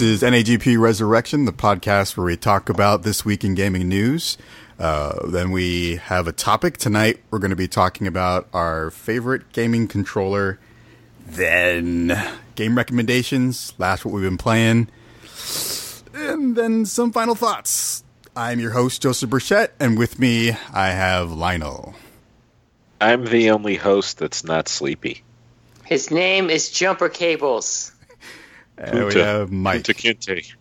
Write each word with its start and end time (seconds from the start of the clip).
This 0.00 0.22
is 0.22 0.30
NAGP 0.30 0.80
Resurrection, 0.80 1.44
the 1.44 1.52
podcast 1.52 2.16
where 2.16 2.24
we 2.24 2.34
talk 2.34 2.70
about 2.70 3.02
this 3.02 3.22
week 3.22 3.44
in 3.44 3.54
gaming 3.54 3.86
news. 3.86 4.38
Uh, 4.78 5.28
then 5.28 5.50
we 5.50 5.96
have 5.96 6.26
a 6.26 6.32
topic. 6.32 6.78
Tonight, 6.78 7.20
we're 7.30 7.38
going 7.38 7.50
to 7.50 7.54
be 7.56 7.68
talking 7.68 8.06
about 8.06 8.48
our 8.54 8.90
favorite 8.90 9.52
gaming 9.52 9.86
controller. 9.88 10.58
Then, 11.26 12.18
game 12.54 12.78
recommendations, 12.78 13.74
last 13.76 14.06
what 14.06 14.14
we've 14.14 14.24
been 14.24 14.38
playing. 14.38 14.88
And 16.14 16.56
then 16.56 16.86
some 16.86 17.12
final 17.12 17.34
thoughts. 17.34 18.02
I'm 18.34 18.58
your 18.58 18.70
host, 18.70 19.02
Joseph 19.02 19.28
Burchett, 19.28 19.68
and 19.78 19.98
with 19.98 20.18
me, 20.18 20.52
I 20.72 20.92
have 20.92 21.30
Lionel. 21.30 21.94
I'm 23.02 23.26
the 23.26 23.50
only 23.50 23.74
host 23.74 24.16
that's 24.16 24.44
not 24.44 24.66
sleepy. 24.66 25.24
His 25.84 26.10
name 26.10 26.48
is 26.48 26.70
Jumper 26.70 27.10
Cables. 27.10 27.89
And 28.80 29.04
we 29.04 29.14
have 29.20 29.52
Mike. 29.52 29.82
Kunta 29.82 29.94
Kinte. 29.94 30.54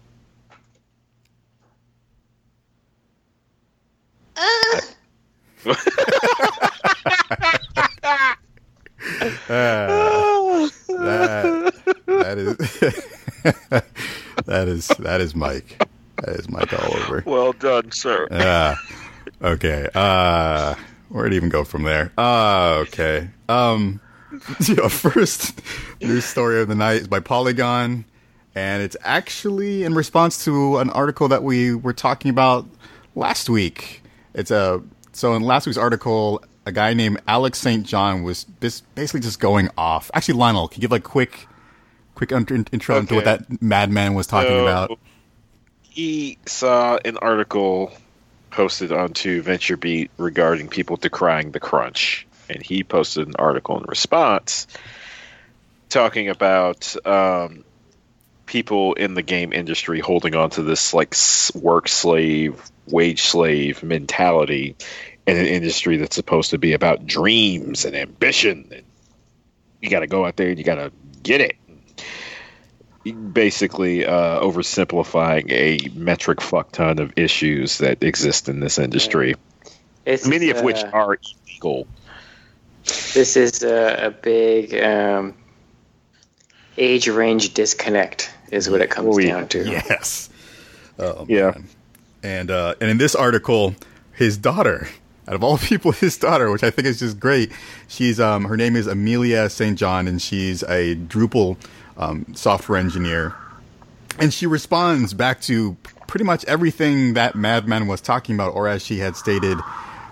Uh, 9.49 10.01
that, 10.89 11.73
that 12.05 12.37
is 12.37 12.57
that 14.45 14.67
is 14.67 14.87
that 14.99 15.21
is 15.21 15.35
Mike. 15.35 15.81
That 16.17 16.35
is 16.35 16.47
Mike 16.49 16.73
all 16.73 16.97
over. 16.97 17.23
Well 17.25 17.53
done, 17.53 17.91
sir. 17.91 18.27
Uh, 18.29 18.75
okay. 19.41 19.87
Uh, 19.95 20.75
where'd 21.07 21.31
it 21.33 21.37
even 21.37 21.49
go 21.49 21.63
from 21.63 21.83
there? 21.83 22.11
Uh, 22.17 22.83
okay. 22.87 23.29
Um, 23.47 24.01
so 24.59 24.89
first 24.89 25.59
news 26.01 26.25
story 26.25 26.61
of 26.61 26.67
the 26.67 26.75
night 26.75 27.01
is 27.01 27.07
by 27.07 27.19
Polygon, 27.19 28.05
and 28.55 28.83
it's 28.83 28.97
actually 29.03 29.83
in 29.83 29.93
response 29.93 30.43
to 30.45 30.77
an 30.77 30.89
article 30.91 31.27
that 31.27 31.43
we 31.43 31.73
were 31.75 31.93
talking 31.93 32.29
about 32.29 32.67
last 33.15 33.49
week. 33.49 34.01
It's 34.33 34.51
a 34.51 34.81
so 35.11 35.33
in 35.33 35.41
last 35.43 35.65
week's 35.65 35.77
article, 35.77 36.43
a 36.65 36.71
guy 36.71 36.93
named 36.93 37.19
Alex 37.27 37.59
St. 37.59 37.85
John 37.85 38.23
was 38.23 38.45
bis- 38.45 38.81
basically 38.95 39.21
just 39.21 39.39
going 39.39 39.69
off. 39.77 40.11
Actually, 40.13 40.35
Lionel, 40.35 40.67
can 40.67 40.79
you 40.79 40.81
give 40.81 40.91
like 40.91 41.03
quick, 41.03 41.47
quick 42.15 42.31
un- 42.31 42.65
intro 42.71 42.97
into 42.97 43.15
what 43.15 43.25
that 43.25 43.61
madman 43.61 44.13
was 44.13 44.27
talking 44.27 44.51
So, 44.51 44.61
about? 44.61 44.99
He 45.81 46.37
saw 46.45 46.97
an 47.03 47.17
article 47.17 47.91
posted 48.51 48.91
onto 48.91 49.43
VentureBeat 49.43 50.09
regarding 50.17 50.69
people 50.69 50.97
decrying 50.97 51.51
the 51.51 51.59
crunch, 51.59 52.25
and 52.49 52.63
he 52.63 52.83
posted 52.83 53.27
an 53.27 53.35
article 53.37 53.77
in 53.77 53.83
response 53.83 54.67
talking 55.89 56.29
about 56.29 56.95
um, 57.05 57.63
people 58.45 58.93
in 58.93 59.15
the 59.15 59.21
game 59.21 59.51
industry 59.51 59.99
holding 59.99 60.35
on 60.35 60.51
to 60.51 60.63
this 60.63 60.93
like 60.93 61.15
work 61.55 61.87
slave, 61.87 62.63
wage 62.87 63.21
slave 63.21 63.83
mentality 63.83 64.75
in 65.27 65.37
an 65.37 65.45
industry 65.45 65.97
that's 65.97 66.15
supposed 66.15 66.51
to 66.51 66.57
be 66.57 66.73
about 66.73 67.05
dreams 67.05 67.85
and 67.85 67.95
ambition. 67.95 68.69
And 68.71 68.83
you 69.81 69.89
got 69.89 69.99
to 69.99 70.07
go 70.07 70.25
out 70.25 70.35
there 70.35 70.49
and 70.49 70.57
you 70.57 70.63
got 70.63 70.75
to 70.75 70.91
get 71.21 71.41
it. 71.41 71.55
Basically, 73.33 74.05
uh, 74.05 74.39
oversimplifying 74.41 75.51
a 75.51 75.89
metric 75.97 76.41
fuck 76.41 76.71
ton 76.71 76.99
of 76.99 77.13
issues 77.17 77.79
that 77.79 78.03
exist 78.03 78.49
in 78.49 78.59
this 78.59 78.77
industry, 78.77 79.35
many 80.05 80.49
is, 80.49 80.57
of 80.57 80.63
which 80.63 80.77
uh, 80.77 80.89
are 80.93 81.17
illegal. 81.47 81.87
This 83.13 83.35
is 83.37 83.63
a, 83.63 84.07
a 84.07 84.11
big 84.11 84.73
um, 84.83 85.33
age 86.77 87.07
range 87.07 87.53
disconnect, 87.53 88.31
is 88.51 88.69
what 88.69 88.81
it 88.81 88.89
comes 88.89 89.15
Oh, 89.15 89.19
yeah. 89.19 89.31
down 89.33 89.47
to. 89.49 89.65
Yes. 89.65 90.29
Oh, 90.97 91.25
Yeah. 91.27 91.51
man. 91.51 91.67
And 92.21 92.51
uh, 92.51 92.75
and 92.81 92.89
in 92.89 92.97
this 92.97 93.15
article, 93.15 93.75
his 94.11 94.37
daughter, 94.37 94.89
out 95.27 95.35
of 95.35 95.43
all 95.43 95.57
people, 95.71 95.91
his 95.93 96.17
daughter, 96.17 96.51
which 96.51 96.63
I 96.63 96.69
think 96.69 96.85
is 96.87 96.99
just 96.99 97.17
great. 97.19 97.51
She's 97.87 98.19
um 98.19 98.43
her 98.45 98.57
name 98.57 98.75
is 98.75 98.87
Amelia 98.87 99.49
St. 99.49 99.77
John, 99.77 100.07
and 100.07 100.21
she's 100.21 100.61
a 100.63 100.95
Drupal 100.95 101.55
um, 101.97 102.25
software 102.35 102.77
engineer. 102.77 103.33
And 104.19 104.33
she 104.33 104.45
responds 104.47 105.13
back 105.13 105.39
to 105.43 105.77
pretty 106.07 106.25
much 106.25 106.43
everything 106.45 107.13
that 107.13 107.35
Madman 107.35 107.87
was 107.87 108.01
talking 108.01 108.35
about, 108.35 108.53
or 108.53 108.67
as 108.67 108.83
she 108.85 108.99
had 108.99 109.15
stated, 109.15 109.57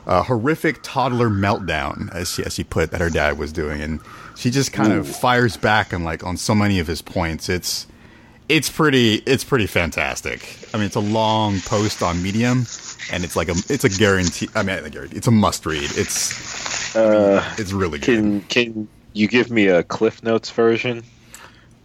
a 0.08 0.24
horrific 0.24 0.80
toddler 0.82 1.30
meltdown, 1.30 2.10
as 2.16 2.32
she 2.34 2.44
as 2.44 2.56
she 2.56 2.64
put 2.64 2.92
that 2.92 3.02
her 3.02 3.10
dad 3.10 3.38
was 3.38 3.52
doing, 3.52 3.82
and 3.82 4.00
she 4.36 4.50
just 4.50 4.72
kind 4.72 4.94
of 4.94 5.08
fires 5.08 5.58
back 5.58 5.94
on 5.94 6.04
like 6.04 6.24
on 6.24 6.38
so 6.38 6.56
many 6.56 6.80
of 6.80 6.88
his 6.88 7.02
points. 7.02 7.50
It's 7.50 7.86
it's 8.48 8.70
pretty 8.70 9.16
it's 9.26 9.44
pretty 9.44 9.68
fantastic. 9.68 10.58
I 10.74 10.78
mean, 10.78 10.86
it's 10.86 10.96
a 10.96 11.02
long 11.02 11.60
post 11.62 12.02
on 12.02 12.24
Medium, 12.24 12.66
and 13.12 13.26
it's 13.26 13.36
like 13.36 13.50
a 13.50 13.56
it's 13.70 13.84
a 13.84 13.90
guarantee. 13.90 14.48
I 14.56 14.64
mean. 14.64 14.80
It's 15.12 15.28
a 15.28 15.32
must 15.32 15.66
read. 15.66 15.92
It's 15.96 16.96
Uh, 16.96 17.44
it's 17.58 17.74
really 17.74 18.00
good. 18.00 18.06
can 18.06 18.42
can 18.44 18.88
you 19.14 19.28
give 19.28 19.52
me 19.52 19.68
a 19.68 19.84
Cliff 19.84 20.24
Notes 20.24 20.50
version? 20.50 21.04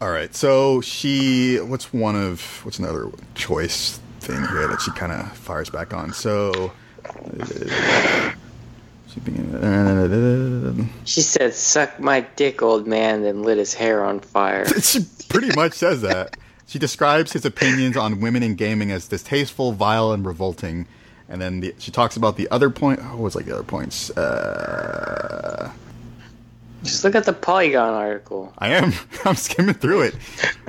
All 0.01 0.11
right. 0.11 0.35
So 0.35 0.81
she, 0.81 1.57
what's 1.57 1.93
one 1.93 2.15
of 2.17 2.41
what's 2.65 2.79
another 2.79 3.09
choice 3.35 4.01
thing 4.21 4.47
here 4.47 4.69
that 4.69 4.81
she 4.81 4.93
kind 4.93 5.13
of 5.13 5.37
fires 5.37 5.71
back 5.71 5.93
on? 5.93 6.13
So. 6.13 6.73
She 11.05 11.21
said, 11.21 11.55
Suck 11.55 12.01
my 12.01 12.21
dick, 12.37 12.63
old 12.63 12.87
man, 12.87 13.23
then 13.23 13.43
lit 13.43 13.59
his 13.59 13.75
hair 13.75 14.05
on 14.05 14.21
fire. 14.21 14.67
she 14.81 15.01
pretty 15.29 15.55
much 15.55 15.75
says 15.75 16.03
that. 16.03 16.37
She 16.67 16.79
describes 16.79 17.33
his 17.33 17.45
opinions 17.45 17.97
on 17.97 18.21
women 18.21 18.43
in 18.43 18.55
gaming 18.55 18.91
as 18.91 19.09
distasteful, 19.09 19.73
vile, 19.73 20.13
and 20.13 20.25
revolting. 20.25 20.87
And 21.29 21.41
then 21.41 21.61
the, 21.61 21.75
she 21.79 21.91
talks 21.91 22.17
about 22.17 22.37
the 22.37 22.49
other 22.51 22.71
point. 22.71 23.01
Oh, 23.03 23.17
was 23.17 23.35
like 23.35 23.45
the 23.45 23.53
other 23.55 23.63
points? 23.63 24.11
Uh, 24.17 25.71
Just 26.83 27.05
look 27.05 27.15
at 27.15 27.25
the 27.25 27.33
Polygon 27.33 27.93
article. 27.95 28.53
I 28.59 28.69
am. 28.71 28.93
I'm 29.25 29.37
skimming 29.37 29.75
through 29.75 30.03
it. 30.03 30.15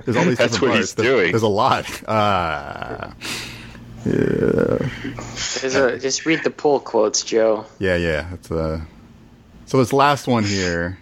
There's 0.03 0.17
all 0.17 0.25
these 0.25 0.38
That's 0.38 0.53
different 0.53 0.61
what 0.61 0.67
parts. 0.75 0.77
he's 0.89 0.94
There's, 0.95 1.07
doing. 1.07 1.31
there's 1.31 1.44
a 1.44 1.47
lot. 1.47 1.85
Uh, 2.07 3.11
yeah. 4.05 4.89
There's 5.61 5.75
a, 5.75 5.97
just 5.99 6.25
read 6.25 6.43
the 6.43 6.49
pull 6.51 6.79
quotes, 6.79 7.23
Joe. 7.23 7.65
Yeah, 7.79 7.95
yeah. 7.95 8.27
That's 8.31 8.51
uh 8.51 8.81
So 9.65 9.77
this 9.79 9.93
last 9.93 10.27
one 10.27 10.43
here. 10.43 10.97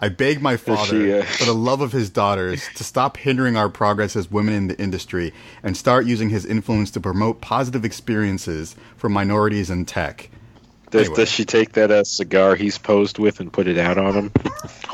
I 0.00 0.08
beg 0.10 0.42
my 0.42 0.56
father, 0.58 0.84
she, 0.84 1.12
uh, 1.14 1.22
for 1.22 1.44
the 1.46 1.54
love 1.54 1.80
of 1.80 1.92
his 1.92 2.10
daughters, 2.10 2.68
to 2.74 2.84
stop 2.84 3.16
hindering 3.16 3.56
our 3.56 3.70
progress 3.70 4.16
as 4.16 4.30
women 4.30 4.52
in 4.52 4.66
the 4.68 4.78
industry 4.78 5.32
and 5.62 5.76
start 5.76 6.04
using 6.04 6.28
his 6.28 6.44
influence 6.44 6.90
to 6.90 7.00
promote 7.00 7.40
positive 7.40 7.84
experiences 7.86 8.74
for 8.96 9.08
minorities 9.08 9.70
in 9.70 9.86
tech. 9.86 10.28
Does, 10.90 11.02
Anyway. 11.02 11.16
does 11.16 11.28
she 11.30 11.44
take 11.46 11.72
that 11.72 11.90
uh, 11.90 12.04
cigar 12.04 12.54
he's 12.54 12.76
posed 12.76 13.18
with 13.18 13.40
and 13.40 13.50
put 13.52 13.66
it 13.66 13.78
out 13.78 13.96
on 13.96 14.14
him? 14.14 14.30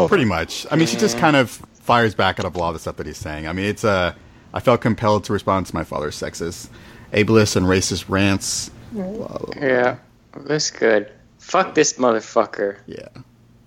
Pretty 0.06 0.22
on. 0.24 0.28
much. 0.28 0.66
I 0.70 0.76
mean, 0.76 0.86
she 0.86 0.96
just 0.96 1.18
kind 1.18 1.34
of 1.34 1.50
fires 1.50 2.14
back 2.14 2.38
at 2.38 2.44
a 2.44 2.48
lot 2.48 2.68
of 2.68 2.74
the 2.74 2.80
stuff 2.80 2.96
that 2.96 3.06
he's 3.06 3.18
saying. 3.18 3.48
I 3.48 3.52
mean, 3.52 3.64
it's 3.66 3.84
Uh, 3.84 4.14
I 4.52 4.60
felt 4.60 4.80
compelled 4.80 5.24
to 5.24 5.32
respond 5.32 5.66
to 5.66 5.74
my 5.74 5.84
father's 5.84 6.16
sexist, 6.20 6.68
ableist, 7.12 7.56
and 7.56 7.66
racist 7.66 8.08
rants. 8.08 8.70
Yeah, 8.94 9.96
that's 10.34 10.70
good. 10.70 11.12
Fuck 11.38 11.74
this 11.74 11.94
motherfucker. 11.94 12.78
Yeah. 12.86 13.08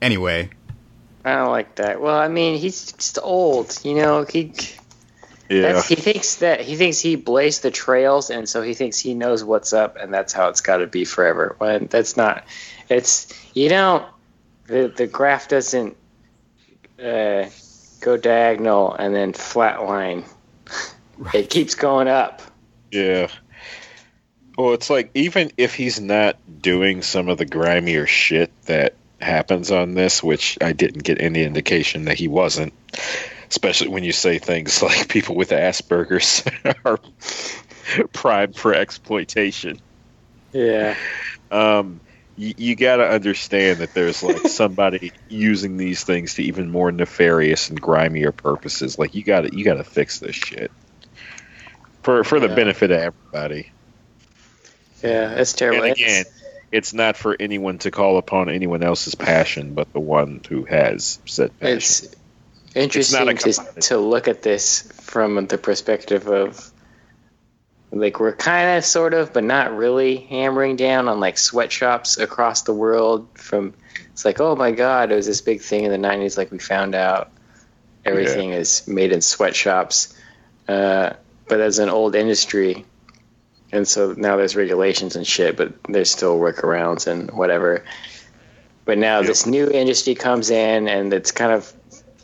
Anyway, 0.01 0.49
I 1.23 1.35
don't 1.35 1.51
like 1.51 1.75
that. 1.75 2.01
Well, 2.01 2.17
I 2.17 2.27
mean, 2.27 2.57
he's 2.57 2.91
just 2.91 3.17
old. 3.21 3.79
You 3.83 3.95
know, 3.95 4.25
he 4.25 4.53
Yeah. 5.49 5.81
he 5.81 5.95
thinks 5.95 6.35
that 6.35 6.61
he 6.61 6.75
thinks 6.75 6.99
he 6.99 7.15
blazed 7.15 7.63
the 7.63 7.71
trails, 7.71 8.29
and 8.29 8.47
so 8.49 8.61
he 8.61 8.73
thinks 8.73 8.99
he 8.99 9.13
knows 9.13 9.43
what's 9.43 9.71
up, 9.71 9.95
and 9.95 10.13
that's 10.13 10.33
how 10.33 10.49
it's 10.49 10.61
got 10.61 10.77
to 10.77 10.87
be 10.87 11.05
forever. 11.05 11.55
When 11.59 11.87
that's 11.87 12.17
not. 12.17 12.43
It's 12.89 13.27
you 13.53 13.69
don't. 13.69 14.05
The 14.67 14.91
the 14.95 15.07
graph 15.07 15.47
doesn't 15.47 15.95
uh, 17.01 17.45
go 18.01 18.17
diagonal 18.17 18.93
and 18.93 19.15
then 19.15 19.31
flatline. 19.33 20.25
It 21.33 21.49
keeps 21.49 21.75
going 21.75 22.07
up. 22.07 22.41
Yeah. 22.91 23.27
Well, 24.57 24.73
it's 24.73 24.89
like 24.89 25.09
even 25.15 25.51
if 25.57 25.73
he's 25.73 25.99
not 25.99 26.37
doing 26.61 27.01
some 27.01 27.27
of 27.27 27.37
the 27.37 27.45
grimier 27.45 28.07
shit 28.07 28.51
that 28.65 28.95
happens 29.19 29.71
on 29.71 29.95
this, 29.95 30.21
which 30.21 30.57
I 30.61 30.73
didn't 30.73 31.03
get 31.03 31.19
any 31.19 31.43
indication 31.43 32.05
that 32.05 32.19
he 32.19 32.27
wasn't, 32.27 32.73
especially 33.49 33.87
when 33.87 34.03
you 34.03 34.11
say 34.11 34.37
things 34.37 34.81
like 34.83 35.07
people 35.07 35.35
with 35.35 35.49
Asperger's 35.49 36.43
are 36.85 36.99
primed 38.13 38.55
for 38.55 38.73
exploitation. 38.73 39.79
Yeah. 40.51 40.95
Um, 41.49 41.99
you, 42.35 42.53
you 42.57 42.75
got 42.75 42.97
to 42.97 43.07
understand 43.07 43.79
that 43.79 43.95
there's 43.95 44.21
like 44.21 44.37
somebody 44.47 45.11
using 45.29 45.77
these 45.77 46.03
things 46.03 46.35
to 46.35 46.43
even 46.43 46.69
more 46.69 46.91
nefarious 46.91 47.69
and 47.69 47.81
grimier 47.81 48.31
purposes. 48.31 48.99
Like 48.99 49.15
you 49.15 49.23
got 49.23 49.41
to 49.41 49.55
you 49.55 49.65
got 49.65 49.75
to 49.75 49.83
fix 49.83 50.19
this 50.19 50.35
shit 50.35 50.71
for 52.03 52.23
for 52.23 52.39
the 52.39 52.47
Yeah. 52.49 52.55
benefit 52.55 52.91
of 52.91 52.99
everybody. 52.99 53.71
Yeah, 55.03 55.31
it's 55.31 55.53
terrible. 55.53 55.83
And 55.83 55.91
It's- 55.91 56.21
again, 56.21 56.25
it's 56.71 56.93
not 56.93 57.17
for 57.17 57.35
anyone 57.39 57.77
to 57.79 57.91
call 57.91 58.17
upon 58.17 58.49
anyone 58.49 58.83
else's 58.83 59.15
passion, 59.15 59.73
but 59.73 59.91
the 59.93 59.99
one 59.99 60.41
who 60.47 60.63
has 60.65 61.19
said 61.25 61.57
passion. 61.59 61.77
It's 61.77 62.07
interesting 62.75 63.29
a 63.29 63.33
to, 63.35 63.53
to 63.81 63.97
look 63.97 64.27
at 64.27 64.41
this 64.41 64.81
from 65.01 65.45
the 65.47 65.57
perspective 65.57 66.27
of 66.27 66.71
like 67.91 68.19
we're 68.19 68.31
kind 68.35 68.75
of 68.77 68.83
sort 68.83 69.13
of 69.13 69.31
but 69.33 69.43
not 69.43 69.75
really 69.77 70.17
hammering 70.17 70.75
down 70.75 71.07
on 71.07 71.19
like 71.19 71.37
sweatshops 71.37 72.17
across 72.17 72.63
the 72.63 72.73
world 72.73 73.27
from 73.35 73.71
it's 74.11 74.25
like 74.25 74.41
oh 74.41 74.55
my 74.55 74.71
god 74.71 75.11
it 75.11 75.15
was 75.15 75.27
this 75.27 75.41
big 75.41 75.61
thing 75.61 75.83
in 75.83 75.91
the 75.91 76.07
90s 76.07 76.35
like 76.35 76.51
we 76.51 76.57
found 76.57 76.95
out 76.95 77.29
everything 78.03 78.49
is 78.49 78.87
made 78.87 79.11
in 79.11 79.21
sweatshops 79.21 80.15
uh, 80.67 81.11
but 81.47 81.59
as 81.59 81.79
an 81.79 81.89
old 81.89 82.15
industry 82.15 82.85
and 83.71 83.87
so 83.87 84.13
now 84.17 84.37
there's 84.37 84.55
regulations 84.55 85.15
and 85.15 85.25
shit 85.25 85.57
but 85.57 85.73
there's 85.89 86.11
still 86.11 86.37
workarounds 86.39 87.07
and 87.07 87.31
whatever 87.31 87.83
but 88.85 88.97
now 88.97 89.19
Yep. 89.19 89.27
this 89.27 89.45
new 89.45 89.69
industry 89.69 90.15
comes 90.15 90.49
in 90.49 90.87
and 90.87 91.13
it's 91.13 91.31
kind 91.31 91.51
of 91.51 91.71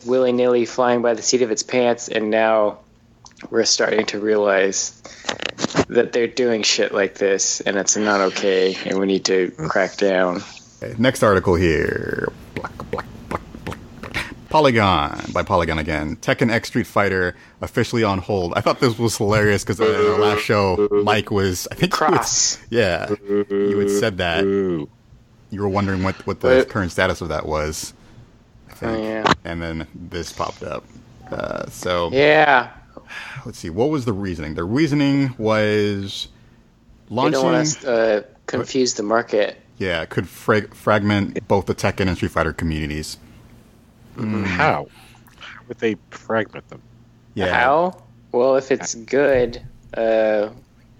willy 0.06 0.32
nilly 0.32 0.64
flying 0.64 1.02
by 1.02 1.14
the 1.14 1.22
seat 1.22 1.42
of 1.42 1.50
its 1.50 1.62
pants, 1.62 2.08
and 2.08 2.30
now 2.30 2.78
we're 3.50 3.64
starting 3.64 4.06
to 4.06 4.18
realize 4.18 5.00
that 5.88 6.12
they're 6.12 6.26
doing 6.26 6.62
shit 6.62 6.92
like 6.92 7.16
this, 7.16 7.60
and 7.60 7.76
it's 7.76 7.96
not 7.96 8.20
okay, 8.20 8.76
and 8.86 8.98
we 8.98 9.06
need 9.06 9.24
to 9.26 9.50
crack 9.68 9.96
down. 9.96 10.42
Next 10.98 11.22
article 11.22 11.54
here. 11.54 12.32
Black, 12.54 12.72
black. 12.90 13.06
Polygon 14.50 15.20
by 15.32 15.42
Polygon 15.42 15.78
again. 15.78 16.16
Tekken 16.16 16.50
X 16.50 16.68
Street 16.68 16.86
Fighter 16.86 17.36
officially 17.60 18.02
on 18.04 18.18
hold. 18.18 18.52
I 18.56 18.60
thought 18.60 18.80
this 18.80 18.98
was 18.98 19.16
hilarious 19.16 19.62
because 19.64 19.80
in 19.80 19.86
our 19.86 20.18
last 20.18 20.42
show, 20.42 20.88
Mike 21.04 21.30
was 21.30 21.66
I 21.70 21.76
think 21.76 21.98
was- 22.00 22.58
yeah, 22.68 23.08
you 23.48 23.78
had 23.78 23.90
said 23.90 24.18
that. 24.18 24.44
You 24.44 24.88
were 25.62 25.68
wondering 25.68 26.02
what 26.02 26.14
what 26.26 26.40
the 26.40 26.66
current 26.68 26.92
status 26.92 27.20
of 27.20 27.28
that 27.28 27.46
was. 27.46 27.94
I 28.70 28.74
think. 28.74 28.92
Oh, 28.98 29.02
yeah. 29.02 29.32
And 29.44 29.62
then 29.62 29.86
this 29.94 30.32
popped 30.32 30.62
up. 30.62 30.84
Uh, 31.30 31.66
so 31.70 32.10
Yeah, 32.12 32.70
let's 33.46 33.58
see. 33.58 33.70
What 33.70 33.90
was 33.90 34.04
the 34.04 34.12
reasoning? 34.12 34.54
The 34.54 34.64
reasoning 34.64 35.34
was 35.38 36.28
they 37.08 37.14
launching. 37.14 37.32
don't 37.40 37.52
want 37.52 37.68
to 37.82 37.92
uh, 38.18 38.22
confuse 38.46 38.94
the 38.94 39.02
market. 39.04 39.60
yeah, 39.78 40.04
could 40.06 40.28
frag- 40.28 40.74
fragment 40.74 41.46
both 41.48 41.66
the 41.66 41.74
Tekken 41.74 42.06
and 42.08 42.16
Street 42.16 42.32
Fighter 42.32 42.52
communities. 42.52 43.16
How? 44.44 44.88
How 45.38 45.60
would 45.68 45.78
they 45.78 45.96
fragment 46.10 46.68
them? 46.68 46.82
Yeah. 47.34 47.54
How? 47.54 48.02
Well, 48.32 48.56
if 48.56 48.70
it's 48.70 48.94
good, 48.94 49.60
uh, 49.94 50.50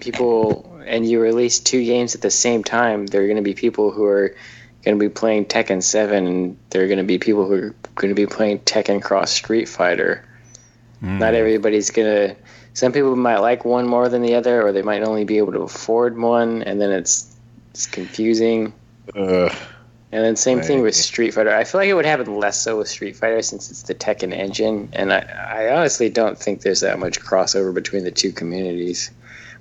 people, 0.01 0.81
and 0.85 1.09
you 1.09 1.21
release 1.21 1.61
two 1.61 1.85
games 1.85 2.15
at 2.15 2.23
the 2.23 2.31
same 2.31 2.65
time, 2.65 3.07
there 3.07 3.23
are 3.23 3.27
going 3.27 3.37
to 3.37 3.43
be 3.43 3.55
people 3.55 3.91
who 3.91 4.05
are 4.05 4.35
going 4.85 4.99
to 4.99 5.01
be 5.01 5.09
playing 5.09 5.45
Tekken 5.47 5.83
7, 5.83 6.27
and 6.27 6.59
there 6.71 6.83
are 6.83 6.87
going 6.87 6.99
to 6.99 7.05
be 7.05 7.19
people 7.19 7.47
who 7.47 7.55
are 7.55 7.75
going 7.95 8.09
to 8.09 8.15
be 8.15 8.27
playing 8.27 8.61
Tekken 8.61 9.03
Cross 9.03 9.33
Street 9.33 9.69
Fighter. 9.69 10.25
Not 11.03 11.35
everybody's 11.35 11.91
going 11.91 12.29
to. 12.29 12.37
Some 12.75 12.93
people 12.93 13.17
might 13.17 13.39
like 13.39 13.65
one 13.65 13.87
more 13.87 14.09
than 14.09 14.23
the 14.23 14.35
other, 14.35 14.63
or 14.63 14.73
they 14.73 14.83
might 14.83 15.03
only 15.03 15.25
be 15.25 15.39
able 15.39 15.53
to 15.53 15.61
afford 15.61 16.19
one, 16.19 16.63
and 16.63 16.81
then 16.81 16.91
it's 16.93 17.35
it's 17.71 17.87
confusing. 17.87 18.73
Uh, 19.15 19.55
And 20.13 20.25
then 20.25 20.35
same 20.35 20.61
thing 20.61 20.83
with 20.83 20.97
Street 20.97 21.33
Fighter. 21.35 21.55
I 21.55 21.63
feel 21.63 21.81
like 21.81 21.89
it 21.89 21.95
would 21.95 22.05
happen 22.05 22.35
less 22.37 22.61
so 22.61 22.79
with 22.79 22.89
Street 22.89 23.15
Fighter 23.15 23.43
since 23.43 23.71
it's 23.71 23.83
the 23.83 23.95
Tekken 23.95 24.33
engine, 24.33 24.89
and 24.93 25.13
I, 25.13 25.21
I 25.69 25.77
honestly 25.77 26.09
don't 26.11 26.37
think 26.37 26.63
there's 26.63 26.81
that 26.81 26.99
much 26.99 27.21
crossover 27.21 27.73
between 27.73 28.03
the 28.03 28.11
two 28.11 28.33
communities, 28.33 29.13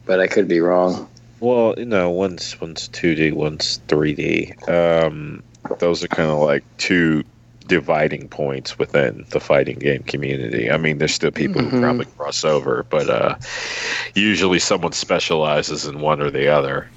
but 0.05 0.19
I 0.19 0.25
could 0.27 0.47
be 0.47 0.59
wrong. 0.59 1.07
well, 1.39 1.75
you 1.77 1.85
know, 1.85 2.09
one's 2.09 2.59
one's 2.59 2.89
2D, 2.89 3.31
one's 3.33 3.79
3D. 3.87 4.67
Um, 4.67 5.43
those 5.77 6.03
are 6.03 6.07
kind 6.07 6.31
of 6.31 6.39
like 6.39 6.63
two 6.77 7.23
dividing 7.67 8.27
points 8.27 8.79
within 8.79 9.25
the 9.29 9.39
fighting 9.39 9.77
game 9.77 10.01
community. 10.01 10.71
I 10.71 10.77
mean, 10.77 10.97
there's 10.97 11.13
still 11.13 11.29
people 11.29 11.61
Mhm. 11.61 11.69
who 11.69 11.79
probably 11.79 12.05
cross 12.17 12.43
over, 12.43 12.83
but 12.89 13.07
uh, 13.07 13.35
usually 14.15 14.57
someone 14.57 14.93
specializes 14.93 15.85
in 15.85 15.99
one 16.01 16.19
or 16.21 16.31
the 16.31 16.47
other. 16.47 16.89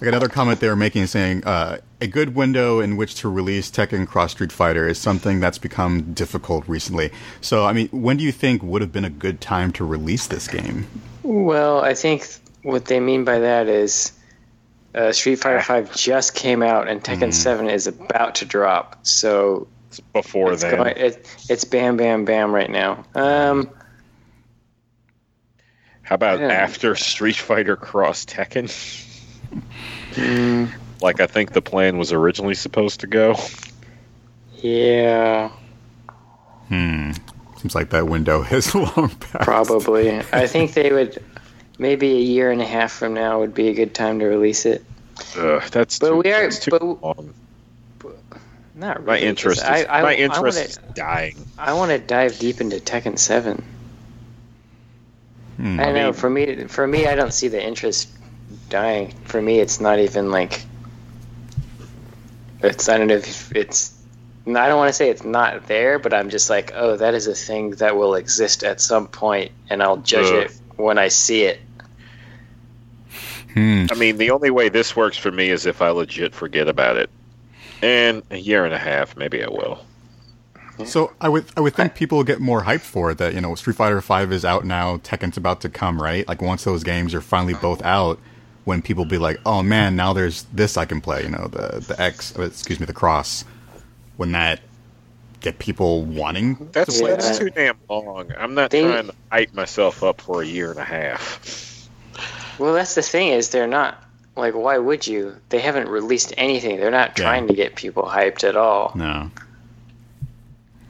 Like 0.00 0.08
another 0.08 0.28
comment 0.28 0.60
they 0.60 0.68
were 0.68 0.76
making 0.76 1.06
saying 1.08 1.44
uh, 1.44 1.78
a 2.00 2.06
good 2.06 2.34
window 2.34 2.80
in 2.80 2.96
which 2.96 3.16
to 3.16 3.28
release 3.28 3.70
Tekken 3.70 4.06
Cross 4.08 4.32
Street 4.32 4.50
Fighter 4.50 4.88
is 4.88 4.98
something 4.98 5.40
that's 5.40 5.58
become 5.58 6.14
difficult 6.14 6.66
recently. 6.66 7.10
So, 7.42 7.66
I 7.66 7.74
mean, 7.74 7.88
when 7.88 8.16
do 8.16 8.24
you 8.24 8.32
think 8.32 8.62
would 8.62 8.80
have 8.80 8.92
been 8.92 9.04
a 9.04 9.10
good 9.10 9.42
time 9.42 9.72
to 9.72 9.84
release 9.84 10.26
this 10.26 10.48
game? 10.48 10.86
Well, 11.22 11.80
I 11.84 11.92
think 11.92 12.26
what 12.62 12.86
they 12.86 12.98
mean 12.98 13.24
by 13.24 13.40
that 13.40 13.68
is 13.68 14.12
uh, 14.94 15.12
Street 15.12 15.36
Fighter 15.36 15.60
Five 15.60 15.94
just 15.94 16.34
came 16.34 16.62
out, 16.62 16.88
and 16.88 17.04
Tekken 17.04 17.34
Seven 17.34 17.68
is 17.68 17.86
about 17.86 18.36
to 18.36 18.46
drop. 18.46 19.00
So 19.06 19.68
It's 19.88 20.00
before 20.00 20.54
it's 20.54 20.62
then. 20.62 20.76
going, 20.76 20.96
it, 20.96 21.26
it's 21.50 21.64
bam, 21.64 21.98
bam, 21.98 22.24
bam 22.24 22.52
right 22.54 22.70
now. 22.70 23.04
Um, 23.14 23.70
How 26.00 26.14
about 26.14 26.40
after 26.40 26.96
Street 26.96 27.36
Fighter 27.36 27.76
Cross 27.76 28.24
Tekken? 28.24 28.70
mm, 30.12 30.70
Like 31.00 31.20
I 31.20 31.26
think 31.26 31.52
the 31.52 31.62
plan 31.62 31.98
was 31.98 32.12
originally 32.12 32.54
supposed 32.54 33.00
to 33.00 33.06
go. 33.06 33.36
yeah, 34.56 35.50
Hmm. 36.68 37.12
Seems 37.56 37.74
like 37.74 37.90
that 37.90 38.06
window 38.06 38.42
has 38.52 38.74
long 38.74 39.10
past. 39.10 39.44
probably. 39.44 40.18
I 40.32 40.46
think 40.46 40.72
they 40.74 40.92
would. 40.92 41.22
Maybe 41.78 42.12
a 42.12 42.20
year 42.20 42.50
and 42.50 42.60
a 42.60 42.66
half 42.66 42.92
from 42.92 43.14
now 43.14 43.40
would 43.40 43.54
be 43.54 43.68
a 43.68 43.74
good 43.74 43.94
time 43.94 44.18
to 44.20 44.26
release 44.26 44.66
it. 44.66 44.84
Ugh, 45.36 45.62
that's 45.70 45.98
But 45.98 46.08
too, 46.10 46.16
we 46.16 46.32
are- 46.32 46.42
that's 46.42 46.58
too 46.58 46.70
but- 46.70 46.82
long. 47.02 47.34
Not 48.74 49.04
My 49.04 49.18
interest 49.18 49.58
is 49.62 49.64
I, 49.68 49.84
I, 49.84 50.02
my 50.02 50.10
I 50.12 50.14
interest 50.14 50.56
wanna- 50.56 50.68
is 50.68 50.78
dying. 50.94 51.36
I 51.58 51.72
want 51.74 51.90
to 51.90 51.98
dive 51.98 52.38
deep 52.38 52.60
into 52.62 52.76
Tekken 52.76 53.18
Seven. 53.18 53.62
Hmm. 55.56 55.80
I 55.80 55.92
know. 55.92 56.04
mean- 56.04 56.12
for 56.14 56.30
me, 56.30 56.64
for 56.64 56.86
me, 56.86 57.06
I 57.06 57.14
don't 57.14 57.34
see 57.34 57.48
the 57.48 57.62
interest 57.62 58.08
dying. 58.70 59.14
For 59.24 59.40
me, 59.40 59.60
it's 59.60 59.80
not 59.80 59.98
even 59.98 60.30
like. 60.30 60.64
It's 62.62 62.88
I 62.88 62.98
don't 62.98 63.08
know 63.08 63.16
if 63.16 63.54
it's. 63.54 63.96
I 64.46 64.68
don't 64.68 64.78
want 64.78 64.88
to 64.88 64.94
say 64.94 65.10
it's 65.10 65.24
not 65.24 65.66
there, 65.66 65.98
but 65.98 66.14
I'm 66.14 66.30
just 66.30 66.48
like, 66.48 66.72
oh, 66.74 66.96
that 66.96 67.14
is 67.14 67.26
a 67.26 67.34
thing 67.34 67.72
that 67.72 67.96
will 67.96 68.14
exist 68.14 68.64
at 68.64 68.80
some 68.80 69.06
point, 69.06 69.52
and 69.68 69.82
I'll 69.82 69.98
judge 69.98 70.26
Ugh. 70.26 70.50
it 70.50 70.60
when 70.76 70.98
I 70.98 71.08
see 71.08 71.42
it. 71.42 71.60
Hmm. 73.52 73.86
I 73.90 73.94
mean, 73.96 74.16
the 74.16 74.30
only 74.30 74.50
way 74.50 74.68
this 74.68 74.96
works 74.96 75.16
for 75.16 75.30
me 75.30 75.50
is 75.50 75.66
if 75.66 75.82
I 75.82 75.90
legit 75.90 76.34
forget 76.34 76.68
about 76.68 76.96
it. 76.96 77.10
And 77.82 78.22
a 78.30 78.36
year 78.36 78.64
and 78.64 78.74
a 78.74 78.78
half, 78.78 79.16
maybe 79.16 79.42
I 79.42 79.48
will. 79.48 79.84
So 80.84 81.12
I 81.20 81.28
would 81.28 81.44
I 81.56 81.60
would 81.60 81.74
think 81.74 81.94
people 81.94 82.22
get 82.24 82.40
more 82.40 82.62
hyped 82.62 82.80
for 82.80 83.10
it. 83.10 83.18
That 83.18 83.34
you 83.34 83.40
know 83.40 83.54
Street 83.54 83.76
Fighter 83.76 84.00
Five 84.00 84.32
is 84.32 84.44
out 84.44 84.64
now, 84.64 84.98
Tekken's 84.98 85.36
about 85.36 85.60
to 85.62 85.68
come, 85.68 86.00
right? 86.00 86.26
Like 86.26 86.40
once 86.40 86.64
those 86.64 86.84
games 86.84 87.14
are 87.14 87.20
finally 87.20 87.54
both 87.54 87.82
out, 87.82 88.18
when 88.70 88.82
people 88.82 89.04
be 89.04 89.18
like, 89.18 89.40
oh 89.44 89.64
man, 89.64 89.96
now 89.96 90.12
there's 90.12 90.44
this 90.52 90.76
I 90.76 90.84
can 90.84 91.00
play. 91.00 91.24
You 91.24 91.30
know 91.30 91.48
the 91.48 91.84
the 91.86 92.00
X, 92.00 92.38
uh, 92.38 92.42
excuse 92.42 92.78
me, 92.78 92.86
the 92.86 92.92
Cross. 92.92 93.44
When 94.16 94.30
that 94.32 94.60
get 95.40 95.58
people 95.58 96.04
wanting 96.04 96.68
That's 96.72 96.94
to 96.98 97.00
play 97.02 97.10
that's 97.12 97.38
too 97.38 97.50
damn 97.50 97.78
long. 97.88 98.30
I'm 98.38 98.54
not 98.54 98.70
They- 98.70 98.82
trying 98.82 99.06
to 99.08 99.14
hype 99.32 99.52
myself 99.54 100.04
up 100.04 100.20
for 100.20 100.40
a 100.42 100.46
year 100.46 100.70
and 100.70 100.78
a 100.78 100.84
half. 100.84 101.88
Well, 102.58 102.74
that's 102.74 102.94
the 102.94 103.02
thing 103.02 103.28
is 103.28 103.48
they're 103.48 103.66
not 103.66 104.00
like 104.36 104.54
why 104.54 104.78
would 104.78 105.04
you? 105.06 105.34
They 105.48 105.58
haven't 105.58 105.88
released 105.88 106.32
anything. 106.36 106.78
They're 106.78 106.90
not 106.92 107.18
Yeah. 107.18 107.24
trying 107.24 107.48
to 107.48 107.54
get 107.54 107.74
people 107.74 108.04
hyped 108.04 108.44
at 108.48 108.54
all. 108.56 108.92
No. 108.94 109.30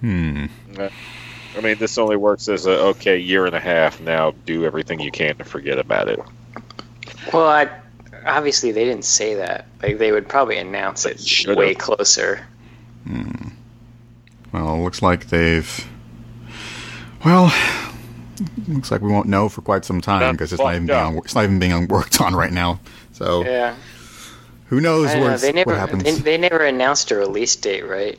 Hmm. 0.01 0.47
I 0.79 1.61
mean, 1.63 1.79
this 1.79 1.97
only 1.97 2.17
works 2.17 2.49
as 2.49 2.67
a 2.67 2.73
okay 2.93 3.17
year 3.19 3.47
and 3.47 3.57
a 3.57 3.61
half. 3.61 4.01
Now 4.01 4.35
do 4.45 4.67
everything 4.67 5.01
you 5.01 5.11
can 5.11 5.37
to 5.37 5.45
forget 5.45 5.79
about 5.79 6.09
it. 6.09 6.21
Well, 7.33 7.49
I, 7.49 7.69
obviously 8.27 8.73
they 8.73 8.85
didn't 8.85 9.05
say 9.05 9.35
that. 9.37 9.67
Like 9.83 9.99
they 9.99 10.13
would 10.13 10.29
probably 10.29 10.59
announce 10.59 11.07
it 11.07 11.21
should've. 11.21 11.57
way 11.57 11.75
closer. 11.75 12.47
Hmm. 13.05 13.49
Well, 14.53 14.75
it 14.75 14.83
looks 14.83 15.03
like 15.03 15.29
they've. 15.29 15.87
Well, 17.25 17.53
looks 18.69 18.91
like 18.91 19.01
we 19.01 19.13
won't 19.13 19.29
know 19.29 19.49
for 19.49 19.63
quite 19.63 19.85
some 19.85 20.01
time 20.01 20.35
because 20.35 20.53
it's 20.53 20.61
not 20.61 20.75
even 20.75 20.87
being 20.87 20.99
up. 21.19 21.25
it's 21.25 21.35
not 21.35 21.45
even 21.45 21.59
being 21.59 21.89
worked 21.89 22.21
on 22.21 22.35
right 22.35 22.53
now. 22.53 22.81
So 23.13 23.45
Yeah, 23.45 23.75
who 24.67 24.81
knows 24.81 25.07
where 25.09 25.31
know. 25.31 25.37
They 25.37 25.65
what 25.65 25.77
happens? 25.77 26.05
they, 26.05 26.13
they 26.13 26.39
never 26.39 26.65
announced 26.65 27.11
a 27.11 27.17
release 27.17 27.57
date, 27.57 27.87
right? 27.87 28.19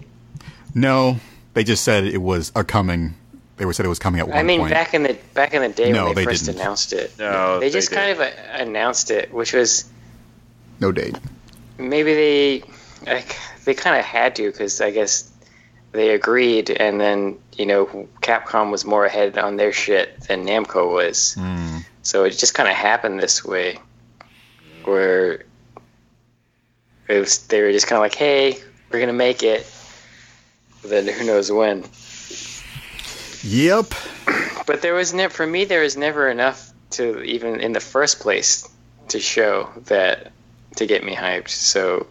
No, 0.73 1.19
they 1.53 1.63
just 1.63 1.83
said 1.83 2.05
it 2.05 2.21
was 2.21 2.51
a 2.55 2.63
coming. 2.63 3.15
They 3.61 3.65
were 3.65 3.73
said 3.73 3.85
it 3.85 3.89
was 3.89 3.99
coming 3.99 4.19
at 4.19 4.27
one 4.27 4.35
I 4.39 4.41
mean, 4.41 4.61
point. 4.61 4.73
back 4.73 4.95
in 4.95 5.03
the 5.03 5.15
back 5.35 5.53
in 5.53 5.61
the 5.61 5.69
day 5.69 5.91
No, 5.91 6.05
when 6.05 6.15
they, 6.15 6.21
they 6.21 6.31
first 6.31 6.45
didn't. 6.45 6.59
announced 6.61 6.93
it, 6.93 7.13
No, 7.19 7.59
they 7.59 7.67
they 7.67 7.71
just 7.71 7.91
kind 7.91 8.09
of 8.11 8.19
uh, 8.19 8.31
announced 8.53 9.11
it, 9.11 9.31
which 9.31 9.53
was 9.53 9.85
no 10.79 10.91
date. 10.91 11.15
maybe 11.77 12.15
they 12.15 12.63
like 13.05 13.37
they 13.65 13.75
kind 13.75 13.99
of 13.99 14.03
had 14.03 14.35
to 14.37 14.49
because 14.51 14.81
I 14.81 14.89
guess 14.89 15.29
they 15.91 16.09
agreed, 16.09 16.71
and 16.71 16.99
then 16.99 17.37
you 17.55 17.67
know 17.67 17.85
Capcom 18.23 18.71
was 18.71 18.83
more 18.83 19.05
ahead 19.05 19.37
on 19.37 19.57
their 19.57 19.71
shit 19.71 20.19
than 20.21 20.43
Namco 20.43 20.91
was. 20.91 21.35
Hmm. 21.35 21.81
So 22.01 22.23
it 22.23 22.31
just 22.31 22.55
kind 22.55 22.67
of 22.67 22.73
happened 22.73 23.19
this 23.19 23.45
way, 23.45 23.77
where 24.85 25.43
it 27.07 27.19
was 27.19 27.45
they 27.45 27.61
were 27.61 27.71
just 27.71 27.85
kind 27.85 27.97
of 27.97 28.01
like, 28.01 28.15
"Hey, 28.15 28.57
we're 28.89 28.99
gonna 29.01 29.13
make 29.13 29.43
it," 29.43 29.71
but 30.81 30.89
then 30.89 31.07
who 31.07 31.25
knows 31.27 31.51
when? 31.51 31.83
Yep. 33.43 33.93
But 34.67 34.81
there 34.81 34.93
was 34.93 35.13
never 35.13 35.33
for 35.33 35.48
me. 35.48 35.65
There 35.65 35.81
was 35.81 35.98
never 35.98 36.29
enough 36.29 36.71
to 36.91 37.21
even 37.24 37.60
in 37.60 37.74
the 37.74 37.79
first 37.79 38.19
place 38.19 38.67
to 39.10 39.19
show 39.19 39.69
that 39.86 40.31
to 40.75 40.86
get 40.86 41.03
me 41.03 41.15
hyped. 41.15 41.50
So 41.50 42.07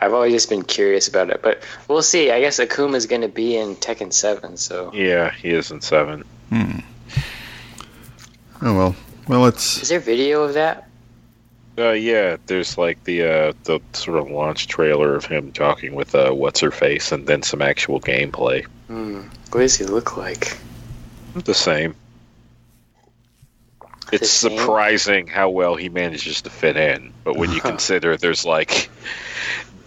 I've 0.00 0.14
always 0.14 0.32
just 0.32 0.48
been 0.48 0.62
curious 0.62 1.08
about 1.08 1.30
it. 1.30 1.42
But 1.42 1.62
we'll 1.88 2.02
see. 2.02 2.30
I 2.30 2.40
guess 2.40 2.58
Akuma's 2.58 3.06
going 3.06 3.22
to 3.22 3.28
be 3.28 3.56
in 3.56 3.76
Tekken 3.76 4.12
Seven. 4.12 4.56
So 4.56 4.92
Yeah, 4.92 5.30
he 5.30 5.50
is 5.50 5.70
in 5.70 5.80
seven. 5.80 6.24
Hmm. 6.50 6.80
Oh 8.62 8.76
well. 8.76 8.96
Well, 9.28 9.46
it's 9.46 9.82
is 9.82 9.90
there 9.90 10.00
video 10.00 10.42
of 10.42 10.54
that? 10.54 10.88
Uh, 11.76 11.92
yeah, 11.92 12.38
there's 12.46 12.76
like 12.76 13.04
the 13.04 13.22
uh, 13.22 13.52
the 13.64 13.80
sort 13.92 14.18
of 14.18 14.30
launch 14.30 14.66
trailer 14.66 15.14
of 15.14 15.26
him 15.26 15.52
talking 15.52 15.94
with 15.94 16.14
uh, 16.14 16.32
what's 16.32 16.58
her 16.60 16.72
face, 16.72 17.12
and 17.12 17.26
then 17.26 17.42
some 17.42 17.62
actual 17.62 18.00
gameplay. 18.00 18.64
Hmm. 18.88 19.28
What 19.50 19.60
does 19.60 19.76
he 19.76 19.84
look 19.84 20.16
like? 20.16 20.58
The 21.34 21.54
same. 21.54 21.94
It's 24.12 24.30
same? 24.30 24.56
surprising 24.58 25.26
how 25.26 25.50
well 25.50 25.76
he 25.76 25.88
manages 25.88 26.42
to 26.42 26.50
fit 26.50 26.76
in, 26.76 27.12
but 27.24 27.36
when 27.36 27.50
you 27.52 27.60
consider 27.62 28.16
there's 28.16 28.44
like 28.44 28.90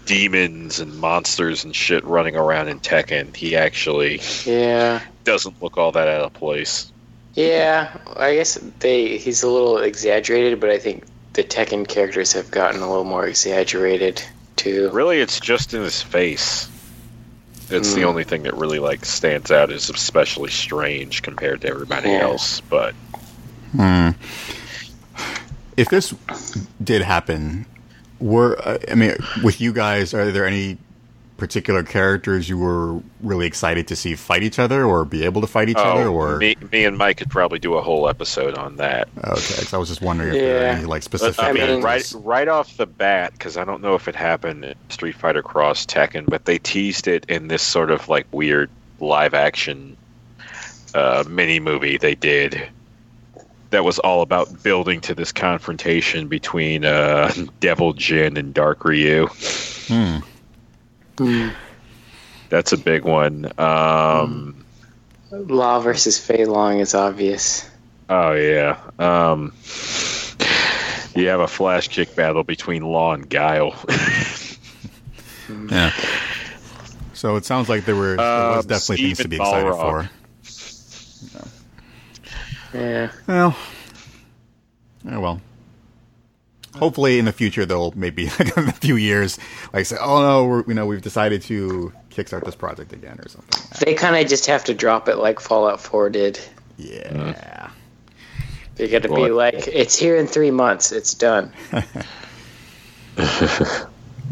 demons 0.05 0.79
and 0.79 0.97
monsters 0.99 1.63
and 1.63 1.75
shit 1.75 2.03
running 2.03 2.35
around 2.35 2.67
in 2.67 2.79
Tekken, 2.79 3.35
he 3.35 3.55
actually 3.55 4.21
Yeah. 4.45 5.01
doesn't 5.23 5.61
look 5.61 5.77
all 5.77 5.91
that 5.93 6.07
out 6.07 6.21
of 6.25 6.33
place. 6.33 6.91
Yeah, 7.33 7.95
I 8.17 8.35
guess 8.35 8.55
they 8.79 9.17
he's 9.17 9.41
a 9.43 9.47
little 9.49 9.77
exaggerated, 9.77 10.59
but 10.59 10.69
I 10.69 10.77
think 10.79 11.05
the 11.33 11.43
Tekken 11.43 11.87
characters 11.87 12.33
have 12.33 12.51
gotten 12.51 12.81
a 12.81 12.89
little 12.89 13.05
more 13.05 13.25
exaggerated 13.25 14.21
too. 14.57 14.89
Really, 14.91 15.19
it's 15.21 15.39
just 15.39 15.73
in 15.73 15.81
his 15.81 16.01
face. 16.01 16.67
It's 17.73 17.93
the 17.93 18.01
Hmm. 18.01 18.07
only 18.07 18.23
thing 18.23 18.43
that 18.43 18.55
really 18.55 18.79
like 18.79 19.05
stands 19.05 19.51
out 19.51 19.71
as 19.71 19.89
especially 19.89 20.49
strange 20.51 21.21
compared 21.21 21.61
to 21.61 21.67
everybody 21.69 22.09
Yeah. 22.09 22.21
else. 22.21 22.61
But 22.61 22.93
hmm. 23.75 24.09
if 25.77 25.89
this 25.89 26.13
did 26.83 27.01
happen, 27.01 27.65
were 28.19 28.57
uh, 28.67 28.77
I 28.89 28.95
mean, 28.95 29.15
with 29.43 29.61
you 29.61 29.73
guys, 29.73 30.13
are 30.13 30.31
there 30.31 30.45
any 30.45 30.77
particular 31.41 31.81
characters 31.81 32.47
you 32.47 32.55
were 32.55 33.01
really 33.21 33.47
excited 33.47 33.87
to 33.87 33.95
see 33.95 34.13
fight 34.13 34.43
each 34.43 34.59
other 34.59 34.85
or 34.85 35.03
be 35.03 35.25
able 35.25 35.41
to 35.41 35.47
fight 35.47 35.69
each 35.69 35.75
other? 35.75 36.07
Or 36.07 36.35
Oh, 36.35 36.37
me, 36.37 36.55
me 36.71 36.85
and 36.85 36.95
Mike 36.99 37.17
could 37.17 37.31
probably 37.31 37.57
do 37.57 37.73
a 37.73 37.81
whole 37.81 38.07
episode 38.07 38.55
on 38.59 38.75
that. 38.75 39.07
okay, 39.17 39.33
'cause 39.33 39.73
I 39.73 39.77
was 39.77 39.89
just 39.89 40.01
wondering 40.03 40.29
if 40.35 40.35
there 40.35 40.63
are 40.65 40.73
any 40.75 40.85
like 40.85 41.01
But, 41.09 41.19
specific. 41.19 41.43
I 41.43 41.51
mean, 41.51 41.65
mean- 41.67 41.81
right 41.81 42.13
right 42.23 42.47
off 42.47 42.77
the 42.77 42.85
bat, 42.85 43.31
because 43.33 43.57
I 43.57 43.65
don't 43.65 43.81
know 43.81 43.95
if 43.95 44.07
it 44.07 44.15
happened 44.15 44.63
in 44.63 44.75
Street 44.89 45.15
Fighter 45.15 45.41
Cross 45.41 45.87
Tekken, 45.87 46.25
but 46.27 46.45
they 46.45 46.59
teased 46.59 47.07
it 47.07 47.25
in 47.27 47.47
this 47.47 47.63
sort 47.63 47.89
of 47.89 48.07
like 48.07 48.27
weird 48.31 48.69
live 48.99 49.33
action 49.33 49.97
uh, 50.93 51.23
mini 51.27 51.59
movie 51.59 51.97
they 51.97 52.13
did. 52.15 52.61
That 53.71 53.83
was 53.83 53.97
all 53.99 54.21
about 54.21 54.61
building 54.61 55.01
to 55.01 55.15
this 55.15 55.31
confrontation 55.31 56.27
between 56.27 56.85
uh, 56.85 57.33
Devil 57.61 57.93
Jin 57.93 58.37
and 58.37 58.53
Dark 58.53 58.85
Ryu. 58.85 59.25
Hmm. 59.87 60.17
That's 62.49 62.71
a 62.73 62.77
big 62.77 63.03
one. 63.03 63.51
Um, 63.59 64.65
Law 65.31 65.79
versus 65.79 66.17
Fei 66.19 66.45
Long 66.45 66.79
is 66.79 66.93
obvious. 66.95 67.69
Oh 68.09 68.33
yeah. 68.33 68.77
Um, 68.99 69.53
you 71.15 71.27
have 71.27 71.39
a 71.39 71.47
flash 71.47 71.87
kick 71.87 72.15
battle 72.15 72.43
between 72.43 72.83
Law 72.83 73.13
and 73.13 73.29
Guile. 73.29 73.75
Yeah. 75.69 75.91
So 77.13 77.35
it 77.35 77.43
sounds 77.43 77.67
like 77.67 77.83
there 77.83 77.95
were 77.95 78.15
there 78.15 78.49
was 78.55 78.63
Um, 78.65 78.69
definitely 78.69 79.05
things 79.07 79.17
to 79.17 79.27
be 79.27 79.35
excited 79.35 79.73
Balrog. 79.73 80.07
for. 82.71 82.77
Yeah. 82.77 83.11
Well, 83.27 83.57
oh 85.11 85.19
well. 85.19 85.41
Hopefully, 86.75 87.19
in 87.19 87.25
the 87.25 87.33
future, 87.33 87.65
they'll 87.65 87.91
maybe 87.95 88.25
like, 88.39 88.57
in 88.57 88.69
a 88.69 88.71
few 88.71 88.95
years, 88.95 89.37
like 89.73 89.85
say, 89.85 89.97
"Oh 89.99 90.21
no, 90.21 90.45
we're, 90.45 90.63
you 90.67 90.73
know, 90.73 90.85
we've 90.85 91.01
decided 91.01 91.41
to 91.43 91.91
kickstart 92.09 92.45
this 92.45 92.55
project 92.55 92.93
again" 92.93 93.19
or 93.19 93.27
something. 93.27 93.85
They 93.85 93.93
kind 93.93 94.15
of 94.15 94.29
just 94.29 94.45
have 94.45 94.63
to 94.65 94.73
drop 94.73 95.09
it 95.09 95.17
like 95.17 95.39
Fallout 95.39 95.81
4 95.81 96.09
did. 96.09 96.39
Yeah. 96.77 97.69
They 98.75 98.87
got 98.87 99.03
to 99.03 99.09
be 99.09 99.29
like, 99.29 99.67
it's 99.67 99.97
here 99.97 100.15
in 100.15 100.27
three 100.27 100.49
months. 100.49 100.91
It's 100.91 101.13
done. 101.13 101.51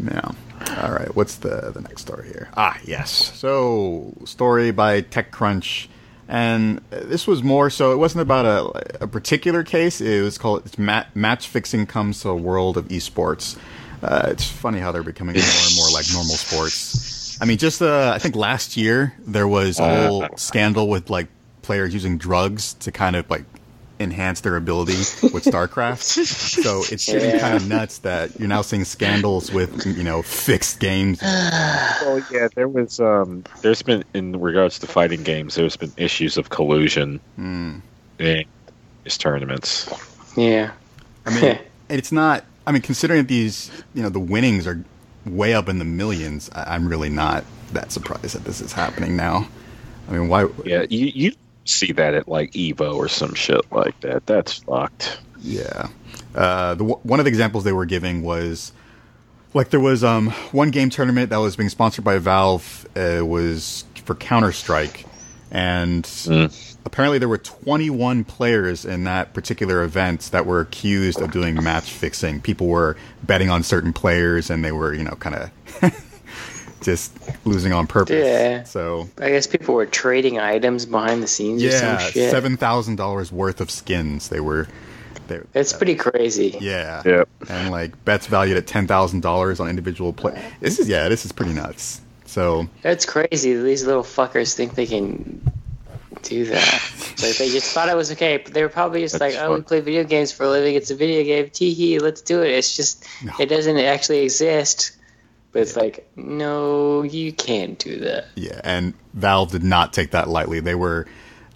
Now, 0.00 0.34
all 0.82 0.92
right. 0.92 1.14
What's 1.14 1.36
the 1.36 1.70
the 1.74 1.82
next 1.82 2.02
story 2.02 2.28
here? 2.28 2.48
Ah, 2.56 2.78
yes. 2.84 3.10
So, 3.38 4.14
story 4.24 4.70
by 4.70 5.02
TechCrunch, 5.02 5.88
and 6.30 6.78
uh, 6.92 7.00
this 7.02 7.26
was 7.26 7.42
more 7.42 7.68
so. 7.68 7.92
It 7.92 7.96
wasn't 7.96 8.22
about 8.22 8.46
a 8.46 9.02
a 9.04 9.06
particular 9.08 9.64
case. 9.64 10.00
It 10.00 10.22
was 10.22 10.38
called 10.38 10.64
it's 10.64 10.78
mat, 10.78 11.14
match 11.14 11.48
fixing 11.48 11.86
comes 11.86 12.22
to 12.22 12.30
a 12.30 12.36
world 12.36 12.76
of 12.76 12.86
esports. 12.88 13.58
Uh, 14.02 14.28
it's 14.28 14.48
funny 14.48 14.78
how 14.78 14.92
they're 14.92 15.02
becoming 15.02 15.34
more 15.34 15.44
and 15.44 15.76
more 15.76 15.90
like 15.90 16.06
normal 16.12 16.36
sports. 16.36 17.36
I 17.42 17.46
mean, 17.46 17.58
just 17.58 17.82
uh, 17.82 18.12
I 18.14 18.18
think 18.18 18.36
last 18.36 18.76
year 18.76 19.12
there 19.26 19.48
was 19.48 19.80
a 19.80 20.06
whole 20.06 20.28
scandal 20.36 20.88
with 20.88 21.10
like 21.10 21.26
players 21.62 21.92
using 21.92 22.16
drugs 22.16 22.74
to 22.74 22.92
kind 22.92 23.16
of 23.16 23.28
like 23.28 23.44
enhance 24.00 24.40
their 24.40 24.56
ability 24.56 24.94
with 25.32 25.44
StarCraft. 25.44 26.00
so 26.62 26.82
it's 26.90 27.06
getting 27.06 27.38
kind 27.38 27.54
of 27.54 27.68
nuts 27.68 27.98
that 27.98 28.38
you're 28.40 28.48
now 28.48 28.62
seeing 28.62 28.84
scandals 28.84 29.52
with 29.52 29.86
you 29.86 30.02
know 30.02 30.22
fixed 30.22 30.80
games. 30.80 31.20
Well, 32.02 32.24
yeah, 32.32 32.48
there 32.54 32.66
was. 32.66 32.98
Um, 32.98 33.44
there's 33.60 33.82
been 33.82 34.02
in 34.14 34.40
regards 34.40 34.78
to 34.80 34.86
fighting 34.86 35.22
games. 35.22 35.54
There's 35.54 35.76
been 35.76 35.92
issues 35.96 36.38
of 36.38 36.48
collusion 36.48 37.20
Hmm. 37.36 37.78
in 38.18 38.44
these 39.04 39.18
tournaments. 39.18 39.88
Yeah. 40.36 40.72
I 41.26 41.40
mean, 41.40 41.58
it's 41.90 42.10
not. 42.10 42.44
I 42.66 42.72
mean, 42.72 42.82
considering 42.82 43.26
these, 43.26 43.70
you 43.94 44.02
know, 44.02 44.08
the 44.08 44.20
winnings 44.20 44.66
are 44.66 44.82
way 45.26 45.52
up 45.54 45.68
in 45.68 45.78
the 45.78 45.84
millions. 45.84 46.48
I, 46.54 46.74
I'm 46.74 46.88
really 46.88 47.10
not 47.10 47.44
that 47.72 47.92
surprised 47.92 48.34
that 48.34 48.44
this 48.44 48.60
is 48.60 48.72
happening 48.72 49.14
now. 49.16 49.46
I 50.08 50.12
mean, 50.12 50.28
why? 50.28 50.46
Yeah, 50.64 50.86
you 50.88 51.06
you 51.14 51.32
see 51.70 51.92
that 51.92 52.14
at 52.14 52.28
like 52.28 52.52
Evo 52.52 52.94
or 52.94 53.08
some 53.08 53.34
shit 53.34 53.70
like 53.72 53.98
that. 54.00 54.26
That's 54.26 54.54
fucked. 54.54 55.20
Yeah. 55.40 55.88
Uh, 56.34 56.74
the 56.74 56.84
one 56.84 57.18
of 57.18 57.24
the 57.24 57.30
examples 57.30 57.64
they 57.64 57.72
were 57.72 57.86
giving 57.86 58.22
was 58.22 58.72
like 59.54 59.70
there 59.70 59.80
was 59.80 60.04
um 60.04 60.30
one 60.52 60.70
game 60.70 60.90
tournament 60.90 61.30
that 61.30 61.38
was 61.38 61.56
being 61.56 61.68
sponsored 61.68 62.04
by 62.04 62.18
Valve. 62.18 62.86
Uh, 62.96 63.00
it 63.00 63.26
was 63.26 63.84
for 64.04 64.14
Counter 64.14 64.52
Strike, 64.52 65.06
and 65.50 66.08
apparently 66.84 67.18
there 67.18 67.28
were 67.28 67.38
21 67.38 68.24
players 68.24 68.84
in 68.84 69.04
that 69.04 69.34
particular 69.34 69.82
event 69.82 70.22
that 70.32 70.46
were 70.46 70.60
accused 70.60 71.20
of 71.20 71.30
doing 71.30 71.54
match 71.62 71.90
fixing. 71.90 72.40
People 72.40 72.68
were 72.68 72.96
betting 73.22 73.50
on 73.50 73.62
certain 73.62 73.92
players, 73.92 74.50
and 74.50 74.64
they 74.64 74.72
were 74.72 74.94
you 74.94 75.04
know 75.04 75.16
kind 75.16 75.34
of 75.36 75.50
just 76.80 77.12
losing 77.44 77.72
on 77.72 77.86
purpose. 77.86 78.24
Yeah. 78.24 78.62
So 78.64 79.08
I 79.18 79.30
guess 79.30 79.46
people 79.46 79.74
were 79.74 79.86
trading 79.86 80.38
items 80.38 80.86
behind 80.86 81.22
the 81.22 81.26
scenes 81.26 81.62
or 81.62 81.66
yeah, 81.66 81.98
some 81.98 82.10
shit. 82.12 82.30
seven 82.30 82.56
thousand 82.56 82.96
dollars 82.96 83.30
worth 83.32 83.60
of 83.60 83.70
skins. 83.70 84.28
They 84.28 84.40
were. 84.40 84.68
They, 85.28 85.40
It's 85.54 85.72
pretty 85.72 85.94
crazy. 85.94 86.56
Yeah. 86.60 87.02
Yep. 87.04 87.28
And 87.48 87.70
like 87.70 88.04
bets 88.04 88.26
valued 88.26 88.56
at 88.56 88.66
ten 88.66 88.86
thousand 88.86 89.20
dollars 89.20 89.60
on 89.60 89.68
individual 89.68 90.12
play. 90.12 90.42
This 90.60 90.78
is 90.78 90.88
yeah, 90.88 91.08
this 91.08 91.24
is 91.24 91.32
pretty 91.32 91.52
nuts. 91.52 92.00
So 92.26 92.68
That's 92.82 93.04
crazy. 93.06 93.54
These 93.60 93.84
little 93.84 94.04
fuckers 94.04 94.54
think 94.54 94.74
they 94.74 94.86
can 94.86 95.40
do 96.22 96.46
that. 96.46 96.86
Like 97.20 97.36
they 97.36 97.50
just 97.50 97.74
thought 97.74 97.90
it 97.90 97.96
was 97.96 98.10
okay, 98.12 98.38
but 98.38 98.54
they 98.54 98.62
were 98.62 98.70
probably 98.70 99.02
just 99.02 99.18
That's 99.18 99.34
like, 99.36 99.44
"Oh, 99.44 99.54
we 99.56 99.60
play 99.60 99.80
video 99.80 100.04
games 100.04 100.32
for 100.32 100.44
a 100.44 100.48
living. 100.48 100.74
It's 100.74 100.90
a 100.90 100.94
video 100.94 101.22
game. 101.22 101.50
Tee 101.50 101.74
hee, 101.74 101.98
let's 101.98 102.22
do 102.22 102.40
it." 102.40 102.50
It's 102.52 102.74
just 102.74 103.04
No. 103.22 103.32
it 103.38 103.50
doesn't 103.50 103.76
actually 103.76 104.20
exist. 104.20 104.92
But 105.52 105.62
it's 105.62 105.76
like, 105.76 106.08
no, 106.16 107.02
you 107.02 107.32
can't 107.32 107.78
do 107.78 107.98
that. 108.00 108.26
yeah, 108.36 108.60
and 108.62 108.94
Valve 109.14 109.50
did 109.50 109.64
not 109.64 109.92
take 109.92 110.12
that 110.12 110.28
lightly. 110.28 110.60
They 110.60 110.76
were 110.76 111.06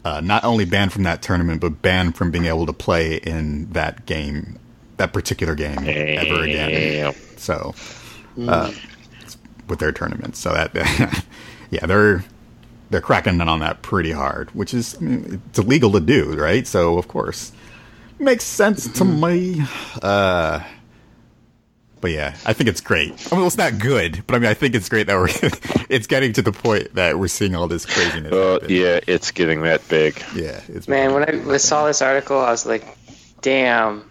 uh, 0.04 0.20
not 0.20 0.44
only 0.44 0.64
banned 0.64 0.92
from 0.92 1.04
that 1.04 1.22
tournament, 1.22 1.60
but 1.60 1.80
banned 1.80 2.16
from 2.16 2.30
being 2.30 2.46
able 2.46 2.66
to 2.66 2.72
play 2.72 3.16
in 3.16 3.70
that 3.72 4.04
game, 4.06 4.58
that 4.96 5.12
particular 5.12 5.54
game, 5.54 5.78
ever 5.78 6.42
again. 6.42 7.14
So, 7.36 7.74
uh, 8.48 8.72
with 9.68 9.78
their 9.78 9.92
tournaments, 9.92 10.40
so 10.40 10.52
that 10.52 10.74
yeah, 11.70 11.86
they're 11.86 12.24
they're 12.90 13.00
cracking 13.00 13.38
down 13.38 13.48
on 13.48 13.60
that 13.60 13.82
pretty 13.82 14.10
hard, 14.12 14.50
which 14.50 14.74
is 14.74 14.96
I 14.96 15.00
mean, 15.00 15.42
it's 15.50 15.58
illegal 15.58 15.92
to 15.92 16.00
do, 16.00 16.34
right? 16.34 16.66
So 16.66 16.98
of 16.98 17.08
course, 17.08 17.52
makes 18.18 18.44
sense 18.44 18.88
to 18.98 19.04
me. 19.04 19.62
Uh, 20.02 20.60
but 22.04 22.10
yeah, 22.10 22.36
I 22.44 22.52
think 22.52 22.68
it's 22.68 22.82
great. 22.82 23.32
I 23.32 23.36
mean, 23.36 23.46
it's 23.46 23.56
not 23.56 23.78
good, 23.78 24.24
but 24.26 24.36
I 24.36 24.38
mean, 24.38 24.50
I 24.50 24.52
think 24.52 24.74
it's 24.74 24.90
great 24.90 25.06
that 25.06 25.14
we're 25.16 25.28
it's 25.88 26.06
getting 26.06 26.34
to 26.34 26.42
the 26.42 26.52
point 26.52 26.96
that 26.96 27.18
we're 27.18 27.28
seeing 27.28 27.54
all 27.54 27.66
this 27.66 27.86
craziness. 27.86 28.30
Uh, 28.30 28.52
happen. 28.60 28.68
yeah, 28.68 29.00
it's 29.06 29.30
getting 29.30 29.62
that 29.62 29.88
big. 29.88 30.22
yeah, 30.34 30.60
it's 30.68 30.86
Man, 30.86 31.14
when 31.14 31.50
I 31.50 31.56
saw 31.56 31.86
this 31.86 32.02
article, 32.02 32.38
I 32.38 32.50
was 32.50 32.66
like, 32.66 32.84
damn, 33.40 34.04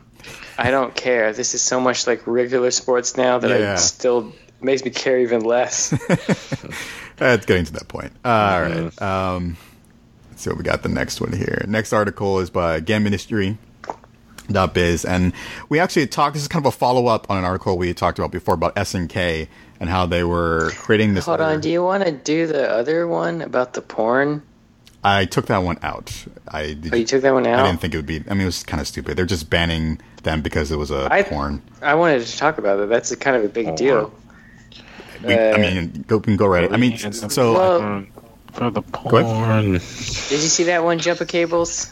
I 0.58 0.72
don't 0.72 0.96
care. 0.96 1.34
This 1.34 1.54
is 1.54 1.62
so 1.62 1.80
much 1.80 2.08
like 2.08 2.26
regular 2.26 2.72
sports 2.72 3.16
now 3.16 3.38
that 3.38 3.60
Yeah. 3.60 3.74
I 3.74 3.76
still 3.76 4.34
makes 4.60 4.84
me 4.84 4.90
care 4.90 5.20
even 5.20 5.42
less. 5.42 5.94
It's 7.20 7.46
getting 7.46 7.64
to 7.66 7.74
that 7.74 7.88
point. 7.88 8.12
All 8.26 8.60
right. 8.62 9.02
Um, 9.02 9.56
Let's 10.32 10.42
see 10.42 10.50
what 10.50 10.58
we 10.58 10.64
got 10.64 10.82
the 10.82 10.90
next 10.90 11.22
one 11.22 11.32
here. 11.32 11.64
Next 11.68 11.94
article 11.94 12.40
is 12.40 12.50
by 12.50 12.82
GamesIndustry. 12.82 13.58
Biz 14.74 15.06
and 15.06 15.34
we 15.70 15.80
actually 15.80 16.08
talked. 16.08 16.34
This 16.34 16.44
is 16.44 16.48
kind 16.48 16.66
of 16.66 16.74
a 16.74 16.78
follow 16.78 17.08
up 17.08 17.30
on 17.30 17.38
an 17.38 17.46
article 17.46 17.78
we 17.78 17.94
talked 17.94 18.20
about 18.20 18.32
before 18.32 18.54
about 18.54 18.76
SNK 18.76 19.48
and 19.80 19.90
how 19.90 20.06
they 20.06 20.24
were 20.24 20.72
creating 20.76 21.14
this. 21.14 21.26
Hold 21.26 21.40
other- 21.42 21.54
on, 21.56 21.62
do 21.62 21.70
you 21.70 21.84
want 21.84 22.04
to 22.06 22.12
do 22.12 22.48
the 22.48 22.70
other 22.70 23.08
one 23.08 23.42
about 23.42 23.74
the 23.74 23.82
porn? 23.82 24.42
I 25.06 25.26
took 25.26 25.48
that 25.48 25.58
one 25.60 25.78
out. 25.84 26.14
I 26.48 26.74
did, 26.76 26.94
oh, 26.94 26.96
you 26.98 27.04
took 27.06 27.22
that 27.24 27.34
one 27.34 27.46
out. 27.46 27.60
I 27.60 27.68
didn't 27.68 27.82
think 27.82 27.94
it 27.94 27.98
would 27.98 28.06
be. 28.06 28.24
I 28.30 28.34
mean, 28.34 28.42
it 28.42 28.46
was 28.46 28.64
kind 28.64 28.80
of 28.80 28.88
stupid. 28.88 29.18
They're 29.18 29.26
just 29.26 29.50
banning 29.50 30.00
them 30.24 30.42
because 30.42 30.72
it 30.72 30.78
was 30.78 30.92
a 30.92 31.10
I- 31.12 31.24
porn. 31.24 31.62
I 31.82 31.96
wanted 31.96 32.26
to 32.26 32.38
talk 32.38 32.58
about 32.58 32.78
that. 32.78 32.88
That's 32.88 33.12
a 33.12 33.18
kind 33.18 33.36
of 33.36 33.44
a 33.44 33.50
big 33.50 33.68
Oh, 33.68 33.76
deal. 33.76 34.02
wow. 34.04 34.12
We, 35.26 35.34
I 35.34 35.52
Uh, 35.52 35.58
mean, 35.58 36.06
go, 36.08 36.18
we 36.18 36.24
can 36.24 36.38
go 36.38 36.48
right. 36.48 36.72
I 36.72 36.78
mean, 36.78 36.98
so 36.98 37.54
Well- 37.54 38.06
for 38.54 38.70
the 38.72 38.82
porn. 38.82 39.74
Did 39.74 39.82
you 39.82 40.38
see 40.38 40.64
that 40.66 40.84
one, 40.86 41.00
Jumper 41.00 41.26
Cables? 41.26 41.92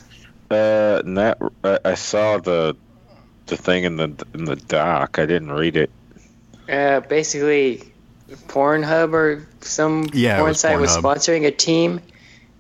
Uh, 0.52 1.02
not, 1.06 1.38
I 1.64 1.96
saw 1.96 2.38
the 2.38 2.76
the 3.48 3.58
thing 3.58 3.86
in 3.86 3.96
the 3.96 4.26
in 4.34 4.46
the 4.46 4.56
doc. 4.56 5.18
I 5.18 5.26
didn't 5.26 5.52
read 5.52 5.78
it. 5.78 5.90
Uh, 6.70 7.00
basically, 7.02 7.84
Pornhub 8.48 9.14
or 9.14 9.48
some 9.62 10.10
Yeah, 10.14 10.38
porn 10.38 10.50
was 10.50 10.60
site 10.60 10.80
was 10.80 10.96
sponsoring 10.96 11.46
a 11.46 11.52
team, 11.52 12.02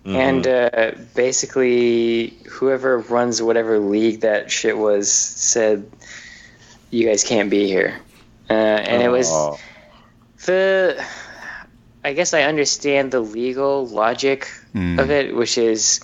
and 0.05 0.48
uh, 0.48 0.91
basically, 1.15 2.33
whoever 2.50 3.00
runs 3.00 3.41
whatever 3.41 3.77
league 3.79 4.21
that 4.21 4.51
shit 4.51 4.77
was 4.77 5.12
said, 5.12 5.89
"You 6.91 7.07
guys 7.07 7.24
can't 7.24 7.50
be 7.50 7.67
here," 7.67 8.00
uh, 8.50 8.53
and 8.53 9.01
it 9.01 9.10
was 9.10 9.27
Oh, 9.29 9.60
the. 10.45 11.03
I 12.03 12.13
guess 12.13 12.33
I 12.33 12.43
understand 12.43 13.12
the 13.12 13.19
legal 13.19 13.86
logic 13.86 14.48
Hmm. 14.74 14.98
of 14.98 15.12
it, 15.12 15.36
which 15.36 15.57
is 15.60 16.00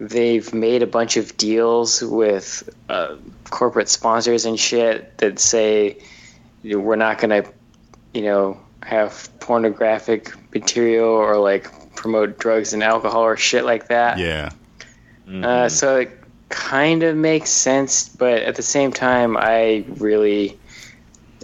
they've 0.00 0.52
made 0.54 0.82
a 0.82 0.86
bunch 0.86 1.18
of 1.18 1.36
deals 1.36 2.02
with 2.02 2.68
uh, 2.88 3.16
corporate 3.50 3.88
sponsors 3.88 4.46
and 4.46 4.58
shit 4.58 5.16
that 5.18 5.38
say 5.38 5.98
we're 6.64 6.96
not 6.96 7.18
going 7.18 7.42
to, 7.42 7.52
you 8.14 8.22
know, 8.22 8.58
have 8.82 9.28
pornographic 9.40 10.32
material 10.54 11.08
or 11.08 11.36
like 11.36 11.94
promote 11.94 12.38
drugs 12.38 12.72
and 12.72 12.82
alcohol 12.82 13.22
or 13.22 13.36
shit 13.36 13.64
like 13.64 13.88
that. 13.88 14.18
yeah, 14.18 14.50
mhm. 15.28 15.44
Uh, 15.44 15.68
so 15.68 15.98
it 15.98 16.18
kind 16.48 17.02
of 17.02 17.14
makes 17.14 17.50
sense, 17.50 18.08
but 18.08 18.42
at 18.42 18.56
the 18.56 18.62
same 18.62 18.92
time, 18.92 19.36
I 19.36 19.84
really, 19.98 20.58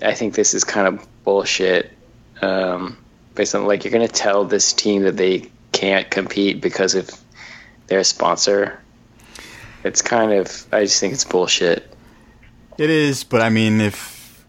I 0.02 0.14
think 0.14 0.34
this 0.34 0.54
is 0.54 0.64
kind 0.64 0.88
of 0.88 1.06
bullshit. 1.24 1.92
Um, 2.40 2.96
based 3.34 3.54
on 3.54 3.66
like 3.66 3.84
you're 3.84 3.92
gonna 3.92 4.08
tell 4.08 4.44
this 4.44 4.72
team 4.72 5.02
that 5.02 5.16
they 5.16 5.50
can't 5.72 6.10
compete 6.10 6.60
because 6.62 6.94
of 6.94 7.10
their 7.88 8.04
sponsor. 8.04 8.78
It's 9.84 10.02
kind 10.02 10.32
of, 10.32 10.66
I 10.72 10.84
just 10.84 10.98
think 11.00 11.12
it's 11.12 11.24
bullshit. 11.24 11.88
it 12.78 12.90
is. 12.90 13.24
But 13.24 13.42
I 13.42 13.50
mean, 13.50 13.80
if 13.80 14.44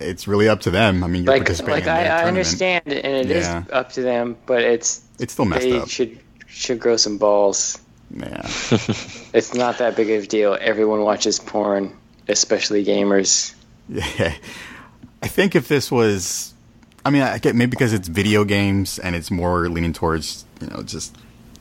it's 0.00 0.26
really 0.28 0.48
up 0.48 0.60
to 0.62 0.70
them. 0.70 1.02
I 1.04 1.06
mean, 1.06 1.24
you're 1.24 1.32
Like, 1.32 1.42
participating 1.42 1.86
like 1.88 2.04
in 2.04 2.10
I, 2.10 2.22
I 2.22 2.24
understand, 2.24 2.82
and 2.86 2.96
it 2.96 3.30
is 3.30 3.44
Yeah. 3.46 3.64
up 3.72 3.92
to 3.92 4.02
them, 4.02 4.36
but 4.46 4.62
it's 4.62 5.00
It's 5.18 5.32
still 5.32 5.44
messed 5.46 5.62
they 5.62 5.78
up. 5.78 5.88
should 5.88 6.18
should 6.48 6.80
grow 6.80 6.96
some 6.96 7.18
balls. 7.18 7.78
Yeah, 8.14 8.40
It's 9.34 9.52
not 9.54 9.78
that 9.78 9.96
big 9.96 10.10
of 10.10 10.24
a 10.24 10.26
deal. 10.26 10.56
Everyone 10.60 11.00
watches 11.00 11.38
porn, 11.38 11.94
especially 12.28 12.84
gamers. 12.84 13.54
yeah. 13.88 14.34
I 15.22 15.28
think 15.28 15.54
if 15.56 15.66
this 15.68 15.90
was, 15.90 16.54
I 17.04 17.10
mean, 17.10 17.22
I 17.22 17.38
get 17.38 17.54
maybe 17.56 17.70
because 17.70 17.92
it's 17.92 18.06
video 18.08 18.44
games 18.44 18.98
and 18.98 19.16
it's 19.16 19.30
more 19.30 19.68
leaning 19.68 19.92
towards 19.92 20.44
you 20.60 20.68
know 20.68 20.82
just 20.82 21.16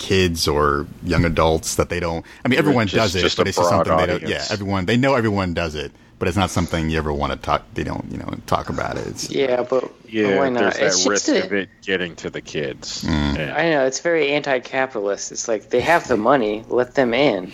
kids 0.05 0.47
or 0.47 0.85
young 1.03 1.25
adults 1.25 1.75
that 1.75 1.89
they 1.89 1.99
don't. 1.99 2.23
I 2.43 2.47
mean, 2.47 2.59
everyone 2.59 2.87
Just- 2.87 3.13
does 3.13 3.15
it, 3.15 3.21
just 3.21 3.37
but 3.37 3.47
it's 3.47 3.57
just 3.57 3.69
broad 3.69 3.87
something 3.87 4.07
they 4.07 4.19
don't. 4.19 4.29
Yeah, 4.29 4.45
everyone 4.51 4.85
they 4.85 4.97
know 4.97 5.15
everyone 5.15 5.53
does 5.55 5.73
it, 5.73 5.91
but 6.19 6.27
it's 6.27 6.37
not 6.37 6.51
something 6.51 6.89
you 6.91 6.97
ever 6.97 7.11
want 7.11 7.31
to 7.33 7.37
talk. 7.37 7.63
They 7.73 7.83
don't 7.83 8.05
you 8.11 8.17
know 8.17 8.29
talk 8.45 8.69
about 8.69 8.97
it. 8.97 9.07
It's, 9.07 9.29
Yeah, 9.31 9.57
but, 9.63 9.81
but 9.81 9.91
yeah, 10.13 10.37
why 10.37 10.49
not? 10.49 10.75
there's 10.75 10.75
It's 10.75 10.79
that 10.79 10.85
just 10.85 11.07
risk 11.09 11.27
a- 11.29 11.45
of 11.45 11.53
it 11.53 11.69
getting 11.81 12.15
to 12.17 12.29
the 12.29 12.41
kids. 12.41 13.03
Mm. 13.03 13.37
Yeah. 13.37 13.55
I 13.57 13.69
know 13.71 13.85
it's 13.85 13.99
very 13.99 14.31
anti-capitalist. 14.31 15.31
It's 15.31 15.47
like 15.47 15.69
they 15.71 15.81
have 15.81 16.07
the 16.07 16.17
money, 16.17 16.63
let 16.69 16.93
them 16.95 17.13
in. 17.13 17.51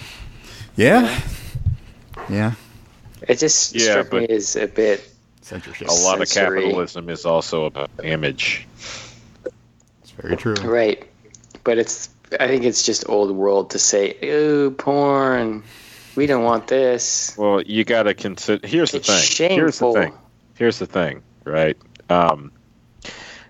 yeah, 0.75 1.19
yeah. 2.29 2.53
It 3.27 3.39
just 3.39 3.73
Yeah, 3.75 4.03
struck 4.03 4.13
me 4.13 4.27
as 4.27 4.55
a 4.55 4.67
bit. 4.67 5.07
Censorship. 5.41 5.87
A 5.87 5.91
lot 5.91 6.21
of 6.21 6.29
capitalism 6.29 7.09
is 7.09 7.25
also 7.25 7.65
about 7.65 7.89
image. 8.03 8.67
It's 10.03 10.11
very 10.11 10.35
true. 10.37 10.53
Right, 10.55 11.07
but 11.63 11.77
it's. 11.77 12.09
I 12.39 12.47
think 12.47 12.63
it's 12.63 12.85
just 12.85 13.09
old 13.09 13.31
world 13.31 13.71
to 13.71 13.79
say, 13.79 14.17
"Ooh, 14.23 14.71
porn. 14.71 15.63
We 16.15 16.27
don't 16.27 16.43
want 16.43 16.67
this." 16.67 17.35
Well, 17.37 17.61
you 17.61 17.83
got 17.83 18.03
to 18.03 18.13
consider. 18.13 18.65
Here's 18.65 18.91
the 18.91 18.97
It's 18.97 19.37
thing. 19.37 19.51
Here's 19.51 19.79
the 19.79 19.93
thing. 19.93 20.13
Here's 20.55 20.79
the 20.79 20.85
thing. 20.85 21.23
Right. 21.43 21.77
Um, 22.09 22.51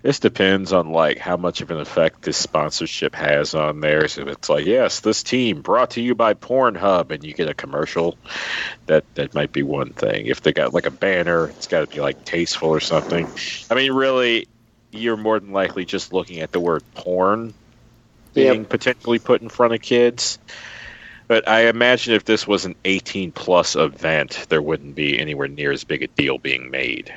this 0.01 0.19
depends 0.19 0.73
on 0.73 0.91
like 0.91 1.19
how 1.19 1.37
much 1.37 1.61
of 1.61 1.69
an 1.69 1.79
effect 1.79 2.23
this 2.23 2.37
sponsorship 2.37 3.13
has 3.13 3.53
on 3.53 3.81
there. 3.81 4.07
So 4.07 4.21
if 4.21 4.27
it's 4.29 4.49
like, 4.49 4.65
yes, 4.65 5.01
this 5.01 5.21
team 5.21 5.61
brought 5.61 5.91
to 5.91 6.01
you 6.01 6.15
by 6.15 6.33
Pornhub, 6.33 7.11
and 7.11 7.23
you 7.23 7.33
get 7.33 7.49
a 7.49 7.53
commercial, 7.53 8.17
that 8.87 9.03
that 9.15 9.35
might 9.35 9.51
be 9.51 9.63
one 9.63 9.93
thing. 9.93 10.25
If 10.25 10.41
they 10.41 10.53
got 10.53 10.73
like 10.73 10.87
a 10.87 10.91
banner, 10.91 11.49
it's 11.49 11.67
got 11.67 11.81
to 11.81 11.87
be 11.87 12.01
like 12.01 12.25
tasteful 12.25 12.69
or 12.69 12.79
something. 12.79 13.27
I 13.69 13.75
mean, 13.75 13.91
really, 13.91 14.47
you're 14.91 15.17
more 15.17 15.39
than 15.39 15.51
likely 15.51 15.85
just 15.85 16.13
looking 16.13 16.39
at 16.39 16.51
the 16.51 16.59
word 16.59 16.83
porn 16.95 17.53
Yep. 18.33 18.53
being 18.53 18.65
potentially 18.65 19.19
put 19.19 19.41
in 19.41 19.49
front 19.49 19.73
of 19.73 19.81
kids. 19.81 20.39
But 21.27 21.47
I 21.47 21.67
imagine 21.67 22.13
if 22.13 22.25
this 22.25 22.45
was 22.45 22.65
an 22.65 22.75
18 22.83 23.31
plus 23.31 23.75
event, 23.75 24.45
there 24.49 24.61
wouldn't 24.61 24.95
be 24.95 25.17
anywhere 25.19 25.47
near 25.47 25.71
as 25.71 25.83
big 25.85 26.03
a 26.03 26.07
deal 26.07 26.37
being 26.37 26.69
made. 26.71 27.13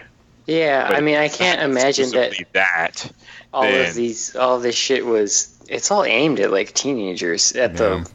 Yeah, 0.47 0.87
But 0.89 0.97
I 0.97 1.01
mean, 1.01 1.17
I 1.17 1.29
can't 1.29 1.61
imagine 1.71 2.11
that 2.11 2.35
that. 2.53 3.13
all 3.53 3.63
then- 3.63 3.89
of 3.89 3.95
these, 3.95 4.37
all 4.37 4.59
this 4.61 4.77
shit 4.77 5.05
was. 5.05 5.51
It's 5.69 5.91
all 5.91 6.05
aimed 6.05 6.41
at 6.41 6.51
like 6.53 6.75
teenagers 6.75 7.53
at 7.53 7.77
the 7.79 8.07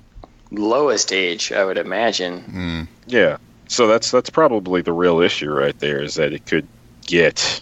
lowest 0.52 1.12
age, 1.12 1.52
I 1.52 1.66
would 1.66 1.80
imagine. 1.80 2.44
Mm. 2.44 2.88
Yeah. 3.08 3.38
So 3.68 3.88
that's 3.88 4.12
that's 4.12 4.30
probably 4.30 4.82
the 4.84 4.94
real 4.94 5.20
issue 5.20 5.50
right 5.52 5.78
there 5.80 6.02
is 6.04 6.16
that 6.16 6.32
it 6.34 6.46
could 6.46 6.68
get 7.08 7.62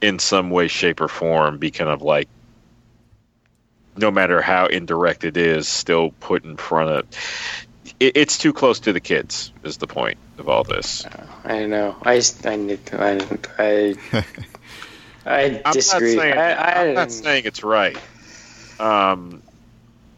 in 0.00 0.18
some 0.18 0.50
way, 0.50 0.66
shape, 0.68 1.00
or 1.00 1.08
form 1.08 1.58
be 1.58 1.70
kind 1.70 1.88
of 1.90 2.02
like 2.02 2.28
no 3.96 4.10
matter 4.10 4.40
how 4.40 4.66
indirect 4.66 5.24
it 5.24 5.36
is, 5.36 5.68
still 5.68 6.12
put 6.20 6.44
in 6.44 6.56
front 6.56 6.90
of 6.90 7.06
it, 7.98 8.12
it's 8.16 8.38
too 8.38 8.52
close 8.52 8.80
to 8.80 8.92
the 8.92 9.00
kids 9.00 9.52
is 9.62 9.76
the 9.78 9.86
point 9.86 10.18
of 10.38 10.48
all 10.48 10.64
this. 10.64 11.04
I 11.44 11.60
don't 11.60 11.70
know. 11.70 11.96
I 12.02 12.16
just, 12.16 12.46
I, 12.46 12.56
need- 12.56 12.90
I, 12.92 13.18
I, 13.58 13.96
I 15.26 15.62
I'm 15.64 15.72
disagree. 15.72 16.14
Not 16.16 16.22
saying, 16.22 16.38
I, 16.38 16.52
I, 16.52 16.84
am 16.84 16.94
not 16.94 17.12
saying 17.12 17.42
it's 17.46 17.62
right, 17.62 17.98
um, 18.78 19.42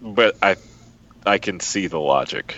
but 0.00 0.36
I 0.42 0.56
I 1.24 1.38
can 1.38 1.60
see 1.60 1.86
the 1.86 2.00
logic. 2.00 2.56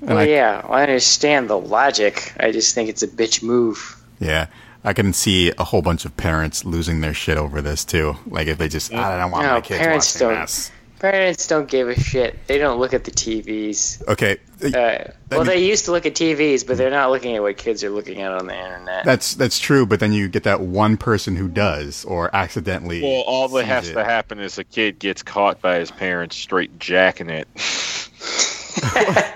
Well, 0.00 0.18
I- 0.18 0.24
yeah, 0.24 0.62
I 0.68 0.82
understand 0.82 1.48
the 1.50 1.58
logic. 1.58 2.34
I 2.38 2.52
just 2.52 2.74
think 2.74 2.88
it's 2.88 3.02
a 3.02 3.08
bitch 3.08 3.42
move. 3.42 3.96
Yeah, 4.20 4.46
I 4.84 4.92
can 4.92 5.12
see 5.12 5.52
a 5.58 5.64
whole 5.64 5.82
bunch 5.82 6.04
of 6.04 6.16
parents 6.16 6.64
losing 6.64 7.00
their 7.00 7.14
shit 7.14 7.36
over 7.36 7.60
this 7.60 7.84
too. 7.84 8.16
Like 8.26 8.46
if 8.48 8.58
they 8.58 8.68
just, 8.68 8.92
I 8.94 9.18
don't 9.18 9.30
want 9.30 9.44
No, 9.46 9.54
my 9.54 9.60
kids 9.60 9.80
parents 9.80 10.14
watching 10.14 10.28
don't. 10.28 10.40
this. 10.42 10.70
Parents 11.00 11.46
don't 11.46 11.68
give 11.68 11.88
a 11.88 11.94
shit. 11.94 12.36
They 12.48 12.58
don't 12.58 12.80
look 12.80 12.92
at 12.92 13.04
the 13.04 13.12
TVs. 13.12 14.04
Okay, 14.08 14.38
Uh, 14.64 15.12
well, 15.30 15.40
mean- 15.40 15.46
they 15.46 15.64
used 15.64 15.84
to 15.84 15.92
look 15.92 16.06
at 16.06 16.14
TVs, 16.14 16.66
but 16.66 16.76
they're 16.76 16.90
not 16.90 17.10
looking 17.12 17.36
at 17.36 17.42
what 17.42 17.56
kids 17.56 17.84
are 17.84 17.90
looking 17.90 18.20
at 18.20 18.32
on 18.32 18.48
the 18.48 18.54
internet. 18.56 19.04
that's 19.04 19.34
that's 19.34 19.60
true. 19.60 19.86
But 19.86 20.00
then 20.00 20.12
you 20.12 20.26
get 20.28 20.42
that 20.42 20.60
one 20.60 20.96
person 20.96 21.36
who 21.36 21.46
does, 21.46 22.04
or 22.04 22.34
accidentally. 22.34 23.00
Well, 23.02 23.22
all 23.26 23.46
that 23.48 23.60
sees 23.62 23.68
has 23.68 23.88
it. 23.90 23.94
to 23.94 24.04
happen 24.04 24.40
is 24.40 24.58
a 24.58 24.64
kid 24.64 24.98
gets 24.98 25.22
caught 25.22 25.60
by 25.60 25.78
his 25.78 25.92
parents 25.92 26.34
straight 26.34 26.76
jacking 26.80 27.30
it. 27.30 27.46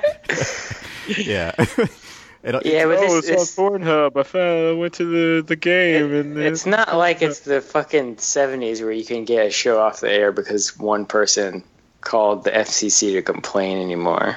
Yeah. 1.19 1.53
It- 2.45 2.67
yeah, 2.67 2.87
but 2.87 2.99
oh, 2.99 3.21
this, 3.21 3.29
it's 3.29 3.57
on 3.59 3.81
Pornhub. 3.81 4.17
I 4.17 4.23
found. 4.25 4.67
I 4.69 4.73
went 4.73 4.95
to 4.95 5.05
the 5.05 5.43
the 5.43 5.55
game, 5.57 6.13
and 6.13 6.37
it's 6.39 6.67
not 6.67 6.97
like 6.97 7.23
it's 7.23 7.41
the 7.41 7.61
fucking 7.61 8.17
70s 8.17 8.81
where 8.81 8.91
you 8.91 9.05
can 9.05 9.25
get 9.25 9.47
a 9.47 9.51
show 9.51 9.81
off 9.81 10.01
the 10.01 10.11
air 10.11 10.33
because 10.33 10.77
one 10.77 11.07
person 11.07 11.63
called 12.01 12.43
the 12.43 12.51
FCC 12.51 13.13
to 13.13 13.23
complain 13.23 13.79
anymore. 13.81 14.37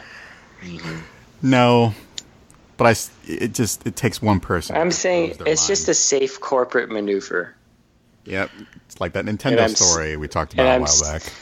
no, 1.42 1.94
but 2.78 2.86
I. 2.88 2.92
s- 2.92 3.10
It 3.28 3.54
just 3.54 3.86
it 3.88 3.96
takes 3.96 4.22
one 4.22 4.40
person. 4.40 4.76
I'm 4.76 4.92
saying 4.92 5.28
close 5.30 5.38
their 5.38 5.48
it's 5.54 5.68
just 5.68 5.88
a 5.90 5.94
safe 5.94 6.40
corporate 6.40 6.90
maneuver. 6.90 7.56
Yep, 8.26 8.50
it's 8.88 9.00
like 9.00 9.14
that 9.14 9.26
Nintendo 9.26 9.76
story 9.76 10.18
we 10.18 10.28
talked 10.28 10.54
about 10.54 10.66
a 10.68 10.70
I'm 10.70 10.82
while 10.82 10.90
s- 10.90 11.02
back. 11.02 11.34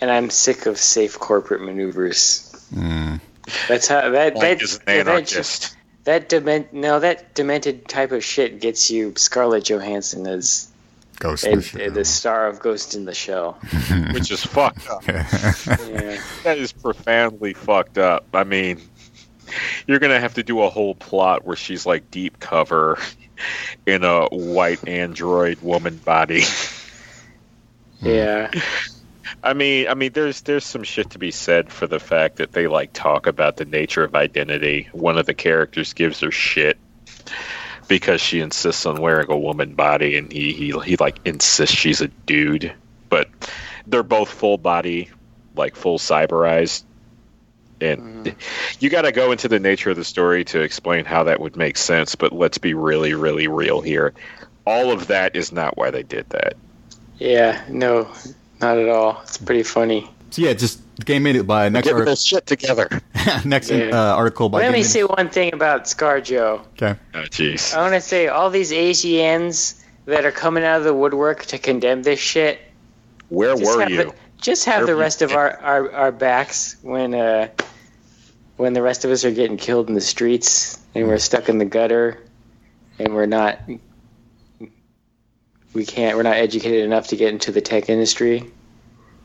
And 0.00 0.10
I'm 0.10 0.28
sick 0.28 0.66
of 0.66 0.76
safe 0.78 1.18
corporate 1.18 1.62
maneuvers. 1.62 2.50
Mm. 2.74 3.20
That's 3.68 3.88
how 3.88 4.10
that 4.10 4.34
Mike 4.34 4.42
that 4.42 4.62
is 4.62 4.80
an 4.86 5.06
that, 6.04 6.28
dement 6.28 6.72
no 6.72 7.00
that 7.00 7.34
demented 7.34 7.88
type 7.88 8.12
of 8.12 8.24
shit 8.24 8.60
gets 8.60 8.90
you 8.90 9.12
Scarlett 9.16 9.64
Johansson 9.64 10.26
as 10.26 10.68
Ghost 11.18 11.44
in 11.44 11.56
the 11.56 11.62
Shell. 11.62 11.90
the 11.90 12.04
star 12.04 12.46
of 12.48 12.60
Ghost 12.60 12.94
in 12.94 13.04
the 13.04 13.14
Shell. 13.14 13.52
which 14.12 14.30
is 14.30 14.44
fucked 14.44 14.88
up. 14.88 15.06
Yeah. 15.06 15.22
That 16.42 16.56
is 16.58 16.72
profoundly 16.72 17.54
fucked 17.54 17.98
up. 17.98 18.26
I 18.34 18.44
mean, 18.44 18.80
you're 19.86 19.98
gonna 19.98 20.20
have 20.20 20.34
to 20.34 20.42
do 20.42 20.62
a 20.62 20.70
whole 20.70 20.94
plot 20.94 21.44
where 21.44 21.56
she's 21.56 21.86
like 21.86 22.10
deep 22.10 22.40
cover 22.40 22.98
in 23.86 24.04
a 24.04 24.26
white 24.26 24.86
android 24.88 25.60
woman 25.62 25.96
body. 25.98 26.44
yeah. 28.00 28.50
I 29.42 29.54
mean, 29.54 29.88
I 29.88 29.94
mean, 29.94 30.12
there's 30.12 30.42
there's 30.42 30.64
some 30.64 30.82
shit 30.82 31.10
to 31.10 31.18
be 31.18 31.30
said 31.30 31.72
for 31.72 31.86
the 31.86 32.00
fact 32.00 32.36
that 32.36 32.52
they 32.52 32.66
like 32.66 32.92
talk 32.92 33.26
about 33.26 33.56
the 33.56 33.64
nature 33.64 34.04
of 34.04 34.14
identity. 34.14 34.88
One 34.92 35.18
of 35.18 35.26
the 35.26 35.34
characters 35.34 35.92
gives 35.92 36.20
her 36.20 36.30
shit 36.30 36.78
because 37.88 38.20
she 38.20 38.40
insists 38.40 38.86
on 38.86 39.00
wearing 39.00 39.30
a 39.30 39.38
woman 39.38 39.74
body, 39.74 40.16
and 40.16 40.32
he 40.32 40.52
he 40.52 40.78
he 40.80 40.96
like 40.96 41.18
insists 41.24 41.74
she's 41.74 42.00
a 42.00 42.08
dude. 42.08 42.72
But 43.08 43.28
they're 43.86 44.02
both 44.02 44.30
full 44.30 44.58
body, 44.58 45.10
like 45.54 45.76
full 45.76 45.98
cyberized, 45.98 46.84
and 47.80 48.26
mm-hmm. 48.26 48.38
you 48.80 48.90
got 48.90 49.02
to 49.02 49.12
go 49.12 49.32
into 49.32 49.48
the 49.48 49.60
nature 49.60 49.90
of 49.90 49.96
the 49.96 50.04
story 50.04 50.44
to 50.46 50.60
explain 50.60 51.04
how 51.04 51.24
that 51.24 51.40
would 51.40 51.56
make 51.56 51.76
sense. 51.76 52.14
But 52.14 52.32
let's 52.32 52.58
be 52.58 52.74
really, 52.74 53.14
really 53.14 53.48
real 53.48 53.80
here. 53.80 54.14
All 54.66 54.90
of 54.90 55.08
that 55.08 55.36
is 55.36 55.52
not 55.52 55.76
why 55.76 55.90
they 55.90 56.02
did 56.02 56.30
that. 56.30 56.54
Yeah. 57.18 57.62
No, 57.68 58.10
not 58.60 58.78
at 58.78 58.88
all. 58.88 59.20
It's 59.22 59.38
pretty 59.38 59.62
funny. 59.62 60.10
So 60.30 60.42
yeah, 60.42 60.52
just 60.54 60.80
the 60.96 61.04
game 61.04 61.22
made 61.22 61.36
it 61.36 61.46
by 61.46 61.68
next 61.68 61.86
Get 61.88 61.94
art- 61.94 62.06
this 62.06 62.22
shit 62.22 62.46
together. 62.46 62.88
next 63.44 63.70
Yeah. 63.70 63.90
uh, 63.92 64.14
article 64.16 64.48
by 64.48 64.58
Let 64.58 64.64
Game 64.64 64.72
me 64.72 64.78
Made- 64.78 64.82
say 64.86 65.04
one 65.04 65.28
thing 65.28 65.52
about 65.54 65.84
ScarJo. 65.84 66.60
Okay. 66.72 66.98
Oh, 67.14 67.18
jeez. 67.20 67.74
I 67.74 67.80
want 67.82 67.94
to 67.94 68.00
say 68.00 68.28
all 68.28 68.50
these 68.50 68.72
Asians 68.72 69.84
that 70.06 70.24
are 70.24 70.32
coming 70.32 70.64
out 70.64 70.78
of 70.78 70.84
the 70.84 70.94
woodwork 70.94 71.44
to 71.46 71.58
condemn 71.58 72.02
this 72.02 72.18
shit. 72.20 72.58
Where 73.28 73.56
were 73.56 73.88
you? 73.88 73.96
The, 73.96 74.14
just 74.36 74.64
have 74.66 74.80
Where 74.80 74.86
the 74.88 74.96
rest 74.96 75.22
of 75.22 75.32
our, 75.32 75.56
our, 75.60 75.90
our 75.92 76.12
backs 76.12 76.76
when 76.82 77.14
uh, 77.14 77.48
when 78.56 78.72
the 78.74 78.82
rest 78.82 79.04
of 79.04 79.10
us 79.10 79.24
are 79.24 79.30
getting 79.30 79.56
killed 79.56 79.88
in 79.88 79.94
the 79.94 80.00
streets 80.00 80.78
and 80.94 81.08
we're 81.08 81.18
stuck 81.18 81.48
in 81.48 81.58
the 81.58 81.64
gutter 81.64 82.18
and 82.98 83.14
we're 83.14 83.26
not 83.26 83.58
we 85.74 85.84
can't 85.84 86.16
we're 86.16 86.22
not 86.22 86.36
educated 86.36 86.84
enough 86.84 87.08
to 87.08 87.16
get 87.16 87.32
into 87.32 87.52
the 87.52 87.60
tech 87.60 87.88
industry. 87.90 88.50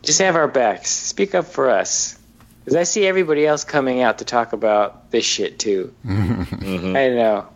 Just 0.01 0.19
have 0.19 0.35
our 0.35 0.47
backs. 0.47 0.89
Speak 0.89 1.35
up 1.35 1.45
for 1.45 1.69
us. 1.69 2.17
Because 2.59 2.75
I 2.75 2.83
see 2.83 3.05
everybody 3.07 3.45
else 3.47 3.63
coming 3.63 4.01
out 4.01 4.17
to 4.19 4.25
talk 4.25 4.53
about 4.53 5.11
this 5.11 5.25
shit 5.25 5.59
too. 5.59 5.93
Mhm. 6.05 6.95
I 6.95 7.07
don't 7.07 7.15
know, 7.15 7.47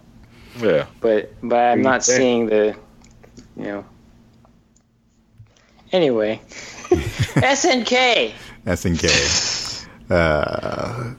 Yeah. 0.60 0.86
but 1.01 1.34
but 1.43 1.58
I'm 1.58 1.82
not 1.82 2.03
seeing 2.03 2.45
the, 2.47 2.75
you 3.58 3.63
know. 3.63 3.86
Anyway, 5.91 6.41
SNK. 6.89 8.34
SNK. 8.65 9.86
Uh, 10.10 11.13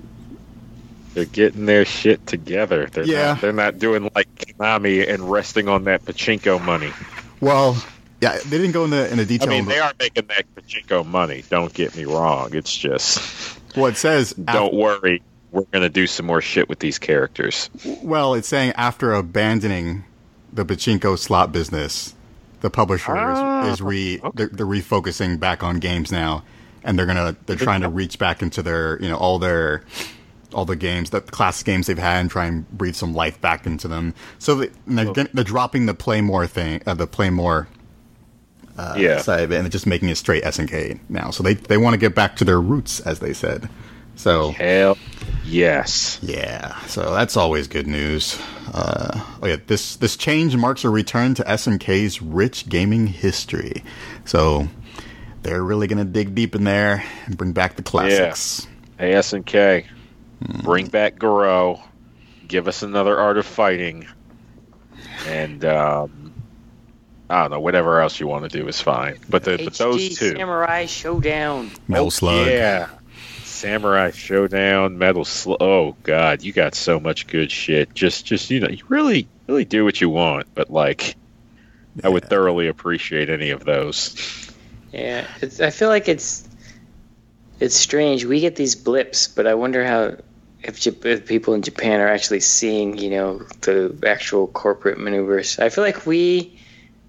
They're 1.14 1.24
getting 1.26 1.66
their 1.66 1.84
shit 1.84 2.26
together. 2.26 2.86
They're 2.86 3.04
Yeah. 3.04 3.26
not, 3.34 3.40
they're 3.40 3.52
not 3.52 3.78
doing 3.78 4.10
like 4.16 4.28
Konami 4.34 5.08
and 5.08 5.30
resting 5.30 5.68
on 5.68 5.84
that 5.84 6.04
pachinko 6.04 6.60
money. 6.60 6.90
Well, 7.40 7.82
yeah, 8.20 8.38
they 8.38 8.58
didn't 8.58 8.72
go 8.72 8.84
into 8.84 9.08
into 9.10 9.22
I 9.22 9.26
detail. 9.26 9.48
I 9.48 9.52
mean, 9.52 9.66
they 9.66 9.78
are 9.78 9.92
making 9.98 10.26
that 10.28 10.44
pachinko 10.54 11.06
money. 11.06 11.42
Don't 11.50 11.72
get 11.72 11.94
me 11.96 12.04
wrong. 12.04 12.54
It's 12.54 12.74
just 12.76 13.60
well, 13.76 13.86
it 13.86 13.96
says 13.96 14.32
don't 14.44 14.74
worry. 14.74 15.22
We're 15.52 15.62
gonna 15.70 15.88
do 15.88 16.06
some 16.06 16.26
more 16.26 16.40
shit 16.40 16.68
with 16.68 16.78
these 16.80 16.98
characters. 16.98 17.70
Well, 18.02 18.34
it's 18.34 18.48
saying 18.48 18.72
after 18.76 19.12
abandoning 19.12 20.04
the 20.52 20.64
pachinko 20.64 21.18
slot 21.18 21.52
business, 21.52 22.14
the 22.60 22.70
publisher 22.70 23.14
Ah, 23.16 23.66
is, 23.66 23.74
is 23.74 23.82
re 23.82 24.18
okay. 24.22 24.30
they're, 24.34 24.48
they're 24.48 24.66
refocusing 24.66 25.38
back 25.38 25.62
on 25.62 25.78
games 25.78 26.10
now, 26.10 26.42
and 26.82 26.98
they're 26.98 27.06
gonna 27.06 27.36
they're 27.46 27.56
trying 27.56 27.82
to 27.82 27.88
reach 27.88 28.18
back 28.18 28.42
into 28.42 28.62
their 28.62 29.00
you 29.02 29.08
know 29.08 29.16
all 29.16 29.38
their 29.38 29.84
all 30.54 30.64
the 30.64 30.76
games 30.76 31.10
the 31.10 31.20
classic 31.20 31.66
games 31.66 31.86
they've 31.86 31.98
had 31.98 32.20
and 32.20 32.30
try 32.30 32.46
and 32.46 32.68
breathe 32.70 32.94
some 32.94 33.14
life 33.14 33.40
back 33.40 33.66
into 33.66 33.88
them. 33.88 34.14
So 34.38 34.54
they, 34.56 34.70
and 34.86 34.98
they're, 34.98 35.12
get- 35.12 35.32
they're 35.34 35.44
dropping 35.44 35.86
the 35.86 35.94
play 35.94 36.20
more 36.20 36.46
thing, 36.46 36.82
uh, 36.86 36.94
the 36.94 37.06
play 37.06 37.30
more 37.30 37.68
yeah. 38.96 39.18
side 39.20 39.44
of 39.44 39.52
it, 39.52 39.56
and 39.56 39.64
they're 39.64 39.70
just 39.70 39.86
making 39.86 40.08
it 40.08 40.16
straight 40.16 40.42
SNK 40.44 41.00
now. 41.08 41.30
So 41.30 41.42
they 41.42 41.54
they 41.54 41.76
want 41.76 41.94
to 41.94 41.98
get 41.98 42.14
back 42.14 42.36
to 42.36 42.44
their 42.44 42.60
roots, 42.60 43.00
as 43.00 43.20
they 43.20 43.32
said. 43.32 43.68
So 44.16 44.52
Hell 44.52 44.96
yes. 45.44 46.18
Yeah, 46.22 46.78
so 46.82 47.12
that's 47.12 47.36
always 47.36 47.68
good 47.68 47.86
news. 47.86 48.40
Uh, 48.72 49.20
oh 49.42 49.46
yeah, 49.46 49.56
this 49.66 49.96
this 49.96 50.16
change 50.16 50.56
marks 50.56 50.84
a 50.84 50.90
return 50.90 51.34
to 51.34 51.44
SNK's 51.44 52.22
rich 52.22 52.68
gaming 52.68 53.06
history. 53.06 53.82
So 54.24 54.68
they're 55.42 55.62
really 55.62 55.86
gonna 55.86 56.04
dig 56.04 56.34
deep 56.34 56.54
in 56.54 56.64
there 56.64 57.04
and 57.26 57.36
bring 57.36 57.52
back 57.52 57.76
the 57.76 57.82
classics. 57.82 58.66
Hey 58.98 59.12
SNK, 59.12 59.86
bring 60.40 60.86
back 60.88 61.18
Garou. 61.18 61.76
Give 62.46 62.68
us 62.68 62.82
another 62.82 63.18
Art 63.18 63.38
of 63.38 63.46
Fighting, 63.46 64.06
and 65.26 65.64
um, 65.64 66.34
I 67.30 67.42
don't 67.42 67.50
know 67.52 67.60
whatever 67.60 68.00
else 68.00 68.20
you 68.20 68.26
want 68.26 68.50
to 68.50 68.58
do 68.58 68.68
is 68.68 68.80
fine. 68.80 69.18
But 69.28 69.44
the 69.44 69.60
but 69.64 69.74
those 69.74 70.18
two, 70.18 70.36
Samurai 70.36 70.84
Shodown. 70.84 71.70
Metal 71.88 72.06
Oh, 72.06 72.10
Slug. 72.10 72.46
Yeah. 72.46 72.88
Samurai 73.44 74.10
Shodown, 74.10 74.96
Metal 74.96 75.24
Slug. 75.24 75.56
Oh 75.62 75.96
God, 76.02 76.42
you 76.42 76.52
got 76.52 76.74
so 76.74 77.00
much 77.00 77.26
good 77.26 77.50
shit. 77.50 77.94
Just, 77.94 78.26
just 78.26 78.50
you 78.50 78.60
know, 78.60 78.68
you 78.68 78.84
really, 78.88 79.26
really 79.46 79.64
do 79.64 79.84
what 79.84 80.00
you 80.02 80.10
want. 80.10 80.46
But 80.54 80.70
like, 80.70 81.16
I 82.02 82.10
would 82.10 82.26
thoroughly 82.26 82.68
appreciate 82.68 83.30
any 83.30 83.50
of 83.50 83.64
those. 83.64 84.50
Yeah, 84.92 85.26
it's, 85.40 85.60
I 85.60 85.70
feel 85.70 85.88
like 85.88 86.08
it's 86.08 86.43
it's 87.60 87.76
strange. 87.76 88.24
We 88.24 88.40
get 88.40 88.56
these 88.56 88.74
blips, 88.74 89.28
but 89.28 89.46
I 89.46 89.54
wonder 89.54 89.84
how 89.84 90.16
if, 90.62 90.86
if 91.04 91.26
people 91.26 91.54
in 91.54 91.62
Japan 91.62 92.00
are 92.00 92.08
actually 92.08 92.40
seeing, 92.40 92.96
you 92.98 93.10
know, 93.10 93.38
the 93.60 93.96
actual 94.06 94.46
corporate 94.48 94.98
maneuvers. 94.98 95.58
I 95.58 95.68
feel 95.68 95.84
like 95.84 96.06
we, 96.06 96.58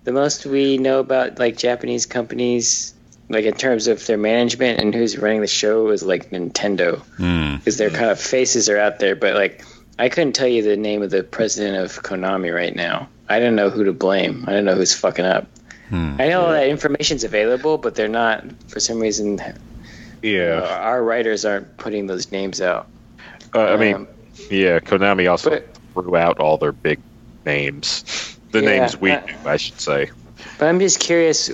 the 0.03 0.11
most 0.11 0.45
we 0.45 0.77
know 0.77 0.99
about 0.99 1.39
like 1.39 1.57
Japanese 1.57 2.05
companies, 2.05 2.93
like 3.29 3.45
in 3.45 3.53
terms 3.55 3.87
of 3.87 4.05
their 4.05 4.17
management 4.17 4.79
and 4.79 4.93
who's 4.93 5.17
running 5.17 5.41
the 5.41 5.47
show, 5.47 5.89
is 5.89 6.03
like 6.03 6.29
Nintendo, 6.31 6.99
Hmm. 7.17 7.55
because 7.57 7.77
their 7.77 7.89
kind 7.89 8.11
of 8.11 8.19
faces 8.19 8.69
are 8.69 8.77
out 8.77 8.99
there. 8.99 9.15
But 9.15 9.35
like, 9.35 9.63
I 9.97 10.09
couldn't 10.09 10.33
tell 10.33 10.47
you 10.47 10.61
the 10.61 10.75
name 10.77 11.01
of 11.01 11.09
the 11.09 11.23
president 11.23 11.77
of 11.77 12.03
Konami 12.03 12.53
right 12.53 12.75
now. 12.75 13.07
I 13.29 13.39
don't 13.39 13.55
know 13.55 13.69
who 13.69 13.85
to 13.85 13.93
blame. 13.93 14.43
I 14.47 14.51
don't 14.51 14.65
know 14.65 14.75
who's 14.75 14.93
fucking 14.93 15.25
up. 15.25 15.47
Hmm. 15.89 16.17
I 16.19 16.27
know 16.27 16.51
that 16.51 16.67
information's 16.67 17.23
available, 17.23 17.77
but 17.77 17.95
they're 17.95 18.07
not 18.07 18.43
for 18.67 18.79
some 18.79 18.99
reason. 18.99 19.39
Uh, 20.25 20.29
Yeah, 20.61 20.77
our 20.81 21.03
writers 21.03 21.45
aren't 21.45 21.77
putting 21.77 22.07
those 22.07 22.31
names 22.31 22.61
out. 22.61 22.87
uh, 23.53 23.61
I 23.73 23.77
mean, 23.77 23.95
Um, 23.95 24.07
yeah. 24.49 24.79
Konami 24.79 25.29
also 25.29 25.49
but- 25.51 25.67
threw 25.93 26.15
out 26.15 26.39
all 26.39 26.57
their 26.57 26.71
big 26.71 26.99
names, 27.45 28.03
the 28.51 28.61
Yeah, 28.61 28.69
names 28.79 28.97
we 28.99 29.11
uh, 29.11 29.21
knew, 29.25 29.33
I 29.45 29.57
should 29.57 29.79
say. 29.79 30.09
but 30.59 30.67
I'm 30.67 30.79
just 30.79 30.99
curious 30.99 31.49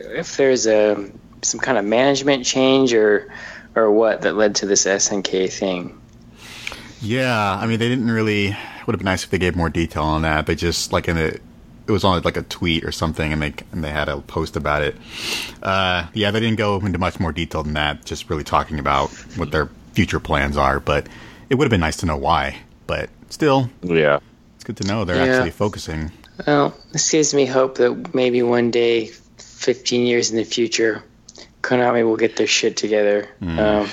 if 0.00 0.36
there's 0.36 0.66
a 0.66 1.10
some 1.42 1.60
kind 1.60 1.76
of 1.76 1.84
management 1.84 2.44
change 2.46 2.94
or 2.94 3.28
or 3.74 3.90
what 3.90 4.22
that 4.22 4.34
led 4.36 4.54
to 4.56 4.66
this 4.66 4.86
SNK 4.86 5.50
thing. 5.52 6.00
Yeah, 7.02 7.58
I 7.60 7.66
mean 7.66 7.78
they 7.78 7.88
didn't 7.88 8.10
really. 8.10 8.56
Would 8.86 8.92
have 8.94 8.98
been 9.00 9.04
nice 9.06 9.24
if 9.24 9.30
they 9.30 9.38
gave 9.38 9.56
more 9.56 9.70
detail 9.70 10.02
on 10.04 10.22
that. 10.22 10.46
They 10.46 10.54
just 10.54 10.92
like 10.92 11.08
in 11.08 11.16
a, 11.18 11.32
it 11.86 11.92
was 11.92 12.04
on 12.04 12.20
like 12.22 12.36
a 12.36 12.42
tweet 12.42 12.84
or 12.84 12.92
something, 12.92 13.32
and 13.32 13.42
they 13.42 13.54
and 13.72 13.84
they 13.84 13.90
had 13.90 14.08
a 14.08 14.20
post 14.20 14.56
about 14.56 14.82
it. 14.82 14.96
Uh, 15.62 16.06
yeah, 16.14 16.30
they 16.30 16.40
didn't 16.40 16.56
go 16.58 16.76
into 16.80 16.98
much 16.98 17.20
more 17.20 17.32
detail 17.32 17.62
than 17.62 17.74
that. 17.74 18.04
Just 18.04 18.30
really 18.30 18.44
talking 18.44 18.78
about 18.78 19.10
what 19.36 19.50
their 19.50 19.68
future 19.92 20.20
plans 20.20 20.56
are. 20.56 20.80
But 20.80 21.06
it 21.50 21.56
would 21.56 21.64
have 21.64 21.70
been 21.70 21.80
nice 21.80 21.96
to 21.98 22.06
know 22.06 22.16
why. 22.16 22.56
But 22.86 23.10
still, 23.30 23.70
Yeah, 23.82 24.18
it's 24.56 24.64
good 24.64 24.76
to 24.78 24.84
know 24.84 25.04
they're 25.04 25.16
Yeah. 25.24 25.32
actually 25.36 25.50
focusing. 25.50 26.10
Well, 26.46 26.74
this 26.92 27.10
gives 27.10 27.32
me 27.34 27.46
hope 27.46 27.76
that 27.78 28.14
maybe 28.14 28.42
one 28.42 28.70
day, 28.70 29.10
15 29.38 30.04
years 30.06 30.30
in 30.30 30.36
the 30.36 30.44
future, 30.44 31.02
Konami 31.62 32.04
will 32.04 32.16
get 32.16 32.36
their 32.36 32.46
shit 32.46 32.76
together. 32.76 33.28
Um, 33.40 33.88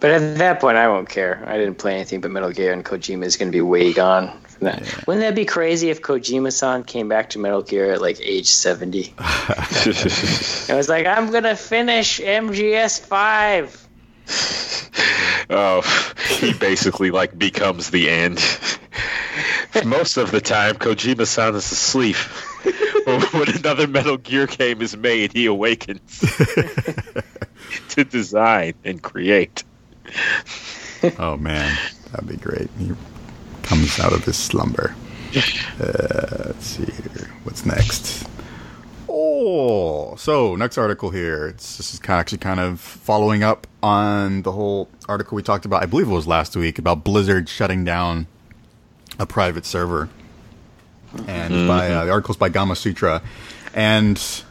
but 0.00 0.10
at 0.10 0.38
that 0.38 0.60
point, 0.60 0.76
I 0.76 0.88
won't 0.88 1.08
care. 1.08 1.42
I 1.46 1.58
didn't 1.58 1.76
play 1.78 1.94
anything 1.94 2.20
but 2.20 2.30
Metal 2.30 2.50
Gear, 2.52 2.72
and 2.72 2.84
Kojima 2.84 3.24
is 3.24 3.36
going 3.36 3.50
to 3.50 3.56
be 3.56 3.60
way 3.60 3.92
gone 3.92 4.30
from 4.62 4.84
that. 4.84 5.06
Wouldn't 5.06 5.22
that 5.22 5.34
be 5.34 5.44
crazy 5.44 5.90
if 5.90 6.02
Kojima-san 6.02 6.84
came 6.84 7.08
back 7.08 7.30
to 7.30 7.38
Metal 7.38 7.62
Gear 7.62 7.92
at 7.92 8.00
like 8.00 8.20
age 8.20 8.46
70? 8.46 9.14
I 9.18 10.74
was 10.74 10.88
like, 10.88 11.06
I'm 11.06 11.30
going 11.30 11.44
to 11.44 11.56
finish 11.56 12.20
MGS 12.20 13.00
5. 13.00 13.88
Oh, 15.50 15.82
he 16.38 16.54
basically 16.54 17.10
like 17.10 17.36
becomes 17.36 17.90
the 17.90 18.08
end. 18.08 18.36
Most 19.84 20.16
of 20.16 20.30
the 20.30 20.40
time, 20.40 20.76
Kojima-san 20.76 21.54
is 21.54 21.70
asleep. 21.70 22.16
when 23.04 23.50
another 23.56 23.86
Metal 23.86 24.16
Gear 24.16 24.46
game 24.46 24.80
is 24.80 24.96
made, 24.96 25.32
he 25.32 25.44
awakens 25.44 26.20
to 27.90 28.04
design 28.04 28.74
and 28.84 29.02
create. 29.02 29.64
Oh 31.18 31.36
man, 31.36 31.76
that'd 32.12 32.28
be 32.28 32.36
great. 32.36 32.70
He 32.78 32.92
comes 33.62 33.98
out 34.00 34.12
of 34.12 34.24
his 34.24 34.36
slumber. 34.36 34.94
Uh, 35.80 36.44
let's 36.46 36.66
see 36.66 36.84
here. 36.84 37.30
What's 37.44 37.64
next? 37.64 38.26
Oh, 39.08 40.14
So 40.16 40.56
next 40.56 40.78
article 40.78 41.10
here. 41.10 41.46
It's, 41.48 41.76
this 41.76 41.92
is 41.94 41.98
kind 42.00 42.16
of 42.16 42.20
actually 42.20 42.38
kind 42.38 42.60
of 42.60 42.80
following 42.80 43.42
up 43.42 43.66
on 43.82 44.42
the 44.42 44.52
whole 44.52 44.88
article 45.08 45.36
we 45.36 45.42
talked 45.42 45.64
about. 45.64 45.82
I 45.82 45.86
believe 45.86 46.08
it 46.08 46.12
was 46.12 46.26
last 46.26 46.54
week 46.56 46.78
about 46.78 47.04
Blizzard 47.04 47.48
shutting 47.48 47.84
down 47.84 48.26
a 49.18 49.26
private 49.26 49.66
server, 49.66 50.08
and 51.26 51.68
by 51.68 51.90
uh, 51.90 52.04
the 52.06 52.10
article's 52.10 52.36
by 52.38 52.48
Gamasutra, 52.48 53.22
and 53.74 54.42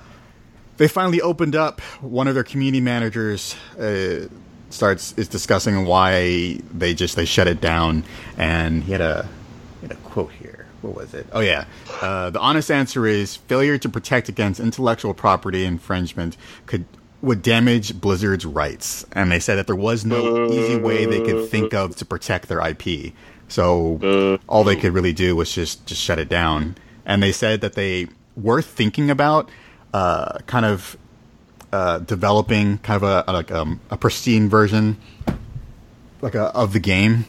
they 0.77 0.87
finally 0.87 1.21
opened 1.21 1.55
up. 1.55 1.81
One 2.01 2.27
of 2.27 2.35
their 2.35 2.43
community 2.43 2.81
managers 2.81 3.55
uh, 3.79 4.27
starts 4.73 5.13
is 5.17 5.27
discussing 5.27 5.85
why 5.85 6.59
they 6.73 6.93
just 6.93 7.15
they 7.15 7.25
shut 7.25 7.47
it 7.47 7.61
down, 7.61 8.03
and 8.37 8.83
he 8.83 8.91
had 8.91 9.01
a 9.01 9.27
he 9.81 9.87
had 9.87 9.91
a 9.97 9.99
quote 10.01 10.31
here. 10.31 10.65
What 10.81 10.95
was 10.95 11.13
it? 11.13 11.27
Oh 11.31 11.41
yeah, 11.41 11.65
uh, 12.01 12.31
the 12.31 12.39
honest 12.39 12.71
answer 12.71 13.05
is 13.05 13.35
failure 13.35 13.77
to 13.77 13.89
protect 13.89 14.29
against 14.29 14.59
intellectual 14.59 15.13
property 15.13 15.63
infringement 15.65 16.37
could 16.65 16.85
would 17.21 17.43
damage 17.43 17.99
Blizzard's 18.01 18.45
rights, 18.45 19.05
and 19.11 19.31
they 19.31 19.39
said 19.39 19.55
that 19.55 19.67
there 19.67 19.75
was 19.75 20.03
no 20.05 20.47
easy 20.47 20.77
way 20.77 21.05
they 21.05 21.21
could 21.21 21.49
think 21.49 21.73
of 21.73 21.95
to 21.97 22.05
protect 22.05 22.47
their 22.47 22.65
IP. 22.67 23.13
So 23.47 24.39
all 24.47 24.63
they 24.63 24.75
could 24.75 24.93
really 24.93 25.13
do 25.13 25.35
was 25.35 25.53
just 25.53 25.85
just 25.85 26.01
shut 26.01 26.17
it 26.19 26.29
down. 26.29 26.75
And 27.05 27.21
they 27.21 27.31
said 27.31 27.61
that 27.61 27.73
they 27.73 28.07
were 28.35 28.61
thinking 28.61 29.09
about 29.09 29.49
uh, 29.93 30.39
kind 30.45 30.65
of 30.65 30.97
uh, 31.71 31.99
developing 31.99 32.77
kind 32.79 33.01
of 33.01 33.25
a 33.27 33.31
like 33.31 33.51
um, 33.51 33.79
a 33.89 33.97
pristine 33.97 34.49
version 34.49 34.97
like 36.21 36.35
a, 36.35 36.43
of 36.55 36.73
the 36.73 36.79
game, 36.79 37.25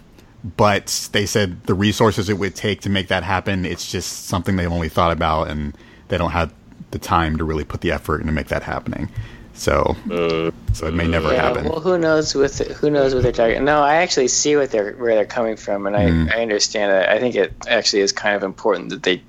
but 0.57 1.09
they 1.13 1.25
said 1.27 1.65
the 1.65 1.75
resources 1.75 2.29
it 2.29 2.35
would 2.35 2.55
take 2.55 2.81
to 2.83 2.91
make 2.91 3.09
that 3.09 3.23
happen, 3.23 3.65
it's 3.65 3.91
just 3.91 4.27
something 4.27 4.57
they've 4.57 4.71
only 4.71 4.89
thought 4.89 5.13
about, 5.13 5.49
and 5.49 5.77
they 6.09 6.19
don't 6.19 6.33
have 6.33 6.53
the 6.91 6.99
time 6.99 7.39
to 7.39 7.45
really 7.45 7.65
put 7.65 7.81
the 7.81 7.91
effort 7.93 8.21
into 8.21 8.33
make 8.33 8.49
that 8.49 8.63
happening. 8.63 9.09
So, 9.55 9.97
so 10.73 10.87
it 10.87 10.95
may 10.95 11.07
never 11.07 11.31
Yeah, 11.33 11.43
happen. 11.43 11.65
well, 11.69 11.81
who 11.81 11.99
knows 11.99 12.35
with 12.35 12.59
who 12.59 12.91
knows 12.91 13.15
what 13.15 13.23
they're 13.23 13.33
talking. 13.33 13.65
No, 13.65 13.83
I 13.83 13.97
actually 13.97 14.29
see 14.29 14.57
what 14.57 14.71
they're 14.71 14.93
where 14.95 15.15
they're 15.15 15.25
coming 15.27 15.57
from, 15.57 15.87
and 15.87 15.95
I, 15.97 16.05
Mm. 16.07 16.35
I 16.35 16.43
understand 16.43 16.91
it. 16.91 17.09
I 17.09 17.19
think 17.19 17.35
it 17.35 17.53
actually 17.69 18.01
is 18.03 18.13
kind 18.13 18.35
of 18.35 18.43
important 18.43 18.91
that 18.91 19.03
they 19.03 19.23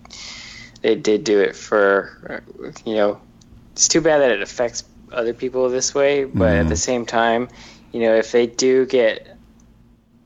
they 0.82 0.96
did 0.96 1.24
do 1.24 1.40
it 1.42 1.56
for 1.56 2.42
uh, 2.66 2.72
you 2.86 2.96
know. 2.96 3.22
It's 3.74 3.88
too 3.88 4.02
bad 4.02 4.20
that 4.20 4.32
it 4.32 4.42
affects 4.42 4.84
other 5.14 5.34
people 5.34 5.70
this 5.70 5.94
way, 5.96 6.26
but 6.26 6.54
at 6.56 6.66
Mhm. 6.66 6.70
the 6.70 6.76
same 6.78 7.06
time, 7.06 7.50
you 7.92 8.02
know, 8.02 8.16
if 8.16 8.32
they 8.32 8.48
do 8.48 8.86
get 8.86 9.28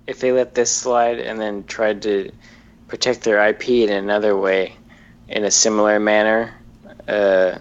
if 0.07 0.21
they 0.21 0.31
let 0.31 0.55
this 0.55 0.71
slide 0.71 1.19
and 1.19 1.39
then 1.39 1.63
tried 1.65 2.01
to 2.03 2.31
protect 2.87 3.23
their 3.23 3.39
IP 3.39 3.83
in 3.83 3.89
another 3.89 4.35
way, 4.37 4.73
in 5.27 5.43
a 5.43 5.51
similar 5.51 5.99
manner, 5.99 6.53
uh, 7.07 7.57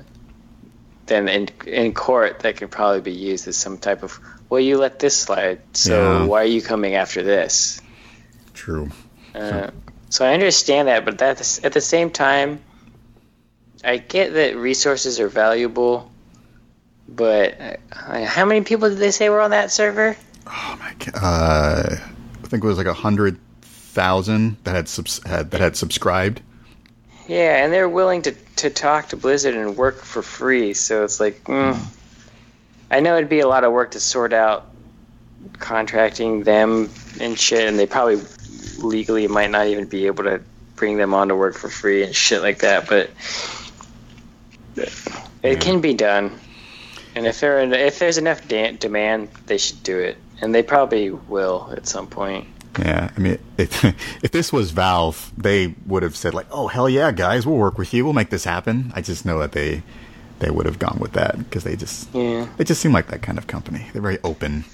then 1.06 1.28
in 1.28 1.48
in 1.66 1.92
court 1.92 2.40
that 2.40 2.56
could 2.56 2.70
probably 2.70 3.00
be 3.00 3.12
used 3.12 3.48
as 3.48 3.56
some 3.56 3.78
type 3.78 4.02
of 4.02 4.18
well, 4.48 4.60
you 4.60 4.78
let 4.78 5.00
this 5.00 5.16
slide, 5.16 5.60
so 5.72 5.90
Yeah. 5.90 6.24
why 6.26 6.42
are 6.42 6.44
you 6.44 6.62
coming 6.62 6.94
after 6.94 7.22
this? 7.22 7.80
True. 8.54 8.88
Uh, 9.34 9.70
so 10.08 10.24
I 10.24 10.34
understand 10.34 10.86
that, 10.88 11.04
but 11.04 11.18
that 11.18 11.60
at 11.64 11.72
the 11.72 11.80
same 11.80 12.10
time, 12.10 12.60
I 13.84 13.98
get 13.98 14.34
that 14.34 14.56
resources 14.56 15.18
are 15.20 15.28
valuable. 15.28 16.10
But 17.08 17.80
uh, 17.92 18.24
how 18.24 18.44
many 18.44 18.62
people 18.62 18.88
did 18.88 18.98
they 18.98 19.10
say 19.10 19.28
were 19.28 19.40
on 19.40 19.50
that 19.50 19.70
server? 19.70 20.16
Oh 20.46 20.76
my 20.78 20.92
god. 20.98 21.14
Uh, 21.14 21.96
I 22.44 22.46
think 22.46 22.62
it 22.62 22.66
was 22.66 22.78
like 22.78 22.86
a 22.86 22.94
hundred 22.94 23.38
thousand 23.62 24.56
that 24.64 24.74
had 24.74 24.88
subs- 24.88 25.24
had 25.24 25.50
that 25.52 25.60
had 25.60 25.76
subscribed. 25.76 26.40
Yeah, 27.28 27.64
and 27.64 27.72
they're 27.72 27.88
willing 27.88 28.22
to, 28.22 28.32
to 28.56 28.70
talk 28.70 29.08
to 29.08 29.16
Blizzard 29.16 29.54
and 29.54 29.76
work 29.76 29.96
for 29.96 30.22
free. 30.22 30.74
So 30.74 31.02
it's 31.02 31.18
like, 31.18 31.42
mm, 31.44 31.76
I 32.90 33.00
know 33.00 33.16
it'd 33.16 33.28
be 33.28 33.40
a 33.40 33.48
lot 33.48 33.64
of 33.64 33.72
work 33.72 33.92
to 33.92 34.00
sort 34.00 34.32
out 34.32 34.66
contracting 35.58 36.44
them 36.44 36.88
and 37.20 37.38
shit, 37.38 37.66
and 37.66 37.78
they 37.78 37.86
probably 37.86 38.20
legally 38.78 39.26
might 39.26 39.50
not 39.50 39.66
even 39.66 39.86
be 39.86 40.06
able 40.06 40.24
to 40.24 40.40
bring 40.76 40.98
them 40.98 41.14
on 41.14 41.28
to 41.28 41.34
work 41.34 41.56
for 41.56 41.68
free 41.68 42.04
and 42.04 42.14
shit 42.14 42.42
like 42.42 42.60
that. 42.60 42.88
But 42.88 43.10
it 45.42 45.60
can 45.60 45.80
be 45.80 45.94
done, 45.94 46.38
and 47.16 47.26
if 47.26 47.40
there 47.40 47.58
if 47.72 47.98
there's 47.98 48.18
enough 48.18 48.46
demand, 48.46 49.28
they 49.46 49.58
should 49.58 49.82
do 49.82 49.98
it, 49.98 50.16
and 50.40 50.54
they 50.54 50.62
probably 50.62 51.10
will 51.10 51.72
at 51.76 51.88
some 51.88 52.06
point. 52.06 52.46
Yeah, 52.78 53.10
I 53.16 53.18
mean, 53.20 53.38
if, 53.56 53.84
if 54.22 54.30
this 54.32 54.52
was 54.52 54.70
Valve, 54.70 55.32
they 55.36 55.74
would 55.86 56.02
have 56.02 56.14
said 56.14 56.34
like, 56.34 56.46
"Oh 56.50 56.68
hell 56.68 56.88
yeah, 56.88 57.10
guys, 57.10 57.46
we'll 57.46 57.56
work 57.56 57.78
with 57.78 57.92
you. 57.94 58.04
We'll 58.04 58.12
make 58.12 58.30
this 58.30 58.44
happen." 58.44 58.92
I 58.94 59.00
just 59.00 59.24
know 59.24 59.38
that 59.40 59.52
they 59.52 59.82
they 60.38 60.50
would 60.50 60.66
have 60.66 60.78
gone 60.78 60.98
with 61.00 61.12
that 61.12 61.38
because 61.38 61.64
they 61.64 61.74
just 61.76 62.14
Yeah. 62.14 62.46
they 62.58 62.64
just 62.64 62.80
seem 62.82 62.92
like 62.92 63.08
that 63.08 63.22
kind 63.22 63.38
of 63.38 63.46
company. 63.46 63.86
They're 63.92 64.02
very 64.02 64.18
open 64.22 64.64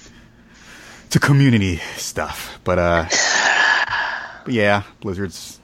to 1.11 1.19
community 1.19 1.77
stuff. 1.95 2.59
But 2.65 2.77
uh, 2.79 3.05
but 4.45 4.53
yeah, 4.53 4.83
Blizzard's 4.99 5.59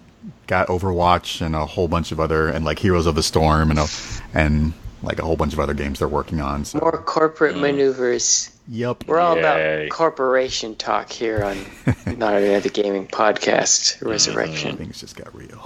got 0.47 0.67
Overwatch 0.67 1.41
and 1.45 1.55
a 1.55 1.65
whole 1.65 1.87
bunch 1.87 2.11
of 2.13 2.19
other 2.19 2.47
and 2.47 2.63
like 2.63 2.79
Heroes 2.79 3.05
of 3.05 3.15
the 3.15 3.23
Storm 3.23 3.69
and 3.69 3.79
a, 3.79 3.87
and 4.33 4.73
like 5.01 5.19
a 5.19 5.23
whole 5.23 5.35
bunch 5.37 5.53
of 5.53 5.59
other 5.59 5.73
games 5.73 5.99
they're 5.99 6.07
working 6.07 6.41
on. 6.41 6.65
So 6.65 6.79
More 6.79 6.91
corporate 7.01 7.57
maneuvers. 7.57 8.51
yep, 8.67 9.03
We're 9.07 9.19
all 9.19 9.35
Yay. 9.35 9.39
about 9.87 9.89
corporation 9.95 10.75
talk 10.75 11.09
here 11.11 11.43
on 11.43 11.57
Not 12.17 12.33
Another 12.35 12.69
Gaming 12.69 13.07
Podcast 13.07 14.05
Resurrection. 14.05 14.75
things 14.77 14.99
just 14.99 15.15
got 15.15 15.33
real. 15.35 15.59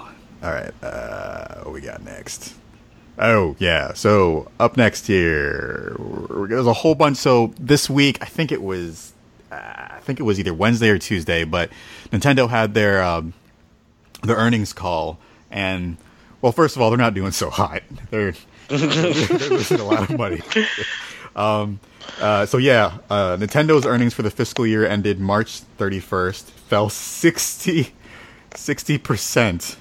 All 0.43 0.51
right, 0.51 0.71
uh, 0.83 1.61
what 1.63 1.73
we 1.73 1.81
got 1.81 2.03
next? 2.03 2.53
Oh 3.17 3.55
yeah, 3.59 3.93
so 3.93 4.51
up 4.59 4.75
next 4.75 5.07
here, 5.07 5.95
there's 6.49 6.65
a 6.67 6.73
whole 6.73 6.95
bunch. 6.95 7.17
So 7.17 7.53
this 7.59 7.89
week, 7.89 8.17
I 8.21 8.25
think 8.25 8.51
it 8.51 8.61
was, 8.61 9.13
uh, 9.51 9.55
I 9.55 9.99
think 10.01 10.19
it 10.19 10.23
was 10.23 10.39
either 10.39 10.53
Wednesday 10.53 10.89
or 10.89 10.97
Tuesday, 10.97 11.43
but 11.43 11.69
Nintendo 12.11 12.49
had 12.49 12.73
their 12.73 13.03
um, 13.03 13.33
their 14.23 14.35
earnings 14.35 14.73
call, 14.73 15.19
and 15.51 15.97
well, 16.41 16.51
first 16.51 16.75
of 16.75 16.81
all, 16.81 16.89
they're 16.89 16.97
not 16.97 17.13
doing 17.13 17.31
so 17.31 17.49
hot. 17.49 17.83
They're 18.09 18.33
they're 18.67 19.49
losing 19.49 19.79
a 19.79 19.83
lot 19.85 20.09
of 20.09 20.17
money. 20.17 20.41
Um, 21.35 21.79
uh, 22.19 22.45
so 22.45 22.57
yeah, 22.57 22.97
uh, 23.09 23.37
Nintendo's 23.37 23.85
earnings 23.85 24.13
for 24.13 24.21
the 24.21 24.29
fiscal 24.29 24.67
year 24.67 24.85
ended 24.85 25.19
March 25.19 25.61
31st 25.79 26.43
fell 26.43 26.89
60 26.89 27.91
percent. 28.99 29.77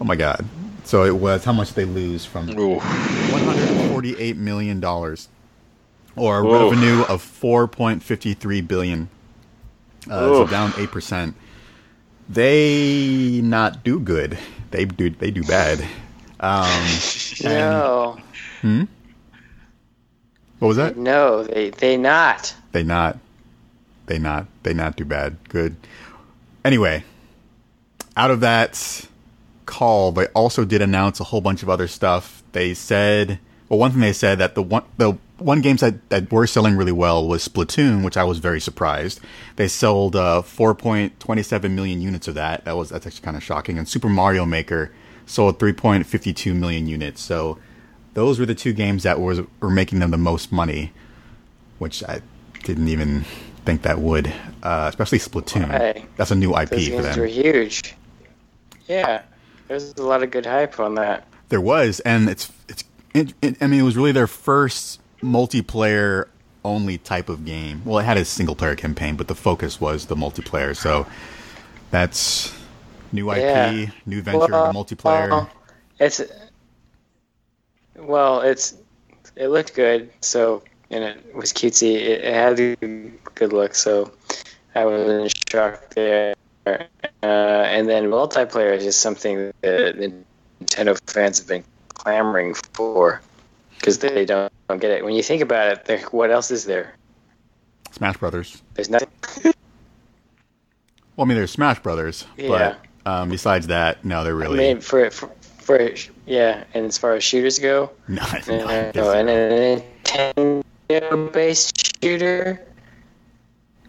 Oh 0.00 0.04
my 0.04 0.16
god! 0.16 0.44
So 0.84 1.04
it 1.04 1.16
was 1.16 1.44
how 1.44 1.52
much 1.52 1.72
they 1.74 1.84
lose 1.84 2.24
from 2.24 2.50
Ooh. 2.58 2.76
148 2.76 4.36
million 4.36 4.80
dollars, 4.80 5.28
or 6.16 6.40
a 6.40 6.46
Oof. 6.46 6.72
revenue 6.72 7.02
of 7.04 7.22
4.53 7.22 8.68
billion. 8.68 9.08
Uh, 10.10 10.20
so 10.20 10.46
down 10.46 10.72
eight 10.76 10.90
percent. 10.90 11.34
They 12.28 13.40
not 13.42 13.84
do 13.84 14.00
good. 14.00 14.38
They 14.70 14.84
do 14.84 15.10
they 15.10 15.30
do 15.30 15.42
bad. 15.44 15.86
Um, 16.44 16.86
No, 17.44 18.18
what 20.58 20.68
was 20.68 20.76
that? 20.76 20.96
no, 20.96 21.42
they 21.42 21.70
they 21.70 21.96
not. 21.96 22.54
They 22.72 22.82
not. 22.82 23.18
They 24.06 24.18
not. 24.18 24.46
They 24.62 24.74
not 24.74 24.96
do 24.96 25.04
bad. 25.04 25.36
Good. 25.48 25.76
Anyway, 26.64 27.04
out 28.16 28.30
of 28.30 28.40
that 28.40 29.06
call, 29.66 30.12
they 30.12 30.26
also 30.28 30.64
did 30.64 30.82
announce 30.82 31.20
a 31.20 31.24
whole 31.24 31.40
bunch 31.40 31.62
of 31.62 31.70
other 31.70 31.88
stuff. 31.88 32.42
They 32.52 32.74
said, 32.74 33.38
well, 33.68 33.78
one 33.78 33.90
thing 33.92 34.00
they 34.00 34.12
said 34.12 34.38
that 34.38 34.54
the 34.54 34.62
one 34.62 34.84
the 34.98 35.16
one 35.38 35.60
games 35.60 35.80
that, 35.80 36.08
that 36.10 36.30
were 36.30 36.46
selling 36.46 36.76
really 36.76 36.92
well 36.92 37.26
was 37.26 37.46
Splatoon, 37.46 38.04
which 38.04 38.16
I 38.16 38.24
was 38.24 38.38
very 38.38 38.60
surprised. 38.60 39.20
They 39.56 39.66
sold 39.68 40.14
uh, 40.14 40.42
4.27 40.44 41.70
million 41.72 42.00
units 42.00 42.28
of 42.28 42.34
that. 42.34 42.64
That 42.64 42.76
was 42.76 42.90
that's 42.90 43.06
actually 43.06 43.24
kind 43.24 43.36
of 43.36 43.42
shocking. 43.42 43.76
And 43.78 43.88
Super 43.88 44.08
Mario 44.08 44.46
Maker 44.46 44.92
sold 45.26 45.58
3.52 45.58 46.54
million 46.54 46.86
units. 46.86 47.20
So 47.20 47.58
those 48.14 48.38
were 48.38 48.46
the 48.46 48.54
two 48.54 48.72
games 48.72 49.02
that 49.02 49.20
was 49.20 49.40
were 49.60 49.70
making 49.70 49.98
them 49.98 50.10
the 50.10 50.18
most 50.18 50.52
money 50.52 50.92
which 51.78 52.02
I 52.04 52.20
didn't 52.62 52.88
even 52.88 53.24
think 53.64 53.82
that 53.82 53.98
would, 53.98 54.32
uh, 54.62 54.86
especially 54.88 55.18
Splatoon. 55.18 55.68
Why? 55.68 56.04
That's 56.16 56.30
a 56.30 56.34
new 56.34 56.56
IP 56.56 56.70
Those 56.70 56.88
for 56.88 56.90
games 57.02 57.16
were 57.16 57.28
them. 57.28 57.28
huge. 57.28 57.94
Yeah, 58.86 59.22
there's 59.68 59.94
a 59.94 60.02
lot 60.02 60.22
of 60.22 60.30
good 60.30 60.46
hype 60.46 60.78
on 60.78 60.94
that. 60.96 61.26
There 61.48 61.60
was, 61.60 62.00
and 62.00 62.28
it's 62.28 62.50
it's. 62.68 62.84
It, 63.12 63.32
it, 63.42 63.62
I 63.62 63.68
mean, 63.68 63.80
it 63.80 63.84
was 63.84 63.96
really 63.96 64.12
their 64.12 64.26
first 64.26 65.00
multiplayer 65.22 66.26
only 66.64 66.98
type 66.98 67.28
of 67.28 67.44
game. 67.44 67.82
Well, 67.84 67.98
it 67.98 68.04
had 68.04 68.16
a 68.16 68.24
single 68.24 68.56
player 68.56 68.74
campaign, 68.74 69.16
but 69.16 69.28
the 69.28 69.34
focus 69.34 69.80
was 69.80 70.06
the 70.06 70.16
multiplayer. 70.16 70.74
So 70.74 71.06
that's 71.90 72.52
new 73.14 73.30
IP, 73.30 73.38
Yeah. 73.38 73.86
new 74.06 74.20
venture, 74.20 74.50
Well, 74.52 74.72
multiplayer. 74.72 75.30
well, 75.30 75.50
it's 76.00 76.20
well, 77.96 78.40
it's 78.40 78.74
it 79.36 79.48
looked 79.48 79.74
good, 79.74 80.10
so 80.20 80.62
and 80.90 81.04
it 81.04 81.34
was 81.34 81.52
cutesy. 81.52 81.94
It, 81.94 82.24
it 82.24 82.34
had 82.34 82.58
a 82.60 82.76
good 83.34 83.52
look, 83.52 83.74
so 83.74 84.12
I 84.74 84.84
wasn't 84.84 85.32
shocked 85.48 85.94
there. 85.94 86.34
Uh, 86.66 86.76
and 87.22 87.88
then 87.88 88.04
multiplayer 88.06 88.74
is 88.76 88.84
just 88.84 89.00
something 89.00 89.52
that 89.60 89.96
Nintendo 90.60 90.98
fans 91.10 91.38
have 91.38 91.46
been 91.48 91.64
clamoring 91.88 92.54
for. 92.74 93.20
because 93.78 93.98
they 93.98 94.24
don't, 94.24 94.50
don't 94.68 94.80
get 94.80 94.90
it. 94.92 95.04
When 95.04 95.14
you 95.14 95.22
think 95.22 95.42
about 95.42 95.88
it, 95.90 96.12
what 96.12 96.30
else 96.30 96.50
is 96.50 96.64
there? 96.64 96.94
Smash 97.92 98.16
Brothers. 98.16 98.62
There's 98.74 98.88
nothing. 98.90 99.08
Well, 99.44 99.52
I 101.18 101.24
mean, 101.26 101.36
there's 101.36 101.50
Smash 101.50 101.80
Brothers, 101.80 102.24
Yeah. 102.36 102.48
but 102.48 102.78
um, 103.06 103.28
besides 103.28 103.66
that, 103.68 104.04
no, 104.04 104.24
they're 104.24 104.34
really. 104.34 104.58
I 104.58 104.74
mean, 104.74 104.80
for, 104.80 105.10
for 105.10 105.30
for 105.64 105.90
yeah, 106.26 106.64
and 106.74 106.86
as 106.86 106.98
far 106.98 107.14
as 107.14 107.24
shooters 107.24 107.58
go, 107.58 107.90
no. 108.08 108.22
no, 108.48 108.90
no, 108.94 109.10
and 109.12 109.30
a 109.30 109.82
Nintendo-based 110.88 112.02
shooter, 112.02 112.60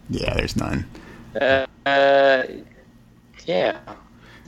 yeah, 0.08 0.34
there's 0.34 0.56
none. 0.56 0.86
uh, 1.40 1.66
uh, 1.84 2.44
yeah, 3.44 3.78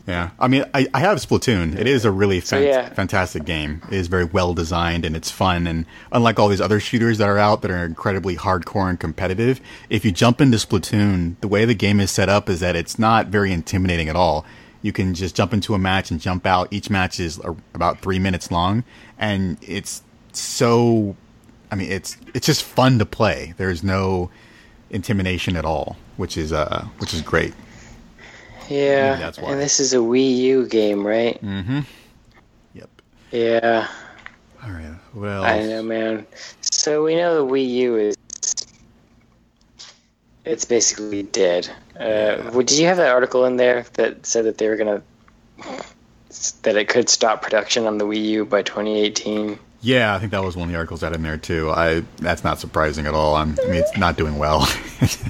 Yeah, 0.09 0.31
I 0.41 0.49
mean, 0.49 0.65
I, 0.73 0.89
I 0.95 1.01
have 1.01 1.19
Splatoon. 1.19 1.79
It 1.79 1.87
is 1.87 2.07
a 2.07 2.11
really 2.11 2.41
fan- 2.41 2.63
yeah. 2.63 2.89
fantastic 2.95 3.45
game. 3.45 3.83
It 3.89 3.99
is 3.99 4.09
very 4.09 4.25
well 4.25 4.55
designed 4.55 5.05
and 5.05 5.15
it's 5.15 5.31
fun. 5.31 5.67
And 5.67 5.85
unlike 6.11 6.39
all 6.39 6.49
these 6.49 6.63
other 6.63 6.81
shooters 6.81 7.19
that 7.19 7.29
are 7.29 7.37
out 7.37 7.61
that 7.61 7.71
are 7.71 7.85
incredibly 7.85 8.35
hardcore 8.35 8.89
and 8.89 8.99
competitive, 8.99 9.61
if 9.91 10.07
you 10.07 10.11
jump 10.11 10.41
into 10.41 10.57
Splatoon, 10.57 11.39
the 11.43 11.49
way 11.49 11.67
the 11.67 11.75
game 11.75 12.01
is 12.01 12.11
set 12.11 12.31
up 12.31 12.49
is 12.49 12.61
that 12.61 12.75
it's 12.75 12.99
not 12.99 13.27
very 13.27 13.53
intimidating 13.53 14.09
at 14.09 14.17
all. 14.17 14.47
You 14.81 14.95
can 14.95 15.13
just 15.13 15.37
jump 15.37 15.53
into 15.53 15.75
a 15.75 15.79
match 15.79 16.11
and 16.11 16.19
jump 16.19 16.47
out. 16.47 16.69
Each 16.71 16.89
match 16.89 17.21
is 17.21 17.39
about 17.75 18.01
three 18.01 18.19
minutes 18.19 18.51
long, 18.51 18.85
and 19.19 19.59
it's 19.61 20.03
so. 20.33 21.17
I 21.71 21.75
mean, 21.75 21.91
it's 21.93 22.17
it's 22.33 22.47
just 22.47 22.63
fun 22.63 22.99
to 23.01 23.05
play. 23.05 23.53
There's 23.59 23.83
no 23.83 24.31
intimidation 24.89 25.55
at 25.57 25.67
all, 25.67 25.99
which 26.17 26.39
is 26.39 26.51
uh 26.53 26.87
which 26.99 27.13
is 27.13 27.21
great. 27.21 27.53
Yeah. 28.69 29.17
That's 29.17 29.39
why. 29.39 29.53
And 29.53 29.61
this 29.61 29.81
is 29.81 29.95
a 29.95 29.99
Wii 29.99 30.37
U 30.37 30.67
game, 30.67 31.07
right? 31.07 31.43
Mm-hmm. 31.43 31.81
Yep. 32.75 32.91
Yeah, 33.31 33.89
All 34.65 34.71
right. 34.71 34.85
Else? 35.17 35.45
I 35.47 35.63
know, 35.63 35.83
man. 35.83 36.27
So 36.61 37.05
we 37.05 37.17
know 37.17 37.45
the 37.45 37.53
Wii 37.53 37.69
U 37.69 37.97
is 37.97 38.17
it's 40.45 40.65
basically 40.65 41.25
dead. 41.25 41.69
Uh, 41.99 42.51
well, 42.53 42.63
did 42.63 42.79
you 42.79 42.87
have 42.87 42.97
that 42.97 43.11
article 43.11 43.45
in 43.45 43.57
there 43.57 43.85
that 43.95 44.25
said 44.25 44.45
that 44.47 44.59
they 44.59 44.69
were 44.69 44.77
gonna 44.77 45.03
that 46.63 46.77
it 46.77 46.89
could 46.89 47.09
stop 47.09 47.43
production 47.43 47.87
on 47.87 47.99
the 47.99 48.05
Wii 48.05 48.25
U 48.25 48.45
by 48.45 48.63
2018? 48.63 49.59
Yeah, 49.81 50.15
I 50.15 50.19
think 50.19 50.33
that 50.33 50.43
was 50.43 50.57
one 50.57 50.69
of 50.69 50.73
the 50.73 50.79
articles 50.79 51.03
out 51.05 51.15
in 51.15 51.23
there 51.23 51.37
too. 51.37 51.71
I 51.71 52.03
that's 52.19 52.45
not 52.45 52.59
surprising 52.61 53.07
at 53.07 53.15
all. 53.15 53.35
I'm, 53.37 53.57
I 53.63 53.67
mean, 53.67 53.75
it's 53.75 53.97
not 53.97 54.17
doing 54.17 54.39
well, 54.39 54.61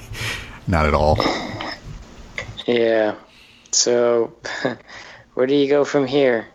not 0.67 0.85
at 0.85 0.93
all. 0.93 1.17
Yeah. 2.65 3.15
So 3.75 4.33
where 5.33 5.47
do 5.47 5.55
you 5.55 5.67
go 5.69 5.85
from 5.85 6.05
here? 6.05 6.47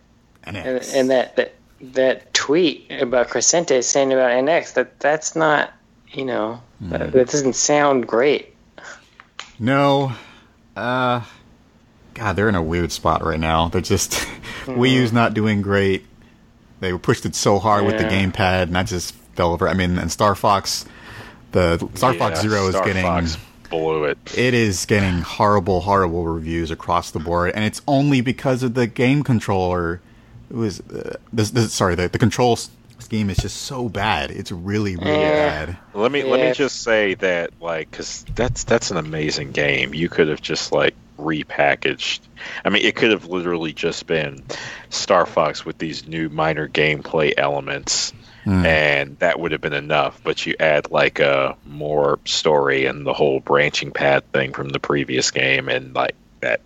And, 0.44 0.56
NX. 0.56 0.94
and 0.94 1.10
that, 1.10 1.36
that 1.36 1.54
that 1.80 2.32
tweet 2.34 2.90
about 2.90 3.28
Crecente 3.28 3.82
saying 3.82 4.12
about 4.12 4.30
NX 4.30 4.74
that 4.74 5.00
that's 5.00 5.34
not 5.34 5.72
you 6.12 6.24
know 6.24 6.62
that, 6.82 7.12
that 7.12 7.30
doesn't 7.30 7.54
sound 7.54 8.06
great. 8.06 8.54
no, 9.58 10.12
uh, 10.76 11.22
God, 12.14 12.36
they're 12.36 12.48
in 12.48 12.54
a 12.54 12.62
weird 12.62 12.92
spot 12.92 13.24
right 13.24 13.40
now. 13.40 13.68
They're 13.68 13.80
just 13.80 14.12
Wii 14.66 14.92
U's 14.92 15.12
not 15.12 15.34
doing 15.34 15.62
great. 15.62 16.04
They 16.80 16.96
pushed 16.96 17.24
it 17.24 17.34
so 17.34 17.58
hard 17.58 17.84
with 17.86 17.96
the 17.96 18.04
gamepad, 18.04 18.64
and 18.64 18.76
that 18.76 18.86
just 18.86 19.14
fell 19.34 19.52
over. 19.52 19.68
I 19.68 19.74
mean, 19.74 19.98
and 19.98 20.12
Star 20.12 20.34
Fox, 20.34 20.84
the 21.52 21.78
Star 21.94 22.14
Fox 22.14 22.42
Yeah, 22.42 22.50
Zero 22.50 22.68
is 22.68 22.74
getting. 22.74 23.02
Fox 23.02 23.38
blew 23.78 24.04
it. 24.04 24.18
It 24.36 24.54
is 24.54 24.86
getting 24.86 25.20
horrible, 25.20 25.80
horrible 25.82 26.26
reviews 26.26 26.70
across 26.70 27.10
the 27.10 27.18
board, 27.18 27.52
and 27.54 27.64
it's 27.64 27.82
only 27.86 28.20
because 28.20 28.62
of 28.62 28.74
the 28.74 28.86
game 28.86 29.22
controller. 29.22 30.00
It 30.50 30.56
was 30.56 30.80
uh, 30.80 31.16
this, 31.32 31.50
this, 31.50 31.72
sorry, 31.72 31.94
the, 31.94 32.08
the 32.08 32.18
control 32.18 32.52
s- 32.52 32.70
scheme 32.98 33.30
is 33.30 33.38
just 33.38 33.56
so 33.62 33.88
bad. 33.88 34.30
It's 34.30 34.52
really, 34.52 34.96
really 34.96 35.10
Yeah. 35.22 35.66
bad. 35.66 35.76
Let 35.94 36.12
me 36.12 36.22
let 36.22 36.40
me 36.40 36.52
just 36.52 36.82
say 36.82 37.14
that 37.14 37.50
like 37.60 37.90
because 37.90 38.24
that's 38.34 38.64
that's 38.64 38.90
an 38.90 38.96
amazing 38.96 39.52
game. 39.52 39.94
You 39.94 40.08
could 40.08 40.28
have 40.28 40.42
just 40.42 40.70
like 40.72 40.94
repackaged. 41.18 42.20
I 42.64 42.70
mean, 42.70 42.84
it 42.84 42.94
could 42.96 43.10
have 43.10 43.26
literally 43.26 43.72
just 43.72 44.06
been 44.06 44.42
Star 44.90 45.26
Fox 45.26 45.64
with 45.64 45.78
these 45.78 46.06
new 46.06 46.28
minor 46.28 46.68
gameplay 46.68 47.32
elements, 47.36 48.12
and 48.46 49.18
that 49.18 49.40
would 49.40 49.52
have 49.52 49.60
been 49.60 49.72
enough. 49.72 50.20
But 50.22 50.44
you 50.46 50.54
add 50.60 50.90
like 50.90 51.18
a 51.18 51.56
more 51.66 52.18
story 52.24 52.86
and 52.86 53.06
the 53.06 53.14
whole 53.14 53.40
branching 53.40 53.90
path 53.90 54.24
thing 54.32 54.52
from 54.52 54.68
the 54.68 54.80
previous 54.80 55.30
game, 55.30 55.68
and 55.68 55.94
like 55.94 56.14
that, 56.40 56.60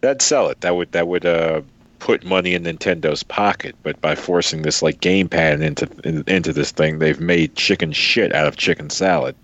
that'd 0.00 0.22
sell 0.22 0.48
it. 0.48 0.60
That 0.62 0.76
would 0.76 0.92
that 0.92 1.06
would 1.06 1.26
uh 1.26 1.62
put 1.98 2.24
money 2.24 2.54
in 2.54 2.64
Nintendo's 2.64 3.22
pocket, 3.22 3.76
but 3.84 4.00
by 4.00 4.16
forcing 4.16 4.62
this 4.62 4.82
like 4.82 5.00
gamepad 5.00 5.62
into 5.62 5.88
in, 6.04 6.24
into 6.26 6.52
this 6.52 6.72
thing, 6.72 6.98
they've 6.98 7.20
made 7.20 7.54
chicken 7.54 7.92
shit 7.92 8.34
out 8.34 8.48
of 8.48 8.56
chicken 8.56 8.90
salad. 8.90 9.36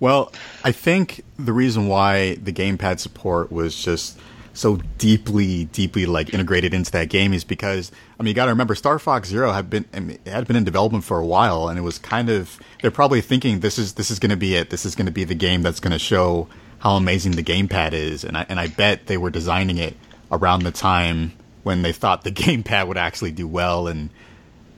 Well, 0.00 0.32
I 0.62 0.72
think 0.72 1.24
the 1.38 1.52
reason 1.52 1.88
why 1.88 2.34
the 2.36 2.52
gamepad 2.52 3.00
support 3.00 3.50
was 3.50 3.82
just 3.82 4.18
so 4.58 4.76
deeply, 4.98 5.66
deeply 5.66 6.04
like 6.04 6.34
integrated 6.34 6.74
into 6.74 6.90
that 6.90 7.08
game 7.08 7.32
is 7.32 7.44
because 7.44 7.92
I 8.18 8.22
mean 8.24 8.30
you 8.30 8.34
got 8.34 8.46
to 8.46 8.50
remember 8.50 8.74
Star 8.74 8.98
Fox 8.98 9.28
Zero 9.28 9.52
had 9.52 9.70
been 9.70 9.84
I 9.94 10.00
mean, 10.00 10.18
it 10.24 10.32
had 10.32 10.48
been 10.48 10.56
in 10.56 10.64
development 10.64 11.04
for 11.04 11.20
a 11.20 11.24
while, 11.24 11.68
and 11.68 11.78
it 11.78 11.82
was 11.82 11.98
kind 11.98 12.28
of 12.28 12.58
they're 12.82 12.90
probably 12.90 13.20
thinking 13.20 13.60
this 13.60 13.78
is 13.78 13.94
this 13.94 14.10
is 14.10 14.18
going 14.18 14.30
to 14.30 14.36
be 14.36 14.56
it. 14.56 14.70
This 14.70 14.84
is 14.84 14.96
going 14.96 15.06
to 15.06 15.12
be 15.12 15.22
the 15.22 15.36
game 15.36 15.62
that's 15.62 15.78
going 15.78 15.92
to 15.92 15.98
show 15.98 16.48
how 16.80 16.96
amazing 16.96 17.32
the 17.32 17.42
gamepad 17.44 17.92
is, 17.92 18.24
and 18.24 18.36
I 18.36 18.46
and 18.48 18.58
I 18.58 18.66
bet 18.66 19.06
they 19.06 19.16
were 19.16 19.30
designing 19.30 19.78
it 19.78 19.96
around 20.32 20.64
the 20.64 20.72
time 20.72 21.32
when 21.62 21.82
they 21.82 21.92
thought 21.92 22.24
the 22.24 22.32
gamepad 22.32 22.88
would 22.88 22.98
actually 22.98 23.30
do 23.30 23.46
well 23.46 23.86
and 23.86 24.10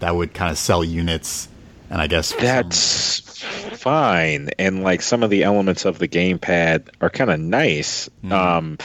that 0.01 0.15
would 0.15 0.35
kind 0.35 0.51
of 0.51 0.59
sell 0.59 0.85
units. 0.85 1.49
And 1.89 2.01
I 2.01 2.07
guess 2.07 2.33
That's 2.35 3.43
fine, 3.79 4.51
and 4.59 4.85
like 4.85 5.01
some 5.03 5.23
of 5.23 5.31
the 5.31 5.43
elements 5.43 5.87
of 5.87 5.99
the 5.99 6.07
gamepad 6.07 6.91
are 7.01 7.11
kind 7.11 7.31
of 7.31 7.41
nice. 7.41 8.09
Um, 8.31 8.79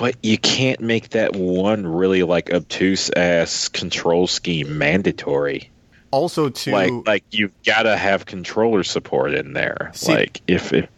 but 0.00 0.16
you 0.22 0.38
can't 0.38 0.80
make 0.80 1.10
that 1.10 1.36
one 1.36 1.86
really 1.86 2.22
like 2.22 2.50
obtuse 2.52 3.10
ass 3.10 3.68
control 3.68 4.26
scheme 4.26 4.78
mandatory. 4.78 5.70
also 6.10 6.48
to 6.48 6.72
Like 6.72 6.92
like 7.06 7.24
you've 7.30 7.52
got 7.64 7.82
to 7.82 7.96
have 7.96 8.24
controller 8.24 8.82
support 8.82 9.34
in 9.34 9.52
there. 9.52 9.90
See- 9.94 10.12
like 10.14 10.40
if 10.48 10.72
if 10.72 10.88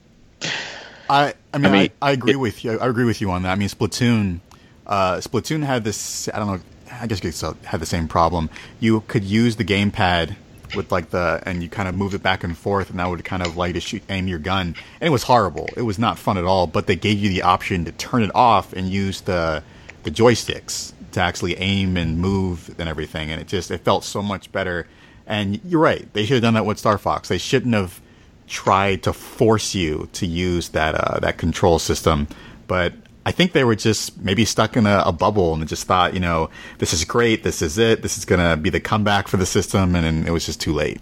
I, 1.11 1.35
I 1.53 1.59
mean, 1.59 1.67
I, 1.67 1.71
mean, 1.71 1.91
I, 2.01 2.11
agree 2.13 2.33
it- 2.33 2.37
with 2.37 2.65
you. 2.65 2.79
I 2.79 2.87
agree 2.87 3.05
with 3.05 3.21
you 3.21 3.31
on 3.33 3.43
that. 3.43 3.51
I 3.51 3.55
mean, 3.57 3.69
Splatoon, 3.69 4.41
uh, 4.87 5.17
Splatoon 5.17 5.63
had 5.65 5.85
this. 5.85 6.29
I 6.33 6.39
don't 6.39 6.47
know. 6.47 6.61
I 6.91 7.07
guess 7.07 7.23
it 7.23 7.57
had 7.65 7.81
the 7.81 7.87
same 7.87 8.09
problem. 8.09 8.49
You 8.81 9.01
could 9.09 9.25
use 9.25 9.57
the 9.57 9.65
gamepad 9.65 10.37
with 10.75 10.93
like 10.93 11.11
the, 11.11 11.43
and 11.45 11.63
you 11.63 11.69
kind 11.69 11.89
of 11.89 11.95
move 11.95 12.15
it 12.15 12.23
back 12.23 12.45
and 12.45 12.57
forth, 12.57 12.91
and 12.91 12.99
that 12.99 13.09
would 13.09 13.25
kind 13.25 13.43
of 13.45 13.57
like 13.57 13.75
to 13.75 13.81
shoot, 13.81 14.03
aim 14.09 14.29
your 14.29 14.39
gun, 14.39 14.75
and 15.01 15.07
it 15.07 15.11
was 15.11 15.25
horrible. 15.25 15.69
It 15.77 15.83
was 15.83 15.99
not 15.99 16.19
fun 16.19 16.39
at 16.39 16.45
all. 16.45 16.67
But 16.67 16.87
they 16.87 16.97
gave 16.97 17.19
you 17.19 17.29
the 17.29 17.43
option 17.43 17.85
to 17.85 17.93
turn 17.93 18.23
it 18.23 18.31
off 18.35 18.73
and 18.73 18.89
use 18.89 19.23
the 19.23 19.63
the 20.03 20.11
joysticks 20.11 20.93
to 21.13 21.21
actually 21.21 21.57
aim 21.59 21.97
and 21.97 22.19
move 22.19 22.75
and 22.79 22.89
everything, 22.89 23.31
and 23.31 23.41
it 23.41 23.47
just 23.47 23.71
it 23.71 23.79
felt 23.83 24.05
so 24.05 24.23
much 24.23 24.51
better. 24.53 24.87
And 25.27 25.61
you're 25.65 25.81
right. 25.81 26.13
They 26.13 26.25
should 26.25 26.35
have 26.35 26.43
done 26.43 26.55
that 26.55 26.67
with 26.67 26.79
Star 26.79 26.99
Fox. 26.99 27.29
They 27.29 27.39
shouldn't 27.39 27.75
have 27.75 28.01
tried 28.49 29.03
to 29.05 29.13
force 29.13 29.75
you 29.75 30.09
to 30.13 30.27
use 30.27 30.71
that 30.71 30.95
uh, 30.95 31.21
that 31.21 31.39
control 31.39 31.79
system. 31.79 32.29
But 32.67 32.95
I 33.25 33.33
think 33.33 33.53
they 33.53 33.65
were 33.65 33.77
just 33.77 34.19
maybe 34.21 34.45
stuck 34.45 34.77
in 34.77 34.87
a, 34.87 35.03
a 35.07 35.13
bubble 35.13 35.53
and 35.53 35.63
they 35.63 35.67
just 35.67 35.87
thought, 35.87 36.15
you 36.15 36.21
know, 36.21 36.51
this 36.79 36.93
is 36.93 37.05
great, 37.05 37.45
this 37.45 37.63
is 37.63 37.79
it, 37.79 38.03
this 38.03 38.19
is 38.19 38.25
gonna 38.25 38.57
be 38.57 38.71
the 38.71 38.81
comeback 38.81 39.29
for 39.29 39.37
the 39.37 39.47
system, 39.47 39.95
and, 39.95 40.05
and 40.05 40.27
it 40.27 40.33
was 40.33 40.45
just 40.45 40.61
too 40.61 40.73
late. 40.73 41.01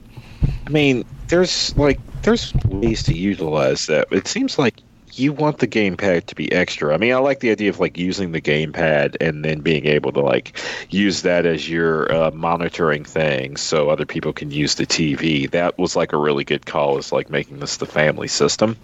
I 0.66 0.70
mean, 0.70 1.04
there's 1.28 1.76
like 1.76 1.98
there's 2.22 2.54
ways 2.66 3.02
to 3.04 3.14
utilize 3.16 3.86
that. 3.86 4.08
It 4.10 4.26
seems 4.26 4.58
like 4.58 4.82
you 5.12 5.32
want 5.32 5.58
the 5.58 5.66
gamepad 5.66 6.26
to 6.26 6.34
be 6.34 6.52
extra. 6.52 6.94
I 6.94 6.98
mean, 6.98 7.12
I 7.12 7.16
like 7.16 7.40
the 7.40 7.50
idea 7.50 7.70
of 7.70 7.80
like 7.80 7.98
using 7.98 8.32
the 8.32 8.40
gamepad 8.40 9.16
and 9.20 9.44
then 9.44 9.60
being 9.60 9.86
able 9.86 10.12
to 10.12 10.20
like 10.20 10.58
use 10.90 11.22
that 11.22 11.46
as 11.46 11.68
your 11.68 12.12
uh, 12.12 12.30
monitoring 12.32 13.04
thing, 13.04 13.56
so 13.56 13.90
other 13.90 14.06
people 14.06 14.32
can 14.32 14.50
use 14.50 14.76
the 14.76 14.86
TV. 14.86 15.50
That 15.50 15.78
was 15.78 15.96
like 15.96 16.12
a 16.12 16.16
really 16.16 16.44
good 16.44 16.66
call. 16.66 16.98
Is 16.98 17.12
like 17.12 17.30
making 17.30 17.60
this 17.60 17.78
the 17.78 17.86
family 17.86 18.28
system. 18.28 18.76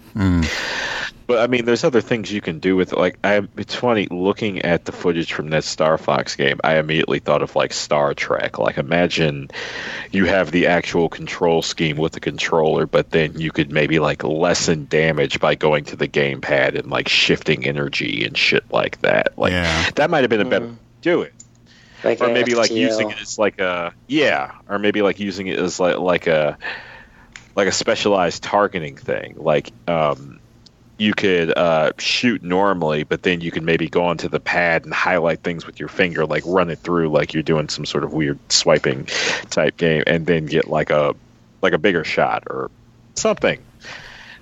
But 1.27 1.39
I 1.39 1.47
mean, 1.47 1.65
there's 1.65 1.83
other 1.83 1.99
things 1.99 2.31
you 2.31 2.39
can 2.39 2.59
do 2.59 2.77
with 2.77 2.93
it. 2.93 2.97
Like, 2.97 3.19
I, 3.21 3.45
it's 3.57 3.75
funny 3.75 4.07
looking 4.09 4.61
at 4.61 4.85
the 4.85 4.93
footage 4.93 5.33
from 5.33 5.49
that 5.49 5.65
Star 5.65 5.97
Fox 5.97 6.37
game. 6.37 6.59
I 6.63 6.77
immediately 6.77 7.19
thought 7.19 7.41
of 7.41 7.53
like 7.55 7.73
Star 7.73 8.13
Trek. 8.13 8.57
Like, 8.59 8.77
imagine 8.77 9.49
you 10.11 10.23
have 10.25 10.51
the 10.51 10.67
actual 10.67 11.09
control 11.09 11.61
scheme 11.61 11.97
with 11.97 12.13
the 12.13 12.21
controller, 12.21 12.85
but 12.85 13.11
then 13.11 13.39
you 13.39 13.51
could 13.51 13.71
maybe 13.71 13.99
like 13.99 14.23
lessen 14.23 14.87
damage 14.89 15.41
by 15.41 15.55
going 15.55 15.83
to 15.85 15.97
the 15.97 16.07
gamepad 16.07 16.79
and 16.79 16.89
like 16.89 17.09
shifting 17.09 17.65
energy 17.65 18.25
and 18.25 18.37
shit 18.37 18.63
like 18.71 19.01
that. 19.01 19.37
Like, 19.37 19.51
Yeah. 19.51 19.89
that 19.95 20.09
might 20.09 20.21
have 20.21 20.29
been 20.29 20.41
a 20.41 20.45
better 20.45 20.75
do 21.01 21.21
it 21.21 21.33
Like 22.03 22.21
or 22.21 22.27
an 22.27 22.33
maybe 22.33 22.55
like 22.55 22.71
using 22.71 23.11
it 23.11 23.21
as 23.21 23.37
like 23.37 23.59
a 23.59 23.93
yeah, 24.07 24.51
or 24.67 24.79
maybe 24.79 25.01
like 25.01 25.19
using 25.19 25.47
it 25.47 25.59
as 25.59 25.79
like 25.79 25.97
like 25.97 26.27
a 26.27 26.57
like 27.55 27.67
a 27.67 27.71
specialized 27.71 28.43
targeting 28.43 28.95
thing. 28.95 29.35
Like 29.37 29.71
um, 29.87 30.39
you 30.97 31.13
could 31.13 31.55
uh, 31.55 31.91
shoot 31.99 32.41
normally, 32.43 33.03
but 33.03 33.23
then 33.23 33.41
you 33.41 33.51
can 33.51 33.65
maybe 33.65 33.87
go 33.87 34.05
onto 34.05 34.27
the 34.27 34.39
pad 34.39 34.85
and 34.85 34.93
highlight 34.93 35.41
things 35.41 35.65
with 35.65 35.79
your 35.79 35.89
finger, 35.89 36.25
like 36.25 36.43
run 36.45 36.69
it 36.69 36.79
through 36.79 37.09
like 37.09 37.33
you're 37.33 37.43
doing 37.43 37.69
some 37.69 37.85
sort 37.85 38.03
of 38.03 38.13
weird 38.13 38.39
swiping 38.51 39.05
type 39.49 39.77
game, 39.77 40.03
and 40.07 40.25
then 40.25 40.45
get 40.45 40.67
like 40.67 40.89
a 40.89 41.15
like 41.61 41.73
a 41.73 41.77
bigger 41.77 42.03
shot 42.03 42.43
or 42.47 42.71
something. 43.15 43.59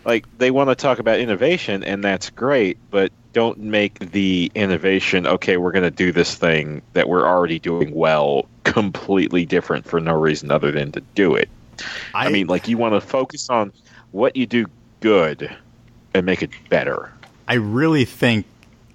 Like 0.05 0.25
they 0.37 0.51
want 0.51 0.69
to 0.69 0.75
talk 0.75 0.99
about 0.99 1.19
innovation, 1.19 1.83
and 1.83 2.03
that's 2.03 2.29
great, 2.29 2.77
but 2.89 3.11
don't 3.33 3.57
make 3.57 3.99
the 3.99 4.51
innovation. 4.55 5.27
Okay, 5.27 5.57
we're 5.57 5.73
going 5.73 5.83
to 5.83 5.91
do 5.91 6.13
this 6.13 6.35
thing 6.35 6.81
that 6.93 7.09
we're 7.09 7.27
already 7.27 7.59
doing 7.59 7.93
well, 7.93 8.45
completely 8.63 9.45
different 9.45 9.85
for 9.85 9.99
no 9.99 10.13
reason 10.13 10.51
other 10.51 10.71
than 10.71 10.91
to 10.93 11.01
do 11.15 11.35
it. 11.35 11.49
I, 12.13 12.27
I 12.27 12.29
mean, 12.29 12.47
like 12.47 12.69
you 12.69 12.77
want 12.77 12.93
to 12.93 13.01
focus 13.01 13.49
on 13.49 13.73
what 14.11 14.37
you 14.37 14.45
do 14.45 14.67
good 15.01 15.53
and 16.15 16.25
make 16.25 16.41
it 16.41 16.49
better. 16.69 17.11
I 17.47 17.55
really 17.55 18.05
think. 18.05 18.45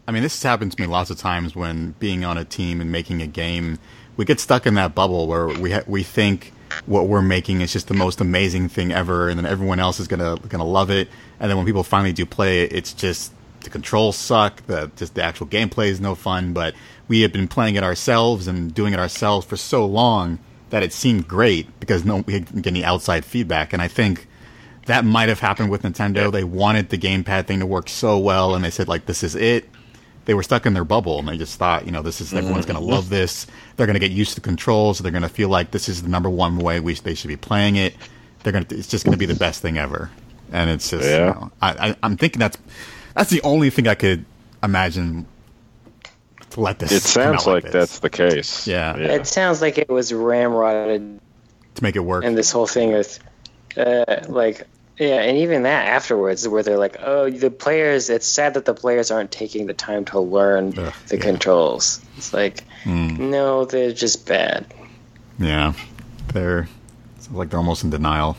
I 0.08 0.12
mean, 0.12 0.22
this 0.22 0.34
has 0.34 0.42
happened 0.42 0.72
to 0.72 0.80
me 0.80 0.88
lots 0.88 1.10
of 1.10 1.18
times 1.18 1.54
when 1.54 1.94
being 2.00 2.24
on 2.24 2.36
a 2.36 2.44
team 2.44 2.80
and 2.80 2.90
making 2.90 3.22
a 3.22 3.26
game. 3.26 3.78
We 4.16 4.24
get 4.24 4.40
stuck 4.40 4.66
in 4.66 4.74
that 4.74 4.94
bubble 4.94 5.28
where 5.28 5.48
we 5.48 5.70
ha- 5.70 5.84
we 5.86 6.02
think 6.02 6.52
what 6.86 7.06
we're 7.06 7.22
making 7.22 7.60
is 7.60 7.72
just 7.72 7.88
the 7.88 7.94
most 7.94 8.20
amazing 8.20 8.68
thing 8.68 8.92
ever, 8.92 9.28
and 9.28 9.38
then 9.38 9.46
everyone 9.46 9.78
else 9.78 10.00
is 10.00 10.08
gonna 10.08 10.36
gonna 10.48 10.64
love 10.64 10.90
it. 10.90 11.08
And 11.38 11.48
then 11.48 11.56
when 11.56 11.66
people 11.66 11.84
finally 11.84 12.12
do 12.12 12.26
play 12.26 12.64
it, 12.64 12.72
it's 12.72 12.92
just 12.92 13.32
the 13.60 13.70
controls 13.70 14.16
suck. 14.16 14.66
The 14.66 14.90
just 14.96 15.14
the 15.14 15.22
actual 15.22 15.46
gameplay 15.46 15.88
is 15.88 16.00
no 16.00 16.14
fun. 16.14 16.52
But 16.52 16.74
we 17.08 17.20
have 17.20 17.32
been 17.32 17.48
playing 17.48 17.76
it 17.76 17.84
ourselves 17.84 18.46
and 18.46 18.74
doing 18.74 18.92
it 18.92 18.98
ourselves 18.98 19.46
for 19.46 19.56
so 19.56 19.86
long 19.86 20.38
that 20.70 20.82
it 20.82 20.92
seemed 20.92 21.28
great 21.28 21.78
because 21.80 22.04
no 22.04 22.18
we 22.18 22.32
didn't 22.40 22.62
get 22.62 22.70
any 22.72 22.84
outside 22.84 23.24
feedback. 23.24 23.72
And 23.72 23.80
I 23.80 23.88
think 23.88 24.26
that 24.90 25.04
might 25.04 25.28
have 25.28 25.40
happened 25.40 25.70
with 25.70 25.82
Nintendo. 25.82 26.30
They 26.30 26.44
wanted 26.44 26.90
the 26.90 26.98
gamepad 26.98 27.46
thing 27.46 27.60
to 27.60 27.66
work 27.66 27.88
so 27.88 28.18
well, 28.18 28.54
and 28.54 28.64
they 28.64 28.70
said 28.70 28.88
like, 28.88 29.06
"This 29.06 29.22
is 29.22 29.34
it." 29.34 29.68
They 30.26 30.34
were 30.34 30.42
stuck 30.42 30.66
in 30.66 30.74
their 30.74 30.84
bubble, 30.84 31.18
and 31.18 31.26
they 31.26 31.38
just 31.38 31.58
thought, 31.58 31.86
you 31.86 31.92
know, 31.92 32.02
this 32.02 32.20
is 32.20 32.32
everyone's 32.34 32.66
going 32.66 32.78
to 32.78 32.84
love 32.84 33.08
this. 33.08 33.46
They're 33.76 33.86
going 33.86 33.94
to 33.94 34.00
get 34.00 34.10
used 34.10 34.30
to 34.30 34.34
the 34.36 34.42
controls. 34.42 34.98
They're 34.98 35.10
going 35.10 35.22
to 35.22 35.28
feel 35.28 35.48
like 35.48 35.70
this 35.70 35.88
is 35.88 36.02
the 36.02 36.08
number 36.08 36.28
one 36.28 36.58
way 36.58 36.78
we 36.78 36.94
they 36.94 37.14
should 37.14 37.28
be 37.28 37.36
playing 37.36 37.76
it. 37.76 37.94
They're 38.42 38.52
going 38.52 38.64
to. 38.66 38.76
It's 38.76 38.88
just 38.88 39.04
going 39.04 39.12
to 39.12 39.18
be 39.18 39.26
the 39.26 39.34
best 39.34 39.62
thing 39.62 39.78
ever, 39.78 40.10
and 40.52 40.70
it's 40.70 40.90
just. 40.90 41.08
Yeah. 41.08 41.18
You 41.18 41.24
know, 41.24 41.52
I, 41.62 41.88
I, 41.88 41.96
I'm 42.02 42.16
thinking 42.16 42.38
that's 42.38 42.58
that's 43.14 43.30
the 43.30 43.42
only 43.42 43.70
thing 43.70 43.88
I 43.88 43.94
could 43.94 44.24
imagine 44.62 45.26
to 46.50 46.60
let 46.60 46.78
this. 46.78 46.92
It 46.92 47.02
sounds 47.02 47.46
like, 47.46 47.64
like 47.64 47.72
that's 47.72 48.00
the 48.00 48.10
case. 48.10 48.66
Yeah. 48.66 48.96
yeah. 48.96 49.12
It 49.14 49.26
sounds 49.26 49.62
like 49.62 49.78
it 49.78 49.88
was 49.88 50.12
ramrodded 50.12 51.18
to 51.76 51.82
make 51.82 51.96
it 51.96 52.00
work. 52.00 52.24
And 52.24 52.36
this 52.36 52.52
whole 52.52 52.66
thing 52.66 52.92
with, 52.92 53.18
uh, 53.76 54.04
like, 54.28 54.66
yeah, 55.00 55.22
and 55.22 55.38
even 55.38 55.62
that 55.62 55.88
afterwards, 55.88 56.46
where 56.46 56.62
they're 56.62 56.76
like, 56.76 56.98
"Oh, 57.00 57.30
the 57.30 57.50
players." 57.50 58.10
It's 58.10 58.26
sad 58.26 58.52
that 58.52 58.66
the 58.66 58.74
players 58.74 59.10
aren't 59.10 59.32
taking 59.32 59.66
the 59.66 59.72
time 59.72 60.04
to 60.06 60.20
learn 60.20 60.78
Ugh, 60.78 60.92
the 61.08 61.16
yeah. 61.16 61.22
controls. 61.22 62.04
It's 62.18 62.34
like, 62.34 62.64
mm. 62.84 63.18
no, 63.18 63.64
they're 63.64 63.92
just 63.92 64.26
bad. 64.26 64.66
Yeah, 65.38 65.72
they're 66.34 66.68
like 67.32 67.48
they're 67.48 67.58
almost 67.58 67.82
in 67.82 67.88
denial. 67.88 68.36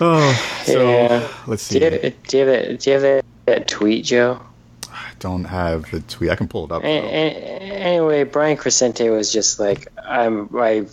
Oh, 0.00 0.62
so 0.64 0.88
yeah. 0.88 1.28
let's 1.48 1.64
see. 1.64 1.80
Do 1.80 1.84
you, 1.86 1.90
have, 1.90 2.22
do 2.28 2.38
you 2.38 2.46
have, 2.46 2.66
that, 2.66 2.80
do 2.80 2.90
you 2.90 2.94
have 2.94 3.02
that, 3.02 3.24
that 3.46 3.68
tweet, 3.68 4.04
Joe? 4.04 4.40
I 4.88 5.10
don't 5.18 5.44
have 5.44 5.90
the 5.90 5.98
tweet. 6.00 6.30
I 6.30 6.36
can 6.36 6.46
pull 6.46 6.66
it 6.66 6.70
up. 6.70 6.84
anyway, 6.84 8.22
Brian 8.22 8.56
Crecente 8.56 9.10
was 9.10 9.32
just 9.32 9.58
like, 9.58 9.88
I'm. 9.98 10.48
I 10.56 10.86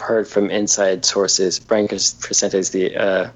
heard 0.00 0.28
from 0.28 0.50
inside 0.50 1.04
sources. 1.04 1.58
Brian 1.58 1.88
Crecente 1.88 2.54
is 2.54 2.70
the 2.70 2.96
uh, 2.96 3.30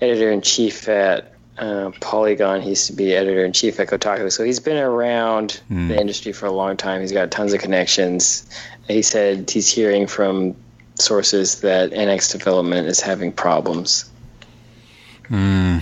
editor 0.00 0.30
in 0.30 0.40
chief 0.40 0.88
at 0.88 1.32
uh, 1.58 1.90
Polygon. 2.00 2.60
He 2.60 2.70
used 2.70 2.86
to 2.88 2.92
be 2.92 3.14
editor 3.14 3.44
in 3.44 3.52
chief 3.52 3.78
at 3.80 3.88
Kotaku. 3.88 4.30
So 4.32 4.44
he's 4.44 4.60
been 4.60 4.76
around 4.76 5.60
mm. 5.70 5.88
the 5.88 6.00
industry 6.00 6.32
for 6.32 6.46
a 6.46 6.52
long 6.52 6.76
time. 6.76 7.00
He's 7.00 7.12
got 7.12 7.30
tons 7.30 7.52
of 7.52 7.60
connections. 7.60 8.48
He 8.88 9.02
said 9.02 9.50
he's 9.50 9.68
hearing 9.68 10.06
from 10.06 10.56
sources 10.96 11.60
that 11.60 11.90
NX 11.90 12.32
development 12.32 12.86
is 12.88 13.00
having 13.00 13.32
problems. 13.32 14.10
Hmm. 15.28 15.78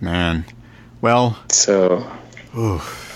Man. 0.00 0.44
Well. 1.00 1.38
So. 1.48 2.10
Oof. 2.56 3.07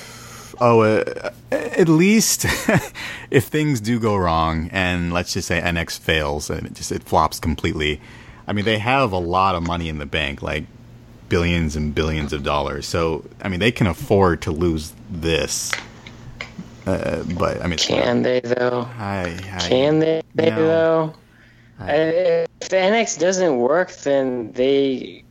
Oh, 0.65 0.83
uh, 0.83 1.31
at 1.51 1.89
least 1.89 2.45
if 3.33 3.47
things 3.47 3.81
do 3.81 3.99
go 3.99 4.15
wrong, 4.15 4.69
and 4.71 5.13
let's 5.13 5.33
just 5.33 5.49
say 5.49 5.61
NX 5.61 5.99
fails 5.99 6.51
and 6.51 6.69
it 6.69 6.75
just 6.75 6.93
it 6.93 7.03
flops 7.03 7.41
completely. 7.41 8.01
I 8.47 8.53
mean, 8.53 8.65
they 8.65 8.79
have 8.79 9.11
a 9.11 9.19
lot 9.19 9.57
of 9.57 9.65
money 9.65 9.89
in 9.89 9.99
the 9.99 10.07
bank, 10.07 10.41
like 10.41 10.67
billions 11.29 11.75
and 11.75 11.93
billions 11.93 12.33
of 12.33 12.45
dollars. 12.45 12.87
So, 12.87 13.25
I 13.43 13.49
mean, 13.49 13.59
they 13.59 13.73
can 13.73 13.89
afford 13.89 14.43
to 14.43 14.53
lose 14.53 14.93
this. 15.11 15.73
Uh, 16.87 17.25
but 17.37 17.61
I 17.61 17.67
mean, 17.67 17.79
can 17.79 18.23
they 18.23 18.39
though? 18.39 18.89
I, 18.99 19.37
I, 19.53 19.69
can 19.69 19.99
they, 19.99 20.23
they 20.37 20.51
no. 20.51 20.57
though? 20.57 21.15
I, 21.81 21.93
if 21.93 22.69
NX 22.69 23.19
doesn't 23.19 23.59
work, 23.59 23.91
then 23.97 24.53
they 24.53 25.25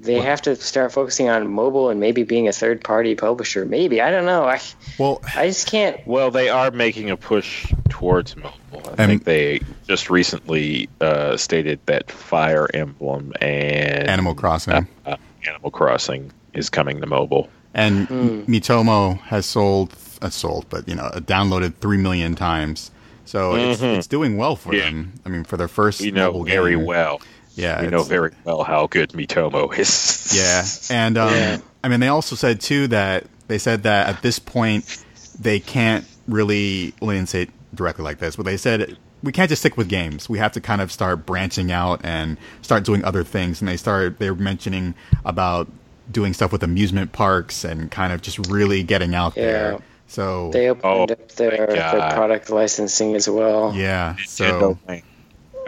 they 0.00 0.20
have 0.20 0.40
to 0.42 0.54
start 0.56 0.92
focusing 0.92 1.28
on 1.28 1.48
mobile 1.50 1.90
and 1.90 1.98
maybe 1.98 2.22
being 2.22 2.46
a 2.46 2.52
third 2.52 2.82
party 2.82 3.14
publisher. 3.14 3.64
Maybe 3.64 4.00
I 4.00 4.10
don't 4.10 4.26
know. 4.26 4.44
I 4.44 4.60
well, 4.98 5.20
I 5.34 5.48
just 5.48 5.68
can't. 5.68 6.04
Well, 6.06 6.30
they 6.30 6.48
are 6.48 6.70
making 6.70 7.10
a 7.10 7.16
push 7.16 7.72
towards 7.88 8.36
mobile. 8.36 8.94
I 8.96 9.06
think 9.06 9.24
they 9.24 9.60
just 9.86 10.08
recently 10.08 10.88
uh, 11.00 11.36
stated 11.36 11.80
that 11.86 12.10
Fire 12.10 12.68
Emblem 12.72 13.32
and 13.40 14.08
Animal 14.08 14.34
Crossing, 14.34 14.86
uh, 15.04 15.16
Animal 15.46 15.70
Crossing 15.70 16.32
is 16.52 16.70
coming 16.70 17.00
to 17.00 17.06
mobile. 17.06 17.48
And 17.74 18.08
mm. 18.08 18.46
Miitomo 18.46 19.20
has 19.22 19.46
sold, 19.46 19.94
uh, 20.22 20.30
sold, 20.30 20.66
but 20.68 20.88
you 20.88 20.94
know, 20.94 21.10
downloaded 21.14 21.74
three 21.76 21.98
million 21.98 22.34
times. 22.34 22.90
So 23.24 23.52
mm-hmm. 23.52 23.70
it's, 23.70 23.82
it's 23.82 24.06
doing 24.06 24.36
well 24.36 24.56
for 24.56 24.74
yeah. 24.74 24.84
them. 24.84 25.12
I 25.26 25.28
mean, 25.28 25.44
for 25.44 25.56
their 25.56 25.68
first 25.68 26.00
we 26.00 26.10
know 26.10 26.44
very 26.44 26.76
game. 26.76 26.86
well. 26.86 27.20
Yeah, 27.58 27.82
we 27.82 27.88
know 27.88 28.02
very 28.02 28.32
well 28.44 28.62
how 28.62 28.86
good 28.86 29.10
Miitomo 29.10 29.76
is. 29.76 30.32
yeah, 30.34 30.96
and 30.96 31.18
um, 31.18 31.32
yeah. 31.32 31.58
I 31.82 31.88
mean, 31.88 32.00
they 32.00 32.08
also 32.08 32.36
said 32.36 32.60
too 32.60 32.88
that 32.88 33.24
they 33.48 33.58
said 33.58 33.82
that 33.82 34.08
at 34.08 34.22
this 34.22 34.38
point 34.38 35.04
they 35.40 35.60
can't 35.60 36.04
really. 36.26 36.94
Well, 37.00 37.08
they 37.08 37.16
didn't 37.16 37.28
say 37.28 37.42
it 37.42 37.50
directly 37.74 38.04
like 38.04 38.18
this, 38.18 38.36
but 38.36 38.44
they 38.44 38.56
said 38.56 38.96
we 39.22 39.32
can't 39.32 39.48
just 39.48 39.62
stick 39.62 39.76
with 39.76 39.88
games. 39.88 40.28
We 40.28 40.38
have 40.38 40.52
to 40.52 40.60
kind 40.60 40.80
of 40.80 40.92
start 40.92 41.26
branching 41.26 41.72
out 41.72 42.00
and 42.04 42.38
start 42.62 42.84
doing 42.84 43.04
other 43.04 43.24
things. 43.24 43.60
And 43.60 43.68
they 43.68 43.76
started. 43.76 44.18
They 44.18 44.30
were 44.30 44.36
mentioning 44.36 44.94
about 45.24 45.68
doing 46.10 46.32
stuff 46.32 46.52
with 46.52 46.62
amusement 46.62 47.12
parks 47.12 47.64
and 47.64 47.90
kind 47.90 48.12
of 48.12 48.22
just 48.22 48.38
really 48.48 48.82
getting 48.82 49.14
out 49.14 49.36
yeah. 49.36 49.42
there. 49.42 49.78
So 50.06 50.50
they 50.52 50.70
opened 50.70 50.84
oh, 50.84 51.02
up 51.02 51.32
their, 51.32 51.66
their 51.66 52.10
product 52.12 52.48
licensing 52.48 53.14
as 53.14 53.28
well. 53.28 53.74
Yeah. 53.74 54.16
So 54.26 54.78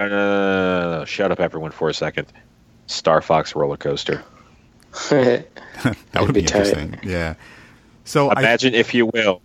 no, 0.09 0.81
no, 0.81 0.91
no, 0.91 0.99
no, 0.99 1.05
Shut 1.05 1.31
up, 1.33 1.41
everyone, 1.41 1.71
for 1.71 1.89
a 1.89 1.95
second. 1.95 2.27
Star 2.87 3.23
Fox 3.23 3.55
roller 3.55 3.77
coaster. 3.77 4.25
that 5.11 5.47
would 6.17 6.29
be, 6.29 6.33
be 6.33 6.41
interesting. 6.41 6.99
Yeah. 7.03 7.35
So 8.05 8.31
imagine, 8.31 8.75
I, 8.75 8.79
if 8.79 8.95
you 8.95 9.07
will, 9.07 9.41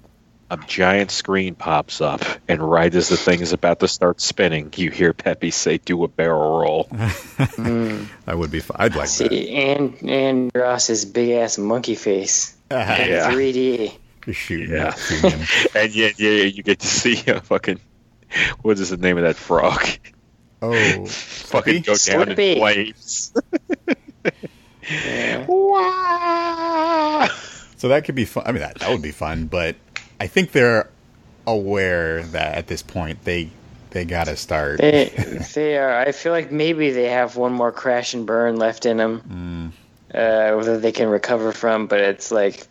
a 0.50 0.58
giant 0.68 1.12
screen 1.12 1.56
pops 1.56 2.02
up, 2.02 2.24
and 2.48 2.62
right 2.62 2.94
as 2.94 3.10
the 3.10 3.18
thing 3.18 3.42
is 3.42 3.54
about 3.54 3.80
to 3.80 3.88
start 3.88 4.22
spinning, 4.22 4.72
you 4.76 4.92
hear 4.92 5.14
Peppy 5.14 5.52
say, 5.52 5.78
"Do 5.78 6.04
a 6.04 6.08
barrel 6.08 6.60
roll." 6.60 6.86
mm. 6.86 8.08
That 8.26 8.38
would 8.38 8.52
be 8.52 8.60
fun. 8.60 8.78
I'd 8.80 8.96
like 8.96 9.08
to 9.08 9.14
See, 9.14 9.28
that. 9.28 9.50
And 9.52 10.10
Andross's 10.10 11.06
big 11.06 11.32
ass 11.32 11.58
monkey 11.58 11.96
face. 11.96 12.56
Uh, 12.72 12.76
yeah. 13.08 13.32
3D. 13.32 13.94
You're 14.26 14.34
shooting. 14.34 14.72
Yeah. 14.72 14.96
and 15.76 15.94
yet, 15.94 16.20
yeah, 16.20 16.44
you 16.44 16.64
get 16.64 16.80
to 16.80 16.88
see 16.88 17.24
a 17.28 17.42
fucking. 17.42 17.80
What 18.64 18.80
is 18.80 18.90
the 18.90 18.98
name 18.98 19.18
of 19.18 19.24
that 19.24 19.36
frog? 19.36 19.88
Oh, 20.62 21.06
fucking 21.06 21.82
go 21.82 21.94
down 21.94 21.98
Slippy. 21.98 22.54
in 22.54 22.58
flames. 22.60 23.34
yeah. 24.90 25.46
So 27.78 27.90
that 27.90 28.06
could 28.06 28.16
be 28.16 28.26
fun. 28.26 28.44
I 28.48 28.52
mean, 28.52 28.62
that, 28.62 28.80
that 28.80 28.90
would 28.90 29.02
be 29.02 29.12
fun, 29.12 29.46
but 29.46 29.76
I 30.20 30.28
think 30.28 30.54
they're 30.54 30.90
aware 31.46 32.24
that 32.24 32.56
at 32.56 32.68
this 32.68 32.82
point 32.82 33.24
they 33.26 33.50
they 33.92 34.06
gotta 34.06 34.36
start. 34.36 34.80
They, 34.80 35.06
they 35.54 35.78
are. 35.78 36.00
I 36.00 36.12
feel 36.12 36.34
like 36.34 36.52
maybe 36.52 36.92
they 36.92 37.10
have 37.10 37.38
one 37.38 37.54
more 37.54 37.72
crash 37.72 38.14
and 38.14 38.26
burn 38.26 38.58
left 38.58 38.86
in 38.86 38.98
them, 38.98 39.72
mm. 40.14 40.14
uh, 40.14 40.56
whether 40.58 40.78
they 40.78 40.92
can 40.92 41.08
recover 41.08 41.54
from. 41.54 41.88
But 41.88 42.02
it's 42.02 42.30
like, 42.30 42.68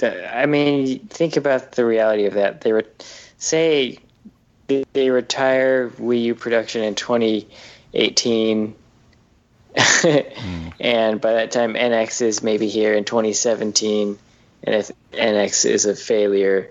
I 0.00 0.46
mean, 0.46 1.00
think 1.08 1.36
about 1.36 1.72
the 1.72 1.84
reality 1.84 2.26
of 2.26 2.34
that. 2.34 2.60
They 2.60 2.72
were, 2.72 2.84
say, 3.38 3.98
they 4.92 5.10
retire 5.10 5.90
Wii 5.90 6.22
U 6.24 6.34
production 6.34 6.82
in 6.82 6.94
2018. 6.94 8.74
mm. 9.74 10.72
And 10.80 11.20
by 11.20 11.32
that 11.34 11.52
time, 11.52 11.74
NX 11.74 12.22
is 12.22 12.42
maybe 12.42 12.68
here 12.68 12.94
in 12.94 13.04
2017. 13.04 14.18
And 14.64 14.74
if 14.74 14.90
NX 15.12 15.64
is 15.66 15.84
a 15.86 15.94
failure, 15.94 16.70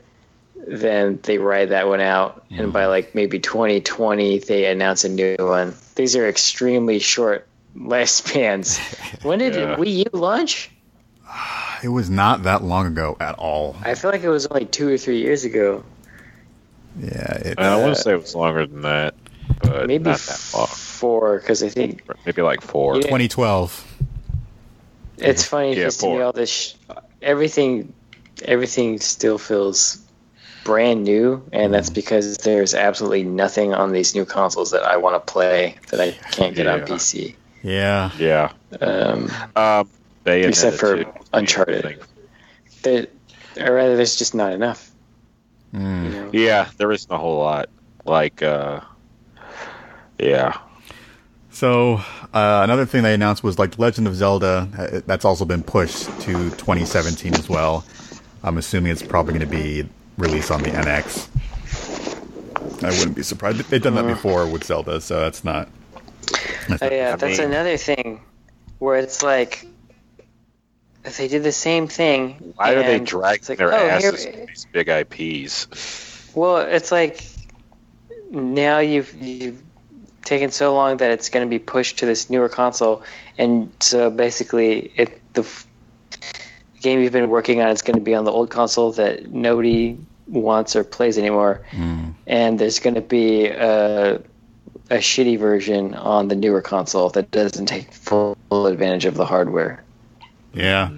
then 0.56 1.20
they 1.24 1.38
ride 1.38 1.70
that 1.70 1.88
one 1.88 2.02
out. 2.02 2.50
Mm. 2.50 2.60
And 2.60 2.74
by 2.74 2.86
like 2.88 3.16
maybe 3.16 3.40
2020, 3.40 4.40
they 4.40 4.66
announce 4.66 5.04
a 5.06 5.10
new 5.10 5.36
one. 5.40 5.76
These 5.96 6.16
are 6.16 6.28
extremely 6.28 7.00
short 7.00 7.48
lifespans. 7.76 8.80
When 9.24 9.40
did 9.40 9.56
Yeah. 9.56 9.76
Wii 9.78 10.06
U 10.12 10.20
launch? 10.20 10.72
It 11.84 11.90
was 11.90 12.10
not 12.10 12.44
that 12.44 12.64
long 12.64 12.88
ago 12.88 13.18
at 13.20 13.36
all. 13.36 13.76
I 13.84 13.96
feel 13.96 14.12
like 14.12 14.24
it 14.24 14.30
was 14.30 14.46
only 14.48 14.66
two 14.66 14.88
or 14.90 14.98
three 14.98 15.20
years 15.22 15.46
ago. 15.46 15.84
Yeah, 17.00 17.34
it's, 17.38 17.58
I 17.58 17.76
want 17.82 17.96
to 17.96 18.02
say 18.02 18.14
it 18.14 18.22
was 18.22 18.36
longer 18.36 18.66
than 18.66 18.82
that, 18.82 19.16
but 19.64 19.88
Maybe 19.88 20.04
not 20.04 20.20
that 20.20 20.52
long. 20.54 20.68
four, 20.68 21.40
because 21.40 21.64
I 21.64 21.70
think 21.70 22.04
Maybe 22.26 22.42
like 22.42 22.62
four. 22.62 22.96
Yeah. 22.96 23.02
2012. 23.04 23.88
it's 25.18 25.46
funny 25.46 25.70
Yeah, 25.70 25.76
because 25.76 25.98
to 25.98 26.08
me 26.08 26.22
all 26.22 26.32
this, 26.34 26.50
sh- 26.52 26.74
everything, 27.22 27.94
everything 28.44 29.00
still 29.00 29.38
feels 29.38 30.04
brand 30.64 31.04
new, 31.04 31.44
and 31.54 31.74
that's 31.74 31.90
because 31.90 32.38
there's 32.40 32.74
absolutely 32.76 33.24
nothing 33.24 33.74
on 33.74 33.92
these 33.94 34.14
new 34.14 34.26
consoles 34.26 34.72
that 34.72 34.84
I 34.84 34.98
want 34.98 35.16
to 35.16 35.32
play 35.32 35.76
that 35.90 36.00
I 36.00 36.12
can't 36.32 36.56
get 36.56 36.68
on 36.68 36.82
PC. 36.82 37.36
Yeah, 37.64 38.12
Yeah. 38.18 38.52
Um, 38.80 39.30
Um, 39.56 39.90
Bayonetta 40.26 40.50
Except 40.50 40.78
for 40.78 41.04
too. 41.04 41.12
Uncharted. 41.34 42.00
there, 42.84 43.08
or 43.60 43.74
rather, 43.74 43.96
there's 43.96 44.16
just 44.18 44.36
not 44.36 44.54
enough. 44.54 44.91
Mm. 45.74 46.04
You 46.04 46.10
know? 46.12 46.30
Yeah, 46.34 46.70
there 46.78 46.92
isn't 46.92 47.12
a 47.12 47.18
whole 47.18 47.40
lot. 47.40 47.70
Like, 48.06 48.42
uh, 48.42 48.82
yeah. 50.20 50.58
So 51.52 51.96
uh, 52.34 52.62
another 52.64 52.86
thing 52.86 53.04
they 53.04 53.14
announced 53.14 53.44
was 53.44 53.60
like 53.60 53.78
Legend 53.78 54.08
of 54.08 54.16
Zelda. 54.16 54.68
uh, 54.78 55.02
That's 55.06 55.26
also 55.26 55.46
been 55.46 55.64
pushed 55.64 56.06
to 56.22 56.34
2017 56.52 57.34
as 57.36 57.50
well. 57.50 57.84
I'm 58.44 58.58
assuming 58.58 58.92
it's 58.92 59.04
probably 59.04 59.34
going 59.38 59.50
to 59.50 59.56
be 59.58 59.88
released 60.18 60.50
on 60.52 60.64
the 60.64 60.70
NX. 60.70 61.28
I 62.84 62.90
wouldn't 62.98 63.16
be 63.16 63.24
surprised. 63.24 63.58
They've 63.70 63.82
done 63.82 63.96
that 63.96 64.08
before 64.08 64.48
with 64.48 64.64
Zelda, 64.64 65.02
so 65.02 65.20
that's 65.20 65.44
not. 65.44 65.70
That's 66.68 66.82
Oh, 66.82 66.90
yeah, 66.90 67.16
that's 67.16 67.38
mean- 67.40 67.48
another 67.50 67.78
thing 67.78 68.22
where 68.80 68.98
it's 68.98 69.22
like 69.22 69.64
if 69.64 69.71
they 71.04 71.28
did 71.28 71.44
the 71.44 71.52
same 71.52 71.88
thing. 71.88 72.54
Why 72.56 72.74
are 72.74 72.84
they 72.84 72.98
and 72.98 73.08
dragging 73.08 73.46
like, 73.50 73.58
their 73.58 73.74
oh, 73.74 73.88
asses 73.88 74.26
with 74.26 74.48
these 74.48 74.68
big 74.72 74.88
IPs? 74.90 76.32
Well, 76.36 76.58
it's 76.58 76.92
like 76.92 77.24
now 78.30 78.80
you've 78.80 79.14
you've 79.22 79.62
taken 80.24 80.52
so 80.52 80.74
long 80.74 80.98
that 80.98 81.12
it's 81.12 81.30
going 81.30 81.46
to 81.46 81.50
be 81.50 81.60
pushed 81.60 82.00
to 82.00 82.06
this 82.06 82.30
newer 82.30 82.50
console, 82.50 83.04
and 83.38 83.72
so 83.80 84.10
basically, 84.10 84.92
it 84.96 85.20
the 85.34 85.42
f- 85.42 85.68
game 86.82 87.02
you've 87.02 87.12
been 87.14 87.30
working 87.30 87.62
on 87.62 87.70
is 87.70 87.82
going 87.82 87.96
to 87.98 88.04
be 88.04 88.16
on 88.16 88.24
the 88.26 88.32
old 88.32 88.50
console 88.50 88.92
that 88.94 89.32
nobody 89.32 89.98
wants 90.28 90.76
or 90.76 90.84
plays 90.84 91.18
anymore, 91.18 91.62
Mm. 91.72 92.14
and 92.28 92.60
there's 92.60 92.80
going 92.80 92.96
to 92.96 93.02
be 93.02 93.48
a 93.48 94.22
a 94.90 94.96
shitty 94.98 95.40
version 95.40 95.96
on 95.96 96.28
the 96.28 96.36
newer 96.36 96.62
console 96.62 97.10
that 97.10 97.32
doesn't 97.32 97.66
take 97.66 97.92
full 97.94 98.36
advantage 98.52 99.06
of 99.06 99.16
the 99.16 99.26
hardware. 99.26 99.84
Yeah, 100.54 100.90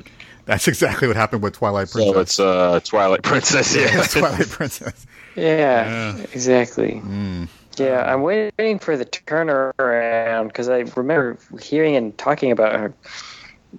that's 0.45 0.67
exactly 0.67 1.07
what 1.07 1.17
happened 1.17 1.43
with 1.43 1.53
Twilight 1.53 1.89
So 1.89 1.99
Princess. 1.99 2.21
it's 2.21 2.39
uh, 2.39 2.79
Twilight 2.83 3.23
Princess. 3.23 3.75
yeah, 3.75 3.95
Yeah. 3.95 4.03
Twilight 4.03 4.49
Princess. 4.49 5.05
Yeah, 5.35 6.15
Yeah. 6.17 6.25
exactly. 6.33 7.01
Mm. 7.05 7.47
Yeah, 7.77 8.11
I'm 8.13 8.21
waiting 8.21 8.77
for 8.79 8.95
the 8.97 9.05
turnaround 9.05 10.47
because 10.47 10.69
I 10.69 10.79
remember 10.95 11.37
hearing 11.59 11.95
and 11.95 12.15
talking 12.17 12.51
about 12.51 12.79
how 12.79 12.93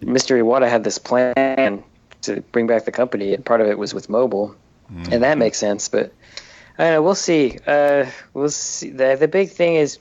Mr. 0.00 0.36
Iwata 0.42 0.68
had 0.68 0.82
this 0.82 0.98
plan 0.98 1.84
to 2.22 2.40
bring 2.52 2.66
back 2.66 2.84
the 2.86 2.90
company, 2.92 3.34
and 3.34 3.44
part 3.44 3.60
of 3.60 3.68
it 3.68 3.78
was 3.78 3.94
with 3.94 4.08
mobile, 4.08 4.56
and 5.10 5.22
that 5.22 5.38
makes 5.38 5.58
sense. 5.58 5.88
But 5.88 6.12
I 6.76 6.84
don't 6.84 6.92
know. 6.94 7.02
We'll 7.02 7.14
see. 7.14 7.58
Uh, 7.66 8.06
we'll 8.32 8.48
see. 8.50 8.90
The, 8.90 9.16
the 9.18 9.28
big 9.28 9.50
thing 9.50 9.76
is 9.76 9.98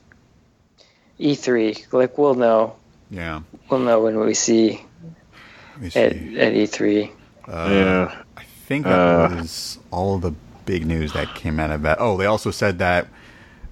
E3. 1.20 1.94
Like 1.94 2.18
we'll 2.18 2.34
know. 2.36 2.76
Yeah. 3.12 3.42
We'll 3.70 3.80
know 3.82 4.02
when 4.02 4.20
we 4.20 4.34
see 4.34 4.70
Let 4.72 4.72
me 4.72 4.74
see. 4.74 4.86
At, 5.82 5.96
at 5.98 6.14
E 6.54 6.64
E3. 6.66 7.12
Uh, 7.48 7.70
yeah. 7.72 8.22
I 8.38 8.44
think 8.68 8.86
that 8.86 9.00
Uh, 9.00 9.36
was 9.42 9.80
all 9.92 10.18
the 10.20 10.34
big 10.66 10.86
news 10.86 11.14
that 11.14 11.34
came 11.36 11.60
out 11.60 11.72
of 11.72 11.82
that. 11.84 11.98
Oh, 12.00 12.18
they 12.18 12.26
also 12.26 12.52
said 12.52 12.80
that 12.80 13.08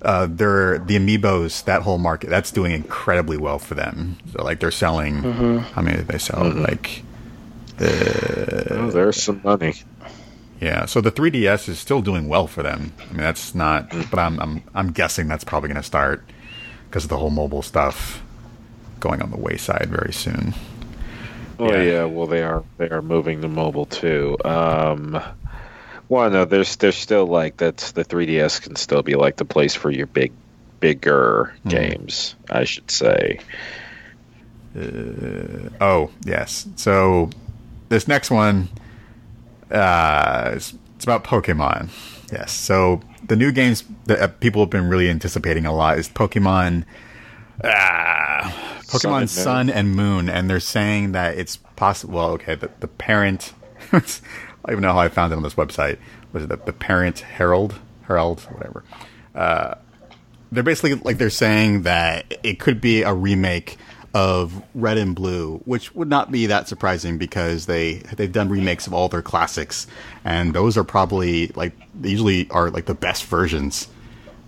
uh, 0.01 0.27
they're 0.29 0.79
the 0.79 0.97
amiibos, 0.97 1.63
that 1.65 1.83
whole 1.83 1.97
market, 1.99 2.29
that's 2.29 2.51
doing 2.51 2.71
incredibly 2.73 3.37
well 3.37 3.59
for 3.59 3.75
them. 3.75 4.17
So, 4.33 4.43
like, 4.43 4.59
they're 4.59 4.71
selling. 4.71 5.21
How 5.61 5.81
many 5.81 5.97
did 5.97 6.07
they 6.07 6.17
sell? 6.17 6.43
Like, 6.51 7.03
Oh, 7.79 8.89
there's 8.91 9.21
some 9.21 9.41
money. 9.43 9.73
yeah. 10.59 10.85
So 10.85 11.01
the 11.01 11.11
3DS 11.11 11.69
is 11.69 11.79
still 11.79 12.01
doing 12.01 12.27
well 12.27 12.47
for 12.47 12.61
them. 12.63 12.93
I 12.99 13.13
mean, 13.13 13.17
that's 13.21 13.55
not. 13.55 13.89
But 14.09 14.19
I'm 14.19 14.39
I'm 14.39 14.63
I'm 14.75 14.91
guessing 14.91 15.27
that's 15.27 15.43
probably 15.43 15.69
going 15.69 15.77
to 15.81 15.83
start 15.83 16.23
because 16.89 17.03
of 17.05 17.09
the 17.09 17.17
whole 17.17 17.29
mobile 17.31 17.61
stuff 17.61 18.21
going 18.99 19.21
on 19.21 19.31
the 19.31 19.37
wayside 19.37 19.87
very 19.89 20.13
soon. 20.13 20.53
Well, 21.61 21.75
Yeah. 21.75 21.91
yeah. 21.91 22.03
Well, 22.05 22.25
they 22.25 22.41
are 22.41 22.63
they 22.77 22.89
are 22.89 23.03
moving 23.03 23.41
to 23.41 23.47
mobile 23.47 23.85
too. 23.85 24.35
Um, 24.43 25.21
well, 26.09 26.29
no, 26.29 26.43
there's 26.45 26.75
there's 26.77 26.95
still 26.97 27.27
like 27.27 27.57
that's 27.57 27.91
the 27.91 28.03
3DS 28.03 28.61
can 28.61 28.75
still 28.75 29.03
be 29.03 29.13
like 29.13 29.35
the 29.35 29.45
place 29.45 29.75
for 29.75 29.91
your 29.91 30.07
big, 30.07 30.31
bigger 30.79 31.53
games. 31.67 32.35
I 32.49 32.63
should 32.63 32.89
say. 32.89 33.39
Oh, 35.79 36.09
yes. 36.25 36.67
So 36.77 37.29
this 37.89 38.07
next 38.07 38.31
one 38.31 38.69
uh, 39.69 40.53
is 40.55 40.73
it's 40.95 41.03
about 41.03 41.23
Pokemon. 41.23 41.89
Yes. 42.31 42.51
So 42.53 43.01
the 43.27 43.35
new 43.35 43.51
games 43.51 43.83
that 44.05 44.19
uh, 44.19 44.27
people 44.29 44.61
have 44.63 44.69
been 44.69 44.87
really 44.89 45.09
anticipating 45.09 45.65
a 45.65 45.73
lot 45.73 45.99
is 45.99 46.09
Pokemon 46.09 46.85
ah, 47.63 48.79
Pokemon 48.87 49.21
and 49.21 49.29
Sun 49.29 49.69
and 49.69 49.95
Moon 49.95 50.29
and 50.29 50.49
they're 50.49 50.59
saying 50.59 51.13
that 51.13 51.37
it's 51.37 51.57
possible 51.75 52.15
well, 52.15 52.29
okay, 52.31 52.55
the, 52.55 52.69
the 52.79 52.87
parent 52.87 53.53
I 53.93 53.99
don't 53.99 54.21
even 54.69 54.81
know 54.81 54.93
how 54.93 54.99
I 54.99 55.09
found 55.09 55.33
it 55.33 55.35
on 55.35 55.43
this 55.43 55.55
website. 55.55 55.97
Was 56.33 56.43
it 56.43 56.49
the, 56.49 56.57
the 56.57 56.73
parent 56.73 57.19
Herald? 57.19 57.75
Herald, 58.07 58.41
whatever 58.41 58.83
they're 60.51 60.63
basically 60.63 60.95
like 60.95 61.17
they're 61.17 61.29
saying 61.29 61.83
that 61.83 62.33
it 62.43 62.59
could 62.59 62.81
be 62.81 63.03
a 63.03 63.13
remake 63.13 63.77
of 64.13 64.61
Red 64.75 64.97
and 64.97 65.15
Blue, 65.15 65.59
which 65.63 65.95
would 65.95 66.09
not 66.09 66.31
be 66.31 66.47
that 66.47 66.67
surprising 66.67 67.17
because 67.17 67.65
they 67.65 67.95
they've 68.17 68.31
done 68.31 68.49
remakes 68.49 68.87
of 68.87 68.93
all 68.93 69.07
their 69.07 69.21
classics, 69.21 69.87
and 70.25 70.53
those 70.53 70.77
are 70.77 70.83
probably 70.83 71.47
like 71.55 71.73
they 71.99 72.09
usually 72.09 72.49
are 72.49 72.69
like 72.69 72.85
the 72.85 72.93
best 72.93 73.23
versions. 73.25 73.87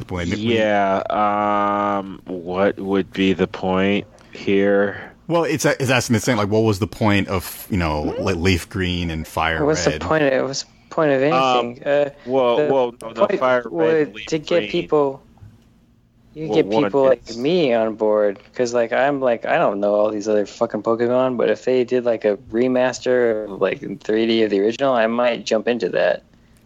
When 0.09 0.27
Yeah. 0.27 1.01
Um, 1.09 2.21
what 2.25 2.77
would 2.79 3.11
be 3.13 3.33
the 3.33 3.47
point 3.47 4.05
here? 4.33 5.11
Well, 5.27 5.43
it's 5.45 5.65
it's 5.65 5.89
asking 5.89 6.15
the 6.15 6.19
same 6.19 6.37
like, 6.37 6.49
what 6.49 6.59
was 6.61 6.79
the 6.79 6.87
point 6.87 7.27
of 7.29 7.65
you 7.69 7.77
know 7.77 8.01
like 8.19 8.35
Leaf 8.35 8.69
Green 8.69 9.09
and 9.09 9.25
Fire 9.27 9.65
What's 9.65 9.85
Red? 9.87 10.01
the 10.01 10.05
point? 10.05 10.23
Of, 10.23 10.47
what's 10.47 10.63
the 10.63 10.69
point 10.89 11.11
of 11.11 11.21
anything? 11.21 11.83
uh, 11.87 12.09
Well, 12.25 12.57
the 12.57 12.73
well, 12.73 12.95
no, 13.01 13.09
no, 13.11 13.27
point 13.27 13.39
fire 13.39 13.63
red, 13.65 14.13
leaf 14.15 14.25
to 14.27 14.39
get 14.39 14.59
green. 14.59 14.69
people 14.69 15.23
you 16.33 16.47
Well, 16.47 16.55
get 16.55 16.65
one, 16.65 16.83
people 16.83 17.03
like 17.05 17.35
me 17.37 17.73
on 17.73 17.95
board 17.95 18.39
because 18.51 18.73
like 18.73 18.91
i'm 18.91 19.21
like 19.21 19.45
i 19.45 19.57
don't 19.57 19.79
know 19.79 19.93
all 19.93 20.09
these 20.09 20.27
other 20.27 20.47
fucking 20.47 20.81
pokemon 20.81 21.37
but 21.37 21.49
if 21.51 21.63
they 21.63 21.83
did 21.83 22.05
like 22.05 22.25
a 22.25 22.37
remaster 22.51 23.45
of 23.45 23.61
like 23.61 23.81
3d 23.81 24.43
of 24.43 24.49
the 24.49 24.59
original 24.59 24.93
i 24.95 25.05
might 25.05 25.45
jump 25.45 25.67
into 25.67 25.89
that 25.89 26.23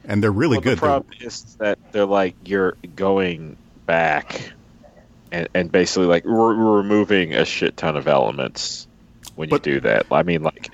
And 0.07 0.23
they're 0.23 0.31
really 0.31 0.57
Well, 0.57 0.61
good. 0.61 0.77
The 0.77 0.81
They're- 0.81 0.89
problem 0.89 1.13
is 1.21 1.43
that 1.59 1.77
they're 1.91 2.05
like 2.05 2.35
you're 2.45 2.75
going 2.95 3.57
back 3.85 4.53
and, 5.31 5.47
and 5.53 5.71
basically 5.71 6.07
like 6.07 6.23
re- 6.25 6.55
removing 6.55 7.33
a 7.35 7.43
shit 7.45 7.75
ton 7.77 7.97
of 7.97 8.07
elements 8.07 8.87
when 9.35 9.49
you 9.49 9.59
do 9.59 9.79
that. 9.81 10.05
I 10.11 10.23
mean, 10.23 10.41
like, 10.43 10.69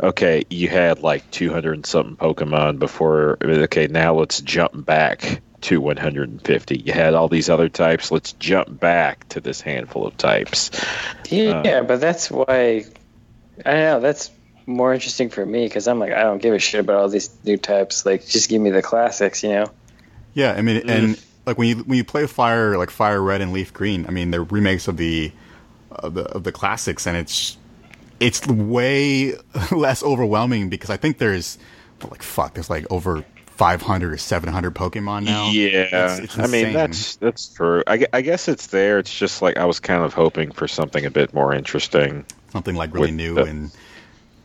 okay, 0.00 0.44
you 0.48 0.68
had 0.68 1.00
like 1.02 1.28
200 1.32 1.74
and 1.74 1.84
something 1.86 2.16
Pokemon 2.16 2.78
before. 2.78 3.36
Okay, 3.42 3.86
now 3.88 4.14
let's 4.14 4.40
jump 4.40 4.86
back 4.86 5.42
to 5.62 5.80
150. 5.80 6.78
You 6.78 6.92
had 6.92 7.14
all 7.14 7.28
these 7.28 7.50
other 7.50 7.68
types. 7.68 8.12
Let's 8.12 8.32
jump 8.34 8.78
back 8.78 9.28
to 9.30 9.40
this 9.40 9.60
handful 9.60 10.06
of 10.06 10.16
types. 10.16 10.70
yeah, 11.28 11.50
Uh. 11.80 11.82
but 11.82 12.00
that's 12.00 12.30
why 12.30 12.84
i 13.66 13.70
don't 13.72 13.80
know 13.80 13.98
that's 14.00 14.30
more 14.68 14.92
interesting 14.92 15.30
for 15.30 15.44
me 15.44 15.64
because 15.66 15.88
i'm 15.88 15.98
like 15.98 16.12
i 16.12 16.22
don't 16.22 16.42
give 16.42 16.54
a 16.54 16.58
shit 16.58 16.78
about 16.80 16.96
all 16.96 17.08
these 17.08 17.30
new 17.44 17.56
types 17.56 18.04
like 18.06 18.24
just 18.26 18.48
give 18.48 18.60
me 18.60 18.70
the 18.70 18.82
classics 18.82 19.42
you 19.42 19.48
know 19.48 19.66
Yeah, 20.34 20.52
I 20.52 20.60
mean, 20.62 20.76
mm-hmm. 20.80 20.90
and 20.90 21.24
like 21.46 21.58
when 21.58 21.68
you 21.68 21.76
when 21.84 21.96
you 21.96 22.04
play 22.04 22.26
Fire 22.26 22.76
like 22.76 22.90
Fire 22.90 23.20
Red 23.22 23.40
and 23.40 23.52
Leaf 23.52 23.72
Green, 23.72 24.06
I 24.06 24.10
mean 24.10 24.30
they're 24.30 24.44
remakes 24.44 24.86
of 24.86 24.96
the 24.98 25.32
of 25.90 26.14
the 26.14 26.24
of 26.24 26.44
the 26.44 26.52
classics, 26.52 27.06
and 27.06 27.16
it's 27.16 27.56
it's 28.20 28.46
way 28.46 29.34
less 29.72 30.02
overwhelming 30.04 30.68
because 30.68 30.90
I 30.90 30.96
think 30.98 31.18
there's 31.18 31.58
like 32.08 32.22
fuck, 32.22 32.54
there's 32.54 32.68
like 32.70 32.86
over 32.90 33.24
500 33.46 34.12
or 34.12 34.18
700 34.18 34.74
Pokemon 34.74 35.24
now. 35.24 35.50
Yeah, 35.50 35.68
It's- 35.80 36.18
it's 36.20 36.38
I 36.38 36.46
mean 36.46 36.72
that's 36.72 37.16
that's 37.16 37.48
true. 37.48 37.82
I, 37.86 38.06
I 38.12 38.20
guess 38.20 38.46
it's 38.46 38.68
there. 38.68 38.98
It's 39.00 39.12
just 39.18 39.42
like 39.42 39.56
I 39.56 39.64
was 39.64 39.80
kind 39.80 40.04
of 40.04 40.12
hoping 40.14 40.52
for 40.52 40.68
something 40.68 41.04
a 41.04 41.10
bit 41.10 41.32
more 41.34 41.52
interesting. 41.54 42.24
something 42.52 42.76
like 42.76 42.94
really 42.94 43.10
new 43.10 43.34
the 43.34 43.44
and 43.44 43.70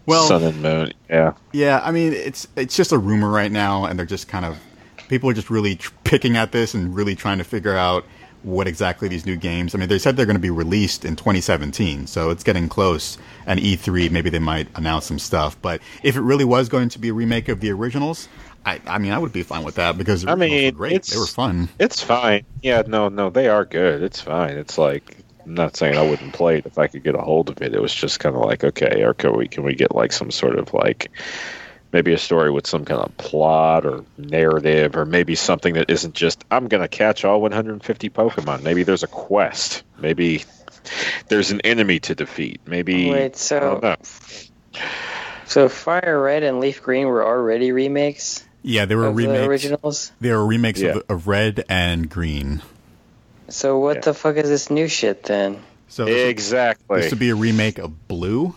well, 0.06 0.28
Sun 0.28 0.44
and 0.44 0.62
Moon. 0.62 0.94
Yeah, 1.10 1.34
Yeah, 1.52 1.82
I 1.84 1.92
mean 1.92 2.14
it's 2.14 2.48
it's 2.56 2.76
just 2.76 2.92
a 2.92 2.98
rumor 2.98 3.30
right 3.30 3.52
now, 3.52 3.86
and 3.86 3.98
they're 3.98 4.06
just 4.06 4.28
kind 4.28 4.46
of 4.46 4.60
people 5.08 5.30
are 5.30 5.34
just 5.34 5.50
really 5.50 5.76
tr- 5.76 5.94
picking 6.04 6.38
at 6.38 6.52
this 6.52 6.74
and 6.74 6.96
really 6.96 7.16
trying 7.16 7.38
to 7.38 7.44
figure 7.44 7.76
out 7.76 8.06
what 8.44 8.68
exactly 8.68 9.08
these 9.08 9.26
new 9.26 9.36
games. 9.36 9.74
I 9.74 9.78
mean, 9.78 9.90
they 9.90 9.98
said 9.98 10.18
they're 10.18 10.26
going 10.26 10.36
to 10.36 10.42
be 10.42 10.50
released 10.50 11.06
in 11.06 11.16
2017, 11.16 12.08
so 12.08 12.30
it's 12.30 12.44
getting 12.44 12.68
close. 12.68 13.18
And 13.46 13.60
E3, 13.60 14.12
maybe 14.12 14.30
they 14.30 14.40
might 14.40 14.68
announce 14.76 15.06
some 15.06 15.20
stuff. 15.20 15.58
But 15.62 15.82
if 16.04 16.16
it 16.16 16.22
really 16.22 16.46
was 16.46 16.70
going 16.70 16.90
to 16.90 17.00
be 17.00 17.10
a 17.10 17.14
remake 17.14 17.48
of 17.48 17.62
the 17.62 17.72
originals, 17.72 18.28
I, 18.66 18.80
I 18.86 18.98
mean, 18.98 19.12
I 19.12 19.18
would 19.18 19.34
be 19.34 19.44
fine 19.44 19.64
with 19.64 19.76
that 19.76 19.98
because 19.98 20.26
I 20.26 20.36
mean, 20.36 20.74
were 20.74 20.78
great. 20.78 21.04
They 21.04 21.18
were 21.18 21.26
fun. 21.26 21.70
It's 21.80 22.02
fine. 22.02 22.46
Yeah, 22.62 22.84
no, 22.86 23.10
no, 23.10 23.30
they 23.30 23.48
are 23.48 23.66
good. 23.66 24.04
It's 24.04 24.22
fine. 24.22 24.58
It's 24.58 24.78
like 24.78 25.18
I'm 25.46 25.54
not 25.56 25.76
saying 25.76 25.98
I 25.98 26.02
wouldn't 26.08 26.34
play 26.34 26.58
it 26.60 26.66
if 26.66 26.78
I 26.78 26.88
could 26.88 27.04
get 27.04 27.16
a 27.16 27.22
hold 27.22 27.50
of 27.50 27.62
it. 27.62 27.74
It 27.76 27.82
was 27.82 27.94
just 27.94 28.20
kind 28.20 28.36
of 28.36 28.42
like, 28.42 28.64
okay, 28.64 29.04
or 29.04 29.14
can 29.14 29.36
we 29.38 29.48
can 29.48 29.64
we 29.64 29.76
get 29.76 29.94
like 29.94 30.12
some 30.14 30.32
sort 30.32 30.58
of 30.58 30.74
like 30.74 31.12
maybe 31.92 32.14
a 32.14 32.18
story 32.18 32.50
with 32.50 32.66
some 32.66 32.86
kind 32.86 33.02
of 33.02 33.16
plot 33.18 33.86
or 33.86 34.04
narrative, 34.18 34.96
or 34.96 35.06
maybe 35.06 35.36
something 35.36 35.74
that 35.76 35.90
isn't 35.90 36.16
just 36.16 36.44
I'm 36.50 36.68
gonna 36.68 36.88
catch 36.88 37.26
all 37.26 37.42
150 37.42 38.10
Pokemon. 38.10 38.64
Maybe 38.64 38.84
there's 38.84 39.04
a 39.04 39.08
quest. 39.08 39.84
Maybe 40.00 40.44
there's 41.28 41.52
an 41.52 41.62
enemy 41.62 42.00
to 42.02 42.16
defeat. 42.16 42.62
Maybe 42.66 43.10
Wait, 43.12 43.36
so 43.36 43.96
so 45.46 45.70
Fire 45.70 46.22
Red 46.22 46.44
and 46.44 46.60
Leaf 46.60 46.82
Green 46.82 47.08
were 47.08 47.24
already 47.26 47.72
remakes 47.72 48.44
Yeah, 48.64 48.86
they 48.86 48.96
were 48.96 49.08
of 49.08 49.16
the 49.16 49.28
remakes. 49.28 49.48
originals. 49.48 50.12
They 50.22 50.32
were 50.32 50.46
remakes 50.46 50.82
Yeah. 50.82 50.92
of, 50.92 51.04
of 51.10 51.28
Red 51.28 51.64
and 51.70 52.10
Green. 52.10 52.62
So 53.54 53.78
what 53.80 53.98
Yeah. 53.98 54.02
the 54.02 54.14
fuck 54.14 54.36
is 54.38 54.50
this 54.50 54.70
new 54.70 54.88
shit 54.88 55.24
then? 55.24 55.60
So 55.88 56.06
this, 56.06 56.30
Exactly. 56.30 57.02
this 57.02 57.12
would 57.12 57.20
be 57.20 57.30
a 57.30 57.36
remake 57.36 57.78
of 57.78 58.08
Blue, 58.08 58.56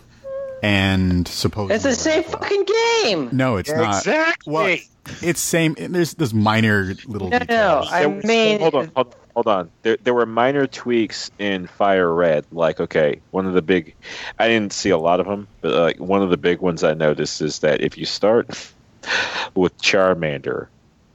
and 0.63 1.27
supposedly 1.27 1.75
It's 1.75 1.83
the 1.83 1.93
same 1.95 2.23
fucking 2.23 2.65
game. 3.03 3.29
No, 3.31 3.57
it's 3.57 3.71
not. 3.71 3.97
Exactly. 3.97 4.53
Well, 4.53 4.77
it's 5.21 5.39
same. 5.39 5.75
There's 5.79 6.15
there's 6.15 6.33
minor 6.33 6.95
little 7.05 7.29
No, 7.29 7.39
no. 7.47 7.85
I 7.89 8.01
There 8.07 8.21
mean- 8.23 8.59
hold 8.59 8.75
on, 8.75 8.91
hold, 8.95 9.15
hold 9.35 9.47
on. 9.47 9.69
There, 9.83 9.97
there 10.03 10.13
were 10.15 10.25
minor 10.25 10.65
tweaks 10.67 11.29
in 11.37 11.67
Fire 11.67 12.11
Red. 12.11 12.45
Like, 12.51 12.79
okay, 12.79 13.21
one 13.31 13.45
of 13.45 13.53
the 13.53 13.61
big, 13.61 13.93
I 14.39 14.47
didn't 14.47 14.73
see 14.73 14.89
a 14.89 14.97
lot 14.97 15.19
of 15.19 15.27
them, 15.27 15.47
but 15.61 15.73
like 15.73 15.99
one 15.99 16.23
of 16.23 16.29
the 16.31 16.37
big 16.37 16.59
ones 16.59 16.83
I 16.83 16.93
noticed 16.95 17.41
is 17.41 17.59
that 17.59 17.81
if 17.81 17.97
you 17.97 18.05
start 18.05 18.47
with 19.55 19.77
Charmander, 19.81 20.67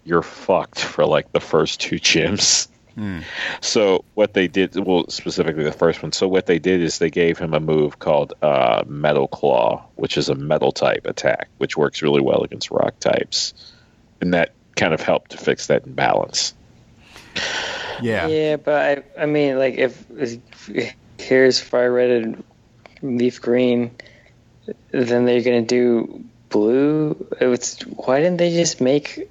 you're 0.04 0.22
fucked 0.22 0.78
for 0.80 1.04
like 1.04 1.32
the 1.32 1.40
first 1.40 1.80
two 1.80 1.96
gyms. 1.96 2.68
So 3.61 4.05
what 4.14 4.34
they 4.34 4.49
did, 4.49 4.76
well, 4.76 5.09
specifically 5.09 5.64
the 5.64 5.72
first 5.72 6.03
one. 6.03 6.12
So 6.12 6.28
what 6.28 6.47
they 6.47 6.59
did 6.59 6.82
is 6.82 6.99
they 6.99 7.11
gave 7.11 7.38
him 7.38 7.55
a 7.55 7.61
move 7.61 7.99
called 7.99 8.34
uh, 8.43 8.84
Metal 8.86 9.28
Claw, 9.28 9.84
which 9.97 10.16
is 10.18 10.28
a 10.28 10.34
metal 10.34 10.72
type 10.72 11.07
attack, 11.07 11.49
which 11.59 11.76
works 11.76 12.03
really 12.03 12.20
well 12.20 12.43
against 12.43 12.70
rock 12.70 12.99
types, 13.01 13.55
and 14.20 14.34
that 14.34 14.53
kind 14.76 14.95
of 14.95 15.01
helped 15.01 15.32
to 15.32 15.38
fix 15.38 15.68
that 15.68 15.86
imbalance. 15.86 16.55
yeah. 18.03 18.26
Yeah, 18.26 18.57
but 18.57 19.05
I, 19.18 19.22
I 19.22 19.26
mean, 19.26 19.59
like 19.59 19.74
if, 19.74 20.05
if 20.11 20.95
here's 21.18 21.61
Fire 21.61 21.93
Red 21.93 22.11
and 22.11 22.45
Leaf 23.03 23.40
Green, 23.40 23.90
then 24.90 25.24
they're 25.24 25.43
gonna 25.43 25.62
do 25.62 26.24
blue. 26.49 27.26
It's 27.40 27.80
why 27.82 28.20
didn't 28.20 28.36
they 28.36 28.53
just 28.53 28.80
make 28.80 29.28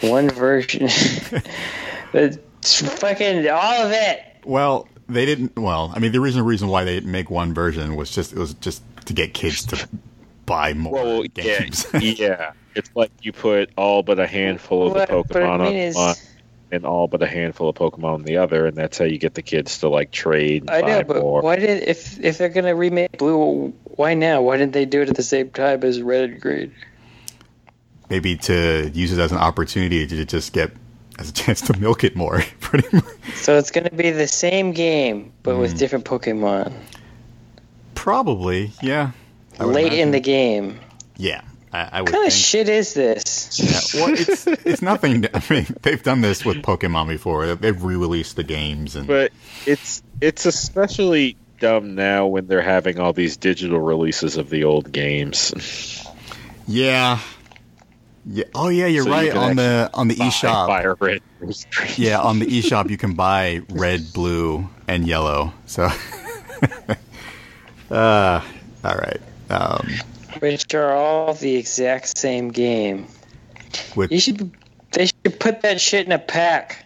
one 0.00 0.28
version? 0.28 0.82
it's 2.12 2.38
fucking 2.98 3.48
all 3.48 3.86
of 3.86 3.92
it. 3.92 4.22
Well, 4.44 4.88
they 5.08 5.26
didn't. 5.26 5.56
Well, 5.56 5.92
I 5.94 5.98
mean, 5.98 6.12
the 6.12 6.20
reason 6.20 6.44
reason 6.44 6.68
why 6.68 6.84
they 6.84 6.94
didn't 6.94 7.10
make 7.12 7.30
one 7.30 7.54
version 7.54 7.96
was 7.96 8.10
just 8.10 8.32
it 8.32 8.38
was 8.38 8.54
just 8.54 8.82
to 9.06 9.12
get 9.12 9.34
kids 9.34 9.64
to 9.66 9.88
buy 10.46 10.74
more 10.74 10.92
Well, 10.92 11.22
games. 11.24 11.86
yeah, 11.94 12.00
yeah. 12.00 12.52
It's 12.74 12.90
like 12.94 13.10
you 13.20 13.32
put 13.32 13.70
all 13.76 14.02
but 14.02 14.18
a 14.18 14.26
handful 14.26 14.86
of 14.86 14.94
What- 14.94 15.08
the 15.08 15.14
Pokemon 15.14 15.60
on 15.60 15.74
is- 15.74 15.94
one 15.96 16.14
and 16.70 16.86
all 16.86 17.06
but 17.06 17.22
a 17.22 17.26
handful 17.26 17.68
of 17.68 17.76
Pokemon 17.76 18.14
on 18.14 18.22
the 18.22 18.38
other, 18.38 18.66
and 18.66 18.74
that's 18.74 18.96
how 18.96 19.04
you 19.04 19.18
get 19.18 19.34
the 19.34 19.42
kids 19.42 19.78
to 19.80 19.88
like 19.90 20.10
trade. 20.10 20.62
And 20.62 20.70
I 20.70 20.80
know, 20.80 21.02
but 21.04 21.20
more. 21.20 21.42
why 21.42 21.56
did 21.56 21.82
if 21.86 22.18
if 22.18 22.38
they're 22.38 22.48
gonna 22.48 22.74
remake 22.74 23.18
blue, 23.18 23.74
why 23.84 24.14
now? 24.14 24.40
Why 24.40 24.56
didn't 24.56 24.72
they 24.72 24.86
do 24.86 25.02
it 25.02 25.10
at 25.10 25.16
the 25.16 25.22
same 25.22 25.50
time 25.50 25.84
as 25.84 26.00
red 26.00 26.30
and 26.30 26.40
green? 26.40 26.72
Maybe 28.08 28.36
to 28.36 28.90
use 28.94 29.12
it 29.12 29.18
as 29.20 29.32
an 29.32 29.38
opportunity 29.38 30.06
to 30.06 30.24
just 30.24 30.52
get 30.52 30.70
as 31.18 31.28
a 31.28 31.32
chance 31.32 31.60
to 31.62 31.78
milk 31.78 32.04
it 32.04 32.16
more. 32.16 32.42
Pretty 32.60 32.88
much. 32.96 33.04
So 33.36 33.58
it's 33.58 33.70
gonna 33.70 33.90
be 33.90 34.10
the 34.10 34.26
same 34.28 34.72
game 34.72 35.32
but 35.42 35.54
Hmm. 35.54 35.60
with 35.60 35.78
different 35.78 36.04
Pokemon 36.04 36.72
Probably, 37.94 38.72
yeah. 38.82 39.12
I 39.60 39.64
would 39.66 39.74
late 39.74 39.92
in 39.92 40.10
the 40.10 40.20
game. 40.20 40.80
Yeah, 41.16 41.42
I, 41.72 41.88
I 41.92 42.00
would 42.00 42.08
What 42.10 42.14
kind 42.14 42.26
of 42.26 42.32
shit 42.32 42.68
is 42.68 42.94
this? 42.94 43.60
Yeah, 43.94 44.00
well, 44.00 44.14
it's 44.14 44.46
it's 44.46 44.82
nothing. 44.82 45.26
I 45.34 45.42
mean, 45.50 45.66
they've 45.82 46.02
done 46.02 46.20
this 46.20 46.44
with 46.44 46.58
Pokemon 46.62 47.08
before. 47.08 47.54
They've 47.54 47.80
re-released 47.82 48.34
the 48.36 48.42
games, 48.44 48.96
and 48.96 49.06
But 49.06 49.30
it's 49.66 50.02
it's 50.20 50.46
especially 50.46 51.36
dumb 51.60 51.94
now 51.94 52.26
when 52.26 52.46
they're 52.48 52.60
having 52.62 52.98
all 52.98 53.12
these 53.12 53.36
digital 53.36 53.78
releases 53.78 54.36
of 54.36 54.50
the 54.50 54.64
old 54.64 54.90
games. 54.90 56.04
yeah, 56.66 57.20
yeah. 58.26 58.44
Oh, 58.54 58.68
yeah, 58.68 58.86
you're 58.86 59.04
So 59.04 59.10
right. 59.10 59.32
can 59.32 59.38
On 59.38 59.56
the 59.56 59.90
on 59.94 60.08
the 60.08 60.16
Buy 60.16 60.28
eShop, 60.28 60.66
Fire 60.66 60.96
Red. 61.00 61.22
Yeah, 61.96 62.20
on 62.20 62.38
the 62.38 62.46
eShop, 62.58 62.90
you 62.90 62.96
can 62.96 63.14
buy 63.14 63.62
red, 63.68 64.12
blue, 64.12 64.68
and 64.86 65.06
yellow. 65.06 65.52
So, 65.66 65.84
uh, 67.90 68.40
all 68.84 68.96
right. 68.96 69.20
Um, 69.50 69.88
Which 70.38 70.74
are 70.74 70.94
all 70.94 71.34
the 71.34 71.56
exact 71.56 72.16
same 72.16 72.50
game. 72.50 73.06
with 73.96 74.12
You 74.12 74.20
should 74.20 74.52
they 74.92 75.06
should 75.06 75.40
put 75.40 75.62
that 75.62 75.80
shit 75.80 76.06
in 76.06 76.12
a 76.12 76.18
pack. 76.18 76.84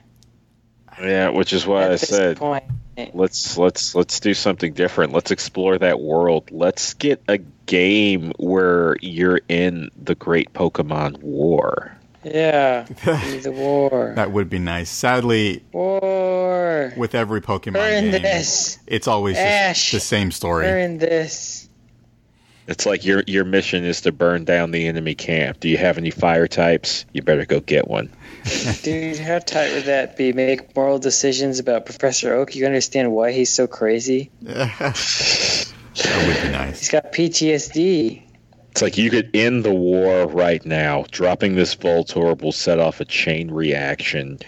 Yeah, 1.01 1.28
which 1.28 1.53
is 1.53 1.66
why 1.66 1.82
at 1.82 1.89
I 1.89 1.93
this 1.93 2.09
said 2.09 2.39
point. 2.39 2.64
Eh. 2.97 3.11
let's 3.14 3.59
let's 3.59 3.94
let's 3.94 4.20
do 4.20 4.32
something 4.34 4.72
different. 4.72 5.12
Let's 5.12 5.30
explore 5.30 5.78
that 5.78 6.01
world. 6.01 6.49
Let's 6.51 6.94
get 6.94 7.22
a 7.28 7.38
game 7.66 8.32
where 8.38 8.97
you're 9.01 9.40
in 9.49 9.90
the 10.03 10.14
Great 10.14 10.53
Pokemon 10.53 11.22
War. 11.22 11.92
Yeah, 12.24 12.82
the 13.05 13.53
war. 13.55 14.12
that 14.16 14.32
would 14.32 14.51
be 14.51 14.59
nice. 14.59 14.90
Sadly, 14.90 15.62
War. 15.72 16.92
with 16.97 17.14
every 17.14 17.40
Pokemon 17.40 17.74
We're 17.74 18.01
game, 18.01 18.22
this. 18.22 18.78
it's 18.86 19.07
always 19.07 19.36
just 19.36 19.47
Ash. 19.47 19.92
the 19.92 20.01
same 20.01 20.32
story. 20.32 20.66
We're 20.66 20.78
in 20.78 20.99
this. 20.99 21.66
It's 22.69 22.85
like 22.85 23.05
your 23.05 23.23
your 23.27 23.45
mission 23.45 23.85
is 23.85 24.01
to 24.03 24.12
burn 24.12 24.45
down 24.45 24.73
the 24.73 24.87
enemy 24.87 25.14
camp. 25.14 25.61
Do 25.61 25.69
you 25.69 25.77
have 25.79 25.99
any 25.99 26.11
fire 26.11 26.49
types? 26.49 27.05
You 27.12 27.23
better 27.23 27.45
go 27.45 27.61
get 27.61 27.87
one. 27.87 28.11
Dude, 28.83 29.19
how 29.19 29.39
tight 29.39 29.73
would 29.73 29.85
that 29.85 30.17
be? 30.17 30.33
Make 30.33 30.75
moral 30.75 30.99
decisions 30.99 31.61
about 31.61 31.87
Professor 31.87 32.35
Oak. 32.35 32.57
You 32.57 32.67
understand 32.67 33.12
why 33.12 33.33
he's 33.33 33.53
so 33.53 33.67
crazy? 33.67 34.31
that 34.43 35.77
would 36.27 36.43
be 36.43 36.51
nice. 36.51 36.81
He's 36.81 36.91
got 36.91 37.12
PTSD. 37.12 38.23
It's 38.73 38.83
like 38.83 38.99
you 38.99 39.11
could 39.11 39.31
end 39.35 39.64
the 39.64 39.73
war 39.73 40.27
right 40.27 40.64
now. 40.67 41.07
Dropping 41.11 41.55
this 41.55 41.75
Voltorb 41.75 42.43
will 42.43 42.53
set 42.53 42.79
off 42.79 43.01
a 43.01 43.05
chain 43.05 43.51
reaction, 43.51 44.39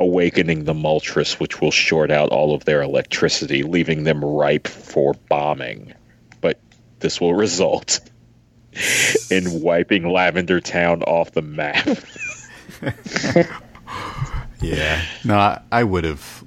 awakening 0.00 0.64
the 0.64 0.72
Moltres, 0.72 1.38
which 1.38 1.60
will 1.60 1.70
short 1.70 2.10
out 2.10 2.30
all 2.30 2.54
of 2.54 2.64
their 2.64 2.82
electricity, 2.82 3.62
leaving 3.62 4.04
them 4.04 4.24
ripe 4.24 4.68
for 4.68 5.14
bombing. 5.28 5.92
But 7.04 7.08
this 7.08 7.20
will 7.20 7.34
result 7.34 8.00
in 9.30 9.60
wiping 9.60 10.10
Lavender 10.10 10.58
Town 10.58 11.02
off 11.02 11.32
the 11.32 11.42
map. 11.42 11.86
Yeah. 14.60 15.02
No, 15.24 15.36
I, 15.36 15.60
I 15.70 15.84
would 15.84 16.04
have. 16.04 16.42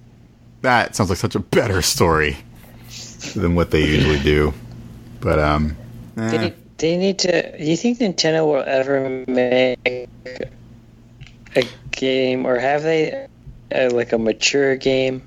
That 0.62 0.96
sounds 0.96 1.12
like 1.12 1.20
such 1.20 1.36
a 1.36 1.40
better 1.40 1.84
story 1.84 2.36
than 3.36 3.54
what 3.54 3.70
they 3.70 3.86
usually 3.86 4.18
do. 4.18 4.56
But 5.22 5.38
um, 5.38 5.78
eh, 6.18 6.30
They, 6.30 6.54
they 6.78 6.98
need 6.98 7.20
to. 7.20 7.58
Do 7.60 7.64
you 7.64 7.78
think 7.78 8.00
Nintendo 8.00 8.44
will 8.44 8.64
ever 8.66 9.24
make 9.28 10.10
a 11.56 11.68
game, 11.92 12.48
or 12.48 12.58
have 12.58 12.82
they, 12.82 13.28
uh, 13.72 13.92
like 13.92 14.14
a 14.14 14.18
mature 14.18 14.76
game? 14.76 15.22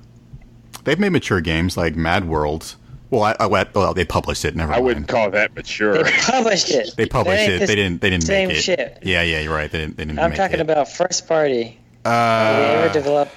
they've 0.82 0.98
made 0.98 1.10
mature 1.10 1.40
games 1.40 1.76
like 1.76 1.94
Mad 1.94 2.24
World. 2.26 2.74
Well, 3.11 3.24
I, 3.24 3.36
I, 3.40 3.46
well, 3.74 3.92
they 3.92 4.04
published 4.04 4.44
it. 4.44 4.54
Never 4.54 4.70
I 4.72 4.76
mind. 4.76 4.86
wouldn't 4.86 5.08
call 5.08 5.30
that 5.32 5.54
mature. 5.56 6.02
They 6.04 6.12
published 6.12 6.70
it. 6.70 6.94
They 6.96 7.06
published 7.06 7.38
That 7.38 7.42
ain't 7.42 7.52
it. 7.54 7.58
the 7.61 7.66
They 7.66 7.74
didn't. 7.74 8.00
They 8.00 8.11
didn't 8.11 8.22
same 8.24 8.48
make 8.48 8.58
it. 8.58 8.62
Same 8.62 8.76
shit. 8.76 8.98
Yeah, 9.02 9.22
yeah, 9.22 9.40
you're 9.40 9.52
right. 9.54 9.70
They 9.70 9.78
didn't. 9.80 9.96
They 9.96 10.04
didn't. 10.04 10.18
I'm 10.20 10.30
make 10.30 10.36
talking 10.36 10.58
it. 10.61 10.62
about 10.62 10.88
first 10.88 11.26
party. 11.26 11.64
Did 11.64 11.74
they 12.04 12.11
Uh, 12.11 12.82
ever 12.84 12.92
develop 12.92 13.28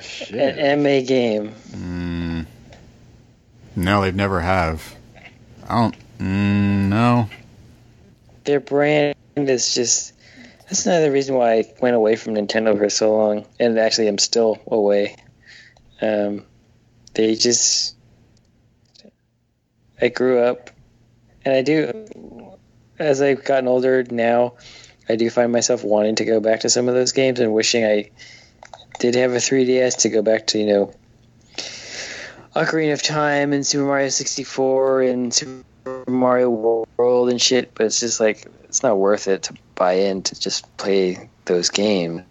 Shit. 0.00 0.58
an 0.58 0.82
MA 0.82 1.02
game? 1.02 1.54
mm, 1.72 2.46
no, 3.76 4.00
they've 4.02 4.14
never 4.14 4.40
have. 4.40 4.94
I 5.68 5.74
don't. 5.74 5.94
Mm, 6.18 6.88
no. 6.88 7.28
Their 8.44 8.60
brand 8.60 9.14
is 9.36 9.74
just. 9.74 10.14
That's 10.64 10.86
another 10.86 11.10
reason 11.12 11.34
why 11.34 11.52
I 11.58 11.64
went 11.82 11.96
away 11.96 12.16
from 12.16 12.34
Nintendo 12.34 12.78
for 12.78 12.88
so 12.88 13.14
long, 13.16 13.44
and 13.58 13.78
actually 13.78 14.08
I'm 14.08 14.18
still 14.18 14.58
away. 14.66 15.16
Um, 16.00 16.44
they 17.14 17.34
just. 17.34 17.94
I 20.00 20.08
grew 20.08 20.40
up, 20.40 20.70
and 21.44 21.54
I 21.54 21.62
do. 21.62 22.06
As 22.98 23.22
I've 23.22 23.44
gotten 23.44 23.66
older 23.68 24.04
now, 24.10 24.54
I 25.08 25.16
do 25.16 25.30
find 25.30 25.50
myself 25.52 25.82
wanting 25.84 26.16
to 26.16 26.24
go 26.24 26.40
back 26.40 26.60
to 26.60 26.68
some 26.70 26.88
of 26.88 26.94
those 26.94 27.12
games 27.12 27.40
and 27.40 27.52
wishing 27.54 27.84
I 27.84 28.10
did 28.98 29.14
have 29.14 29.32
a 29.32 29.36
3DS 29.36 29.98
to 30.00 30.08
go 30.10 30.20
back 30.22 30.46
to 30.48 30.58
you 30.58 30.66
know 30.66 30.94
Ocarina 32.54 32.92
of 32.92 33.02
Time 33.02 33.52
and 33.52 33.66
Super 33.66 33.84
Mario 33.84 34.08
64 34.08 35.02
and 35.02 35.32
Super 35.32 35.64
Mario 36.08 36.50
World 36.96 37.30
and 37.30 37.40
shit, 37.40 37.72
but 37.74 37.86
it's 37.86 38.00
just 38.00 38.20
like 38.20 38.46
it's 38.64 38.82
not 38.82 38.98
worth 38.98 39.28
it 39.28 39.44
to 39.44 39.54
buy 39.74 39.92
in 39.94 40.22
to 40.22 40.38
just 40.38 40.76
play 40.76 41.28
those 41.46 41.70
games. 41.70 42.22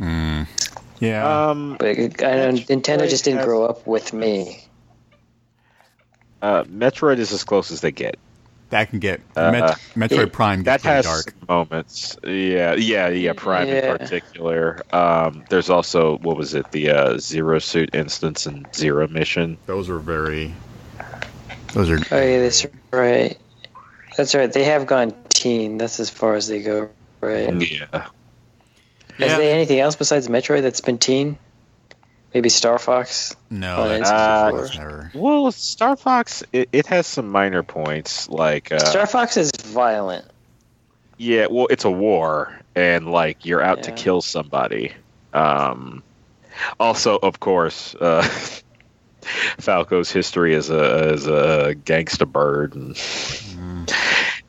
Mm. 0.00 0.46
Yeah. 1.00 1.50
Um, 1.50 1.76
But 1.78 1.88
it- 1.88 2.22
I 2.22 2.36
know 2.36 2.52
Nintendo 2.52 3.08
just 3.08 3.24
didn't 3.24 3.38
has- 3.38 3.46
grow 3.46 3.64
up 3.64 3.86
with 3.86 4.12
me. 4.12 4.64
Uh, 6.42 6.64
Metroid 6.64 7.18
is 7.18 7.32
as 7.32 7.44
close 7.44 7.70
as 7.70 7.80
they 7.80 7.90
get. 7.92 8.16
that 8.70 8.90
can 8.90 8.98
get 8.98 9.20
uh, 9.36 9.50
Met- 9.50 9.78
Metroid 9.96 10.24
it- 10.24 10.32
Prime 10.32 10.62
That 10.64 10.82
gets 10.82 10.84
pretty 10.84 10.96
has 10.96 11.24
dark. 11.24 11.48
moments. 11.48 12.16
Yeah, 12.24 12.74
yeah, 12.74 13.08
yeah. 13.08 13.32
Prime 13.34 13.66
Yeah. 13.68 13.92
in 13.92 13.98
particular. 13.98 14.82
Um, 14.92 15.44
there's 15.48 15.70
also 15.70 16.18
what 16.18 16.36
was 16.36 16.54
it? 16.54 16.70
The 16.72 16.90
uh, 16.90 17.18
Zero 17.18 17.58
Suit 17.58 17.94
instance 17.94 18.46
and 18.46 18.66
Zero 18.74 19.08
Mission. 19.08 19.56
Those 19.66 19.88
are 19.88 19.98
very. 19.98 20.52
Those 21.72 21.90
are. 21.90 21.98
Oh 22.12 22.20
yeah, 22.22 22.40
that's 22.40 22.66
right. 22.92 23.36
That's 24.16 24.34
right. 24.34 24.52
They 24.52 24.64
have 24.64 24.86
gone 24.86 25.14
teen. 25.28 25.78
That's 25.78 26.00
as 26.00 26.10
far 26.10 26.34
as 26.34 26.46
they 26.48 26.62
go, 26.62 26.90
right? 27.20 27.52
Yeah. 27.54 28.06
Is 29.18 29.30
Yeah. 29.30 29.36
there 29.38 29.54
anything 29.54 29.80
else 29.80 29.96
besides 29.96 30.28
Metroid 30.28 30.62
that's 30.62 30.80
been 30.80 30.98
teen? 30.98 31.38
Maybe 32.34 32.48
Star 32.50 32.78
Fox. 32.78 33.34
No, 33.50 33.76
Oh, 33.84 33.88
that's, 33.88 34.10
uh, 34.10 34.52
that's 34.54 34.76
never. 34.76 35.10
Well, 35.14 35.50
Star 35.52 35.96
Fox, 35.96 36.42
it, 36.52 36.68
it 36.72 36.86
has 36.86 37.06
some 37.06 37.28
minor 37.30 37.62
points. 37.62 38.28
Like, 38.28 38.70
uh, 38.70 38.78
Star 38.80 39.06
Fox 39.06 39.36
is 39.36 39.50
violent. 39.64 40.26
yeah, 41.16 41.46
well, 41.50 41.66
it's 41.70 41.84
a 41.84 41.90
war, 41.90 42.60
and 42.74 43.10
like 43.10 43.44
you're 43.46 43.62
out 43.62 43.82
to 43.84 43.92
kill 43.92 44.20
somebody. 44.20 44.92
Um, 45.32 46.02
also, 46.78 47.16
of 47.22 47.40
course, 47.40 47.94
uh, 47.94 48.22
Falco's 49.58 50.10
history 50.10 50.54
as 50.54 50.70
a 50.70 51.10
as 51.12 51.26
a 51.26 51.74
gangsta 51.84 52.30
bird, 52.30 52.74
and 52.74 52.96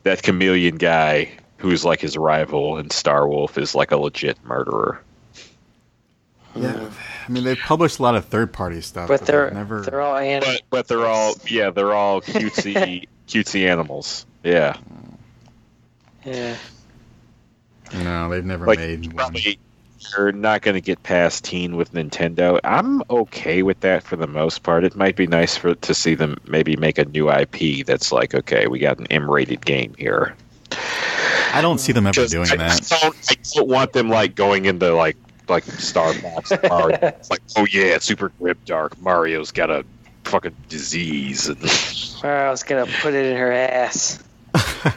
that 0.02 0.22
chameleon 0.22 0.76
guy 0.76 1.30
who's 1.58 1.84
like 1.84 2.00
his 2.00 2.16
rival 2.16 2.76
and 2.78 2.92
Star 2.92 3.28
Wolf 3.28 3.58
is 3.58 3.74
like 3.74 3.90
a 3.90 3.96
legit 3.96 4.42
murderer. 4.44 5.02
Yeah, 6.54 6.90
I 7.30 7.32
mean 7.32 7.44
they 7.44 7.54
published 7.54 8.00
a 8.00 8.02
lot 8.02 8.16
of 8.16 8.24
third-party 8.24 8.80
stuff, 8.80 9.06
But 9.06 9.24
they're 9.24 9.52
never. 9.52 9.82
they're 9.82 10.00
all 10.00 10.16
anim- 10.16 10.42
But 10.48 10.62
but 10.68 10.88
they're 10.88 11.06
all 11.06 11.34
yeah 11.48 11.70
they're 11.70 11.94
all 11.94 12.20
cutesy 12.22 13.06
cutesy 13.28 13.68
animals. 13.68 14.26
Yeah, 14.42 14.76
yeah. 16.24 16.56
no, 17.94 18.28
they've 18.30 18.44
never 18.44 18.66
like 18.66 18.80
made 18.80 19.12
one. 19.12 19.36
you're 20.16 20.32
not 20.32 20.62
going 20.62 20.74
to 20.74 20.80
get 20.80 21.04
past 21.04 21.44
teen 21.44 21.76
with 21.76 21.92
Nintendo. 21.92 22.58
I'm 22.64 23.00
okay 23.08 23.62
with 23.62 23.78
that 23.80 24.02
for 24.02 24.16
the 24.16 24.26
most 24.26 24.64
part. 24.64 24.82
It 24.82 24.96
might 24.96 25.14
be 25.14 25.28
nice 25.28 25.56
for 25.56 25.76
to 25.76 25.94
see 25.94 26.16
them 26.16 26.36
maybe 26.48 26.74
make 26.74 26.98
a 26.98 27.04
new 27.04 27.30
IP 27.30 27.86
that's 27.86 28.10
like 28.10 28.34
okay, 28.34 28.66
we 28.66 28.80
got 28.80 28.98
an 28.98 29.06
M-rated 29.08 29.64
game 29.64 29.94
here. 29.96 30.34
I 31.52 31.60
don't 31.62 31.78
see 31.78 31.92
them 31.92 32.08
ever 32.08 32.26
doing 32.26 32.50
I, 32.50 32.56
that. 32.56 32.92
I 32.92 32.98
don't, 33.02 33.16
I 33.30 33.34
don't 33.54 33.68
want 33.68 33.92
them 33.92 34.08
like 34.08 34.34
going 34.34 34.64
into 34.64 34.92
like 34.94 35.16
like 35.50 35.64
Star 35.64 36.12
Fox 36.14 36.52
Mario. 36.68 36.98
It's 37.02 37.30
like 37.30 37.42
oh 37.56 37.66
yeah, 37.70 37.96
it's 37.96 38.04
super 38.06 38.30
grip 38.38 38.64
dark. 38.64 38.98
Mario's 39.00 39.50
got 39.52 39.70
a 39.70 39.84
fucking 40.24 40.54
disease 40.68 41.48
and 41.48 41.58
I 42.24 42.50
was 42.50 42.62
gonna 42.62 42.86
put 43.02 43.14
it 43.14 43.26
in 43.26 43.36
her 43.36 43.52
ass. 43.52 44.22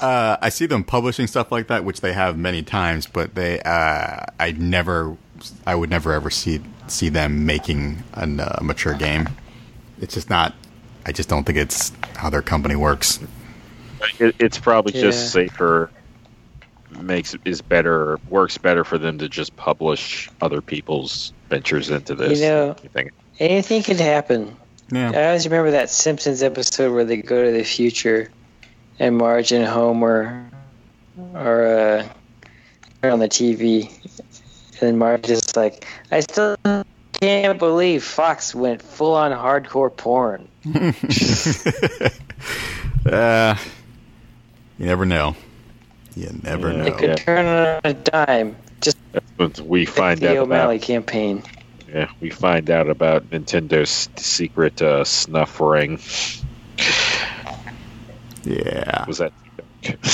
Uh, 0.00 0.36
I 0.42 0.50
see 0.50 0.66
them 0.66 0.84
publishing 0.84 1.26
stuff 1.26 1.50
like 1.50 1.68
that, 1.68 1.82
which 1.82 2.02
they 2.02 2.12
have 2.12 2.36
many 2.36 2.62
times, 2.62 3.06
but 3.06 3.34
they, 3.34 3.60
uh, 3.60 4.26
I 4.38 4.52
never, 4.52 5.16
I 5.66 5.74
would 5.74 5.88
never 5.88 6.12
ever 6.12 6.28
see 6.28 6.60
see 6.86 7.08
them 7.08 7.46
making 7.46 8.02
a 8.12 8.24
uh, 8.24 8.62
mature 8.62 8.92
game. 8.92 9.26
It's 9.98 10.12
just 10.12 10.28
not. 10.28 10.54
I 11.06 11.12
just 11.12 11.30
don't 11.30 11.44
think 11.44 11.56
it's 11.56 11.92
how 12.14 12.28
their 12.28 12.42
company 12.42 12.76
works. 12.76 13.20
it, 14.20 14.36
it's 14.38 14.58
probably 14.58 14.92
Yeah. 14.94 15.00
just 15.00 15.32
safer 15.32 15.90
makes 17.02 17.34
is 17.44 17.62
better 17.62 18.18
works 18.28 18.58
better 18.58 18.84
for 18.84 18.98
them 18.98 19.18
to 19.18 19.28
just 19.28 19.54
publish 19.56 20.28
other 20.40 20.60
people's 20.60 21.32
ventures 21.48 21.90
into 21.90 22.14
this 22.14 22.40
You 22.40 22.46
know- 22.46 22.76
I 22.82 22.88
think 22.88 23.12
Anything 23.38 23.82
could 23.82 24.00
happen. 24.00 24.56
Yeah, 24.90 25.10
I 25.14 25.26
always 25.26 25.44
remember 25.46 25.72
that 25.72 25.90
Simpsons 25.90 26.42
episode 26.42 26.94
where 26.94 27.04
they 27.04 27.18
go 27.18 27.44
to 27.44 27.52
the 27.52 27.64
future, 27.64 28.30
and 28.98 29.18
Marge 29.18 29.52
and 29.52 29.66
Homer 29.66 30.48
are 31.34 31.66
uh, 31.66 32.08
on 33.02 33.18
the 33.18 33.28
TV, 33.28 33.90
and 34.80 34.98
Marge 34.98 35.28
is 35.28 35.54
like, 35.56 35.84
"I 36.10 36.20
still 36.20 36.56
can't 37.20 37.58
believe 37.58 38.04
Fox 38.04 38.54
went 38.54 38.80
full 38.80 39.14
on 39.14 39.32
hardcore 39.32 39.94
porn." 39.94 40.48
uh, 43.12 43.54
you 44.78 44.86
never 44.86 45.04
know. 45.04 45.36
You 46.16 46.30
never 46.42 46.72
Yeah. 46.72 46.82
They 46.82 46.90
know. 46.90 46.96
could 46.96 47.08
Yeah. 47.10 47.14
turn 47.16 47.46
on 47.46 47.80
a 47.84 47.94
dime. 47.94 48.56
Just 48.80 48.96
But 49.36 49.60
we 49.60 49.86
like 49.86 49.94
find 49.94 50.20
the 50.20 50.30
out 50.30 50.36
O'Malley 50.38 50.76
about 50.76 50.86
campaign. 50.86 51.42
yeah 51.92 52.08
we 52.20 52.30
find 52.30 52.70
out 52.70 52.88
about 52.88 53.30
Nintendo's 53.30 54.08
secret 54.16 54.80
uh, 54.82 55.04
snuff 55.04 55.60
ring 55.60 56.00
Yeah. 58.44 59.04
was 59.06 59.18
that 59.18 59.32
here. 59.82 59.96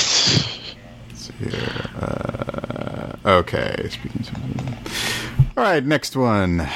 Uh, 1.99 3.15
okay. 3.25 3.87
Speaking 3.89 4.21
of 4.21 5.57
All 5.57 5.63
right, 5.63 5.83
next 5.83 6.15
one. 6.15 6.67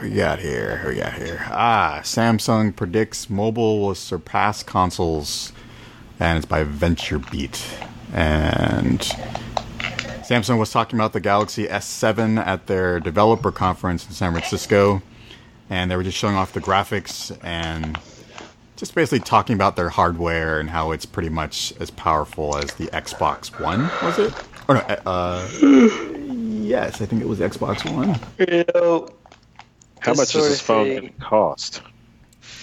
We 0.00 0.10
got 0.10 0.38
here. 0.38 0.84
We 0.88 0.96
got 0.96 1.14
here. 1.14 1.44
Ah, 1.48 2.00
Samsung 2.02 2.74
predicts 2.74 3.30
mobile 3.30 3.80
will 3.80 3.94
surpass 3.94 4.62
consoles, 4.62 5.52
and 6.20 6.38
it's 6.38 6.46
by 6.46 6.64
VentureBeat. 6.64 7.86
And 8.12 9.00
Samsung 10.22 10.58
was 10.58 10.70
talking 10.70 10.98
about 10.98 11.12
the 11.12 11.20
Galaxy 11.20 11.66
S7 11.66 12.38
at 12.46 12.66
their 12.66 13.00
developer 13.00 13.50
conference 13.50 14.06
in 14.06 14.12
San 14.12 14.32
Francisco, 14.32 15.02
and 15.70 15.90
they 15.90 15.96
were 15.96 16.02
just 16.02 16.18
showing 16.18 16.36
off 16.36 16.52
the 16.52 16.60
graphics 16.60 17.36
and 17.42 17.98
just 18.76 18.94
basically 18.94 19.20
talking 19.20 19.54
about 19.54 19.76
their 19.76 19.88
hardware 19.88 20.58
and 20.60 20.68
how 20.70 20.90
it's 20.90 21.06
pretty 21.06 21.28
much 21.28 21.72
as 21.80 21.90
powerful 21.90 22.56
as 22.56 22.72
the 22.74 22.86
Xbox 22.88 23.58
One, 23.60 23.88
was 24.02 24.18
it? 24.18 24.34
Or 24.68 24.74
no, 24.76 24.80
uh, 25.06 25.48
yes, 26.62 27.00
I 27.00 27.06
think 27.06 27.22
it 27.22 27.28
was 27.28 27.38
Xbox 27.40 27.90
One. 27.90 28.18
You 28.38 28.64
know, 28.74 29.08
how 30.00 30.14
much 30.14 30.28
sort 30.28 30.42
does 30.44 30.48
this 30.50 30.60
phone 30.60 30.86
thing- 30.86 31.00
gonna 31.18 31.28
cost 31.30 31.80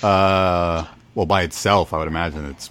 Uh, 0.03 0.85
well, 1.15 1.25
by 1.25 1.41
itself, 1.43 1.93
I 1.93 1.97
would 1.97 2.07
imagine 2.07 2.45
it's 2.45 2.69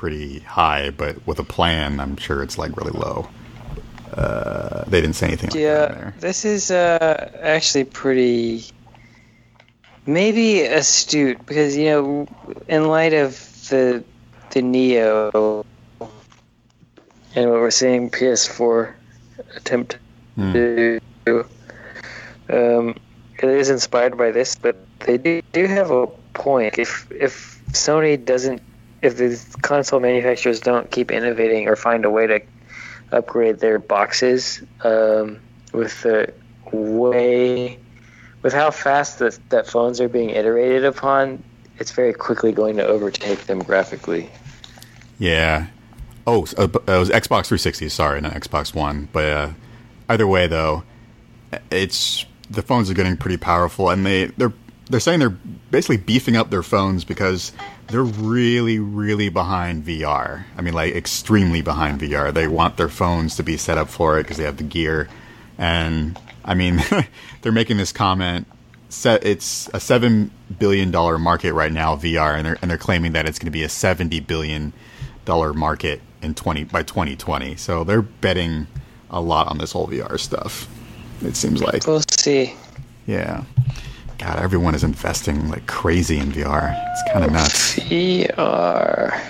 pretty 0.00 0.40
high, 0.40 0.90
but 0.90 1.16
with 1.26 1.38
a 1.38 1.42
plan, 1.44 2.00
I'm 2.00 2.16
sure 2.18 2.42
it's 2.42 2.58
like 2.58 2.76
really 2.76 2.92
low. 2.92 3.28
Uh, 4.12 4.84
they 4.86 5.00
didn't 5.00 5.16
say 5.16 5.26
anything 5.26 5.48
like 5.50 5.58
Yeah, 5.58 5.86
there. 5.88 6.14
this 6.20 6.44
is 6.44 6.70
uh, 6.70 7.30
actually 7.40 7.84
pretty, 7.84 8.64
maybe 10.06 10.60
astute 10.62 11.44
because 11.46 11.76
you 11.76 11.86
know, 11.86 12.28
in 12.68 12.88
light 12.88 13.14
of 13.14 13.32
the 13.70 14.04
the 14.50 14.60
Neo 14.62 15.64
and 17.34 17.50
what 17.50 17.60
we're 17.60 17.70
seeing 17.70 18.10
PS4 18.10 18.92
attempt 19.56 19.96
Hmm. 20.36 20.52
to 20.52 21.00
do, 21.24 21.46
um, 22.50 22.94
it 23.42 23.48
is 23.48 23.70
inspired 23.70 24.18
by 24.18 24.30
this, 24.30 24.54
but 24.56 24.76
they 25.00 25.16
do, 25.16 25.40
do 25.52 25.66
have 25.66 25.90
a 25.90 26.06
point. 26.34 26.78
If 26.78 27.08
if 27.10 27.58
Sony 27.72 28.22
doesn't, 28.22 28.60
if 29.02 29.16
the 29.16 29.38
console 29.62 30.00
manufacturers 30.00 30.60
don't 30.60 30.90
keep 30.90 31.10
innovating 31.10 31.68
or 31.68 31.76
find 31.76 32.04
a 32.04 32.10
way 32.10 32.26
to 32.26 32.40
upgrade 33.12 33.58
their 33.60 33.78
boxes 33.78 34.62
um, 34.82 35.38
with 35.72 36.02
the 36.02 36.32
way 36.72 37.78
with 38.42 38.52
how 38.52 38.70
fast 38.70 39.18
that 39.20 39.38
that 39.50 39.66
phones 39.66 40.00
are 40.00 40.08
being 40.08 40.30
iterated 40.30 40.84
upon 40.84 41.42
it's 41.78 41.92
very 41.92 42.12
quickly 42.12 42.52
going 42.52 42.76
to 42.76 42.86
overtake 42.86 43.44
them 43.46 43.58
graphically 43.60 44.30
Yeah. 45.18 45.66
Oh, 46.26 46.42
s- 46.42 46.54
uh, 46.58 46.64
it 46.64 46.86
was 46.88 47.08
Xbox 47.08 47.46
360. 47.46 47.88
Sorry, 47.88 48.20
not 48.20 48.32
Xbox 48.32 48.74
One. 48.74 49.08
But 49.12 49.24
uh, 49.24 49.50
either 50.08 50.26
way, 50.26 50.46
though, 50.48 50.82
it's 51.70 52.26
the 52.50 52.62
phones 52.62 52.90
are 52.90 52.94
getting 52.94 53.16
pretty 53.16 53.36
powerful, 53.36 53.90
and 53.90 54.04
they 54.04 54.26
they're 54.36 54.52
they're 54.88 55.00
saying 55.00 55.20
they're 55.20 55.30
basically 55.70 55.96
beefing 55.96 56.36
up 56.36 56.50
their 56.50 56.62
phones 56.62 57.04
because 57.04 57.52
they're 57.88 58.02
really 58.02 58.78
really 58.78 59.28
behind 59.28 59.84
VR. 59.84 60.44
I 60.56 60.62
mean, 60.62 60.74
like 60.74 60.94
extremely 60.94 61.62
behind 61.62 62.00
VR. 62.00 62.32
They 62.32 62.46
want 62.48 62.76
their 62.76 62.88
phones 62.88 63.36
to 63.36 63.42
be 63.42 63.56
set 63.56 63.78
up 63.78 63.88
for 63.88 64.18
it 64.18 64.22
because 64.22 64.36
they 64.36 64.44
have 64.44 64.58
the 64.58 64.64
gear, 64.64 65.08
and 65.58 66.18
I 66.44 66.54
mean, 66.54 66.82
they're 67.42 67.52
making 67.52 67.76
this 67.76 67.92
comment. 67.92 68.46
Set 68.88 69.24
it's 69.26 69.68
a 69.74 69.80
seven 69.80 70.30
billion 70.58 70.92
dollar 70.92 71.18
market 71.18 71.52
right 71.52 71.72
now 71.72 71.96
VR, 71.96 72.36
and 72.36 72.46
they're 72.46 72.58
and 72.62 72.70
they're 72.70 72.78
claiming 72.78 73.12
that 73.12 73.28
it's 73.28 73.38
going 73.38 73.46
to 73.46 73.52
be 73.52 73.64
a 73.64 73.68
seventy 73.68 74.20
billion 74.20 74.72
dollar 75.24 75.52
market 75.52 76.00
in 76.22 76.34
twenty 76.34 76.62
by 76.62 76.84
twenty 76.84 77.16
twenty. 77.16 77.56
So 77.56 77.82
they're 77.82 78.02
betting 78.02 78.68
a 79.10 79.20
lot 79.20 79.48
on 79.48 79.58
this 79.58 79.72
whole 79.72 79.88
VR 79.88 80.18
stuff. 80.18 80.68
It 81.22 81.34
seems 81.34 81.62
like. 81.62 81.86
We'll 81.86 82.02
see. 82.08 82.54
Yeah. 83.06 83.44
God, 84.18 84.38
everyone 84.38 84.74
is 84.74 84.82
investing 84.84 85.48
like 85.50 85.66
crazy 85.66 86.18
in 86.18 86.32
VR. 86.32 86.74
It's 86.92 87.12
kind 87.12 87.24
of 87.24 87.32
nuts. 87.32 87.76
VR. 87.78 89.20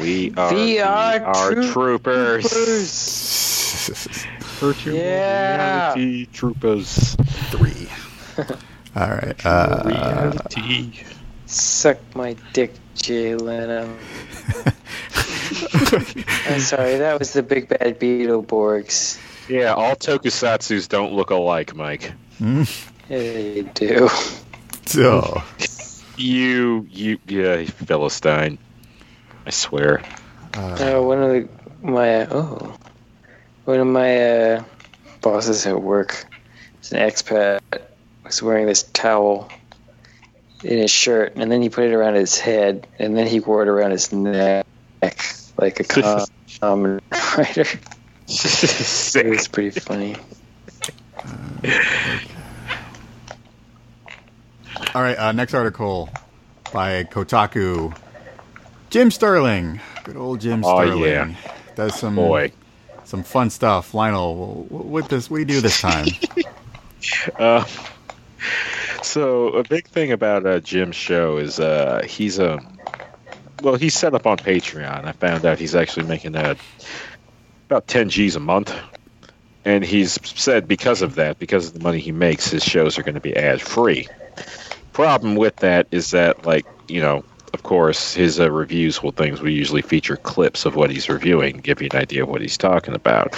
We 0.00 0.30
are 0.36 0.52
VR 0.52 1.20
our 1.26 1.54
troopers. 1.54 2.48
troopers. 2.48 4.26
Virtual 4.60 4.94
Yeah. 4.94 5.92
reality 5.94 6.26
troopers. 6.32 7.16
Three. 7.50 7.88
All 8.96 9.08
right. 9.10 9.46
Uh, 9.46 9.82
reality. 9.84 10.92
Suck 11.46 11.98
my 12.14 12.34
dick, 12.52 12.72
Jay 12.94 13.34
Leno. 13.34 13.84
I'm 16.46 16.60
sorry, 16.60 16.96
that 16.98 17.18
was 17.18 17.32
the 17.32 17.42
big 17.42 17.68
bad 17.68 17.98
Beetleborgs. 18.00 19.18
Yeah, 19.48 19.72
all 19.72 19.96
tokusatsus 19.96 20.88
don't 20.88 21.14
look 21.14 21.30
alike, 21.30 21.74
Mike. 21.74 22.12
Yeah, 23.08 23.18
they 23.18 23.62
do. 23.74 24.08
so, 24.86 25.42
You, 26.16 26.86
you, 26.90 27.18
yeah, 27.26 27.64
Philistine. 27.64 28.58
I 29.46 29.50
swear. 29.50 30.02
Uh, 30.54 31.00
one 31.00 31.22
of 31.22 31.30
the, 31.30 31.48
my 31.82 32.26
oh, 32.26 32.76
one 33.64 33.80
of 33.80 33.86
my 33.86 34.30
uh, 34.30 34.64
bosses 35.20 35.66
at 35.66 35.80
work, 35.80 36.26
is 36.82 36.92
an 36.92 36.98
expat, 36.98 37.60
was 38.24 38.42
wearing 38.42 38.66
this 38.66 38.82
towel 38.82 39.48
in 40.64 40.78
his 40.78 40.90
shirt, 40.90 41.34
and 41.36 41.50
then 41.50 41.62
he 41.62 41.68
put 41.68 41.84
it 41.84 41.94
around 41.94 42.14
his 42.14 42.38
head, 42.38 42.86
and 42.98 43.16
then 43.16 43.26
he 43.26 43.40
wore 43.40 43.62
it 43.62 43.68
around 43.68 43.92
his 43.92 44.12
neck 44.12 44.66
like 45.56 45.80
a 45.80 45.84
common 46.60 47.00
writer. 47.36 47.62
It 47.62 48.30
Sick. 48.30 49.26
was 49.26 49.48
pretty 49.48 49.78
funny. 49.78 50.16
All 54.94 55.02
right. 55.02 55.18
Uh, 55.18 55.32
next 55.32 55.54
article 55.54 56.08
by 56.72 57.04
Kotaku. 57.04 57.96
Jim 58.90 59.10
Sterling. 59.10 59.80
Good 60.04 60.16
old 60.16 60.40
Jim 60.40 60.64
Oh, 60.64 60.80
Sterling. 60.84 61.02
yeah. 61.02 61.34
Does 61.74 61.94
some 61.98 62.16
Boy. 62.16 62.52
some 63.04 63.22
fun 63.22 63.50
stuff. 63.50 63.94
Lionel, 63.94 64.64
what 64.68 65.08
this? 65.08 65.30
What 65.30 65.36
do 65.36 65.40
you 65.40 65.46
do 65.46 65.60
this 65.60 65.80
time? 65.80 66.06
Uh, 67.38 67.64
so 69.04 69.50
a 69.50 69.62
big 69.62 69.86
thing 69.86 70.10
about 70.10 70.44
uh, 70.44 70.58
Jim's 70.58 70.96
show 70.96 71.36
is 71.38 71.60
uh, 71.60 72.02
he's 72.04 72.40
a 72.40 72.58
well, 73.62 73.76
he's 73.76 73.94
set 73.94 74.14
up 74.14 74.26
on 74.26 74.36
Patreon. 74.36 75.04
I 75.04 75.12
found 75.12 75.46
out 75.46 75.60
he's 75.60 75.76
actually 75.76 76.06
making 76.06 76.34
uh, 76.34 76.56
about 77.66 77.86
10 77.86 78.08
G's 78.10 78.34
a 78.34 78.40
month. 78.40 78.74
And 79.64 79.84
he's 79.84 80.18
said 80.38 80.66
because 80.66 81.00
of 81.02 81.14
that, 81.16 81.38
because 81.38 81.68
of 81.68 81.74
the 81.74 81.80
money 81.80 82.00
he 82.00 82.10
makes, 82.12 82.50
his 82.50 82.64
shows 82.64 82.98
are 82.98 83.02
going 83.04 83.14
to 83.14 83.20
be 83.20 83.36
ad 83.36 83.60
free. 83.62 84.08
Problem 84.98 85.36
with 85.36 85.54
that 85.58 85.86
is 85.92 86.10
that, 86.10 86.44
like, 86.44 86.66
you 86.88 87.00
know, 87.00 87.24
of 87.54 87.62
course, 87.62 88.14
his 88.14 88.40
uh, 88.40 88.50
reviews 88.50 89.00
will 89.00 89.12
things 89.12 89.40
will 89.40 89.48
usually 89.48 89.80
feature 89.80 90.16
clips 90.16 90.64
of 90.64 90.74
what 90.74 90.90
he's 90.90 91.08
reviewing, 91.08 91.58
give 91.58 91.80
you 91.80 91.88
an 91.92 91.96
idea 91.96 92.24
of 92.24 92.28
what 92.28 92.40
he's 92.40 92.56
talking 92.56 92.96
about. 92.96 93.32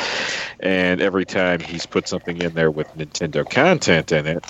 And 0.61 1.03
every 1.03 1.27
time 1.27 1.61
he's 1.61 1.85
put 1.85 2.09
something 2.09 2.41
in 2.41 2.55
there 2.55 2.71
with 2.71 2.89
Nintendo 2.97 3.47
content 3.47 4.11
in 4.11 4.27
it, 4.27 4.45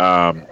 um, 0.00 0.44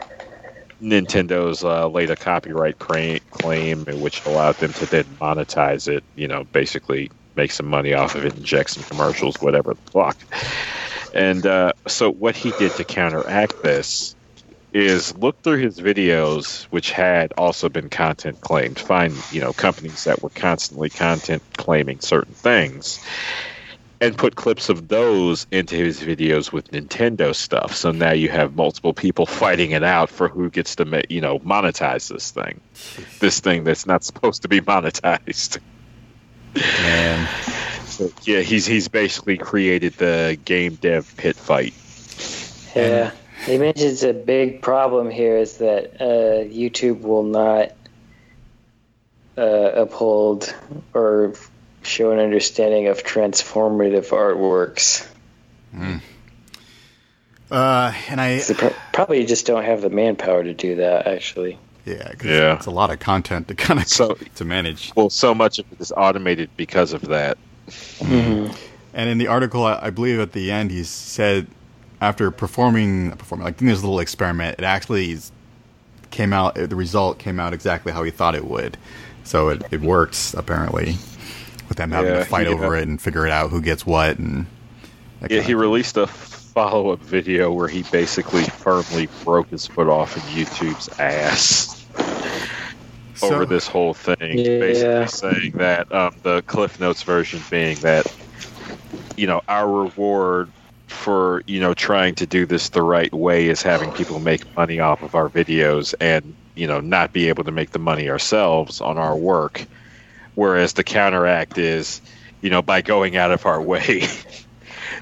Nintendo's 0.81 1.65
uh, 1.65 1.89
laid 1.89 2.11
a 2.11 2.17
copyright 2.17 2.79
claim, 2.79 3.87
which 3.87 4.25
allowed 4.27 4.55
them 4.59 4.73
to 4.75 4.87
then 4.87 5.03
monetize 5.21 5.89
it. 5.89 6.05
You 6.15 6.29
know, 6.29 6.45
basically 6.45 7.11
make 7.35 7.51
some 7.51 7.67
money 7.67 7.93
off 7.93 8.15
of 8.15 8.25
it, 8.25 8.37
inject 8.37 8.71
some 8.71 8.85
commercials, 8.85 9.43
whatever 9.43 9.75
the 9.75 9.91
fuck. 9.91 10.17
And 11.13 11.45
uh, 11.45 11.73
so, 11.89 12.13
what 12.13 12.37
he 12.37 12.53
did 12.53 12.71
to 12.77 12.85
counteract 12.85 13.65
this 13.65 14.15
is 14.73 15.17
look 15.17 15.41
through 15.43 15.59
his 15.59 15.81
videos, 15.81 16.65
which 16.65 16.91
had 16.91 17.33
also 17.37 17.69
been 17.69 17.89
content 17.89 18.41
claimed. 18.41 18.79
Find 18.79 19.15
you 19.33 19.41
know 19.41 19.53
companies 19.53 20.05
that 20.05 20.23
were 20.23 20.31
constantly 20.31 20.91
content 20.91 21.43
claiming 21.57 22.01
certain 22.01 22.35
things, 22.35 23.05
and 24.01 24.17
put 24.17 24.37
clips 24.37 24.69
of 24.69 24.89
those 24.89 25.47
into 25.51 25.75
his 25.75 26.01
videos 26.01 26.53
with 26.53 26.71
Nintendo 26.71 27.35
stuff. 27.35 27.75
So 27.75 27.91
now 27.91 28.13
you 28.13 28.29
have 28.29 28.55
multiple 28.57 28.95
people 28.95 29.27
fighting 29.45 29.73
it 29.73 29.83
out 29.83 30.11
for 30.11 30.29
who 30.29 30.51
gets 30.51 30.77
to 30.77 31.05
you 31.09 31.21
know 31.21 31.39
monetize 31.41 32.09
this 32.09 32.31
thing, 32.31 32.61
this 33.21 33.41
thing 33.41 33.65
that's 33.65 33.87
not 33.87 34.05
supposed 34.05 34.43
to 34.43 34.49
be 34.49 34.61
monetized. 34.61 35.59
Man, 36.55 37.29
So 37.85 38.11
yeah, 38.25 38.41
he's 38.41 38.67
he's 38.67 38.89
basically 38.89 39.37
created 39.37 39.95
the 39.95 40.39
game 40.45 40.75
dev 40.77 41.13
pit 41.17 41.37
fight. 41.37 41.75
Yeah. 42.75 43.13
He 43.47 43.59
mentions 43.59 44.03
a 44.05 44.13
big 44.13 44.63
problem 44.63 45.11
here 45.11 45.37
is 45.37 45.59
that 45.59 46.01
uh, 46.01 46.45
YouTube 46.49 47.01
will 47.01 47.23
not 47.23 47.73
uh, 49.39 49.43
uphold 49.43 50.55
or 50.95 51.35
show 51.83 52.11
an 52.11 52.19
understanding 52.19 52.89
of 52.89 53.03
transformative 53.03 54.09
artworks. 54.11 55.07
uh, 57.51 57.93
and 58.09 58.21
I 58.21 58.39
They 58.41 58.55
pro- 58.55 58.75
probably 58.93 59.25
just 59.25 59.47
don't 59.47 59.65
have 59.65 59.81
the 59.81 59.91
manpower 59.91 60.45
to 60.45 60.53
do 60.55 60.77
that, 60.77 61.07
actually. 61.07 61.59
yeah, 61.87 62.13
'cause 62.13 62.25
Yeah. 62.31 62.55
it's 62.57 62.67
a 62.67 62.71
lot 62.71 62.91
of 62.91 62.99
content 63.01 63.49
to 63.49 63.55
kind 63.55 63.81
of 63.81 63.89
So- 63.89 64.17
to 64.37 64.45
manage. 64.45 64.93
Well, 64.95 65.11
so 65.11 65.35
much 65.35 65.59
of 65.59 65.65
it 65.73 65.81
is 65.81 65.93
automated 65.97 66.51
because 66.57 66.93
of 66.93 67.03
that. 67.09 67.39
And 68.03 69.09
in 69.09 69.19
the 69.19 69.29
article, 69.29 69.65
I, 69.65 69.79
I 69.87 69.91
believe 69.91 70.19
at 70.21 70.33
the 70.33 70.51
end, 70.51 70.71
he 70.73 70.83
said 70.85 71.47
after 72.01 72.31
performing, 72.31 73.13
performing 73.13 73.45
like 73.45 73.57
doing 73.59 73.71
this 73.71 73.83
little 73.83 74.01
experiment, 74.01 74.59
it 74.59 74.65
actually 74.65 75.19
came 76.11 76.33
out. 76.33 76.55
The 76.55 76.77
result 76.77 77.19
came 77.19 77.39
out 77.39 77.53
exactly 77.53 77.93
how 77.93 78.03
he 78.03 78.11
thought 78.11 78.35
it 78.35 78.45
would. 78.45 78.77
So 79.25 79.51
it, 79.51 79.63
it 79.71 79.81
works 79.81 80.35
apparently, 80.35 80.97
with 81.69 81.77
them 81.77 81.91
having 81.91 82.13
Yeah, 82.13 82.21
to 82.21 82.25
fight 82.25 82.47
he, 82.47 82.53
over 82.53 82.77
it 82.77 82.89
and 82.89 83.01
figure 83.01 83.27
it 83.27 83.33
out 83.33 83.51
who 83.51 83.61
gets 83.61 83.85
what 83.87 84.19
and. 84.19 84.47
Yeah, 85.29 85.43
he 85.43 85.53
released 85.53 85.99
a 85.99 86.07
follow 86.07 86.91
up 86.91 87.01
video 87.01 87.53
where 87.53 87.69
he 87.69 87.83
basically 87.93 88.45
firmly 88.45 89.07
broke 89.23 89.51
his 89.51 89.67
foot 89.67 89.87
off 89.87 90.17
in 90.17 90.23
YouTube's 90.23 90.89
ass 90.99 91.87
So- 93.15 93.35
over 93.35 93.45
this 93.45 93.69
whole 93.69 93.93
thing. 93.93 94.39
Yeah. 94.39 94.59
Basically 94.59 95.07
saying 95.09 95.53
that 95.59 95.93
um, 95.93 96.17
the 96.23 96.41
Cliff 96.47 96.81
Notes 96.81 97.03
version 97.03 97.43
being 97.51 97.77
that, 97.81 98.07
you 99.19 99.27
know, 99.27 99.43
our 99.47 99.71
reward 99.71 100.51
for, 100.91 101.43
you 101.47 101.61
know, 101.61 101.75
trying 101.75 102.15
to 102.17 102.27
do 102.27 102.47
this 102.47 102.71
the 102.71 102.83
right 102.83 103.13
way 103.13 103.49
is 103.49 103.63
having 103.63 103.93
people 103.93 104.21
make 104.21 104.55
money 104.57 104.81
off 104.81 105.03
of 105.03 105.15
our 105.15 105.31
videos 105.31 105.95
and, 106.01 106.37
you 106.57 106.67
know, 106.67 106.81
not 106.81 107.13
be 107.13 107.29
able 107.29 107.45
to 107.45 107.53
make 107.53 107.71
the 107.71 107.79
money 107.79 108.11
ourselves 108.11 108.81
on 108.81 108.99
our 108.99 109.17
work. 109.17 109.67
Whereas 110.35 110.75
the 110.75 110.85
counteract 110.85 111.59
is, 111.59 112.03
you 112.43 112.51
know, 112.51 112.63
by 112.63 112.83
going 112.83 113.17
out 113.17 113.33
of 113.33 113.47
our 113.47 113.63
way 113.63 114.07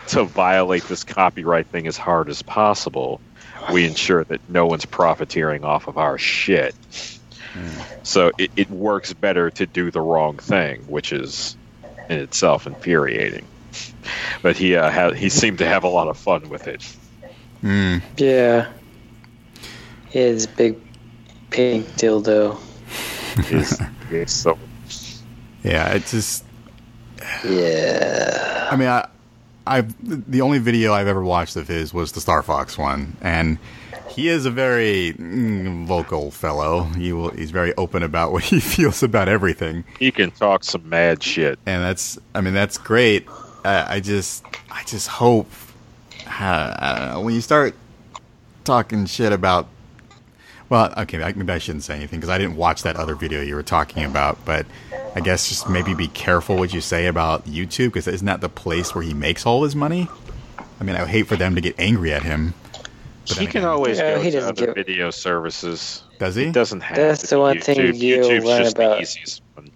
to 0.09 0.25
violate 0.25 0.85
this 0.89 1.05
copyright 1.05 1.69
thing 1.69 1.87
as 1.87 1.97
hard 1.97 2.29
as 2.29 2.43
possible, 2.43 3.21
we 3.67 3.87
ensure 3.87 4.25
that 4.25 4.41
no 4.49 4.67
one's 4.67 4.87
profiteering 4.87 5.65
off 5.65 5.89
of 5.89 5.99
our 5.99 6.19
shit. 6.19 6.77
So 8.03 8.33
it, 8.39 8.53
it 8.57 8.71
works 8.71 9.13
better 9.15 9.51
to 9.53 9.67
do 9.67 9.91
the 9.91 10.01
wrong 10.01 10.39
thing, 10.39 10.83
which 10.87 11.13
is 11.13 11.57
in 12.09 12.19
itself 12.21 12.67
infuriating. 12.67 13.49
But 14.43 14.57
he 14.57 14.77
uh, 14.77 14.91
ha- 14.91 15.13
he 15.13 15.29
seemed 15.29 15.59
to 15.59 15.67
have 15.67 15.85
a 15.85 15.89
lot 15.89 16.09
of 16.09 16.17
fun 16.17 16.49
with 16.49 16.67
it. 16.69 16.83
Mm, 17.63 18.03
Yeah. 18.17 18.69
His 20.11 20.47
big 20.47 20.77
pink 21.51 21.87
dildo. 21.97 22.59
Is 23.51 23.81
is 24.11 24.33
so 24.33 24.59
yeah, 25.65 25.93
it's 25.95 26.13
just. 26.13 26.45
Yeah. 27.45 28.69
I 28.71 28.77
mean, 28.77 28.89
I, 28.89 29.09
I've 29.67 30.31
the 30.31 30.41
only 30.41 30.59
video 30.59 30.93
I've 30.93 31.09
ever 31.09 31.23
watched 31.23 31.57
of 31.57 31.69
his 31.69 31.93
was 31.93 32.13
the 32.13 32.21
Star 32.21 32.43
Fox 32.43 32.79
one, 32.79 33.17
and 33.21 33.59
he 34.09 34.29
is 34.29 34.47
a 34.47 34.51
very 34.51 35.15
mm, 35.19 35.85
vocal 35.87 36.31
fellow. 36.31 36.85
He 36.85 37.13
will, 37.13 37.31
he's 37.31 37.51
very 37.51 37.75
open 37.77 38.03
about 38.03 38.33
what 38.33 38.45
he 38.45 38.61
feels 38.61 39.03
about 39.03 39.29
everything, 39.29 39.85
he 39.99 40.11
can 40.11 40.31
talk 40.31 40.65
some 40.65 40.89
mad 40.89 41.23
shit. 41.23 41.59
and 41.67 41.83
that's 41.83 42.19
I 42.35 42.41
mean 42.41 42.55
that's 42.55 42.79
great. 42.79 43.27
Uh, 43.65 43.85
I 43.89 44.01
just 44.01 44.45
I 44.71 44.83
just 44.85 45.09
hope 45.09 45.49
uh, 46.27 46.31
I 46.79 46.99
don't 46.99 47.09
know, 47.15 47.21
when 47.23 47.35
you 47.35 47.41
start 47.41 47.75
talking 48.65 49.07
shit 49.07 49.33
about. 49.33 49.67
Well, 50.69 50.93
okay, 50.99 51.23
I- 51.23 51.33
maybe 51.33 51.51
I 51.53 51.59
shouldn't 51.59 51.85
say 51.85 51.97
anything 51.97 52.21
because 52.21 52.29
I 52.31 52.37
didn't 52.39 52.57
watch 52.57 52.83
that 52.83 52.97
other 52.97 53.15
video 53.15 53.41
you 53.41 53.55
were 53.55 53.63
talking 53.63 54.05
about, 54.05 54.45
but 54.45 54.67
I 55.17 55.21
guess 55.21 55.49
just 55.49 55.69
maybe 55.69 55.95
be 55.95 56.09
careful 56.09 56.57
what 56.57 56.75
you 56.75 56.83
say 56.83 57.07
about 57.07 57.47
YouTube 57.47 57.87
because 57.87 58.07
isn't 58.07 58.27
that 58.27 58.43
the 58.43 58.51
place 58.51 58.95
where 58.95 59.03
he 59.03 59.15
makes 59.15 59.47
all 59.47 59.65
his 59.65 59.75
money? 59.75 60.09
I 60.79 60.85
mean, 60.85 60.95
I 60.95 61.01
would 61.01 61.09
hate 61.11 61.27
for 61.27 61.37
them 61.37 61.55
to 61.55 61.61
get 61.63 61.75
angry 61.79 62.13
at 62.13 62.23
him. 62.23 62.53
But 62.73 63.39
He 63.39 63.45
then 63.45 63.47
can 63.47 63.61
again- 63.63 63.65
always 63.71 63.99
Yeah, 63.99 64.15
go 64.17 64.21
he 64.23 64.31
to 64.31 64.37
doesn't 64.41 64.59
other 64.59 64.67
give- 64.67 64.75
video 64.75 65.11
services. 65.11 66.03
Does 66.19 66.35
he? 66.35 66.45
He 66.47 66.53
doesn't 66.53 66.83
have. 66.83 66.97
That's 66.97 67.23
to 67.23 67.27
the 67.29 67.35
be 67.37 67.41
one 67.41 67.61
thing 67.61 67.77
you'll 67.95 68.29
YouTube's 68.29 68.45
learn 68.45 68.67
about- 68.67 69.17
one. 69.55 69.71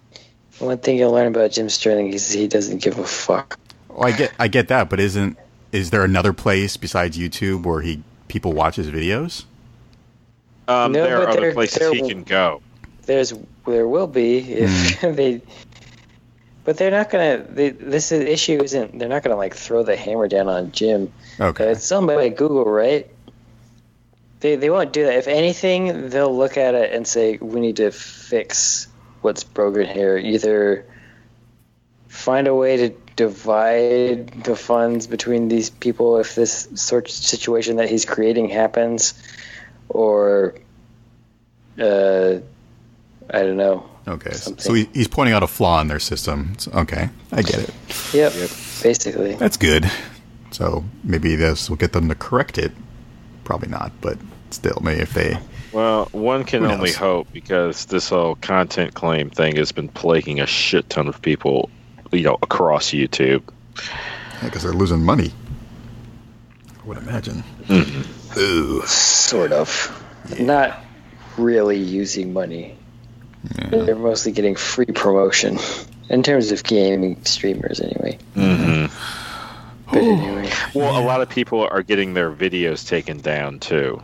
One 0.59 0.77
thing 0.77 0.97
you'll 0.99 1.11
learn 1.11 1.27
about 1.27 1.51
Jim 1.51 1.69
Sterling 1.69 2.13
is 2.13 2.31
he 2.31 2.47
doesn't 2.47 2.83
give 2.83 2.99
a 2.99 3.05
fuck. 3.05 3.59
Oh, 3.95 4.01
I 4.03 4.11
get, 4.11 4.33
I 4.39 4.47
get 4.47 4.67
that, 4.69 4.89
but 4.89 4.99
isn't 4.99 5.37
is 5.71 5.89
there 5.89 6.03
another 6.03 6.33
place 6.33 6.77
besides 6.77 7.17
YouTube 7.17 7.63
where 7.63 7.81
he 7.81 8.03
people 8.27 8.53
watch 8.53 8.75
his 8.75 8.89
videos? 8.89 9.45
Um, 10.67 10.91
No, 10.91 11.03
there 11.03 11.17
are 11.17 11.25
but 11.25 11.29
other 11.29 11.41
there- 11.41 11.53
places 11.53 11.79
there 11.79 11.93
he 11.93 12.01
will- 12.01 12.09
can 12.09 12.23
go. 12.23 12.61
There's 13.05 13.33
there 13.65 13.87
will 13.87 14.07
be 14.07 14.37
if 14.39 14.99
Hmm. 15.01 15.11
they, 15.15 15.41
but 16.63 16.77
they're 16.77 16.91
not 16.91 17.09
gonna. 17.09 17.43
They, 17.49 17.69
this 17.71 18.11
is, 18.13 18.21
issue 18.23 18.63
isn't. 18.63 18.97
They're 18.97 19.09
not 19.09 19.23
gonna 19.23 19.35
like 19.35 19.55
throw 19.55 19.83
the 19.83 19.97
hammer 19.97 20.27
down 20.29 20.47
on 20.47 20.71
Jim. 20.71 21.11
Okay. 21.39 21.71
It's 21.71 21.83
somebody 21.85 22.29
by 22.29 22.35
Google, 22.35 22.63
right? 22.65 23.09
They 24.39 24.55
they 24.55 24.69
won't 24.69 24.93
do 24.93 25.03
that. 25.05 25.15
If 25.15 25.27
anything, 25.27 26.09
they'll 26.09 26.35
look 26.35 26.57
at 26.57 26.75
it 26.75 26.93
and 26.93 27.05
say, 27.05 27.37
"We 27.41 27.59
need 27.59 27.75
to 27.77 27.91
fix 27.91 28.87
what's 29.21 29.43
broken 29.43 29.85
here. 29.85 30.17
Either 30.17 30.85
find 32.07 32.47
a 32.47 32.55
way 32.55 32.77
to 32.77 32.89
divide 33.15 34.43
the 34.43 34.55
funds 34.55 35.07
between 35.07 35.47
these 35.47 35.69
people 35.69 36.17
if 36.19 36.35
this 36.35 36.67
sort 36.75 37.05
of 37.05 37.11
situation 37.11 37.77
that 37.77 37.89
he's 37.89 38.05
creating 38.05 38.49
happens, 38.49 39.13
or 39.89 40.55
uh, 41.79 42.35
I 43.29 43.39
don't 43.43 43.57
know. 43.57 43.89
Okay. 44.07 44.31
something. 44.31 44.61
So 44.61 44.73
he, 44.73 44.89
he's 44.93 45.07
pointing 45.07 45.33
out 45.33 45.43
a 45.43 45.47
flaw 45.47 45.79
in 45.81 45.87
their 45.87 45.99
system. 45.99 46.55
So- 46.57 46.71
okay, 46.71 47.09
I 47.31 47.41
get 47.41 47.59
it. 47.69 47.73
Yep, 48.13 48.33
basically. 48.81 49.35
That's 49.35 49.57
good. 49.57 49.89
So 50.51 50.83
maybe 51.03 51.35
this 51.35 51.69
will 51.69 51.77
get 51.77 51.93
them 51.93 52.09
to 52.09 52.15
correct 52.15 52.57
it. 52.57 52.71
Probably 53.43 53.69
not, 53.69 53.91
but 54.01 54.17
still, 54.51 54.79
maybe 54.83 55.01
if 55.01 55.13
they. 55.13 55.37
Well, 55.71 56.05
one 56.11 56.43
can 56.43 56.63
only 56.65 56.91
hope 56.91 57.27
because 57.33 57.85
this 57.85 58.09
whole 58.09 58.35
content 58.35 58.93
claim 58.93 59.31
thing 59.31 59.55
has 59.55 59.71
been 59.71 59.87
plaguing 59.89 60.39
a 60.39 60.45
shit 60.45 60.87
ton 60.89 61.07
of 61.07 61.21
people, 61.21 61.71
you 62.13 62.23
know, 62.23 62.37
across 62.41 62.91
YouTube. 62.91 63.43
Because 64.41 64.63
they're 64.63 64.73
losing 64.73 65.03
money. 65.03 65.31
I 66.81 66.87
would 66.87 66.97
imagine. 66.97 67.43
Ooh. 68.37 68.81
Sort 68.85 69.51
of. 69.51 70.03
Not 70.39 70.79
really 71.37 71.77
using 71.77 72.33
money. 72.33 72.77
They're 73.69 73.95
mostly 73.95 74.31
getting 74.31 74.55
free 74.55 74.85
promotion. 74.85 75.59
In 76.09 76.23
terms 76.23 76.51
of 76.51 76.63
gaming 76.63 77.23
streamers, 77.25 77.79
anyway. 77.79 78.17
Mm-hmm. 78.35 79.91
But 79.91 80.03
anyway. 80.03 80.51
Well, 80.73 81.01
a 81.01 81.05
lot 81.05 81.21
of 81.21 81.29
people 81.29 81.67
are 81.69 81.81
getting 81.81 82.13
their 82.13 82.31
videos 82.31 82.87
taken 82.87 83.19
down 83.21 83.59
too. 83.59 84.01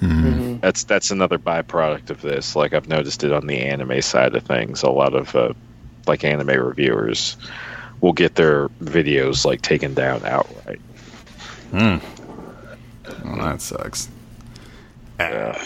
Mhm. 0.00 0.60
That's 0.60 0.84
that's 0.84 1.10
another 1.10 1.38
byproduct 1.38 2.10
of 2.10 2.20
this. 2.20 2.54
Like 2.54 2.74
I've 2.74 2.88
noticed 2.88 3.24
it 3.24 3.32
on 3.32 3.46
the 3.46 3.58
anime 3.58 4.02
side 4.02 4.34
of 4.34 4.42
things. 4.42 4.82
A 4.82 4.90
lot 4.90 5.14
of 5.14 5.34
uh, 5.34 5.54
like 6.08 6.24
anime 6.24 6.48
reviewers 6.48 7.36
will 8.00 8.12
get 8.12 8.34
their 8.34 8.68
videos 8.82 9.44
like 9.44 9.62
taken 9.62 9.94
down 9.94 10.24
outright. 10.24 10.80
Hmm. 11.70 11.96
Well, 13.24 13.36
that 13.36 13.60
sucks. 13.60 14.08
Uh, 15.18 15.58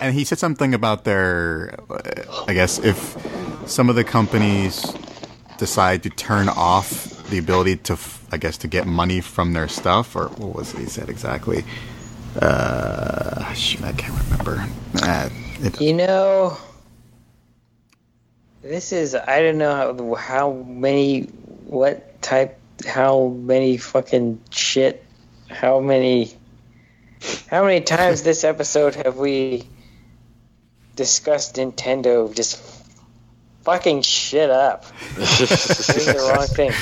and 0.00 0.14
he 0.14 0.24
said 0.24 0.38
something 0.38 0.72
about 0.72 1.04
their, 1.04 1.78
I 2.48 2.54
guess, 2.54 2.78
if 2.78 3.16
some 3.66 3.90
of 3.90 3.96
the 3.96 4.04
companies 4.04 4.94
decide 5.58 6.02
to 6.04 6.10
turn 6.10 6.48
off 6.48 7.28
the 7.28 7.38
ability 7.38 7.76
to, 7.76 7.98
I 8.32 8.38
guess, 8.38 8.56
to 8.58 8.68
get 8.68 8.86
money 8.86 9.20
from 9.20 9.52
their 9.52 9.68
stuff, 9.68 10.16
or 10.16 10.28
what 10.28 10.54
was 10.54 10.72
it 10.74 10.80
he 10.80 10.86
said 10.86 11.08
exactly? 11.10 11.64
Uh, 12.40 13.52
shoot, 13.52 13.82
I 13.82 13.92
can't 13.92 14.18
remember. 14.24 14.66
Uh, 15.02 15.28
it, 15.60 15.80
You 15.80 15.92
know, 15.92 16.56
this 18.64 18.92
is 18.92 19.14
I 19.14 19.40
don't 19.42 19.58
know 19.58 19.74
how, 19.74 20.14
how 20.14 20.52
many 20.52 21.22
what 21.66 22.20
type 22.22 22.58
how 22.86 23.28
many 23.28 23.76
fucking 23.76 24.40
shit 24.50 25.04
how 25.48 25.80
many 25.80 26.32
how 27.48 27.64
many 27.64 27.80
times 27.82 28.22
this 28.22 28.42
episode 28.44 28.94
have 28.96 29.16
we 29.16 29.68
discussed 30.96 31.56
Nintendo 31.56 32.34
just 32.34 32.60
fucking 33.62 34.02
shit 34.02 34.50
up? 34.50 34.84
Doing 35.16 35.26
the 35.26 36.32
wrong 36.36 36.46
thing. 36.46 36.72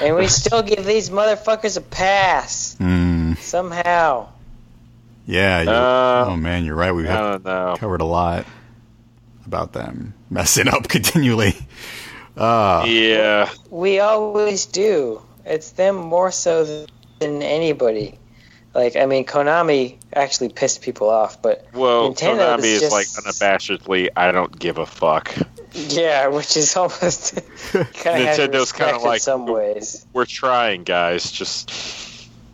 And 0.00 0.16
we 0.16 0.26
still 0.28 0.62
give 0.62 0.84
these 0.84 1.10
motherfuckers 1.10 1.76
a 1.76 1.80
pass. 1.82 2.74
Mm, 2.80 3.36
somehow. 3.38 4.28
Yeah. 5.26 5.62
you- 5.62 5.70
Uh, 5.70 6.24
oh 6.30 6.36
man, 6.36 6.64
you're 6.64 6.74
right. 6.74 6.92
we've 6.92 7.06
covered 7.06 8.00
a 8.00 8.04
lot 8.06 8.46
about 9.46 9.72
them 9.72 10.14
messing 10.30 10.68
up 10.68 10.88
continually. 10.88 11.54
Uh, 12.36 12.84
Yeah. 12.86 13.50
We 13.70 13.98
always 14.00 14.66
do. 14.66 15.22
It's 15.44 15.70
them 15.72 15.96
more 15.96 16.30
so 16.30 16.86
than 17.18 17.42
anybody. 17.42 18.18
Like, 18.74 18.96
I 18.96 19.04
mean, 19.04 19.26
Konami 19.26 19.98
actually 20.14 20.48
pissed 20.48 20.80
people 20.80 21.10
off, 21.10 21.42
but 21.42 21.66
Well, 21.74 22.14
Nintendo 22.14 22.56
Konami 22.56 22.64
is 22.64 22.82
is 22.84 22.92
like 22.92 23.04
just- 23.06 23.18
unabashedly, 23.40 24.08
I 24.16 24.32
don't 24.32 24.56
give 24.58 24.78
a 24.78 24.86
fuck. 24.86 25.34
yeah, 25.74 26.28
which 26.28 26.56
is 26.56 26.74
almost 26.78 27.34
kind 27.34 27.84
of 27.84 27.92
Nintendo's 28.38 28.72
kinda 28.72 28.98
like- 28.98 29.20
some 29.20 29.46
ways. 29.46 30.06
We're 30.14 30.24
trying, 30.24 30.84
guys. 30.84 31.30
Just 31.30 31.70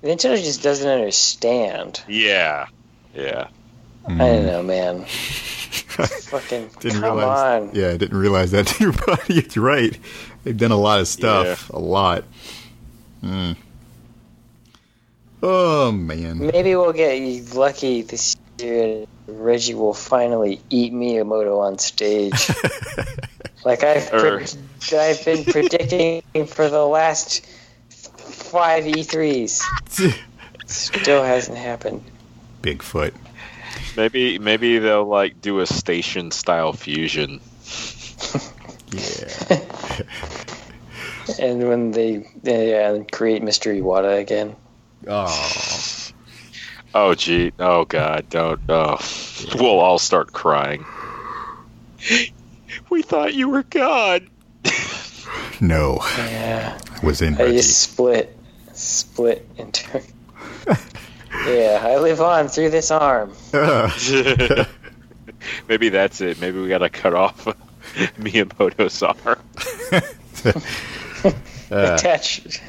Nintendo 0.03 0.43
just 0.43 0.62
doesn't 0.62 0.89
understand. 0.89 2.03
yeah, 2.09 2.66
yeah. 3.14 3.49
I 4.09 4.16
don't 4.16 4.46
know, 4.46 4.62
man. 4.62 5.04
Fucking 5.98 6.70
didn't 6.80 7.00
come 7.00 7.16
realize. 7.16 7.62
on. 7.62 7.74
Yeah, 7.74 7.88
I 7.88 7.96
didn't 7.96 8.18
realize 8.18 8.52
that. 8.52 8.78
You're 9.54 9.64
right. 9.64 9.98
They've 10.44 10.56
done 10.56 10.70
a 10.70 10.76
lot 10.76 11.00
of 11.00 11.09
stuff. 11.09 11.70
A 11.70 11.78
lot. 11.78 12.24
Mm. 13.22 13.56
Oh 15.42 15.92
man. 15.92 16.38
Maybe 16.38 16.74
we'll 16.76 16.92
get 16.92 17.54
lucky 17.54 18.02
this 18.02 18.36
year. 18.59 19.06
Reggie 19.26 19.74
will 19.74 19.94
finally 19.94 20.61
eat 20.70 20.92
Miyamoto 20.92 21.61
on 21.61 21.78
stage. 21.78 22.32
like 23.64 23.82
I've 23.84 24.11
pre- 24.11 24.46
I've 24.98 25.24
been 25.24 25.44
predicting 25.44 26.22
for 26.46 26.68
the 26.68 26.84
last 26.84 27.44
five 27.90 28.84
E3s. 28.84 29.61
Still 30.66 31.22
hasn't 31.22 31.59
happened. 31.59 32.02
Bigfoot. 32.62 33.12
Maybe 33.99 34.38
maybe 34.38 34.78
they'll 34.78 35.05
like 35.05 35.40
do 35.40 35.59
a 35.59 35.66
station 35.66 36.30
style 36.30 36.72
fusion. 36.72 37.40
Yeah. 38.92 39.61
And 41.38 41.68
when 41.68 41.90
they 41.90 42.24
uh, 42.82 43.05
create 43.12 43.42
Mister 43.42 43.70
Iwata 43.74 44.18
again. 44.18 44.57
Oh. 45.07 46.09
Oh 46.94 47.14
gee, 47.14 47.53
oh 47.59 47.84
god, 47.84 48.30
don't. 48.30 48.61
Oh, 48.68 48.96
we'll 49.57 49.78
all 49.78 49.99
start 49.99 50.32
crying. 50.32 50.86
We 52.88 53.03
thought 53.03 53.34
you 53.34 53.51
were 53.51 53.64
God. 53.64 54.26
No. 55.61 55.99
Yeah. 56.16 56.78
I 57.03 57.07
was 57.07 57.20
in 57.20 57.34
I 57.34 57.42
Reggie. 57.42 57.57
just 57.59 57.78
split, 57.78 58.34
split 58.72 59.46
into. 59.59 60.03
Yeah, 61.49 61.82
I 61.82 61.99
live 61.99 62.20
on 62.20 62.49
through 62.49 62.70
this 62.70 62.90
arm. 62.90 63.32
Maybe 65.68 65.88
that's 65.88 66.20
it. 66.20 66.40
Maybe 66.40 66.61
we 66.61 66.68
gotta 66.68 66.90
cut 66.90 67.14
off 67.14 67.44
Miyamoto's 68.18 69.03
arm. 69.03 69.38
uh, 71.70 71.94
Attach. 71.94 72.61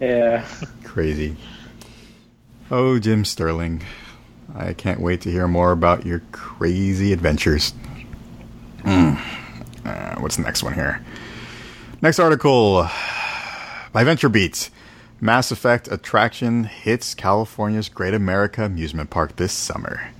yeah. 0.00 0.46
crazy. 0.84 1.36
Oh, 2.70 2.98
Jim 2.98 3.24
Sterling. 3.24 3.82
I 4.54 4.72
can't 4.74 5.00
wait 5.00 5.22
to 5.22 5.30
hear 5.30 5.48
more 5.48 5.72
about 5.72 6.04
your 6.04 6.22
crazy 6.32 7.12
adventures. 7.12 7.72
Mm. 8.80 9.20
Uh, 9.84 10.16
what's 10.20 10.36
the 10.36 10.42
next 10.42 10.62
one 10.62 10.74
here? 10.74 11.04
Next 12.02 12.18
article 12.18 12.88
by 13.92 14.04
Venture 14.04 14.28
Beats. 14.28 14.70
Mass 15.22 15.52
Effect 15.52 15.86
attraction 15.86 16.64
hits 16.64 17.14
California's 17.14 17.88
Great 17.88 18.12
America 18.12 18.64
Amusement 18.64 19.08
Park 19.08 19.36
this 19.36 19.52
summer. 19.52 20.10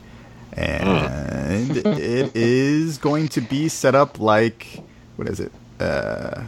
And 0.53 1.77
it 1.77 2.37
is 2.37 2.99
going 2.99 3.27
to 3.31 3.41
be 3.41 3.69
set 3.69 3.97
up 3.97 4.21
like, 4.21 4.81
what 5.17 5.29
is 5.29 5.41
it? 5.41 5.51
Uh, 5.81 6.45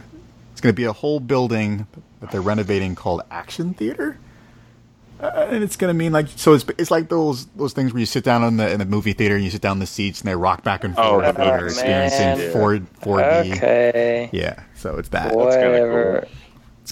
it's 0.53 0.61
going 0.61 0.71
to 0.73 0.75
be 0.75 0.85
a 0.85 0.93
whole 0.93 1.19
building 1.19 1.85
that 2.21 2.31
they're 2.31 2.39
renovating 2.39 2.95
called 2.95 3.23
Action 3.29 3.73
Theater. 3.73 4.17
Uh, 5.19 5.47
and 5.49 5.63
it's 5.63 5.77
gonna 5.77 5.93
mean 5.93 6.11
like 6.11 6.27
so 6.35 6.53
it's 6.53 6.65
it's 6.77 6.91
like 6.91 7.07
those 7.07 7.45
those 7.55 7.71
things 7.71 7.93
where 7.93 8.01
you 8.01 8.05
sit 8.05 8.21
down 8.25 8.43
in 8.43 8.57
the 8.57 8.69
in 8.69 8.79
the 8.79 8.85
movie 8.85 9.13
theater 9.13 9.35
and 9.35 9.45
you 9.45 9.49
sit 9.49 9.61
down 9.61 9.77
in 9.77 9.79
the 9.79 9.85
seats 9.85 10.19
and 10.19 10.27
they 10.27 10.35
rock 10.35 10.61
back 10.61 10.83
and 10.83 10.93
Oh, 10.97 11.21
forth 11.21 11.25
and 11.25 11.37
oh, 11.37 11.45
you're 11.55 11.67
experiencing 11.67 12.19
man. 12.37 12.51
four 12.51 12.79
four 12.99 13.19
D. 13.19 13.53
Okay. 13.53 14.29
Yeah, 14.33 14.61
so 14.75 14.97
it's 14.97 15.07
that. 15.09 15.29
kinda 15.31 15.37
Whatever. 15.37 16.17
It's 16.17 16.31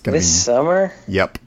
gonna 0.03 0.17
This 0.17 0.25
be 0.25 0.39
summer? 0.39 0.93
yep, 1.07 1.37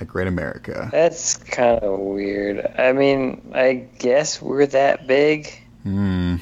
a 0.00 0.04
Great 0.04 0.26
America. 0.28 0.88
That's 0.90 1.36
kind 1.36 1.78
of 1.80 1.98
weird. 1.98 2.66
I 2.78 2.92
mean, 2.92 3.52
I 3.54 3.86
guess 3.98 4.40
we're 4.42 4.66
that 4.66 5.06
big 5.06 5.52
Hmm. 5.84 6.36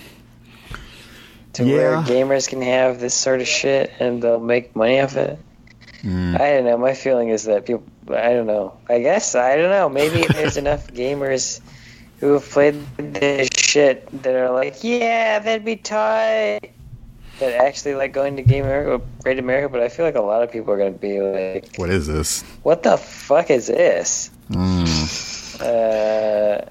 to 1.55 1.64
where 1.64 1.96
gamers 1.98 2.48
can 2.48 2.62
have 2.62 3.01
this 3.01 3.14
sort 3.14 3.40
of 3.40 3.48
shit 3.48 3.90
and 3.98 4.22
they'll 4.22 4.38
make 4.40 4.74
money 4.76 5.01
off 5.01 5.16
it. 5.16 5.38
Mm. 6.03 6.40
I 6.40 6.53
don't 6.53 6.64
know. 6.64 6.78
My 6.78 6.94
feeling 6.94 7.28
is 7.28 7.44
that 7.44 7.66
people. 7.66 7.84
I 8.09 8.32
don't 8.32 8.46
know. 8.46 8.74
I 8.88 9.01
guess 9.01 9.34
I 9.34 9.57
don't 9.57 9.70
know. 9.70 9.88
Maybe 9.88 10.26
there's 10.32 10.57
enough 10.57 10.88
gamers 10.88 11.61
who 12.20 12.32
have 12.34 12.48
played 12.48 12.74
this 12.96 13.48
shit 13.55 14.09
that 14.22 14.34
are 14.34 14.51
like, 14.51 14.82
yeah, 14.82 15.38
that'd 15.38 15.64
be 15.64 15.76
tight. 15.76 16.70
That 17.41 17.55
actually 17.55 17.95
like 17.95 18.12
going 18.12 18.36
to 18.36 18.43
Game 18.43 18.64
America, 18.64 19.05
Great 19.22 19.38
America. 19.38 19.68
But 19.68 19.80
I 19.80 19.88
feel 19.88 20.05
like 20.07 20.14
a 20.14 20.20
lot 20.20 20.43
of 20.43 20.53
people 20.53 20.72
are 20.72 20.78
gonna 20.78 20.91
be 20.93 21.20
like, 21.20 21.76
What 21.76 21.91
is 21.91 22.07
this? 22.07 22.43
what 22.62 22.82
the 22.82 22.97
fuck 22.97 23.51
is 23.51 23.66
this? 23.66 24.30
Mm. 24.51 25.61
Uh, 25.61 26.64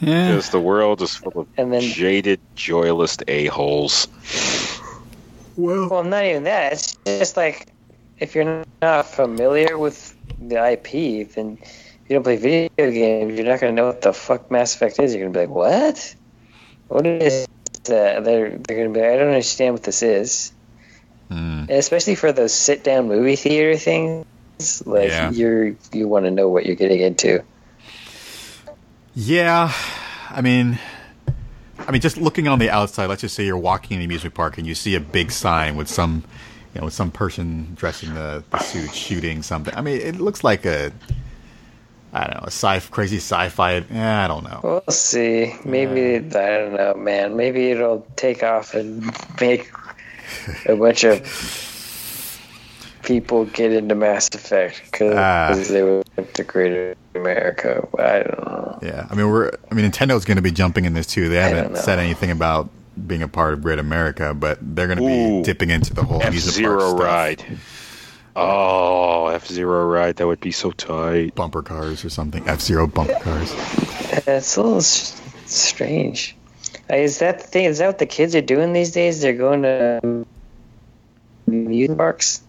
Yeah. 0.00 0.28
Because 0.28 0.50
the 0.50 0.60
world 0.60 1.00
is 1.02 1.14
full 1.16 1.42
of 1.42 1.46
and 1.56 1.72
then 1.72 1.82
jaded, 1.82 2.40
joyless 2.56 3.16
a-holes. 3.28 4.08
Well, 5.56 5.88
Well, 5.88 6.04
not 6.04 6.24
even 6.24 6.44
that. 6.44 6.72
It's 6.72 6.96
just 7.06 7.36
like 7.36 7.68
if 8.18 8.34
you're 8.34 8.64
not 8.80 9.06
familiar 9.06 9.78
with 9.78 10.16
the 10.40 10.56
IP, 10.56 11.28
then 11.34 11.58
if 11.62 12.10
you 12.10 12.14
don't 12.16 12.22
play 12.22 12.36
video 12.36 12.68
games, 12.76 13.36
you're 13.36 13.46
not 13.46 13.60
going 13.60 13.74
to 13.74 13.80
know 13.80 13.86
what 13.86 14.02
the 14.02 14.12
fuck 14.12 14.50
Mass 14.50 14.74
Effect 14.74 14.98
is. 14.98 15.14
You're 15.14 15.24
going 15.24 15.32
to 15.32 15.38
be 15.40 15.46
like, 15.46 15.54
what? 15.54 16.14
What 16.88 17.06
is 17.06 17.46
that? 17.84 18.24
They're, 18.24 18.50
they're 18.50 18.76
going 18.76 18.92
to 18.92 18.94
be 18.94 19.00
like, 19.00 19.10
I 19.10 19.16
don't 19.16 19.28
understand 19.28 19.74
what 19.74 19.82
this 19.82 20.02
is. 20.02 20.52
mm. 21.30 21.68
Especially 21.70 22.14
for 22.14 22.32
those 22.32 22.52
sit 22.52 22.84
down 22.84 23.08
movie 23.08 23.36
theater 23.36 23.76
things, 23.76 24.24
like 24.86 25.08
Yeah. 25.10 25.30
you're 25.30 25.74
you 25.92 26.08
want 26.08 26.24
to 26.26 26.30
know 26.30 26.48
what 26.48 26.66
you're 26.66 26.76
getting 26.76 27.00
into. 27.00 27.42
Yeah, 29.14 29.72
I 30.30 30.40
mean, 30.40 30.78
I 31.78 31.90
mean, 31.90 32.00
just 32.00 32.16
looking 32.16 32.48
on 32.48 32.58
the 32.58 32.70
outside. 32.70 33.06
Let's 33.06 33.20
just 33.20 33.34
say 33.34 33.44
you're 33.44 33.58
walking 33.58 33.94
in 33.96 33.98
the 33.98 34.04
amusement 34.06 34.34
park 34.34 34.56
and 34.58 34.66
you 34.66 34.74
see 34.74 34.94
a 34.94 35.00
big 35.00 35.30
sign 35.30 35.76
with 35.76 35.88
some, 35.88 36.24
you 36.74 36.80
know, 36.80 36.86
with 36.86 36.94
some 36.94 37.10
person 37.10 37.74
dressing 37.74 38.14
the, 38.14 38.42
the 38.50 38.58
suit 38.60 38.94
shooting 38.94 39.42
something. 39.42 39.74
I 39.74 39.80
mean, 39.82 40.00
it 40.00 40.16
looks 40.16 40.42
like 40.42 40.64
a, 40.64 40.92
I 42.12 42.24
don't 42.26 42.34
know, 42.36 42.44
a 42.44 42.50
sci 42.50 42.80
crazy 42.90 43.16
sci-fi. 43.16 43.76
Eh, 43.76 43.84
I 44.24 44.26
don't 44.28 44.44
know. 44.44 44.60
We'll 44.62 44.82
see. 44.94 45.54
Maybe 45.64 46.16
I 46.16 46.20
don't 46.58 46.74
know, 46.74 46.94
man. 46.94 47.36
Maybe 47.36 47.70
it'll 47.70 48.06
take 48.16 48.42
off 48.42 48.74
and 48.74 49.04
make 49.40 49.70
a 50.66 50.76
bunch 50.76 51.04
of 51.04 51.22
people 53.02 53.46
get 53.46 53.72
into 53.72 53.94
Mass 53.94 54.28
Effect 54.34 54.82
because 54.90 55.14
Ah. 55.16 55.54
they 55.72 55.82
went 55.82 56.34
to 56.34 56.44
Great 56.44 56.96
America. 57.14 57.86
I 57.98 58.18
don't 58.22 58.46
know. 58.46 58.78
Yeah, 58.82 59.06
I 59.10 59.14
mean, 59.14 59.28
we're. 59.28 59.50
I 59.70 59.74
mean, 59.74 59.90
Nintendo's 59.90 60.24
going 60.24 60.36
to 60.36 60.42
be 60.42 60.50
jumping 60.52 60.84
in 60.84 60.94
this 60.94 61.06
too. 61.06 61.28
They 61.28 61.36
haven't 61.40 61.76
said 61.78 61.98
anything 61.98 62.30
about 62.30 62.68
being 63.06 63.22
a 63.22 63.28
part 63.28 63.54
of 63.54 63.62
Great 63.62 63.78
America, 63.78 64.34
but 64.34 64.58
they're 64.60 64.86
going 64.86 64.98
to 64.98 65.04
be 65.06 65.42
dipping 65.44 65.70
into 65.70 65.94
the 65.94 66.04
whole 66.04 66.20
F 66.22 66.28
amusement 66.28 66.54
Zero 66.54 66.96
park 66.96 67.40
stuff. 67.40 67.48
Ride. 68.34 68.42
Oh, 68.44 69.26
F 69.28 69.46
Zero 69.46 69.86
ride. 69.86 70.16
That 70.16 70.26
would 70.26 70.40
be 70.40 70.52
so 70.52 70.70
tight. 70.70 71.34
bumper 71.34 71.62
cars 71.62 72.04
or 72.04 72.10
something. 72.10 72.46
F 72.48 72.60
Zero 72.60 72.86
bumper 72.86 73.14
cars. 73.20 73.52
It's 74.26 74.56
a 74.56 74.62
little 74.62 74.78
s- 74.78 75.20
strange. 75.46 76.36
Uh, 76.90 76.96
Is 76.96 77.18
that 77.20 77.40
the 77.40 77.46
thing? 77.46 77.64
Is 77.66 77.78
that 77.78 77.86
what 77.86 77.98
the 77.98 78.06
kids 78.06 78.34
are 78.34 78.40
doing 78.40 78.72
these 78.72 78.92
days? 78.92 79.20
They're 79.20 79.32
going 79.34 79.62
to 79.62 80.26
amusement 81.46 81.98
parks. 81.98 82.42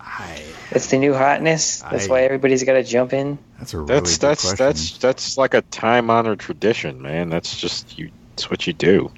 I, 0.00 0.40
It's 0.70 0.88
the 0.88 0.98
new 0.98 1.12
hotness. 1.14 1.80
That's 1.82 2.06
I- 2.06 2.10
why 2.10 2.22
everybody's 2.22 2.64
got 2.64 2.74
to 2.74 2.82
jump 2.84 3.12
in. 3.12 3.38
that's 3.58 3.74
a 3.74 3.78
really 3.78 3.88
That's 4.00 4.12
good 4.18 4.20
that's 4.28 4.42
question. 4.42 4.66
that's 4.66 4.98
that's 4.98 5.38
like 5.38 5.54
a 5.54 5.62
time 5.62 6.10
honored 6.10 6.38
tradition, 6.40 7.02
man. 7.02 7.28
That's 7.28 7.56
just 7.56 7.98
you. 7.98 8.10
It's 8.34 8.50
what 8.50 8.66
you 8.66 8.72
do. 8.72 9.10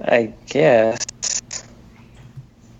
I 0.00 0.32
guess. 0.46 0.98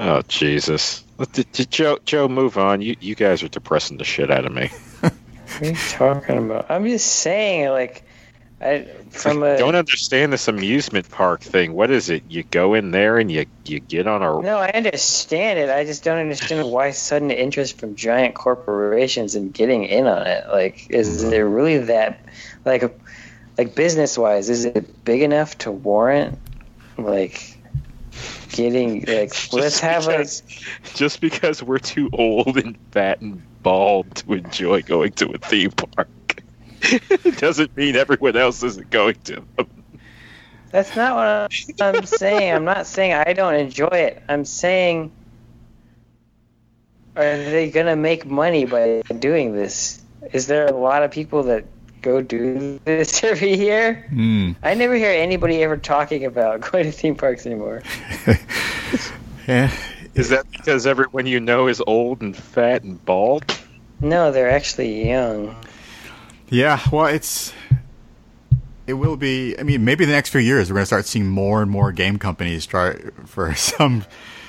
Oh 0.00 0.22
Jesus. 0.28 1.04
The, 1.18 1.46
the- 1.52 1.64
Joe, 1.66 1.98
Joe, 2.04 2.28
move 2.28 2.56
on. 2.56 2.80
You, 2.80 2.96
you 3.00 3.14
guys 3.14 3.42
are 3.42 3.48
depressing 3.48 3.98
the 3.98 4.04
shit 4.04 4.30
out 4.30 4.46
of 4.46 4.52
me. 4.52 4.70
What 5.00 5.12
are 5.60 5.66
you 5.66 5.74
talking 5.74 6.38
about? 6.38 6.70
I'm 6.70 6.84
just 6.86 7.06
saying, 7.06 7.70
like, 7.70 8.04
I 8.60 8.88
from 9.10 9.42
I 9.42 9.50
a 9.50 9.58
don't 9.58 9.76
understand 9.76 10.32
this 10.32 10.48
amusement 10.48 11.08
park 11.10 11.40
thing. 11.40 11.74
What 11.74 11.90
is 11.90 12.10
it? 12.10 12.24
You 12.28 12.42
go 12.42 12.74
in 12.74 12.90
there 12.90 13.18
and 13.18 13.30
you 13.30 13.46
you 13.64 13.78
get 13.78 14.08
on 14.08 14.22
a. 14.22 14.42
no, 14.42 14.58
I 14.58 14.70
understand 14.70 15.60
it. 15.60 15.70
I 15.70 15.84
just 15.84 16.02
don't 16.02 16.18
understand 16.18 16.68
why 16.68 16.90
sudden 16.90 17.30
interest 17.30 17.78
from 17.78 17.94
giant 17.94 18.34
corporations 18.34 19.36
in 19.36 19.50
getting 19.50 19.84
in 19.84 20.06
on 20.06 20.26
it. 20.26 20.48
Like, 20.48 20.88
is 20.90 21.24
mm-hmm. 21.24 21.32
it 21.32 21.38
really 21.38 21.78
that, 21.78 22.20
like, 22.64 22.82
like 23.56 23.76
business 23.76 24.18
wise, 24.18 24.50
is 24.50 24.64
it 24.64 25.04
big 25.04 25.22
enough 25.22 25.56
to 25.58 25.70
warrant, 25.70 26.38
like, 26.96 27.57
getting 28.58 29.00
like 29.06 29.52
let's 29.52 29.80
Just 29.80 29.80
have 29.82 30.08
a 30.08 30.26
just 30.94 31.20
because 31.20 31.62
we're 31.62 31.78
too 31.78 32.10
old 32.12 32.58
and 32.58 32.76
fat 32.90 33.20
and 33.20 33.40
bald 33.62 34.16
to 34.16 34.34
enjoy 34.34 34.82
going 34.82 35.12
to 35.12 35.30
a 35.30 35.38
theme 35.38 35.70
park 35.70 36.08
doesn't 37.38 37.76
mean 37.76 37.96
everyone 37.96 38.36
else 38.36 38.62
isn't 38.62 38.90
going 38.90 39.16
to 39.24 39.34
them. 39.36 39.48
That's 40.70 40.94
not 40.94 41.16
what 41.16 41.26
I'm, 41.80 41.96
I'm 41.96 42.06
saying. 42.06 42.54
I'm 42.54 42.64
not 42.64 42.86
saying 42.86 43.12
I 43.14 43.32
don't 43.32 43.54
enjoy 43.54 43.86
it. 43.86 44.22
I'm 44.28 44.44
saying, 44.44 45.10
are 47.16 47.36
they 47.36 47.70
gonna 47.70 47.96
make 47.96 48.26
money 48.26 48.64
by 48.64 49.02
doing 49.18 49.54
this? 49.54 50.02
Is 50.32 50.46
there 50.46 50.66
a 50.66 50.76
lot 50.76 51.02
of 51.02 51.10
people 51.10 51.44
that 51.44 51.64
go 52.08 52.22
do 52.22 52.80
this 52.84 53.22
every 53.32 53.54
year? 53.54 54.06
Hmm. 54.08 54.52
I 54.62 54.74
never 54.74 54.94
hear 54.94 55.10
anybody 55.10 55.62
ever 55.62 55.76
talking 55.76 56.24
about 56.24 56.60
going 56.72 56.84
to 56.84 56.92
theme 56.92 57.14
parks 57.14 57.46
anymore. 57.46 57.82
yeah. 59.48 59.70
Is 60.14 60.30
that 60.30 60.50
because 60.50 60.86
everyone 60.86 61.26
you 61.26 61.38
know 61.38 61.68
is 61.68 61.82
old 61.86 62.22
and 62.22 62.36
fat 62.36 62.82
and 62.82 63.04
bald? 63.04 63.44
No, 64.00 64.32
they're 64.32 64.50
actually 64.50 65.08
young. 65.08 65.54
Yeah, 66.48 66.80
well, 66.90 67.06
it's 67.06 67.52
it 68.86 68.94
will 68.94 69.16
be. 69.16 69.56
I 69.58 69.62
mean, 69.62 69.84
maybe 69.84 70.04
the 70.04 70.12
next 70.12 70.30
few 70.30 70.40
years 70.40 70.70
we're 70.70 70.76
going 70.76 70.82
to 70.82 70.86
start 70.86 71.06
seeing 71.06 71.28
more 71.28 71.62
and 71.62 71.70
more 71.70 71.92
game 71.92 72.18
companies 72.18 72.64
try 72.64 72.96
for 73.26 73.54
some 73.54 74.04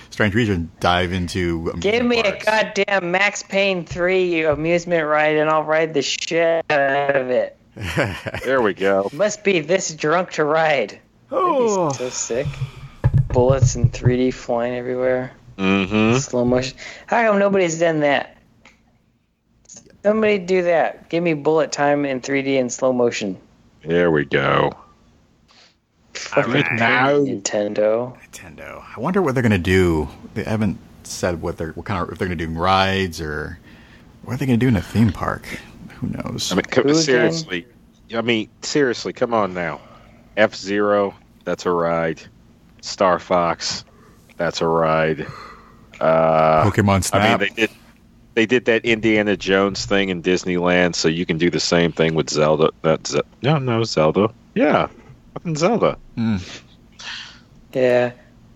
strange 0.09 0.35
reason 0.35 0.71
dive 0.79 1.11
into. 1.13 1.73
Give 1.79 2.01
amusement 2.01 2.09
me 2.09 2.19
a 2.21 2.43
goddamn 2.43 3.11
Max 3.11 3.43
Payne 3.43 3.85
3 3.85 4.45
amusement 4.45 5.07
ride 5.07 5.37
and 5.37 5.49
I'll 5.49 5.63
ride 5.63 5.93
the 5.93 6.01
shit 6.01 6.65
out 6.69 7.15
of 7.15 7.29
it. 7.29 7.55
There 8.43 8.61
we 8.61 8.73
go. 8.73 9.09
Must 9.13 9.43
be 9.43 9.61
this 9.61 9.93
drunk 9.93 10.31
to 10.31 10.43
ride. 10.43 10.99
That'd 11.29 11.45
oh, 11.45 11.89
be 11.89 11.95
so 11.95 12.09
sick. 12.09 12.47
Bullets 13.29 13.75
and 13.75 13.91
3D 13.91 14.33
flying 14.33 14.75
everywhere. 14.75 15.31
Mm-hmm. 15.57 16.17
Slow 16.17 16.45
motion. 16.45 16.77
How 17.05 17.23
come 17.23 17.39
nobody's 17.39 17.79
done 17.79 18.01
that? 18.01 18.37
Somebody 20.03 20.39
do 20.39 20.63
that. 20.63 21.09
Give 21.09 21.21
me 21.23 21.33
bullet 21.33 21.71
time 21.71 22.05
in 22.05 22.21
3D 22.21 22.59
and 22.59 22.71
slow 22.71 22.93
motion. 22.93 23.37
There 23.83 24.11
we 24.11 24.25
go. 24.25 24.71
Fucking 26.27 26.53
right 26.53 26.71
now. 26.73 27.09
Nintendo. 27.11 28.17
Nintendo. 28.31 28.83
I 28.95 28.99
wonder 28.99 29.21
what 29.21 29.33
they're 29.33 29.41
going 29.41 29.51
to 29.51 29.57
do. 29.57 30.07
They 30.33 30.43
haven't 30.43 30.77
said 31.03 31.41
what 31.41 31.57
they're 31.57 31.71
what 31.71 31.85
kind 31.85 32.03
of 32.03 32.11
if 32.11 32.19
they're 32.19 32.27
going 32.27 32.37
to 32.37 32.45
do 32.47 32.51
rides 32.53 33.19
or 33.21 33.57
what 34.23 34.33
are 34.33 34.37
they 34.37 34.45
going 34.45 34.59
to 34.59 34.63
do 34.63 34.67
in 34.67 34.75
a 34.75 34.81
theme 34.81 35.11
park. 35.11 35.45
Who 35.99 36.07
knows? 36.07 36.51
I 36.51 36.55
mean, 36.55 36.63
co- 36.63 36.83
Who 36.83 36.89
again? 36.89 37.01
seriously. 37.01 37.65
I 38.13 38.21
mean, 38.21 38.49
seriously. 38.61 39.13
Come 39.13 39.33
on 39.33 39.53
now. 39.53 39.81
F 40.37 40.55
Zero. 40.55 41.15
That's 41.45 41.65
a 41.65 41.71
ride. 41.71 42.21
Star 42.81 43.19
Fox. 43.19 43.83
That's 44.37 44.61
a 44.61 44.67
ride. 44.67 45.25
Uh, 45.99 46.63
Pokemon 46.69 47.03
Snap. 47.03 47.21
I 47.21 47.29
mean, 47.29 47.39
they 47.39 47.61
did. 47.61 47.69
They 48.35 48.45
did 48.45 48.65
that 48.65 48.85
Indiana 48.85 49.35
Jones 49.35 49.85
thing 49.85 50.09
in 50.09 50.23
Disneyland, 50.23 50.95
so 50.95 51.09
you 51.09 51.25
can 51.25 51.37
do 51.37 51.49
the 51.49 51.59
same 51.59 51.91
thing 51.91 52.13
with 52.15 52.29
Zelda. 52.29 52.69
That 52.83 53.05
Ze- 53.05 53.21
no, 53.41 53.57
no 53.57 53.83
Zelda. 53.83 54.29
Yeah, 54.55 54.87
fucking 55.33 55.55
Zelda. 55.55 55.97
Yeah. 57.73 58.11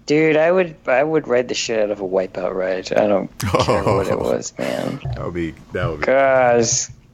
Dude, 0.06 0.36
I 0.36 0.52
would 0.52 0.76
I 0.86 1.02
would 1.02 1.28
ride 1.28 1.48
the 1.48 1.54
shit 1.54 1.80
out 1.80 1.90
of 1.90 2.02
a 2.02 2.04
wipeout 2.04 2.54
ride. 2.54 2.92
I 2.92 3.08
don't 3.08 3.38
care 3.40 3.84
what 3.84 4.08
it 4.08 4.20
was, 4.20 4.54
man. 4.58 5.00
that 5.16 5.24
would 5.24 5.34
be 5.34 5.54
that 5.72 5.88
would 5.88 6.02
be 6.02 6.06
God, 6.06 6.66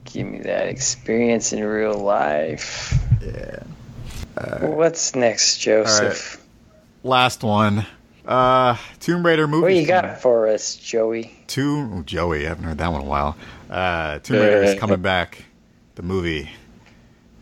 give 0.06 0.28
me 0.28 0.40
that 0.40 0.68
experience 0.68 1.54
in 1.54 1.64
real 1.64 1.94
life. 1.94 2.98
yeah. 3.22 3.64
What's 4.62 5.16
next, 5.16 5.58
Joseph? 5.60 6.42
Last 7.04 7.44
one. 7.44 7.86
Uh, 8.26 8.78
Tomb 9.00 9.26
Raider 9.26 9.48
movie. 9.48 9.62
What 9.64 9.74
you 9.76 9.86
got 9.86 10.22
for 10.22 10.48
us, 10.48 10.76
Joey? 10.76 11.36
Tomb 11.48 12.00
oh, 12.00 12.04
Joey, 12.04 12.46
I 12.46 12.50
haven't 12.50 12.64
heard 12.64 12.78
that 12.78 12.92
one 12.92 13.02
in 13.02 13.08
a 13.08 13.10
while. 13.10 13.36
Uh, 13.70 14.20
Tomb 14.20 14.38
Raider 14.38 14.64
is 14.64 14.80
coming 14.80 15.02
back. 15.02 15.44
The 15.96 16.04
movie. 16.04 16.50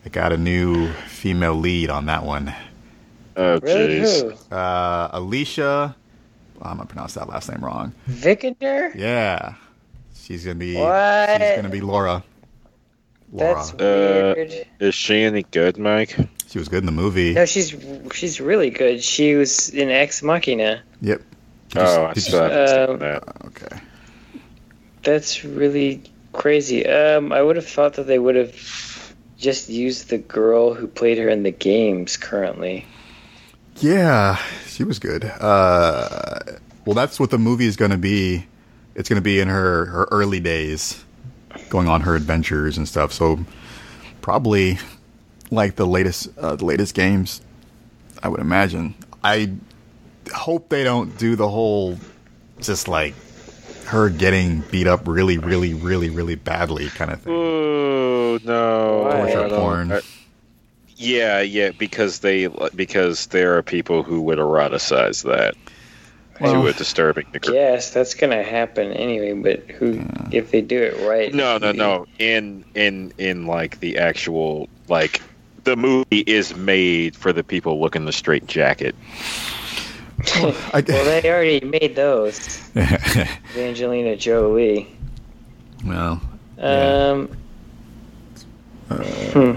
It 0.04 0.12
got 0.12 0.32
a 0.32 0.36
new 0.36 0.92
female 0.92 1.54
lead 1.54 1.90
on 1.90 2.06
that 2.06 2.24
one. 2.24 2.54
Oh 3.36 3.58
jeez. 3.60 4.36
Uh, 4.52 5.08
Alicia. 5.12 5.94
I'm 6.60 6.76
gonna 6.78 6.86
pronounce 6.86 7.14
that 7.14 7.28
last 7.28 7.48
name 7.50 7.64
wrong. 7.64 7.92
Vikander? 8.08 8.94
Yeah, 8.94 9.54
she's 10.14 10.44
gonna 10.44 10.56
be. 10.56 10.74
What? 10.76 11.40
She's 11.40 11.56
gonna 11.56 11.68
be 11.68 11.80
Laura. 11.80 12.24
Laura. 13.32 13.54
That's 13.54 13.72
Uh, 13.74 14.34
weird. 14.36 14.66
Is 14.80 14.94
she 14.94 15.22
any 15.22 15.42
good, 15.44 15.78
Mike? 15.78 16.16
she 16.48 16.58
was 16.58 16.68
good 16.68 16.78
in 16.82 16.86
the 16.86 16.92
movie. 16.92 17.34
No, 17.34 17.44
she's 17.44 17.76
she's 18.12 18.40
really 18.40 18.70
good. 18.70 19.02
She 19.04 19.34
was 19.34 19.68
in 19.70 19.88
Ex 19.90 20.22
Machina. 20.22 20.82
Yep. 21.02 21.22
Did 21.68 21.82
Oh, 21.82 22.04
I 22.06 22.08
did 22.14 22.16
you- 22.16 22.22
still 22.22 22.42
haven't 22.48 23.02
uh, 23.02 23.20
that. 23.20 23.22
Okay. 23.46 23.76
that's 25.02 25.44
really 25.44 26.02
crazy. 26.32 26.86
Um, 26.86 27.32
I 27.32 27.42
would 27.42 27.56
have 27.56 27.66
thought 27.68 27.94
that 27.94 28.06
they 28.06 28.18
would 28.18 28.34
have 28.36 28.54
just 29.38 29.68
use 29.68 30.04
the 30.04 30.18
girl 30.18 30.74
who 30.74 30.86
played 30.86 31.16
her 31.18 31.28
in 31.28 31.44
the 31.44 31.52
games 31.52 32.16
currently. 32.16 32.84
Yeah, 33.76 34.36
she 34.66 34.82
was 34.82 34.98
good. 34.98 35.24
Uh, 35.24 36.40
well, 36.84 36.94
that's 36.94 37.20
what 37.20 37.30
the 37.30 37.38
movie 37.38 37.66
is 37.66 37.76
going 37.76 37.92
to 37.92 37.98
be. 37.98 38.44
It's 38.96 39.08
going 39.08 39.20
to 39.20 39.24
be 39.24 39.38
in 39.38 39.46
her 39.46 39.86
her 39.86 40.08
early 40.10 40.40
days, 40.40 41.04
going 41.70 41.86
on 41.86 42.00
her 42.00 42.16
adventures 42.16 42.76
and 42.76 42.88
stuff. 42.88 43.12
So 43.12 43.38
probably 44.20 44.78
like 45.52 45.76
the 45.76 45.86
latest 45.86 46.36
uh, 46.36 46.56
the 46.56 46.64
latest 46.64 46.94
games. 46.94 47.40
I 48.20 48.28
would 48.28 48.40
imagine. 48.40 48.96
I 49.22 49.52
hope 50.34 50.68
they 50.68 50.82
don't 50.82 51.16
do 51.16 51.36
the 51.36 51.48
whole 51.48 51.98
just 52.60 52.88
like 52.88 53.14
her 53.88 54.10
getting 54.10 54.60
beat 54.70 54.86
up 54.86 55.08
really, 55.08 55.38
really, 55.38 55.72
really, 55.72 56.10
really 56.10 56.34
badly 56.34 56.88
kind 56.88 57.10
of 57.10 57.22
thing. 57.22 57.32
Oh 57.32 58.38
no! 58.44 59.10
Torture 59.10 59.48
porn. 59.48 59.92
I- 59.92 60.00
yeah, 60.96 61.40
yeah, 61.40 61.70
because 61.70 62.18
they 62.18 62.48
because 62.74 63.26
there 63.28 63.56
are 63.56 63.62
people 63.62 64.02
who 64.02 64.20
would 64.22 64.38
eroticize 64.38 65.22
that 65.24 65.54
Well- 66.40 66.62
to 66.62 66.68
a 66.68 66.72
disturbing 66.72 67.26
degree. 67.32 67.54
Yes, 67.54 67.90
that's 67.92 68.14
gonna 68.14 68.42
happen 68.42 68.92
anyway. 68.92 69.32
But 69.32 69.70
who, 69.76 70.02
if 70.32 70.50
they 70.50 70.60
do 70.60 70.82
it 70.82 71.08
right? 71.08 71.32
No, 71.32 71.56
no, 71.58 71.72
no. 71.72 72.06
In 72.18 72.64
in 72.74 73.12
in 73.16 73.46
like 73.46 73.80
the 73.80 73.98
actual 73.98 74.68
like 74.88 75.22
the 75.64 75.76
movie 75.76 76.20
is 76.20 76.54
made 76.54 77.16
for 77.16 77.32
the 77.32 77.44
people 77.44 77.80
looking 77.80 78.04
the 78.04 78.12
straight 78.12 78.46
jacket. 78.46 78.94
I, 80.72 80.84
Well, 80.86 81.04
they 81.04 81.30
already 81.30 81.60
made 81.64 81.94
those. 81.96 82.70
Angelina 83.56 84.16
Jolie. 84.16 84.88
well, 85.84 86.20
Yeah. 86.58 87.10
Um. 87.12 87.28
hmm. 88.90 89.56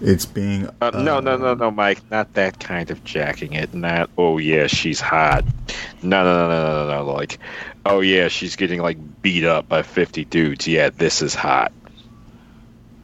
it's 0.00 0.26
being 0.26 0.68
Uh, 0.80 0.90
no, 0.90 1.18
no, 1.20 1.36
no, 1.36 1.54
no, 1.54 1.70
Mike. 1.70 1.98
Not 2.10 2.34
that 2.34 2.60
kind 2.60 2.90
of 2.90 3.02
jacking 3.04 3.54
it. 3.54 3.74
Not 3.74 4.10
oh 4.18 4.38
yeah, 4.38 4.66
she's 4.66 5.00
hot. 5.00 5.44
No, 6.02 6.22
no, 6.24 6.48
no, 6.48 6.48
no, 6.48 6.86
no, 6.86 7.04
no. 7.04 7.12
Like 7.12 7.38
oh 7.86 8.00
yeah, 8.00 8.28
she's 8.28 8.54
getting 8.54 8.80
like 8.80 8.98
beat 9.22 9.44
up 9.44 9.68
by 9.68 9.82
fifty 9.82 10.24
dudes. 10.24 10.68
Yeah, 10.68 10.90
this 10.90 11.20
is 11.22 11.34
hot. 11.34 11.72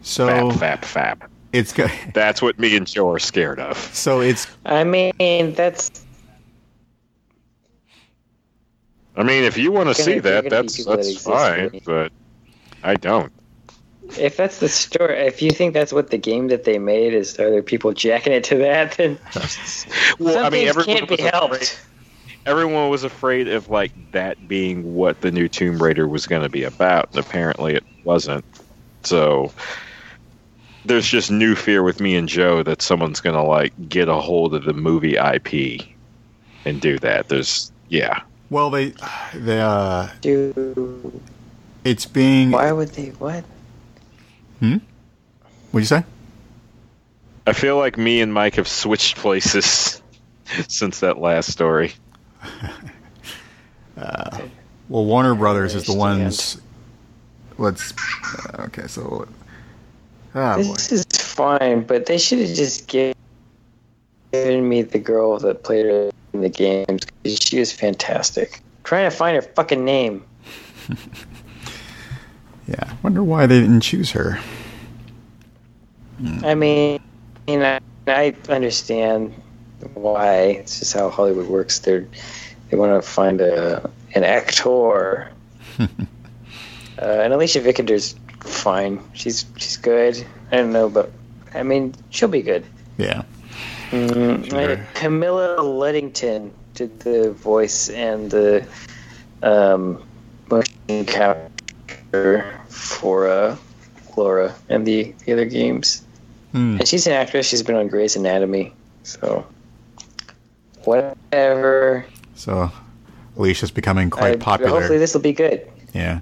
so 0.02 0.28
Fap, 0.28 0.52
fap, 0.52 0.81
fap. 0.82 1.28
it's 1.52 1.72
go- 1.72 1.89
That's 2.12 2.40
what 2.43 2.59
me 2.59 2.76
and 2.76 2.86
Joe 2.86 3.10
are 3.12 3.18
scared 3.18 3.59
of. 3.59 3.76
so 3.76 4.20
it's 4.20 4.47
I 4.64 4.85
mean, 4.85 5.55
that's 5.55 6.03
I 9.16 9.23
mean, 9.23 9.45
if 9.45 9.57
you 9.57 9.70
want 9.70 9.89
to 9.89 9.95
see 9.95 10.19
that, 10.19 10.51
that's 10.51 10.85
that 10.85 10.97
that's 10.97 11.23
fine. 11.23 11.81
But 11.85 12.12
I 12.82 12.95
don't. 12.95 13.32
if 14.19 14.36
that's 14.36 14.59
the 14.61 14.69
story. 14.69 15.19
If 15.27 15.41
you 15.41 15.51
think 15.51 15.73
that's 15.74 15.93
what 15.93 16.11
the 16.11 16.19
game 16.19 16.49
that 16.49 16.65
they 16.65 16.78
made 16.78 17.15
is, 17.15 17.39
are 17.39 17.51
there 17.51 17.62
people 17.62 17.93
jacking 17.93 18.32
it 18.32 18.45
to 18.45 18.57
that? 18.59 18.97
Then 18.97 19.19
Well, 20.19 20.35
some 20.35 20.45
I 20.47 20.51
mean, 20.51 20.66
things 20.66 20.70
everyone 20.77 20.97
can't 20.97 21.09
be 21.09 21.12
was 21.12 21.20
afraid- 21.20 21.32
helped. 21.32 21.86
everyone 22.47 22.91
was 22.91 23.05
afraid 23.05 23.49
of 23.49 23.69
like 23.69 23.93
that 24.12 24.49
being 24.49 24.95
what 24.95 25.20
the 25.20 25.31
new 25.31 25.49
Tomb 25.49 25.82
Raider 25.82 26.09
was 26.09 26.27
going 26.27 26.43
to 26.43 26.49
be 26.49 26.65
about, 26.65 27.11
and 27.11 27.19
apparently 27.19 27.74
it 27.74 27.85
wasn't. 28.03 28.45
So 29.05 29.53
there's 30.85 31.07
just 31.07 31.31
new 31.31 31.55
fear 31.55 31.82
with 31.82 32.01
me 32.01 32.15
and 32.16 32.28
Joe 32.28 32.62
that 32.65 32.82
someone's 32.82 33.20
going 33.20 33.36
to 33.36 33.43
like 33.43 33.73
get 33.89 34.09
a 34.09 34.16
hold 34.16 34.55
of 34.55 34.65
the 34.65 34.74
movie 34.74 35.16
IP 35.16 35.86
and 36.66 36.81
do 36.81 36.99
that. 36.99 37.28
There's 37.28 37.70
yeah. 37.89 38.20
Well 38.55 38.70
they 38.70 38.94
they 39.35 39.60
uh 39.60 40.09
Dude, 40.20 41.20
it's 41.85 42.06
being 42.06 42.52
why 42.52 42.70
would 42.70 42.90
they? 42.90 43.09
What? 43.18 43.44
Hmm. 44.60 44.76
what'd 45.72 45.82
you 45.82 45.85
say? 45.85 46.05
I 47.48 47.52
feel 47.52 47.76
like 47.76 47.98
me 47.98 48.20
and 48.20 48.32
Mike 48.32 48.55
have 48.55 48.68
switched 48.68 49.16
places 49.16 50.01
since 50.68 51.01
that 51.01 51.18
last 51.18 51.51
story. 51.51 51.93
Well, 53.97 55.06
Warner 55.06 55.35
Brothers 55.35 55.74
is 55.74 55.86
the 55.86 55.94
ones. 55.94 56.60
Let's. 57.56 57.94
uh, 58.52 58.64
Okay, 58.64 58.86
so. 58.86 59.26
Ah, 60.35 60.56
boy. 60.56 60.62
This 60.62 60.93
is 60.93 61.05
fine, 61.05 61.85
but 61.85 62.05
they 62.05 62.18
should 62.18 62.40
have 62.40 62.55
just 62.55 62.86
given 62.86 63.14
me 64.68 64.82
the 64.82 64.98
girl 64.98 65.39
that 65.39 65.62
played 65.62 65.86
her 65.86 66.02
in 66.09 66.10
the 66.40 66.48
games. 66.48 67.02
She 67.24 67.59
was 67.59 67.73
fantastic. 67.73 68.61
trying 68.85 69.11
to 69.11 69.16
find 69.16 69.36
her 69.36 69.43
fucking 69.43 69.85
name. 69.85 70.24
Yeah, 72.66 72.94
wonder 73.02 73.23
why 73.23 73.47
they 73.47 73.61
didn't 73.61 73.81
choose 73.81 74.11
her. 74.12 74.39
I 76.43 76.55
mean, 76.55 77.01
you 77.47 77.59
know, 77.59 77.78
I 78.06 78.35
understand 78.48 79.35
why. 79.94 80.36
It's 80.61 80.78
just 80.78 80.94
how 80.94 81.11
Hollywood 81.11 81.48
works. 81.48 81.81
They're 81.81 82.06
they 82.70 82.77
want 82.77 83.02
to 83.02 83.09
find 83.09 83.40
a 83.40 83.90
an 84.15 84.24
actor. 84.24 85.31
uh, 85.78 85.86
and 86.98 87.32
Alicia 87.32 87.61
Vikander's 87.61 88.15
fine. 88.40 89.02
She's 89.12 89.44
she's 89.56 89.77
good. 89.77 90.24
I 90.51 90.56
don't 90.56 90.73
know, 90.73 90.89
but 90.89 91.12
I 91.55 91.62
mean, 91.62 91.94
she'll 92.11 92.28
be 92.28 92.43
good. 92.43 92.65
Yeah. 92.97 93.24
Mm, 93.95 94.51
Sure. 94.51 94.87
Camilla 94.95 95.57
Luddington 95.62 96.51
did 96.75 96.99
the 97.01 97.31
voice 97.33 97.89
and 97.91 98.31
the 98.31 98.66
um, 99.43 100.03
motion 100.51 101.05
capture 101.07 102.61
for 102.69 103.29
uh, 103.29 103.57
Laura 104.16 104.55
and 104.69 104.87
the, 104.87 105.15
the 105.25 105.33
other 105.33 105.45
games. 105.45 106.03
Hmm. 106.53 106.79
And 106.79 106.89
she's 106.89 107.07
an 107.07 107.12
actress. 107.12 107.47
She's 107.47 107.62
been 107.62 107.77
on 107.77 107.89
Grey's 107.89 108.16
Anatomy. 108.16 108.73
So, 109.05 109.47
whatever. 110.85 112.05
So, 112.35 112.71
Alicia's 113.37 113.71
becoming 113.71 114.11
quite 114.11 114.41
popular. 114.41 114.71
Hopefully, 114.73 114.99
this 114.99 115.15
will 115.15 115.21
be 115.21 115.33
good. 115.33 115.69
yeah. 115.93 116.21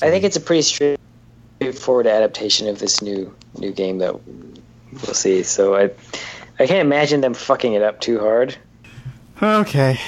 I 0.00 0.10
think 0.10 0.24
it's 0.24 0.36
a 0.36 0.40
pretty 0.40 0.62
straightforward 0.62 2.06
adaptation 2.06 2.66
of 2.66 2.78
this 2.78 3.02
new 3.02 3.32
new 3.58 3.70
game 3.72 3.98
that 3.98 4.14
we'll 4.24 5.14
see. 5.14 5.42
So 5.42 5.76
I 5.76 5.90
I 6.62 6.66
can't 6.66 6.86
imagine 6.86 7.20
them 7.20 7.34
fucking 7.34 7.72
it 7.72 7.82
up 7.82 8.00
too 8.00 8.20
hard. 8.20 8.56
Okay. 9.42 9.98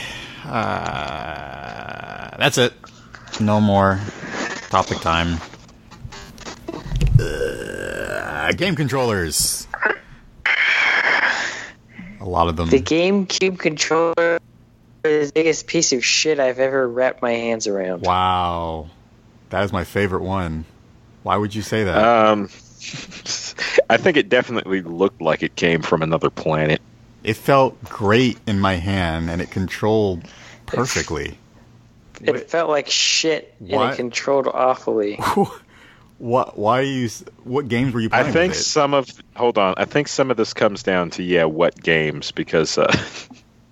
Uh, 0.44 2.36
that's 2.39 2.59
it. 2.59 2.72
No 3.40 3.60
more 3.60 3.98
topic 4.70 4.98
time. 5.01 5.40
Uh, 7.20 8.52
game 8.52 8.76
controllers. 8.76 9.66
A 12.20 12.24
lot 12.24 12.47
of 12.47 12.55
them. 12.55 12.70
The 12.70 12.81
GameCube 12.81 13.59
controller 13.59 14.39
is 15.02 15.32
the 15.32 15.35
biggest 15.35 15.66
piece 15.66 15.93
of 15.93 16.05
shit 16.05 16.39
I've 16.39 16.60
ever 16.60 16.89
wrapped 16.89 17.20
my 17.20 17.32
hands 17.32 17.66
around. 17.66 18.02
Wow. 18.02 18.90
That 19.51 19.64
is 19.64 19.72
my 19.72 19.82
favorite 19.82 20.22
one. 20.22 20.66
Why 21.24 21.36
would 21.36 21.52
you 21.52 21.62
say 21.62 21.82
that? 21.82 21.98
Um, 21.98 22.48
I 23.90 23.97
think 23.97 24.16
it 24.16 24.28
definitely 24.28 24.82
looked 24.82 25.20
like 25.20 25.43
it 25.43 25.56
came 25.56 25.82
from 25.82 26.02
another 26.02 26.31
planet. 26.31 26.81
it 27.23 27.36
felt 27.36 27.82
great 27.85 28.39
in 28.47 28.59
my 28.61 28.74
hand 28.74 29.31
and 29.31 29.40
it 29.40 29.51
controlled 29.51 30.24
perfectly. 30.66 31.39
It 32.20 32.51
felt 32.51 32.70
like 32.70 32.89
shit 32.89 33.55
and 33.61 33.70
What? 33.70 33.94
it 33.94 33.97
controlled 33.97 34.47
awfully. 34.48 35.16
what? 36.19 36.56
Why 36.59 36.81
are 36.81 36.82
you? 36.82 37.09
What 37.43 37.69
games 37.69 37.93
were 37.93 38.01
you 38.01 38.09
playing 38.09 38.27
I 38.27 38.31
think 38.32 38.51
with 38.52 38.61
it? 38.61 38.65
some 38.65 38.94
of 38.94 39.09
hold 39.36 39.59
on. 39.59 39.74
I 39.77 39.85
think 39.85 40.09
some 40.09 40.31
of 40.31 40.36
this 40.36 40.55
comes 40.55 40.82
down 40.82 41.11
to 41.11 41.23
yeah, 41.23 41.44
what 41.44 41.81
games? 41.82 42.31
Because 42.32 42.78
uh, 42.78 42.94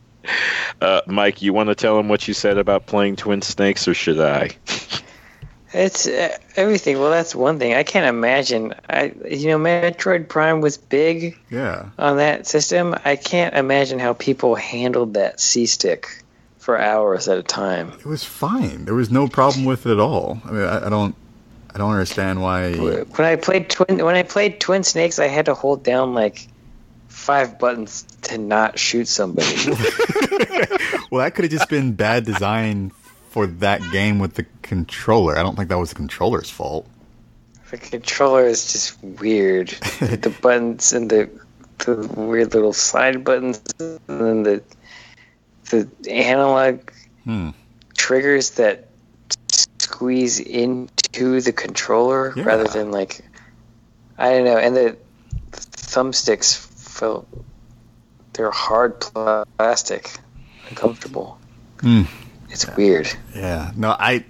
uh, 0.81 1.01
Mike, 1.07 1.41
you 1.43 1.53
want 1.53 1.69
to 1.69 1.75
tell 1.75 1.99
him 1.99 2.09
what 2.09 2.27
you 2.29 2.35
said 2.35 2.59
about 2.59 2.87
playing 2.87 3.17
Twin 3.17 3.43
Snakes, 3.43 3.87
or 3.89 3.95
should 3.95 4.21
I? 4.21 4.51
It's 5.75 6.07
uh, 6.07 6.37
everything. 6.57 6.99
Well, 6.99 7.11
that's 7.11 7.35
one 7.35 7.59
thing. 7.59 7.75
I 7.75 7.83
can't 7.83 8.07
imagine. 8.07 8.75
I 8.91 9.13
you 9.29 9.49
know, 9.49 9.59
Metroid 9.59 10.29
Prime 10.29 10.61
was 10.61 10.77
big 10.77 11.39
Yeah. 11.51 11.87
on 11.99 12.19
that 12.19 12.47
system. 12.47 12.95
I 13.05 13.17
can't 13.17 13.55
imagine 13.55 13.99
how 13.99 14.13
people 14.13 14.55
handled 14.55 15.15
that 15.15 15.41
C 15.41 15.67
stick 15.67 16.23
for 16.59 16.79
hours 16.79 17.27
at 17.29 17.39
a 17.39 17.43
time. 17.43 17.93
It 17.99 18.05
was 18.07 18.23
fine. 18.23 18.85
There 18.85 18.95
was 18.95 19.11
no 19.11 19.27
problem 19.29 19.65
with 19.65 19.87
it 19.87 19.93
at 19.93 19.99
all. 20.01 20.41
I 20.45 20.51
mean, 20.53 20.63
I, 20.63 20.87
I 20.87 20.89
don't, 20.91 21.15
I 21.75 21.79
don't 21.79 21.91
understand 21.91 22.43
why. 22.43 22.75
When 22.77 23.27
I 23.27 23.37
played 23.37 23.71
Twin 23.71 24.05
when 24.05 24.15
I 24.15 24.23
played 24.25 24.61
Twin 24.61 24.85
Snakes, 24.85 25.19
I 25.19 25.27
had 25.29 25.47
to 25.47 25.55
hold 25.55 25.83
down 25.83 26.13
like 26.13 26.47
five 27.09 27.59
buttons 27.59 28.03
to 28.23 28.37
not 28.39 28.79
shoot 28.79 29.09
somebody. 29.09 29.49
well, 31.11 31.25
that 31.25 31.33
could 31.35 31.45
have 31.45 31.51
just 31.51 31.69
been 31.69 31.93
bad 31.95 32.25
design 32.25 32.93
for 33.33 33.47
that 33.47 33.81
game 33.91 34.19
with 34.19 34.35
the 34.35 34.45
controller. 34.63 35.37
I 35.39 35.43
don't 35.43 35.57
think 35.57 35.69
that 35.71 35.79
was 35.79 35.89
the 35.91 35.97
controller's 35.97 36.51
fault. 36.51 36.87
the 37.71 37.79
controller 37.79 38.45
is 38.47 38.71
just 38.73 39.03
weird. 39.03 39.69
the 40.01 40.35
buttons 40.43 40.93
and 40.93 41.09
the 41.11 41.31
the 41.79 41.97
weird 42.15 42.53
little 42.55 42.75
side 42.75 43.25
buttons 43.25 43.61
and 43.81 43.99
then 44.07 44.43
the 44.43 44.63
the 45.71 46.11
analog 46.13 46.91
Hmm. 47.25 47.51
triggers 47.97 48.51
that 48.53 48.89
squeeze 49.51 50.39
into 50.39 51.41
the 51.41 51.53
controller 51.53 52.33
Yeah. 52.37 52.45
rather 52.45 52.65
than 52.65 52.91
like 52.91 53.25
I 54.19 54.31
don't 54.31 54.45
know. 54.45 54.59
And 54.59 54.77
the 54.77 54.97
thumbsticks 55.53 56.57
felt 56.57 57.27
they're 58.35 58.51
hard 58.51 59.01
plastic, 59.01 60.11
uncomfortable. 60.69 61.39
Hmm. 61.81 62.03
It's 62.53 62.67
weird. 62.77 63.09
Yeah, 63.35 63.73
no, 63.77 63.91
I 63.99 64.25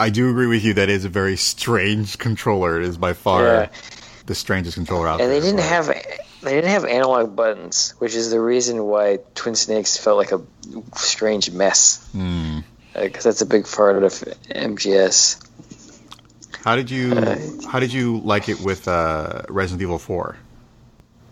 I 0.00 0.10
do 0.10 0.30
agree 0.30 0.46
with 0.48 0.64
you. 0.64 0.74
That 0.74 0.88
is 0.88 1.04
a 1.04 1.08
very 1.08 1.36
strange 1.36 2.18
controller. 2.18 2.80
It 2.80 2.88
is 2.88 2.96
by 2.98 3.12
far 3.12 3.44
Yeah. 3.44 3.68
the 4.26 4.34
strangest 4.34 4.74
controller 4.76 5.06
out 5.06 5.20
And 5.20 5.30
there. 5.30 5.36
And 5.36 5.44
they 5.44 5.50
didn't 5.50 5.62
have 5.62 5.86
they 6.42 6.50
didn't 6.54 6.70
have 6.70 6.84
analog 6.84 7.36
buttons, 7.36 7.94
which 7.98 8.14
is 8.14 8.30
the 8.30 8.40
reason 8.40 8.82
why 8.84 9.18
Twin 9.34 9.54
Snakes 9.54 9.96
felt 9.96 10.18
like 10.18 10.32
a 10.32 10.40
strange 10.96 11.50
mess. 11.50 12.06
Because 12.94 13.24
that's 13.24 13.40
a 13.40 13.46
big 13.46 13.66
part 13.66 14.02
of 14.02 14.12
MGS. 14.50 15.40
How 16.64 16.76
did 16.76 16.90
you 16.90 17.14
How 17.68 17.78
did 17.78 17.92
you 17.92 18.20
like 18.20 18.48
it 18.48 18.60
with 18.60 18.88
uh, 18.88 19.42
Resident 19.48 19.82
Evil 19.82 19.98
Four? 19.98 20.36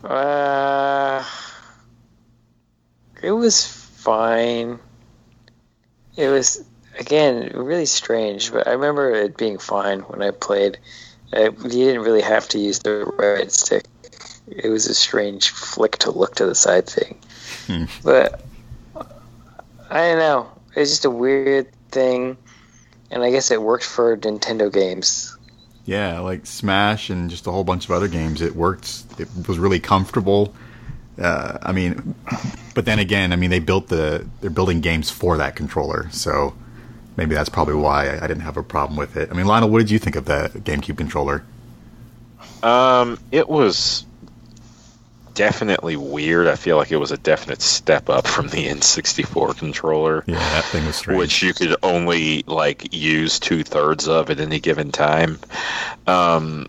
Uh, 0.05 1.25
it 3.23 3.31
was 3.31 3.65
fine. 3.67 4.79
It 6.17 6.29
was 6.29 6.65
again 6.99 7.53
really 7.55 7.87
strange, 7.87 8.53
but 8.53 8.67
I 8.67 8.73
remember 8.73 9.11
it 9.13 9.37
being 9.37 9.59
fine 9.59 10.01
when 10.01 10.23
I 10.23 10.31
played. 10.31 10.79
You 11.35 11.51
didn't 11.69 12.03
really 12.03 12.21
have 12.21 12.49
to 12.51 12.59
use 12.59 12.81
the 12.81 13.05
right 13.19 13.51
stick. 13.51 13.85
It 14.47 14.69
was 14.69 14.87
a 14.87 14.95
strange 14.95 15.51
flick 15.51 15.97
to 15.99 16.11
look 16.11 16.35
to 16.37 16.47
the 16.47 16.55
side 16.55 16.87
thing, 16.87 17.19
Hmm. 17.67 17.85
but 18.05 18.43
I 19.89 20.09
don't 20.09 20.19
know. 20.19 20.51
It's 20.77 20.91
just 20.91 21.05
a 21.05 21.11
weird 21.11 21.69
thing, 21.91 22.37
and 23.11 23.23
I 23.23 23.31
guess 23.31 23.51
it 23.51 23.63
worked 23.63 23.85
for 23.85 24.17
Nintendo 24.17 24.71
games. 24.73 25.37
Yeah, 25.85 26.21
like 26.21 26.47
Smash 26.47 27.11
and 27.11 27.31
just 27.31 27.47
a 27.47 27.51
whole 27.51 27.65
bunch 27.65 27.87
of 27.87 27.91
other 27.93 28.09
games. 28.09 28.41
It 28.43 28.55
worked. 28.55 29.05
It 29.19 29.29
was 29.49 29.59
really 29.59 29.81
comfortable. 29.81 30.55
Uh, 31.21 31.59
I 31.63 31.73
mean, 31.73 32.15
but 32.75 32.85
then 32.85 32.99
again, 32.99 33.33
I 33.33 33.37
mean, 33.37 33.51
they 33.51 33.59
built 33.59 33.89
the 33.89 34.27
they're 34.41 34.51
building 34.51 34.81
games 34.81 35.11
for 35.11 35.37
that 35.39 35.55
controller, 35.57 36.09
so 36.11 36.55
maybe 37.17 37.35
that's 37.35 37.51
probably 37.51 37.75
why 37.75 38.09
I, 38.09 38.25
I 38.25 38.27
didn't 38.27 38.41
have 38.41 38.57
a 38.57 38.63
problem 38.63 38.97
with 38.97 39.17
it. 39.17 39.31
I 39.31 39.35
mean, 39.35 39.47
Lionel, 39.47 39.69
what 39.69 39.79
did 39.79 39.91
you 39.91 39.99
think 39.99 40.17
of 40.17 40.25
the 40.25 40.51
GameCube 40.55 40.97
controller? 40.97 41.45
Um, 42.63 43.19
it 43.31 43.49
was 43.49 44.07
definitely 45.35 45.97
weird. 45.97 46.47
I 46.47 46.57
feel 46.57 46.77
like 46.77 46.93
it 46.93 46.97
was 46.97 47.11
a 47.11 47.17
definite 47.17 47.61
step 47.63 48.09
up 48.09 48.27
from 48.27 48.49
the 48.49 48.67
N64 48.69 49.57
controller, 49.57 50.25
Yeah, 50.27 50.35
that 50.39 50.65
thing 50.67 50.85
was 50.87 50.97
strange. 50.97 51.19
which 51.19 51.43
you 51.43 51.55
could 51.55 51.75
only 51.83 52.43
like 52.47 52.95
use 52.95 53.39
two 53.41 53.65
thirds 53.65 54.09
of 54.09 54.31
at 54.31 54.41
any 54.41 54.61
given 54.61 54.93
time. 54.93 55.39
Um, 56.07 56.69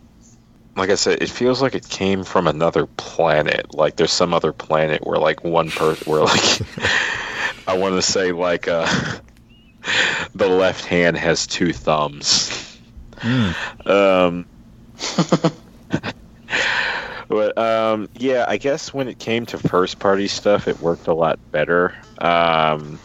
like 0.75 0.89
I 0.89 0.95
said, 0.95 1.21
it 1.21 1.29
feels 1.29 1.61
like 1.61 1.75
it 1.75 1.87
came 1.87 2.23
from 2.23 2.47
another 2.47 2.87
planet. 2.87 3.73
Like 3.73 3.95
there's 3.95 4.11
some 4.11 4.33
other 4.33 4.51
planet 4.51 5.05
where 5.05 5.19
like 5.19 5.43
one 5.43 5.69
person, 5.69 6.11
where 6.11 6.21
like 6.21 6.61
I 7.67 7.77
want 7.77 7.95
to 7.95 8.01
say 8.01 8.31
like 8.31 8.67
uh, 8.67 8.87
the 10.35 10.47
left 10.47 10.85
hand 10.85 11.17
has 11.17 11.45
two 11.45 11.73
thumbs. 11.73 12.79
Um, 13.85 14.45
but 17.27 17.57
um, 17.57 18.09
yeah, 18.15 18.45
I 18.47 18.57
guess 18.57 18.93
when 18.93 19.07
it 19.07 19.19
came 19.19 19.45
to 19.47 19.57
first 19.57 19.99
party 19.99 20.27
stuff, 20.27 20.67
it 20.67 20.79
worked 20.79 21.07
a 21.07 21.13
lot 21.13 21.39
better. 21.51 21.93
Um, 22.17 22.99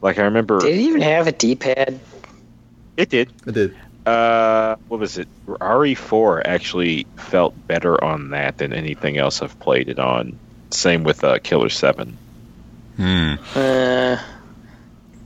like 0.00 0.18
I 0.18 0.22
remember, 0.22 0.60
Did 0.60 0.74
it 0.74 0.80
even 0.80 1.02
have 1.02 1.26
a 1.26 1.32
D-pad? 1.32 2.00
it 2.96 3.10
did. 3.10 3.30
It 3.46 3.52
did. 3.52 3.76
Uh, 4.08 4.76
what 4.88 5.00
was 5.00 5.18
it? 5.18 5.28
RE4 5.46 6.42
actually 6.44 7.06
felt 7.16 7.54
better 7.66 8.02
on 8.02 8.30
that 8.30 8.56
than 8.58 8.72
anything 8.72 9.18
else 9.18 9.42
I've 9.42 9.58
played 9.60 9.88
it 9.88 9.98
on. 9.98 10.38
Same 10.70 11.04
with 11.04 11.22
uh, 11.24 11.38
Killer 11.40 11.68
Seven. 11.68 12.16
Hmm. 12.96 13.34
Uh, 13.54 14.16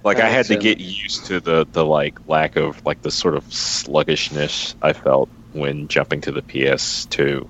Like 0.04 0.18
I 0.18 0.28
had 0.28 0.46
to 0.46 0.56
get 0.56 0.80
used 0.80 1.26
to 1.26 1.38
the 1.38 1.64
the 1.70 1.84
like 1.84 2.26
lack 2.26 2.56
of 2.56 2.84
like 2.84 3.02
the 3.02 3.10
sort 3.12 3.36
of 3.36 3.44
sluggishness 3.52 4.74
I 4.82 4.94
felt 4.94 5.28
when 5.52 5.86
jumping 5.86 6.22
to 6.22 6.32
the 6.32 6.42
PS2 6.42 7.46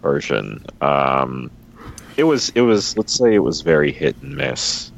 version. 0.00 0.64
Um, 0.80 1.50
it 2.16 2.24
was 2.24 2.48
it 2.54 2.62
was 2.62 2.96
let's 2.96 3.12
say 3.12 3.34
it 3.34 3.40
was 3.40 3.60
very 3.60 3.92
hit 3.92 4.16
and 4.22 4.34
miss 4.34 4.90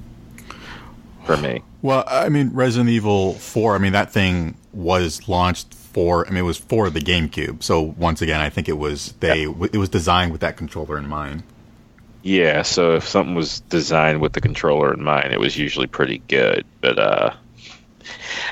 for 1.26 1.36
me. 1.36 1.62
Well, 1.82 2.04
I 2.06 2.28
mean, 2.28 2.50
Resident 2.54 2.90
Evil 2.90 3.34
4, 3.34 3.76
I 3.76 3.78
mean, 3.78 3.92
that 3.92 4.10
thing 4.12 4.56
was 4.72 5.28
launched 5.28 5.74
for, 5.74 6.26
I 6.26 6.30
mean, 6.30 6.38
it 6.38 6.42
was 6.42 6.58
for 6.58 6.90
the 6.90 7.00
GameCube. 7.00 7.62
So 7.62 7.80
once 7.80 8.22
again, 8.22 8.40
I 8.40 8.50
think 8.50 8.68
it 8.68 8.78
was, 8.78 9.12
they, 9.20 9.44
it 9.44 9.76
was 9.76 9.88
designed 9.88 10.32
with 10.32 10.40
that 10.42 10.56
controller 10.56 10.98
in 10.98 11.08
mind. 11.08 11.42
Yeah, 12.22 12.62
so 12.62 12.96
if 12.96 13.06
something 13.08 13.34
was 13.34 13.60
designed 13.60 14.20
with 14.20 14.32
the 14.32 14.40
controller 14.40 14.92
in 14.92 15.02
mind, 15.02 15.32
it 15.32 15.40
was 15.40 15.56
usually 15.56 15.86
pretty 15.86 16.18
good. 16.28 16.66
But 16.80 16.98
uh, 16.98 17.34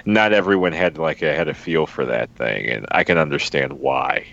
not 0.05 0.33
everyone 0.33 0.73
had 0.73 0.99
like 0.99 1.23
a, 1.23 1.35
had 1.35 1.49
a 1.49 1.55
feel 1.55 1.87
for 1.87 2.07
that 2.07 2.31
thing, 2.31 2.67
and 2.67 2.87
I 2.91 3.05
can 3.05 3.19
understand 3.19 3.75
why. 3.75 4.27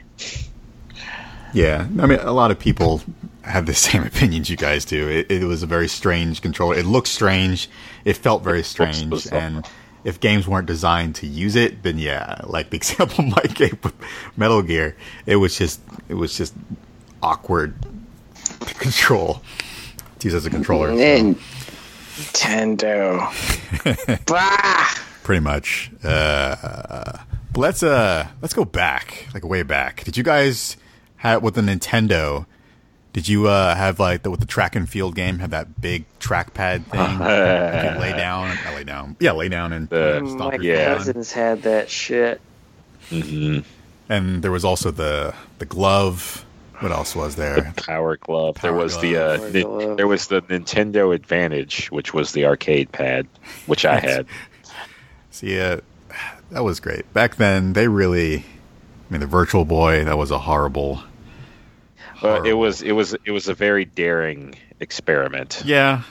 Yeah. 1.54 1.88
I 2.00 2.06
mean, 2.06 2.20
a 2.20 2.32
lot 2.32 2.52
of 2.52 2.60
people 2.60 3.02
have 3.44 3.66
the 3.66 3.74
same 3.74 4.04
opinions 4.04 4.50
you 4.50 4.58
guys 4.58 4.86
do. 4.86 5.08
It, 5.08 5.32
it 5.32 5.46
was 5.46 5.64
a 5.64 5.68
very 5.68 5.88
strange 5.88 6.42
controller. 6.42 6.76
It 6.76 6.86
looked 6.86 7.08
strange. 7.08 7.70
It 8.06 8.18
felt 8.18 8.44
very 8.44 8.64
strange. 8.64 9.28
And 9.32 9.66
if 10.04 10.20
games 10.20 10.48
weren't 10.48 10.68
designed 10.68 11.16
to 11.16 11.28
use 11.28 11.56
it, 11.56 11.84
then 11.84 11.98
yeah, 11.98 12.42
like 12.46 12.70
the 12.70 12.76
example 12.82 13.24
Mike 13.24 13.56
gave 13.56 13.84
with 13.84 13.96
Metal 14.38 14.62
Gear, 14.62 14.96
it 15.26 15.38
was 15.38 15.58
just, 15.58 15.82
it 16.10 16.16
was 16.16 16.38
just 16.38 16.54
awkward 17.22 17.74
to 18.62 18.74
control. 18.76 19.42
To 20.20 20.28
use 20.28 20.36
as 20.36 20.46
a 20.46 20.50
controller. 20.50 20.92
Nintendo. 20.92 21.36
bah! 24.26 25.04
pretty 25.24 25.40
much. 25.40 25.92
Uh, 26.04 27.18
but 27.52 27.60
let's 27.60 27.82
uh 27.82 28.28
let's 28.42 28.54
go 28.54 28.66
back, 28.66 29.28
like 29.34 29.44
way 29.44 29.64
back. 29.64 30.04
Did 30.04 30.18
you 30.18 30.24
guys 30.24 30.78
have 31.18 31.42
with 31.42 31.56
the 31.56 31.62
Nintendo? 31.62 32.46
Did 33.14 33.28
you 33.28 33.48
uh 33.48 33.76
have 33.76 34.00
like 34.00 34.24
the, 34.24 34.32
with 34.32 34.40
the 34.40 34.46
track 34.48 34.76
and 34.76 34.90
field 34.90 35.16
game 35.16 35.40
have 35.40 35.52
that 35.52 35.80
big 35.80 36.06
trackpad 36.20 36.84
thing? 36.92 37.12
you 37.12 37.92
could 37.92 38.02
lay 38.02 38.12
down, 38.18 38.58
not 38.66 38.74
lay 38.76 38.84
down, 38.84 39.16
yeah, 39.20 39.32
lay 39.32 39.50
down 39.50 39.72
and 39.74 39.88
The- 39.90 40.24
uh, 40.24 40.28
stomp 40.28 40.58
My 40.58 40.64
your 40.64 40.76
yeah. 40.76 40.90
foot 40.90 40.98
cousins 40.98 41.32
had 41.32 41.62
that 41.64 41.90
shit. 41.90 42.42
hmm 43.10 43.60
And 44.10 44.42
there 44.44 44.52
was 44.52 44.66
also 44.66 44.92
the 44.92 45.34
the 45.60 45.66
glove. 45.66 46.44
What 46.80 46.92
else 46.92 47.16
was 47.16 47.36
there? 47.36 47.72
Power 47.78 48.18
Glove. 48.18 48.56
there 48.60 48.72
Power 48.72 48.82
was 48.84 49.00
the 49.00 49.16
uh, 49.16 49.38
Power 49.38 49.50
Ni- 49.52 49.96
there 49.96 50.08
was 50.08 50.28
the 50.28 50.42
Nintendo 50.42 51.16
Advantage, 51.16 51.90
which 51.92 52.14
was 52.14 52.34
the 52.34 52.46
arcade 52.46 52.92
pad, 52.92 53.26
which 53.68 53.86
I 53.86 54.00
had. 54.10 54.26
See, 55.32 55.58
uh, 55.60 55.78
that 56.52 56.64
was 56.64 56.80
great 56.82 57.12
back 57.14 57.36
then. 57.38 57.72
They 57.74 57.88
really, 57.88 58.40
I 58.40 58.44
mean, 59.12 59.22
the 59.22 59.28
Virtual 59.28 59.64
Boy. 59.66 60.04
That 60.04 60.18
was 60.18 60.30
a 60.32 60.40
horrible. 60.40 61.02
But 62.24 62.48
it 62.48 62.54
was 62.54 62.82
it 62.82 62.94
was 62.94 63.14
it 63.26 63.32
was 63.32 63.50
a 63.50 63.54
very 63.54 63.86
daring 63.86 64.56
experiment. 64.80 65.62
Yeah, 65.66 66.04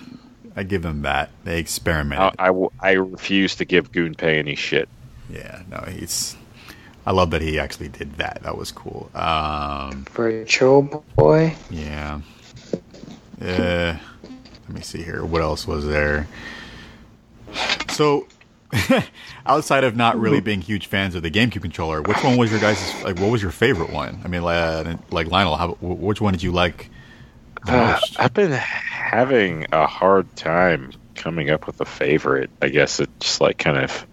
I 0.55 0.63
give 0.63 0.83
them 0.83 1.03
that. 1.03 1.31
They 1.45 1.59
experimented. 1.59 2.39
I 2.39 2.93
refuse 2.93 3.57
to 3.57 3.65
give 3.65 3.91
Gunpei 3.93 4.39
any 4.39 4.55
shit. 4.55 4.89
Yeah, 5.31 5.63
no, 5.71 5.79
he's. 5.89 6.37
I 7.07 7.13
love 7.13 7.31
that 7.31 7.41
he 7.41 7.59
actually 7.59 7.89
did 7.89 8.17
that. 8.19 8.41
That 8.43 8.57
was 8.57 8.71
cool. 8.71 9.11
Um, 9.15 10.05
Virtual 10.13 11.05
Boy. 11.17 11.57
yeah. 11.71 12.21
Uh, 13.41 13.97
let 14.69 14.69
me 14.69 14.83
see 14.83 15.03
here. 15.03 15.25
What 15.25 15.43
else 15.43 15.67
was 15.67 15.85
there? 15.87 16.29
So, 17.91 18.29
outside 19.47 19.85
of 19.85 19.97
not 19.97 20.19
really 20.19 20.41
being 20.41 20.61
huge 20.61 20.87
fans 20.87 21.15
of 21.15 21.23
the 21.23 21.31
GameCube 21.31 21.63
controller, 21.63 22.01
which 22.03 22.23
one 22.25 22.37
was 22.37 22.51
your 22.51 22.61
guys' 22.61 22.81
like? 23.05 23.19
What 23.19 23.31
was 23.31 23.43
your 23.43 23.51
favorite 23.51 23.91
one? 23.91 24.21
I 24.25 24.29
mean, 24.29 24.43
uh, 24.43 24.97
like 25.11 25.27
Lionel, 25.29 25.57
how, 25.57 25.73
which 25.81 26.21
one 26.21 26.33
did 26.33 26.43
you 26.43 26.53
like 26.53 26.89
the 27.67 27.73
Uh, 27.73 27.87
most? 27.93 28.19
I've 28.19 28.33
been 28.35 28.53
having 28.53 29.67
a 29.73 29.87
hard 29.87 30.35
time 30.37 30.93
coming 31.15 31.51
up 31.51 31.67
with 31.67 31.81
a 31.81 31.85
favorite. 31.85 32.51
I 32.61 32.69
guess 32.69 32.99
it 33.01 33.11
just 33.21 33.41
like 33.41 33.59
kind 33.59 33.77
of 33.79 34.07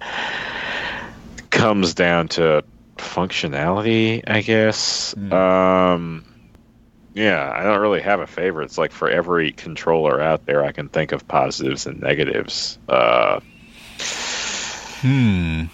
comes 1.50 1.94
down 1.94 2.28
to 2.30 2.64
functionality. 2.98 4.24
I 4.28 4.42
guess. 4.42 5.14
Hmm. 5.14 5.34
Um, 5.34 6.26
yeah, 7.14 7.52
I 7.54 7.64
don't 7.64 7.80
really 7.82 8.02
have 8.02 8.20
a 8.20 8.28
favorite. 8.28 8.66
It's 8.66 8.78
like 8.78 8.92
for 8.92 9.10
every 9.10 9.52
controller 9.52 10.22
out 10.22 10.46
there, 10.46 10.64
I 10.64 10.72
can 10.72 10.90
think 10.90 11.12
of 11.12 11.28
positives 11.28 11.86
and 11.88 12.02
negatives. 12.02 12.78
Uh, 12.88 13.40
Hmm. 15.02 15.66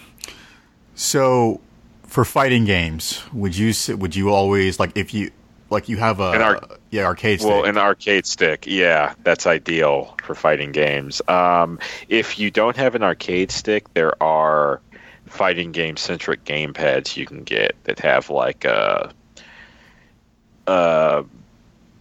So, 0.96 1.62
for 2.04 2.24
fighting 2.26 2.66
games, 2.66 3.24
would 3.34 3.58
you 3.58 3.74
would 3.96 4.16
you 4.16 4.30
always 4.30 4.80
like 4.80 4.96
if 4.96 5.14
you 5.14 5.32
like 5.70 5.90
you 5.90 5.98
have 5.98 6.20
a 6.20 6.32
An 6.32 6.42
ar- 6.42 6.62
yeah 6.92 7.06
arcade 7.06 7.42
stick? 7.42 7.52
Well, 7.52 7.64
an 7.66 7.78
arcade 7.78 8.26
stick, 8.26 8.66
yeah, 8.68 9.14
that's 9.24 9.48
ideal 9.48 10.16
for 10.24 10.36
fighting 10.36 10.72
games. 10.72 11.22
Um, 11.28 11.80
if 12.08 12.40
you 12.40 12.52
don't 12.52 12.76
have 12.78 12.96
an 12.96 13.04
arcade 13.04 13.52
stick, 13.52 13.94
there 13.94 14.22
are 14.22 14.82
fighting 15.28 15.72
game 15.72 15.98
centric 15.98 16.46
game 16.46 16.74
pads 16.74 17.18
you 17.18 17.26
can 17.26 17.44
get 17.44 17.76
that 17.86 18.00
have 18.00 18.30
like 18.30 18.64
uh 18.64 19.10
uh 20.68 21.24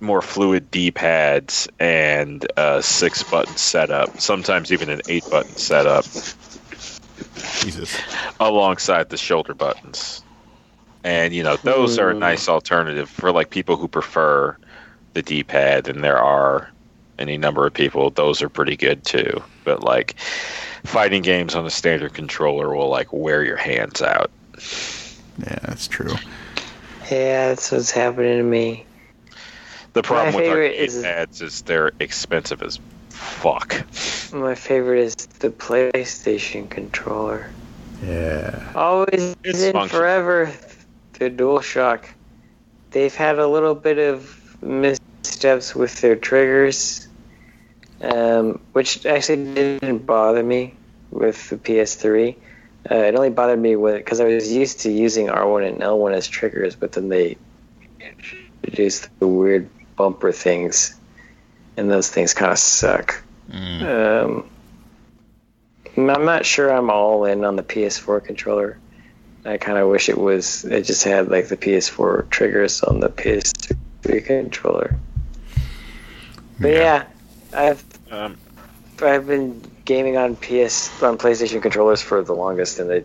more 0.01 0.21
fluid 0.21 0.71
D 0.71 0.91
pads 0.91 1.67
and 1.79 2.47
a 2.57 2.83
six 2.83 3.23
button 3.23 3.57
setup, 3.57 4.21
sometimes 4.21 4.71
even 4.73 4.91
an 4.91 5.01
eight 5.09 5.25
button 5.31 5.57
setup 5.57 6.05
Jesus. 7.61 7.97
alongside 8.41 9.09
the 9.11 9.17
shoulder 9.17 9.55
buttons. 9.55 10.23
And 11.03 11.35
you 11.35 11.43
know, 11.43 11.57
those 11.57 11.99
are 11.99 12.11
a 12.11 12.15
nice 12.15 12.49
alternative 12.49 13.11
for 13.11 13.31
like 13.31 13.51
people 13.51 13.77
who 13.77 13.89
prefer 13.89 14.57
the 15.13 15.23
D 15.23 15.43
pad 15.43 15.89
and 15.89 16.03
there 16.03 16.19
are 16.19 16.71
any 17.19 17.37
number 17.37 17.67
of 17.67 17.73
people, 17.73 18.11
those 18.11 18.43
are 18.43 18.49
pretty 18.49 18.77
good 18.77 19.05
too. 19.05 19.43
But 19.65 19.83
like 19.83 20.19
fighting 20.85 21.23
games 21.23 21.55
on 21.55 21.67
a 21.67 21.71
standard 21.71 22.15
controller 22.15 22.75
will 22.75 22.89
like 22.89 23.13
wear 23.13 23.45
your 23.45 23.57
hands 23.57 24.03
out. 24.03 24.31
Yeah, 25.39 25.59
that's 25.63 25.89
true. 25.89 26.15
Yeah, 27.11 27.49
that's 27.49 27.71
what's 27.71 27.91
happening 27.91 28.39
to 28.39 28.45
me. 28.45 28.87
The 29.93 30.03
problem 30.03 30.35
with 30.35 30.45
favorite 30.45 30.73
arcade 30.73 30.89
is- 30.89 31.03
pads 31.03 31.43
is 31.43 31.63
they're 31.63 31.93
expensive 32.01 32.63
as 32.63 32.81
fuck. 33.11 33.85
My 34.33 34.55
favorite 34.55 35.01
is 35.01 35.15
the 35.45 35.51
PlayStation 35.51 36.71
controller. 36.71 37.51
Yeah. 38.03 38.73
Always 38.75 39.37
It's 39.45 39.63
and 39.63 39.75
functional. 39.75 39.89
forever, 39.89 40.53
the 41.19 41.29
DualShock. 41.29 42.07
They've 42.93 43.15
had 43.15 43.39
a 43.39 43.47
little 43.47 43.75
bit 43.75 43.99
of 43.99 44.63
missteps 44.63 45.75
with 45.75 46.01
their 46.01 46.17
triggers, 46.17 47.09
um, 48.01 48.59
which 48.73 49.05
actually 49.05 49.53
didn't 49.53 50.07
bother 50.07 50.43
me 50.43 50.75
with 51.11 51.51
the 51.51 51.57
PS3. 51.57 52.37
Uh, 52.91 52.95
it 52.95 53.15
only 53.15 53.29
bothered 53.29 53.61
me 53.61 53.77
with 53.77 53.97
because 53.97 54.21
I 54.21 54.25
was 54.25 54.51
used 54.51 54.81
to 54.81 54.91
using 54.91 55.27
R1 55.27 55.69
and 55.69 55.79
L1 55.81 56.15
as 56.15 56.27
triggers, 56.27 56.75
but 56.75 56.93
then 56.93 57.11
they 57.11 57.37
introduced 58.01 59.11
the 59.19 59.29
weird 59.29 59.69
bumper 59.97 60.33
things, 60.33 60.99
and 61.77 61.91
those 61.91 62.09
things 62.09 62.33
kind 62.33 62.51
of 62.53 62.59
suck. 62.59 63.23
Um, 63.53 64.49
I'm 65.97 66.25
not 66.25 66.45
sure 66.45 66.71
I'm 66.73 66.91
all 66.91 67.25
in 67.25 67.45
on 67.45 67.57
the 67.57 67.63
PS4 67.63 68.25
controller. 68.25 68.79
I 69.45 69.59
kind 69.59 69.79
of 69.79 69.89
wish 69.89 70.09
it 70.09 70.19
was. 70.19 70.65
It 70.65 70.83
just 70.83 71.05
had 71.05 71.29
like 71.29 71.49
the 71.49 71.57
PS4 71.57 72.31
triggers 72.31 72.83
on 72.83 73.01
the 73.01 73.09
PS3 73.11 74.25
controller. 74.25 74.97
But 76.59 76.73
yeah, 76.73 77.05
I've 77.53 77.85
Um, 78.11 78.37
I've 79.03 79.27
been 79.27 79.61
gaming 79.85 80.17
on 80.17 80.37
PS 80.37 81.03
on 81.03 81.19
PlayStation 81.19 81.61
controllers 81.61 82.01
for 82.01 82.23
the 82.23 82.35
longest, 82.35 82.79
and 82.79 82.89
they 82.89 83.05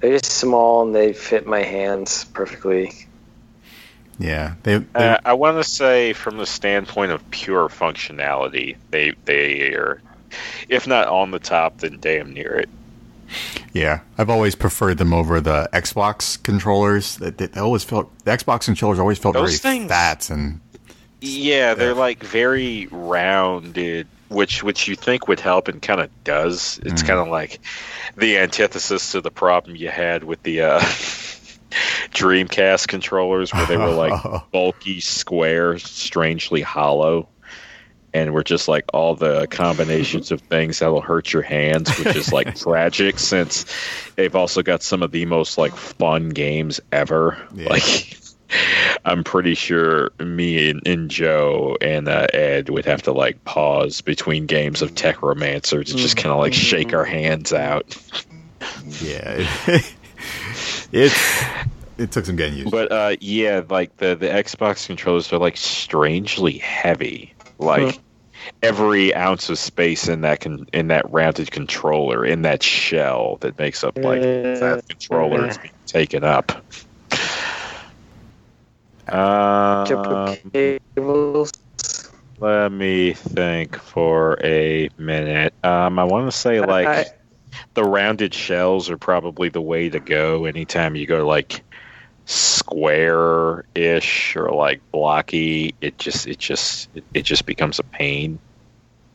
they're 0.00 0.18
just 0.18 0.32
small 0.32 0.82
and 0.82 0.94
they 0.94 1.12
fit 1.12 1.46
my 1.46 1.62
hands 1.62 2.24
perfectly. 2.24 2.92
Yeah. 4.18 4.54
They, 4.62 4.78
they 4.78 4.86
Uh, 4.94 5.18
I 5.24 5.34
want 5.34 5.62
to 5.62 5.68
say, 5.68 6.12
from 6.12 6.38
the 6.38 6.46
standpoint 6.46 7.12
of 7.12 7.30
pure 7.30 7.68
functionality, 7.68 8.76
they 8.90 9.14
they 9.24 9.74
are, 9.74 10.00
if 10.68 10.86
not 10.86 11.08
on 11.08 11.30
the 11.30 11.38
top, 11.38 11.78
then 11.78 11.98
damn 12.00 12.32
near 12.32 12.54
it. 12.56 12.68
Yeah, 13.72 14.00
I've 14.18 14.28
always 14.28 14.54
preferred 14.54 14.98
them 14.98 15.14
over 15.14 15.40
the 15.40 15.68
Xbox 15.72 16.42
controllers. 16.42 17.16
They 17.16 17.48
always 17.58 17.82
felt 17.84 18.10
the 18.24 18.30
Xbox 18.32 18.66
controllers 18.66 18.98
always 18.98 19.18
felt 19.18 19.34
Those 19.34 19.58
very 19.60 19.76
things- 19.78 19.88
fat 19.90 20.28
and 20.30 20.60
Yeah, 21.20 21.74
they're 21.74 21.90
Yeah. 21.90 21.94
like 21.94 22.22
very 22.22 22.88
rounded, 22.90 24.06
which 24.28 24.62
which 24.62 24.88
you 24.88 24.96
think 24.96 25.28
would 25.28 25.40
help, 25.40 25.68
and 25.68 25.80
kind 25.80 26.00
of 26.00 26.10
does. 26.24 26.80
It's 26.84 27.02
Mhm. 27.02 27.06
kind 27.06 27.20
of 27.20 27.28
like 27.28 27.60
the 28.16 28.38
antithesis 28.38 29.12
to 29.12 29.20
the 29.20 29.30
problem 29.30 29.76
you 29.76 29.88
had 29.88 30.24
with 30.24 30.42
the 30.42 30.62
uh, 30.62 30.80
Dreamcast 32.12 32.88
controllers, 32.88 33.52
where 33.54 33.66
they 33.66 33.76
were 33.76 33.90
like 33.90 34.12
bulky, 34.52 35.00
square, 35.00 35.78
strangely 35.78 36.60
hollow. 36.60 37.28
And 38.14 38.34
we're 38.34 38.42
just 38.42 38.68
like 38.68 38.84
all 38.92 39.14
the 39.14 39.46
combinations 39.48 40.30
of 40.30 40.40
things 40.42 40.78
that'll 40.80 41.00
hurt 41.00 41.32
your 41.32 41.42
hands, 41.42 41.96
which 41.98 42.14
is 42.14 42.32
like 42.32 42.54
tragic 42.58 43.18
since 43.18 43.64
they've 44.16 44.34
also 44.34 44.62
got 44.62 44.82
some 44.82 45.02
of 45.02 45.12
the 45.12 45.24
most 45.24 45.56
like 45.56 45.74
fun 45.74 46.28
games 46.28 46.80
ever. 46.92 47.38
Yeah. 47.54 47.70
Like, 47.70 48.18
I'm 49.04 49.24
pretty 49.24 49.54
sure 49.54 50.10
me 50.18 50.70
and, 50.70 50.86
and 50.86 51.10
Joe 51.10 51.76
and 51.80 52.08
uh, 52.08 52.26
Ed 52.32 52.68
would 52.68 52.84
have 52.84 53.02
to 53.02 53.12
like 53.12 53.42
pause 53.44 54.00
between 54.00 54.46
games 54.46 54.82
of 54.82 54.94
Tech 54.94 55.22
Romancer 55.22 55.82
to 55.82 55.96
just 55.96 56.16
kind 56.16 56.32
of 56.32 56.38
like 56.38 56.52
shake 56.52 56.92
our 56.92 57.04
hands 57.04 57.52
out. 57.52 57.96
yeah, 59.00 59.46
it, 59.66 59.94
it's 60.92 61.42
it 61.98 62.10
took 62.10 62.26
some 62.26 62.36
getting 62.36 62.58
used. 62.58 62.70
But 62.70 62.92
uh, 62.92 63.16
yeah, 63.20 63.62
like 63.68 63.96
the 63.98 64.14
the 64.14 64.26
Xbox 64.28 64.86
controllers 64.86 65.32
are 65.32 65.38
like 65.38 65.56
strangely 65.56 66.58
heavy. 66.58 67.31
Like 67.62 68.00
every 68.62 69.14
ounce 69.14 69.48
of 69.50 69.58
space 69.58 70.08
in 70.08 70.22
that 70.22 70.40
con- 70.40 70.66
in 70.72 70.88
that 70.88 71.10
rounded 71.12 71.50
controller 71.50 72.24
in 72.24 72.42
that 72.42 72.62
shell 72.62 73.38
that 73.40 73.58
makes 73.58 73.84
up 73.84 73.96
like 73.96 74.20
that 74.20 74.84
controller 74.88 75.48
is 75.48 75.58
being 75.58 75.72
taken 75.86 76.24
up. 76.24 76.52
Um, 79.08 80.50
cables. 80.52 81.52
let 82.38 82.72
me 82.72 83.12
think 83.12 83.76
for 83.76 84.38
a 84.42 84.88
minute. 84.96 85.54
Um, 85.62 85.98
I 85.98 86.04
want 86.04 86.30
to 86.30 86.36
say 86.36 86.60
like 86.60 86.88
I- 86.88 87.06
the 87.74 87.84
rounded 87.84 88.32
shells 88.32 88.88
are 88.90 88.96
probably 88.96 89.50
the 89.50 89.60
way 89.60 89.88
to 89.88 90.00
go 90.00 90.46
anytime 90.46 90.96
you 90.96 91.06
go 91.06 91.26
like 91.26 91.62
square 92.24 93.64
ish 93.74 94.36
or 94.36 94.50
like 94.50 94.80
blocky 94.92 95.74
it 95.80 95.98
just 95.98 96.26
it 96.26 96.38
just 96.38 96.88
it, 96.94 97.04
it 97.12 97.22
just 97.22 97.44
becomes 97.46 97.78
a 97.78 97.82
pain 97.82 98.38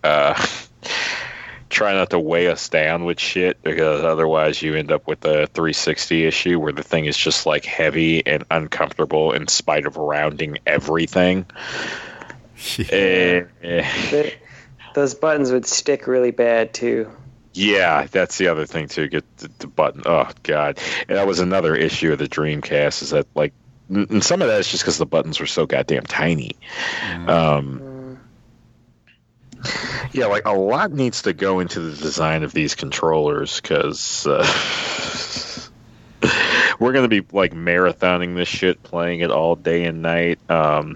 uh 0.04 0.34
try 1.70 1.94
not 1.94 2.10
to 2.10 2.20
weigh 2.20 2.48
us 2.48 2.70
down 2.70 3.04
with 3.06 3.20
shit 3.20 3.62
because 3.64 4.04
otherwise 4.04 4.62
you 4.62 4.76
end 4.76 4.92
up 4.92 5.08
with 5.08 5.24
a 5.26 5.48
360 5.48 6.26
issue 6.26 6.60
where 6.60 6.72
the 6.74 6.84
thing 6.84 7.06
is 7.06 7.18
just 7.18 7.46
like 7.46 7.66
heavy 7.66 8.26
and 8.26 8.44
uncomfortable 8.52 9.32
in 9.34 9.48
spite 9.48 9.86
of 9.86 9.98
rounding 9.98 10.58
everything 10.66 11.46
Eh, 12.90 13.44
eh. 13.62 14.10
They- 14.12 14.36
those 14.94 15.14
buttons 15.14 15.52
would 15.52 15.68
stick 15.68 16.08
really 16.08 16.32
bad 16.32 16.74
too. 16.74 17.12
Yeah, 17.58 18.06
that's 18.06 18.38
the 18.38 18.50
other 18.50 18.68
thing 18.68 18.88
too. 18.88 19.08
Get 19.08 19.38
the, 19.38 19.50
the 19.58 19.68
button. 19.68 20.04
Oh 20.06 20.30
god, 20.44 20.80
and 21.10 21.18
that 21.18 21.26
was 21.26 21.40
another 21.40 21.76
issue 21.76 22.14
of 22.14 22.20
the 22.20 22.28
Dreamcast. 22.28 23.02
Is 23.02 23.10
that 23.10 23.26
like, 23.34 23.52
and 23.90 24.24
some 24.24 24.44
of 24.44 24.48
that 24.50 24.60
is 24.60 24.70
just 24.70 24.84
because 24.84 25.00
the 25.00 25.08
buttons 25.08 25.40
were 25.40 25.48
so 25.48 25.66
goddamn 25.66 26.04
tiny. 26.04 26.56
Um, 27.28 28.20
yeah, 30.12 30.28
like 30.28 30.46
a 30.46 30.54
lot 30.54 30.92
needs 30.92 31.24
to 31.24 31.34
go 31.34 31.60
into 31.60 31.80
the 31.80 32.00
design 32.00 32.44
of 32.44 32.54
these 32.54 32.76
controllers 32.76 33.60
because 33.60 34.28
uh, 34.28 34.46
we're 36.80 36.94
gonna 36.94 37.08
be 37.08 37.26
like 37.32 37.54
marathoning 37.54 38.36
this 38.36 38.48
shit, 38.48 38.84
playing 38.84 39.22
it 39.22 39.32
all 39.32 39.56
day 39.56 39.86
and 39.86 40.04
night. 40.04 40.38
Um, 40.48 40.96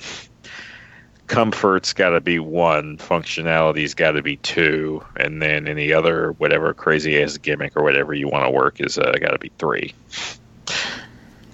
comfort's 1.32 1.94
got 1.94 2.10
to 2.10 2.20
be 2.20 2.40
one, 2.40 2.98
functionality's 2.98 3.94
got 3.94 4.12
to 4.12 4.22
be 4.22 4.36
two, 4.38 5.02
and 5.16 5.42
then 5.42 5.66
any 5.66 5.94
other 5.94 6.34
whatever 6.34 6.74
crazy 6.74 7.24
ass 7.24 7.38
gimmick 7.38 7.78
or 7.78 7.84
whatever 7.84 8.14
you 8.14 8.28
want 8.28 8.44
to 8.44 8.52
work 8.52 8.82
is 8.82 8.98
uh, 8.98 9.14
got 9.14 9.32
to 9.32 9.40
be 9.40 9.50
three. 9.58 9.94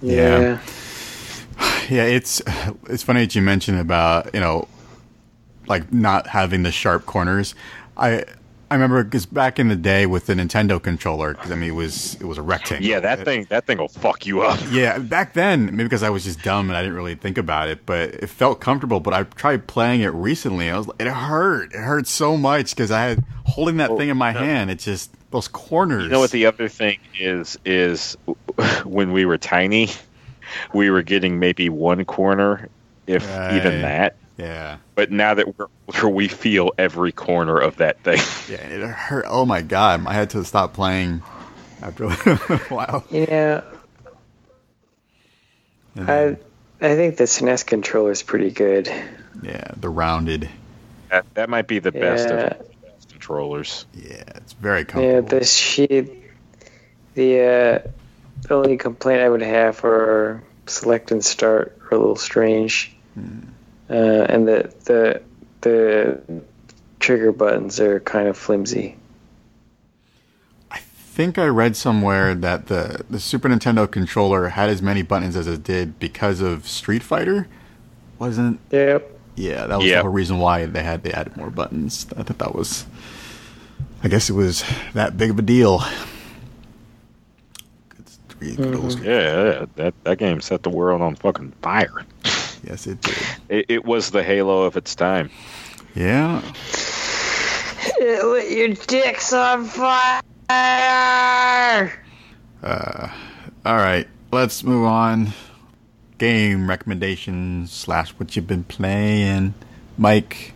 Yeah. 0.01 0.59
yeah, 1.89 2.03
it's 2.05 2.41
it's 2.87 3.03
funny 3.03 3.21
that 3.21 3.35
you 3.35 3.43
mentioned 3.43 3.79
about 3.79 4.33
you 4.33 4.39
know, 4.39 4.67
like 5.67 5.93
not 5.93 6.25
having 6.25 6.63
the 6.63 6.71
sharp 6.71 7.05
corners. 7.05 7.53
I 7.95 8.25
I 8.69 8.75
remember 8.75 9.01
because 9.03 9.25
back 9.25 9.59
in 9.59 9.69
the 9.69 9.75
day 9.77 10.05
with 10.05 10.25
the 10.25 10.33
Nintendo 10.33 10.81
controller, 10.81 11.33
'cause, 11.35 11.51
I 11.51 11.55
mean 11.55 11.69
it 11.69 11.73
was 11.75 12.15
it 12.15 12.25
was 12.25 12.37
a 12.37 12.41
rectangle. 12.41 12.85
Yeah, 12.85 12.99
that 12.99 13.21
uh, 13.21 13.23
thing 13.23 13.47
that 13.49 13.65
thing 13.65 13.77
will 13.77 13.87
fuck 13.87 14.25
you 14.25 14.41
up. 14.41 14.59
Yeah, 14.71 14.97
back 14.97 15.33
then, 15.33 15.67
maybe 15.67 15.83
because 15.83 16.03
I 16.03 16.09
was 16.09 16.25
just 16.25 16.43
dumb 16.43 16.69
and 16.69 16.75
I 16.77 16.81
didn't 16.81 16.95
really 16.97 17.15
think 17.15 17.37
about 17.37 17.69
it, 17.69 17.85
but 17.85 18.09
it 18.15 18.27
felt 18.29 18.59
comfortable. 18.59 18.99
But 18.99 19.13
I 19.13 19.23
tried 19.23 19.67
playing 19.67 20.01
it 20.01 20.09
recently. 20.09 20.69
I 20.69 20.77
was, 20.77 20.89
it 20.99 21.07
hurt. 21.07 21.73
It 21.73 21.79
hurt 21.79 22.07
so 22.07 22.35
much 22.35 22.71
because 22.75 22.91
I 22.91 23.03
had 23.05 23.23
holding 23.45 23.77
that 23.77 23.95
thing 23.97 24.09
in 24.09 24.17
my 24.17 24.31
hand. 24.33 24.69
It 24.69 24.79
just 24.79 25.11
those 25.31 25.47
corners. 25.47 26.03
You 26.03 26.09
know 26.09 26.19
what 26.19 26.31
the 26.31 26.45
other 26.45 26.67
thing 26.67 26.99
is 27.17 27.57
is 27.63 28.17
when 28.83 29.13
we 29.13 29.25
were 29.25 29.37
tiny, 29.37 29.89
we 30.73 30.89
were 30.89 31.03
getting 31.03 31.39
maybe 31.39 31.69
one 31.69 32.03
corner, 32.03 32.67
if 33.05 33.23
even 33.23 33.81
that. 33.83 34.17
Yeah, 34.37 34.77
But 34.95 35.11
now 35.11 35.33
that 35.33 35.57
we're 35.57 35.67
older, 35.87 36.09
we 36.09 36.27
feel 36.27 36.71
every 36.77 37.11
corner 37.11 37.57
of 37.57 37.77
that 37.77 37.99
thing. 38.03 38.19
yeah, 38.49 38.61
it 38.65 38.81
hurt. 38.87 39.25
Oh 39.27 39.45
my 39.45 39.61
god, 39.61 40.05
I 40.05 40.13
had 40.13 40.29
to 40.31 40.43
stop 40.45 40.73
playing 40.73 41.23
after 41.81 42.05
a 42.05 42.11
while. 42.69 43.03
You 43.11 43.25
know, 43.25 43.63
And 45.95 46.09
I 46.11 46.37
I 46.79 46.95
think 46.95 47.17
the 47.17 47.23
SNES 47.23 47.65
controller 47.65 48.11
is 48.11 48.21
pretty 48.23 48.51
good. 48.51 48.87
yeah, 49.41 49.71
the 49.77 49.89
rounded. 49.89 50.47
That, 51.09 51.25
that 51.35 51.49
might 51.49 51.67
be 51.67 51.79
the 51.79 51.91
best 51.91 52.29
of 52.29 52.39
the 52.39 52.65
controllers. 53.09 53.85
Yeah, 53.93 54.23
it's 54.35 54.53
very 54.53 54.85
comfortable. 54.85 55.13
Yeah, 55.33 55.39
the 55.39 55.45
sheet, 55.45 56.11
The 57.15 57.39
uh, 57.39 57.89
the 58.41 58.53
only 58.53 58.77
complaint 58.77 59.21
I 59.21 59.29
would 59.29 59.41
have 59.41 59.77
for 59.77 60.43
select 60.67 61.11
and 61.11 61.23
start 61.25 61.77
are 61.89 61.95
a 61.95 61.99
little 61.99 62.15
strange, 62.17 62.95
uh, 63.89 63.93
and 63.93 64.47
the 64.47 64.73
the 64.85 65.21
the 65.61 66.21
trigger 66.99 67.31
buttons 67.31 67.79
are 67.79 67.99
kind 68.01 68.27
of 68.27 68.37
flimsy. 68.37 68.95
I 70.71 70.79
think 70.79 71.37
I 71.37 71.45
read 71.45 71.75
somewhere 71.75 72.35
that 72.35 72.67
the 72.67 73.03
the 73.09 73.19
Super 73.19 73.49
Nintendo 73.49 73.89
controller 73.89 74.49
had 74.49 74.69
as 74.69 74.81
many 74.81 75.01
buttons 75.01 75.35
as 75.35 75.47
it 75.47 75.63
did 75.63 75.99
because 75.99 76.41
of 76.41 76.67
Street 76.67 77.03
Fighter. 77.03 77.47
Wasn't 78.19 78.59
Yep. 78.71 79.11
yeah, 79.35 79.67
that 79.67 79.77
was 79.77 79.85
Yep. 79.87 79.97
the 79.99 80.01
whole 80.03 80.11
reason 80.11 80.39
why 80.39 80.65
they 80.65 80.83
had 80.83 81.03
they 81.03 81.11
added 81.11 81.37
more 81.37 81.49
buttons. 81.49 82.07
I 82.17 82.23
thought 82.23 82.37
that 82.39 82.55
was 82.55 82.85
I 84.03 84.07
guess 84.09 84.29
it 84.29 84.33
was 84.33 84.63
that 84.93 85.17
big 85.17 85.29
of 85.31 85.39
a 85.39 85.41
deal. 85.43 85.83
Good 87.89 88.09
street- 88.09 88.57
good 88.57 88.75
old 88.75 88.91
Street- 88.91 89.07
Yeah, 89.07 89.43
yeah, 89.59 89.65
that 89.75 89.93
that 90.03 90.17
game 90.17 90.41
set 90.41 90.63
the 90.63 90.69
world 90.69 91.01
on 91.01 91.15
fucking 91.15 91.53
fire. 91.61 92.03
Yes, 92.63 92.87
it 92.87 93.01
did. 93.01 93.15
It, 93.49 93.65
it 93.69 93.85
was 93.85 94.11
the 94.11 94.23
Halo 94.23 94.63
of 94.63 94.77
its 94.77 94.95
time. 94.95 95.29
Yeah. 95.95 96.41
It 97.99 98.25
lit 98.25 98.51
your 98.51 98.69
dicks 98.69 99.33
on 99.33 99.65
fire. 99.65 100.21
Uh, 102.63 103.09
all 103.65 103.75
right, 103.75 104.07
let's 104.31 104.63
move 104.63 104.85
on. 104.85 105.29
Game 106.17 106.69
recommendations 106.69 107.71
slash 107.71 108.11
what 108.11 108.35
you've 108.35 108.47
been 108.47 108.63
playing, 108.63 109.53
Mike. 109.97 110.53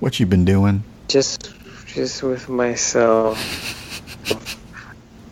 What 0.00 0.18
you've 0.18 0.30
been 0.30 0.44
doing? 0.44 0.82
Just, 1.08 1.52
just 1.86 2.22
with 2.22 2.48
myself. 2.48 3.38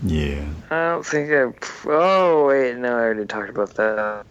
Yeah. 0.02 0.46
I 0.70 0.88
don't 0.88 1.04
think 1.04 1.30
I. 1.30 1.52
Oh 1.86 2.46
wait, 2.46 2.76
no, 2.78 2.88
I 2.88 3.00
already 3.02 3.26
talked 3.26 3.50
about 3.50 3.74
that 3.74 4.24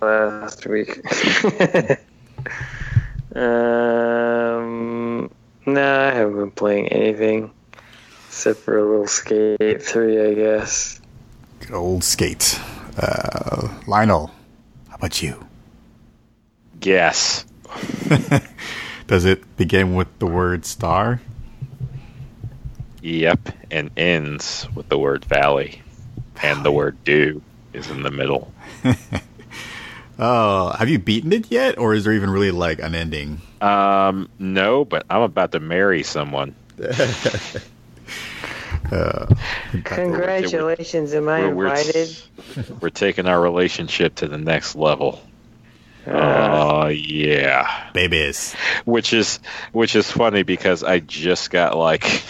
last 0.00 0.66
week. 0.66 1.00
um, 3.34 5.30
no, 5.66 6.00
I 6.00 6.12
haven't 6.12 6.36
been 6.36 6.50
playing 6.50 6.88
anything 6.88 7.52
except 8.28 8.60
for 8.60 8.78
a 8.78 8.88
little 8.88 9.06
Skate 9.06 9.82
Three, 9.82 10.20
I 10.20 10.34
guess. 10.34 11.00
Good 11.60 11.72
old 11.72 12.04
skate. 12.04 12.60
Uh, 12.96 13.68
Lionel, 13.86 14.30
how 14.88 14.94
about 14.94 15.22
you? 15.22 15.44
Yes. 16.80 17.44
Does 19.06 19.24
it 19.24 19.56
begin 19.56 19.94
with 19.94 20.18
the 20.18 20.26
word 20.26 20.64
star? 20.64 21.20
Yep. 23.02 23.48
And 23.70 23.90
ends 23.96 24.66
with 24.74 24.88
the 24.88 24.98
word 24.98 25.24
valley. 25.24 25.82
And 26.42 26.64
the 26.64 26.72
word 26.72 26.96
do 27.04 27.42
is 27.72 27.90
in 27.90 28.02
the 28.02 28.10
middle. 28.10 28.52
Oh, 30.18 30.70
have 30.78 30.88
you 30.88 30.98
beaten 30.98 31.32
it 31.32 31.50
yet, 31.50 31.78
or 31.78 31.94
is 31.94 32.04
there 32.04 32.12
even 32.12 32.30
really 32.30 32.50
like 32.50 32.80
an 32.80 32.94
ending? 32.94 33.40
Um, 33.60 34.28
no, 34.38 34.84
but 34.84 35.06
I'm 35.08 35.22
about 35.22 35.52
to 35.52 35.60
marry 35.60 36.02
someone. 36.02 36.54
uh, 38.92 39.26
Congratulations, 39.84 41.12
am 41.14 41.28
I 41.28 41.42
We're- 41.42 41.54
we're- 41.54 41.70
invited? 41.70 42.16
We're 42.80 42.90
taking 42.90 43.26
our 43.26 43.40
relationship 43.40 44.16
to 44.16 44.28
the 44.28 44.38
next 44.38 44.74
level. 44.74 45.22
Uh, 46.06 46.80
Oh 46.84 46.86
yeah. 46.88 47.90
Babies. 47.92 48.54
Which 48.86 49.12
is 49.12 49.40
which 49.72 49.94
is 49.94 50.10
funny 50.10 50.42
because 50.42 50.82
I 50.82 51.00
just 51.00 51.50
got 51.50 51.76
like 51.76 52.22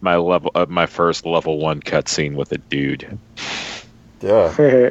my 0.00 0.16
level 0.16 0.52
uh, 0.54 0.66
my 0.68 0.86
first 0.86 1.26
level 1.26 1.58
one 1.58 1.80
cutscene 1.80 2.34
with 2.36 2.52
a 2.52 2.58
dude. 2.58 3.18
Yeah. 4.20 4.90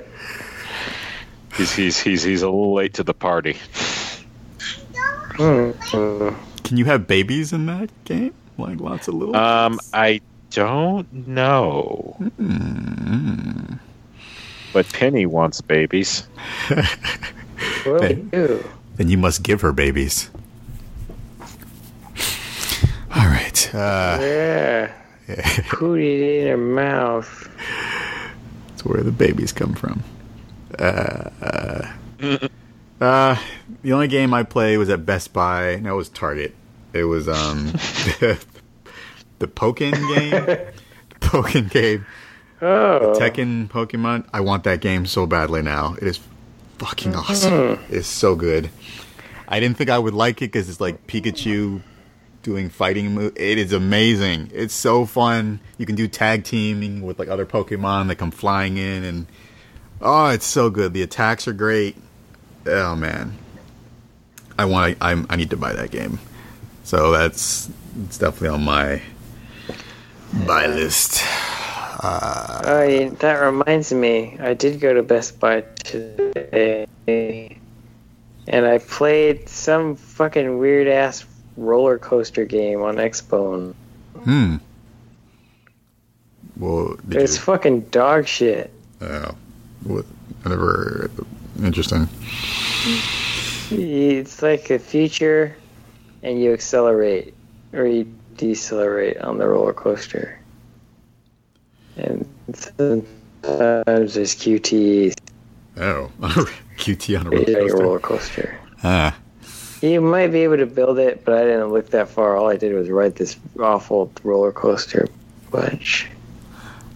He's 1.57 1.71
he's 1.75 1.99
he's 1.99 2.23
he's 2.23 2.41
a 2.41 2.47
little 2.47 2.73
late 2.73 2.93
to 2.95 3.03
the 3.03 3.13
party. 3.13 3.57
hmm. 5.35 5.71
Can 6.63 6.77
you 6.77 6.85
have 6.85 7.07
babies 7.07 7.53
in 7.53 7.65
that 7.67 7.89
game? 8.05 8.33
Like 8.57 8.79
lots 8.79 9.07
of 9.07 9.15
little. 9.15 9.35
Um, 9.35 9.79
I 9.93 10.21
don't 10.51 11.27
know, 11.27 12.15
Mm. 12.39 13.79
but 14.71 14.87
Penny 14.93 15.25
wants 15.25 15.61
babies. 15.61 16.27
What 17.85 18.01
do 18.01 18.29
we 18.33 18.69
then 18.97 19.09
you 19.09 19.17
must 19.17 19.41
give 19.43 19.61
her 19.61 19.71
babies. 19.73 20.29
All 23.15 23.25
right. 23.27 23.73
Uh, 23.73 24.17
Yeah. 24.21 24.91
Pooted 25.69 26.21
in 26.21 26.47
her 26.47 26.57
mouth. 26.57 27.49
that's 28.69 28.83
where 28.85 29.01
the 29.01 29.11
babies 29.11 29.51
come 29.53 29.73
from. 29.73 30.03
Uh, 30.79 31.29
uh, 31.41 32.47
uh, 33.01 33.37
the 33.83 33.93
only 33.93 34.07
game 34.07 34.33
I 34.33 34.43
played 34.43 34.77
was 34.77 34.89
at 34.89 35.05
Best 35.05 35.33
Buy. 35.33 35.71
and 35.71 35.85
That 35.85 35.95
was 35.95 36.09
Target. 36.09 36.55
It 36.93 37.05
was 37.05 37.27
um 37.27 37.67
the 39.39 39.47
Pokken 39.47 39.91
game. 39.91 40.31
the 40.31 40.73
Pokken 41.19 41.69
game. 41.69 42.05
Oh. 42.61 43.13
Tekken 43.19 43.67
Pokemon. 43.67 44.25
I 44.31 44.39
want 44.41 44.63
that 44.63 44.79
game 44.79 45.05
so 45.05 45.25
badly 45.25 45.61
now. 45.61 45.95
It 46.01 46.07
is 46.07 46.19
fucking 46.77 47.15
awesome. 47.15 47.79
It's 47.89 48.07
so 48.07 48.35
good. 48.35 48.69
I 49.47 49.59
didn't 49.59 49.77
think 49.77 49.89
I 49.89 49.99
would 49.99 50.13
like 50.13 50.37
it 50.41 50.51
because 50.51 50.69
it's 50.69 50.79
like 50.79 51.05
Pikachu 51.07 51.81
doing 52.41 52.69
fighting. 52.69 53.31
It 53.35 53.57
is 53.57 53.73
amazing. 53.73 54.49
It's 54.53 54.73
so 54.73 55.05
fun. 55.05 55.59
You 55.77 55.85
can 55.85 55.95
do 55.95 56.07
tag 56.07 56.43
teaming 56.45 57.01
with 57.01 57.19
like 57.19 57.27
other 57.27 57.45
Pokemon 57.45 58.07
that 58.07 58.15
come 58.15 58.31
flying 58.31 58.77
in, 58.77 59.03
and 59.03 59.27
oh, 60.01 60.27
it's 60.29 60.45
so 60.45 60.69
good. 60.69 60.93
The 60.93 61.01
attacks 61.01 61.47
are 61.47 61.53
great. 61.53 61.95
Oh 62.65 62.95
man, 62.95 63.37
I 64.57 64.65
want. 64.65 64.97
I 65.01 65.11
I'm, 65.11 65.25
I 65.29 65.35
need 65.35 65.49
to 65.51 65.57
buy 65.57 65.73
that 65.73 65.91
game. 65.91 66.19
So 66.83 67.11
that's 67.11 67.69
it's 68.05 68.17
definitely 68.17 68.49
on 68.49 68.63
my 68.63 69.01
buy 70.47 70.67
list. 70.67 71.21
Oh, 72.05 72.85
yeah, 72.85 73.09
that 73.19 73.35
reminds 73.35 73.93
me. 73.93 74.35
I 74.41 74.53
did 74.53 74.81
go 74.81 74.93
to 74.93 75.01
Best 75.03 75.39
Buy 75.39 75.61
today, 75.85 76.85
and 77.07 78.65
I 78.65 78.79
played 78.79 79.47
some 79.47 79.95
fucking 79.95 80.57
weird 80.57 80.89
ass 80.89 81.23
roller 81.55 81.97
coaster 81.97 82.43
game 82.43 82.81
on 82.81 82.95
Xbone. 82.95 83.73
Hmm. 84.23 84.57
Well, 86.57 86.97
It's 87.09 87.35
you? 87.35 87.41
fucking 87.41 87.81
dog 87.81 88.27
shit. 88.27 88.73
Uh, 88.99 89.31
what, 89.31 89.35
whatever. 89.85 91.09
Interesting. 91.63 92.07
It's 93.71 94.41
like 94.41 94.69
a 94.69 94.79
future, 94.79 95.55
and 96.21 96.39
you 96.41 96.53
accelerate 96.53 97.33
or 97.73 97.85
you 97.85 98.05
decelerate 98.37 99.17
on 99.19 99.37
the 99.37 99.47
roller 99.47 99.73
coaster. 99.73 100.39
And 101.97 102.27
sometimes 102.53 103.05
there's 104.13 104.35
QTEs. 104.35 105.15
Oh, 105.77 106.11
QT 106.77 107.19
on 107.19 107.27
a 107.27 107.31
like 107.31 107.47
a 107.47 107.53
roller 107.65 107.83
roller 107.83 107.99
coaster. 107.99 108.43
coaster. 108.43 108.59
Ah, 108.83 109.15
You 109.81 110.01
might 110.01 110.27
be 110.27 110.39
able 110.43 110.57
to 110.57 110.65
build 110.65 110.99
it, 110.99 111.23
but 111.25 111.35
I 111.35 111.41
didn't 111.45 111.69
look 111.71 111.89
that 111.91 112.09
far. 112.09 112.35
All 112.35 112.49
I 112.49 112.57
did 112.57 112.73
was 112.73 112.89
ride 112.89 113.15
this 113.15 113.37
awful 113.59 114.11
roller 114.23 114.51
coaster 114.51 115.07
bunch. 115.51 116.09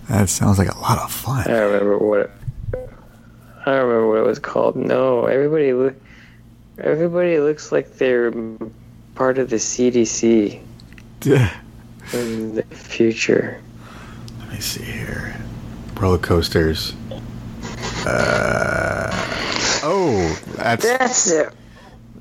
that 0.10 0.30
sounds 0.30 0.58
like 0.60 0.70
a 0.74 0.78
lot 0.80 0.98
of 1.00 1.06
I 1.06 1.08
fun. 1.10 1.44
don't 1.48 1.72
remember 1.74 1.98
what 2.00 2.20
it, 2.22 2.32
I 3.68 3.72
don't 3.72 3.88
remember 3.90 4.08
what 4.08 4.18
it 4.20 4.26
was 4.26 4.40
called. 4.40 4.78
No, 4.78 5.26
everybody 5.26 5.74
look 5.74 5.96
everybody 6.78 7.38
looks 7.40 7.70
like 7.70 7.98
they're 7.98 8.32
part 9.14 9.38
of 9.38 9.50
the 9.50 9.58
CDC 9.58 10.62
in 12.14 12.56
the 12.56 12.64
future. 12.72 13.62
Let 14.40 14.54
me 14.54 14.60
see 14.62 14.84
here. 14.86 15.36
Roller 16.00 16.18
coasters. 16.18 16.94
Uh, 18.06 19.12
oh, 19.84 20.42
that's 20.56 20.86
That's 20.86 21.30
it. 21.32 21.50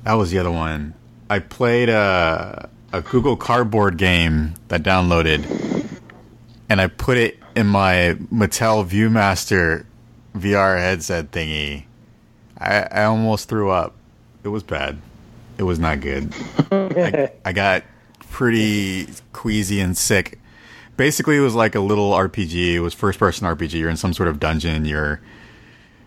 that 0.03 0.13
was 0.15 0.31
the 0.31 0.39
other 0.39 0.51
one. 0.51 0.95
I 1.29 1.39
played 1.39 1.87
a 1.87 2.69
a 2.91 3.01
Google 3.01 3.37
Cardboard 3.37 3.97
game 3.97 4.55
that 4.67 4.83
downloaded, 4.83 5.45
and 6.67 6.81
I 6.81 6.87
put 6.87 7.17
it 7.17 7.39
in 7.55 7.67
my 7.67 8.17
Mattel 8.33 8.85
ViewMaster 8.85 9.85
VR 10.37 10.77
headset 10.77 11.31
thingy. 11.31 11.85
I, 12.57 12.87
I 12.91 13.03
almost 13.05 13.49
threw 13.49 13.69
up. 13.69 13.93
It 14.43 14.49
was 14.49 14.63
bad. 14.63 14.99
It 15.57 15.63
was 15.63 15.79
not 15.79 16.01
good. 16.01 16.33
I, 16.71 17.31
I 17.43 17.53
got 17.53 17.83
pretty 18.29 19.07
queasy 19.33 19.79
and 19.79 19.97
sick. 19.97 20.39
Basically, 20.95 21.37
it 21.37 21.41
was 21.41 21.55
like 21.55 21.75
a 21.75 21.79
little 21.79 22.11
RPG. 22.11 22.73
It 22.73 22.79
was 22.79 22.93
first 22.93 23.19
person 23.19 23.47
RPG. 23.47 23.73
You're 23.73 23.89
in 23.89 23.97
some 23.97 24.13
sort 24.13 24.29
of 24.29 24.39
dungeon. 24.39 24.85
You're, 24.85 25.21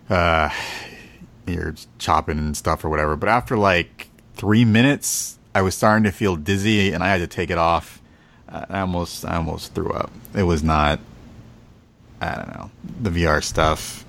uh, 0.09 0.49
you're 1.47 1.75
chopping 1.97 2.37
and 2.37 2.55
stuff 2.55 2.83
or 2.83 2.89
whatever. 2.89 3.15
But 3.15 3.29
after 3.29 3.57
like 3.57 4.09
three 4.35 4.65
minutes, 4.65 5.37
I 5.53 5.61
was 5.61 5.75
starting 5.75 6.03
to 6.05 6.11
feel 6.11 6.35
dizzy, 6.35 6.91
and 6.91 7.03
I 7.03 7.09
had 7.09 7.19
to 7.19 7.27
take 7.27 7.49
it 7.49 7.57
off. 7.57 8.01
I 8.47 8.81
almost, 8.81 9.25
I 9.25 9.37
almost 9.37 9.73
threw 9.73 9.91
up. 9.91 10.11
It 10.35 10.43
was 10.43 10.61
not. 10.63 10.99
I 12.19 12.35
don't 12.35 12.49
know 12.49 12.71
the 13.01 13.09
VR 13.09 13.43
stuff. 13.43 14.05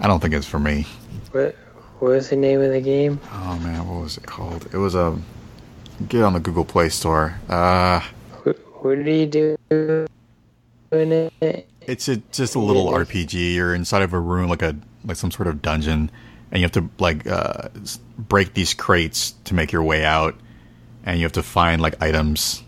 I 0.00 0.06
don't 0.06 0.20
think 0.20 0.34
it's 0.34 0.46
for 0.46 0.58
me. 0.58 0.86
What 1.32 1.56
what 1.98 2.10
was 2.10 2.30
the 2.30 2.36
name 2.36 2.60
of 2.60 2.70
the 2.72 2.80
game? 2.80 3.20
Oh 3.32 3.58
man, 3.62 3.86
what 3.88 4.02
was 4.02 4.16
it 4.16 4.26
called? 4.26 4.66
It 4.72 4.76
was 4.78 4.94
a 4.94 5.18
get 6.08 6.22
on 6.22 6.32
the 6.32 6.40
Google 6.40 6.64
Play 6.64 6.88
Store. 6.88 7.38
Uh, 7.48 8.00
What, 8.80 9.04
do 9.04 9.10
you 9.10 9.26
do 9.26 9.56
in 10.92 11.12
it? 11.40 11.68
it's 11.80 12.08
a, 12.08 12.18
just 12.30 12.54
a 12.54 12.60
little 12.60 12.92
RPG. 12.92 13.54
You're 13.54 13.74
inside 13.74 14.02
of 14.02 14.12
a 14.12 14.20
room, 14.20 14.48
like 14.48 14.62
a 14.62 14.76
like 15.04 15.16
some 15.16 15.32
sort 15.32 15.48
of 15.48 15.60
dungeon, 15.60 16.10
and 16.52 16.60
you 16.60 16.64
have 16.64 16.72
to 16.72 16.88
like 16.98 17.26
uh, 17.26 17.68
break 18.16 18.54
these 18.54 18.74
crates 18.74 19.32
to 19.44 19.54
make 19.54 19.72
your 19.72 19.82
way 19.82 20.04
out, 20.04 20.36
and 21.04 21.18
you 21.18 21.24
have 21.24 21.32
to 21.32 21.42
find 21.42 21.82
like 21.82 22.00
items 22.00 22.62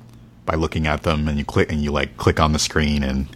by 0.46 0.56
looking 0.56 0.88
at 0.88 1.04
them, 1.04 1.28
and 1.28 1.38
you 1.38 1.44
click 1.44 1.70
and 1.70 1.80
you 1.80 1.92
like 1.92 2.16
click 2.16 2.40
on 2.40 2.52
the 2.52 2.58
screen 2.58 3.04
and. 3.04 3.28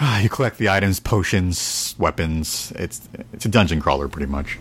Uh, 0.00 0.20
You 0.22 0.28
collect 0.28 0.58
the 0.58 0.68
items, 0.68 0.98
potions, 1.00 1.94
weapons. 1.98 2.72
It's 2.76 3.08
it's 3.32 3.44
a 3.44 3.48
dungeon 3.48 3.80
crawler, 3.80 4.08
pretty 4.08 4.30
much. 4.30 4.58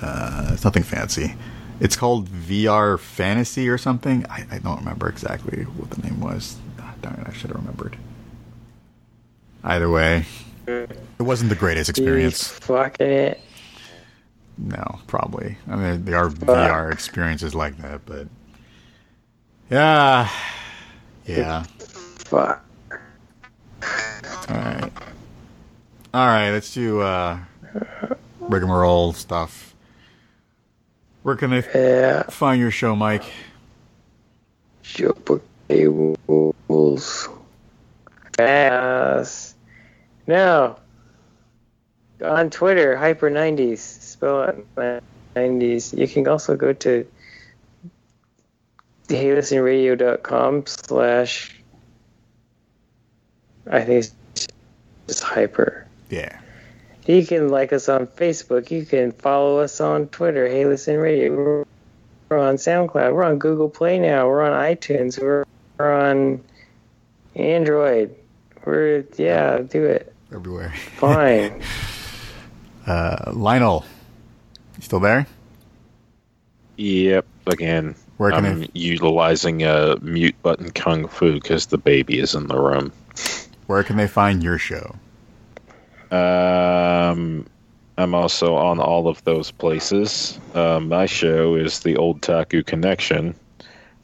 Uh, 0.00 0.50
it's 0.52 0.64
nothing 0.64 0.82
fancy. 0.82 1.34
It's 1.80 1.96
called 1.96 2.28
VR 2.28 2.98
Fantasy 2.98 3.68
or 3.68 3.78
something. 3.78 4.24
I, 4.30 4.46
I 4.50 4.58
don't 4.58 4.78
remember 4.78 5.08
exactly 5.08 5.64
what 5.64 5.90
the 5.90 6.02
name 6.02 6.20
was. 6.20 6.56
Ah, 6.80 6.94
darn 7.02 7.20
it, 7.20 7.26
I 7.28 7.32
should 7.32 7.50
have 7.50 7.56
remembered. 7.58 7.96
Either 9.62 9.90
way, 9.90 10.24
it 10.66 10.88
wasn't 11.18 11.50
the 11.50 11.56
greatest 11.56 11.90
experience. 11.90 12.48
fucking 12.48 13.06
it? 13.06 13.40
No, 14.58 15.00
probably. 15.06 15.58
I 15.68 15.76
mean, 15.76 16.04
there 16.04 16.16
are 16.16 16.30
VR 16.30 16.90
experiences 16.92 17.54
like 17.54 17.76
that, 17.78 18.06
but 18.06 18.26
yeah, 19.70 20.30
yeah. 21.26 21.64
Fuck. 21.64 22.64
All 24.48 24.54
right, 24.54 24.92
all 26.14 26.26
right. 26.26 26.50
Let's 26.50 26.72
do 26.72 27.00
uh, 27.00 27.38
rigmarole 28.38 29.12
stuff. 29.12 29.74
Where 31.22 31.34
can 31.34 31.50
they 31.50 32.22
find 32.30 32.60
your 32.60 32.70
show, 32.70 32.94
Mike? 32.94 33.24
Super 34.82 35.40
cables. 35.68 37.28
Fast. 38.36 39.56
No. 40.26 40.78
On 42.24 42.50
Twitter, 42.50 42.94
Hyper90s. 42.94 43.78
Spell 43.78 44.42
it 44.44 45.02
90s. 45.34 45.96
You 45.96 46.08
can 46.08 46.28
also 46.28 46.56
go 46.56 46.72
to 46.72 47.06
heylistenradio.com 49.08 50.66
slash 50.66 51.60
I 53.68 53.80
think 53.80 54.04
it's 54.04 54.14
just 55.06 55.22
hyper. 55.22 55.86
Yeah. 56.10 56.38
You 57.06 57.24
can 57.24 57.48
like 57.48 57.72
us 57.72 57.88
on 57.88 58.06
Facebook. 58.08 58.70
You 58.70 58.84
can 58.84 59.12
follow 59.12 59.60
us 59.60 59.80
on 59.80 60.08
Twitter. 60.08 60.48
Hey, 60.48 60.64
listen, 60.66 60.96
radio. 60.98 61.64
We're 62.28 62.38
on 62.38 62.56
SoundCloud. 62.56 63.14
We're 63.14 63.22
on 63.24 63.38
Google 63.38 63.68
Play 63.68 63.98
now. 64.00 64.26
We're 64.28 64.42
on 64.42 64.52
iTunes. 64.52 65.20
We're, 65.20 65.44
we're 65.78 65.92
on 65.92 66.42
Android. 67.36 68.16
We're 68.64 69.04
yeah, 69.16 69.58
do 69.58 69.84
it. 69.84 70.12
Everywhere. 70.32 70.72
Fine. 70.96 71.62
Uh, 72.86 73.32
Lionel, 73.34 73.84
you 74.76 74.82
still 74.82 75.00
there? 75.00 75.26
Yep. 76.76 77.26
Again, 77.48 77.96
Where 78.16 78.30
can 78.30 78.44
I'm 78.46 78.60
they- 78.60 78.70
utilizing 78.74 79.64
a 79.64 79.96
mute 80.00 80.36
button 80.42 80.70
kung 80.70 81.08
fu 81.08 81.32
because 81.34 81.66
the 81.66 81.78
baby 81.78 82.20
is 82.20 82.36
in 82.36 82.46
the 82.46 82.56
room. 82.56 82.92
Where 83.66 83.82
can 83.82 83.96
they 83.96 84.06
find 84.06 84.42
your 84.42 84.58
show? 84.58 84.96
Um, 86.10 87.46
I'm 87.98 88.14
also 88.14 88.54
on 88.54 88.78
all 88.78 89.08
of 89.08 89.22
those 89.24 89.50
places. 89.50 90.38
Uh, 90.54 90.80
my 90.80 91.06
show 91.06 91.54
is 91.54 91.80
the 91.80 91.94
Otaku 91.94 92.64
Connection, 92.64 93.34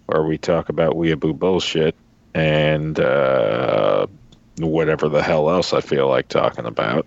where 0.06 0.24
we 0.24 0.38
talk 0.38 0.68
about 0.68 0.94
weeaboo 0.94 1.38
bullshit 1.38 1.94
and 2.34 2.98
uh, 2.98 4.06
whatever 4.58 5.08
the 5.08 5.22
hell 5.22 5.50
else 5.50 5.72
I 5.72 5.80
feel 5.80 6.08
like 6.08 6.28
talking 6.28 6.66
about. 6.66 7.06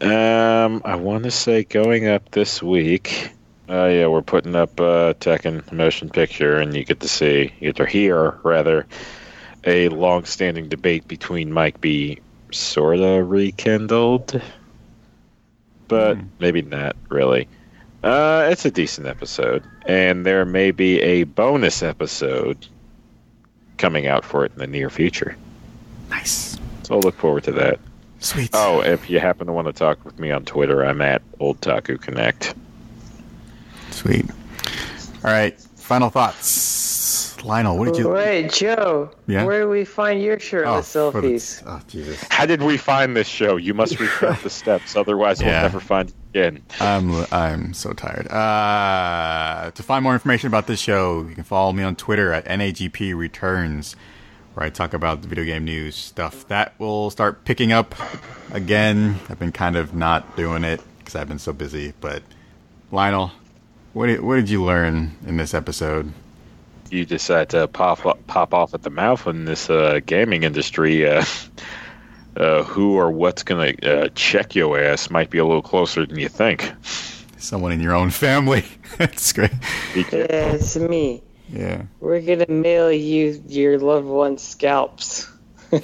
Um, 0.00 0.82
I 0.84 0.96
want 0.96 1.24
to 1.24 1.30
say 1.30 1.64
going 1.64 2.06
up 2.06 2.30
this 2.30 2.62
week. 2.62 3.30
Uh, 3.68 3.86
yeah, 3.86 4.06
we're 4.06 4.22
putting 4.22 4.54
up 4.54 4.78
uh, 4.78 5.14
Tekken 5.14 5.72
motion 5.72 6.10
picture, 6.10 6.58
and 6.58 6.76
you 6.76 6.84
get 6.84 7.00
to 7.00 7.08
see, 7.08 7.52
you 7.58 7.72
get 7.72 7.76
to 7.76 7.86
hear 7.86 8.38
rather, 8.44 8.86
a 9.66 9.88
long-standing 9.88 10.68
debate 10.68 11.06
between 11.08 11.52
Mike 11.52 11.80
B 11.80 12.18
sort 12.52 13.00
of 13.00 13.28
rekindled, 13.30 14.40
but 15.88 16.16
Hmm. 16.16 16.22
maybe 16.38 16.62
not 16.62 16.96
really. 17.08 17.48
Uh, 18.02 18.48
it's 18.50 18.64
a 18.64 18.70
decent 18.70 19.06
episode, 19.06 19.62
and 19.84 20.24
there 20.24 20.44
may 20.44 20.70
be 20.70 21.00
a 21.00 21.24
bonus 21.24 21.82
episode 21.82 22.66
coming 23.78 24.06
out 24.06 24.24
for 24.24 24.44
it 24.44 24.52
in 24.52 24.58
the 24.58 24.66
near 24.66 24.88
future. 24.90 25.36
Nice. 26.10 26.56
So 26.84 26.94
I'll 26.94 27.00
look 27.00 27.16
forward 27.16 27.44
to 27.44 27.52
that. 27.52 27.80
Sweet. 28.20 28.50
Oh, 28.54 28.80
if 28.80 29.10
you 29.10 29.18
happen 29.18 29.46
to 29.48 29.52
want 29.52 29.66
to 29.66 29.72
talk 29.72 30.04
with 30.04 30.18
me 30.18 30.30
on 30.30 30.44
Twitter, 30.44 30.84
I'm 30.84 31.00
at 31.02 31.20
Otaku 31.40 32.00
Connect. 32.00 32.54
Sweet. 33.90 34.24
All 35.24 35.30
right. 35.32 35.58
Final 35.76 36.08
thoughts. 36.10 36.46
Lionel, 37.44 37.78
what 37.78 37.86
did 37.86 37.96
you? 37.98 38.08
Wait, 38.08 38.50
Joe. 38.52 39.10
Yeah? 39.26 39.44
Where 39.44 39.62
do 39.62 39.68
we 39.68 39.84
find 39.84 40.20
your 40.22 40.38
shirtless 40.38 40.92
for 40.92 41.20
the- 41.20 41.28
selfies? 41.28 41.62
oh, 41.66 41.80
Jesus. 41.88 42.22
How 42.30 42.46
did 42.46 42.62
we 42.62 42.76
find 42.76 43.16
this 43.16 43.26
show? 43.28 43.56
You 43.56 43.74
must 43.74 43.98
recount 44.00 44.42
the 44.42 44.50
steps, 44.50 44.96
otherwise 44.96 45.40
Yeah. 45.40 45.46
we'll 45.48 45.62
never 45.62 45.80
find 45.80 46.08
it 46.08 46.14
again. 46.38 46.62
I'm 46.80 47.26
I'm 47.32 47.74
so 47.74 47.92
tired. 47.92 48.28
Uh, 48.30 49.70
to 49.72 49.82
find 49.82 50.02
more 50.02 50.12
information 50.14 50.46
about 50.48 50.66
this 50.66 50.80
show, 50.80 51.24
you 51.28 51.34
can 51.34 51.44
follow 51.44 51.72
me 51.72 51.82
on 51.82 51.96
Twitter 51.96 52.32
at 52.32 52.44
NAGP 52.46 53.14
Returns, 53.14 53.96
where 54.54 54.66
I 54.66 54.70
talk 54.70 54.94
about 54.94 55.22
the 55.22 55.28
video 55.28 55.44
game 55.44 55.64
news 55.64 55.94
stuff. 55.96 56.46
That 56.48 56.74
will 56.78 57.10
start 57.10 57.44
picking 57.44 57.72
up 57.72 57.94
again. 58.52 59.16
I've 59.28 59.38
been 59.38 59.52
kind 59.52 59.76
of 59.76 59.94
not 59.94 60.36
doing 60.36 60.64
it 60.64 60.80
because 60.98 61.14
I've 61.14 61.28
been 61.28 61.38
so 61.38 61.52
busy. 61.52 61.92
But 62.00 62.22
Lionel, 62.90 63.32
what 63.92 64.06
did, 64.06 64.20
what 64.20 64.36
did 64.36 64.48
you 64.50 64.62
learn 64.64 65.16
in 65.26 65.36
this 65.36 65.54
episode? 65.54 66.12
You 66.92 67.04
decide 67.04 67.50
to 67.50 67.68
pop 67.68 68.04
up, 68.06 68.26
pop 68.26 68.54
off 68.54 68.74
at 68.74 68.82
the 68.82 68.90
mouth 68.90 69.26
in 69.26 69.44
this 69.44 69.70
uh, 69.70 70.00
gaming 70.04 70.42
industry, 70.42 71.08
uh, 71.08 71.24
uh, 72.36 72.62
who 72.64 72.96
or 72.96 73.10
what's 73.10 73.42
going 73.42 73.76
to 73.76 74.04
uh, 74.04 74.08
check 74.14 74.54
your 74.54 74.78
ass 74.78 75.10
might 75.10 75.30
be 75.30 75.38
a 75.38 75.44
little 75.44 75.62
closer 75.62 76.04
than 76.06 76.18
you 76.18 76.28
think. 76.28 76.72
Someone 77.38 77.72
in 77.72 77.80
your 77.80 77.94
own 77.94 78.10
family. 78.10 78.64
That's 78.98 79.32
great. 79.32 79.50
Be 79.94 80.04
careful. 80.04 80.18
Yeah, 80.18 80.52
it's 80.52 80.76
me. 80.76 81.22
Yeah. 81.48 81.82
We're 82.00 82.20
gonna 82.20 82.46
mail 82.48 82.90
you 82.90 83.42
your 83.46 83.78
loved 83.78 84.06
one's 84.06 84.42
scalps. 84.42 85.30
All 85.72 85.80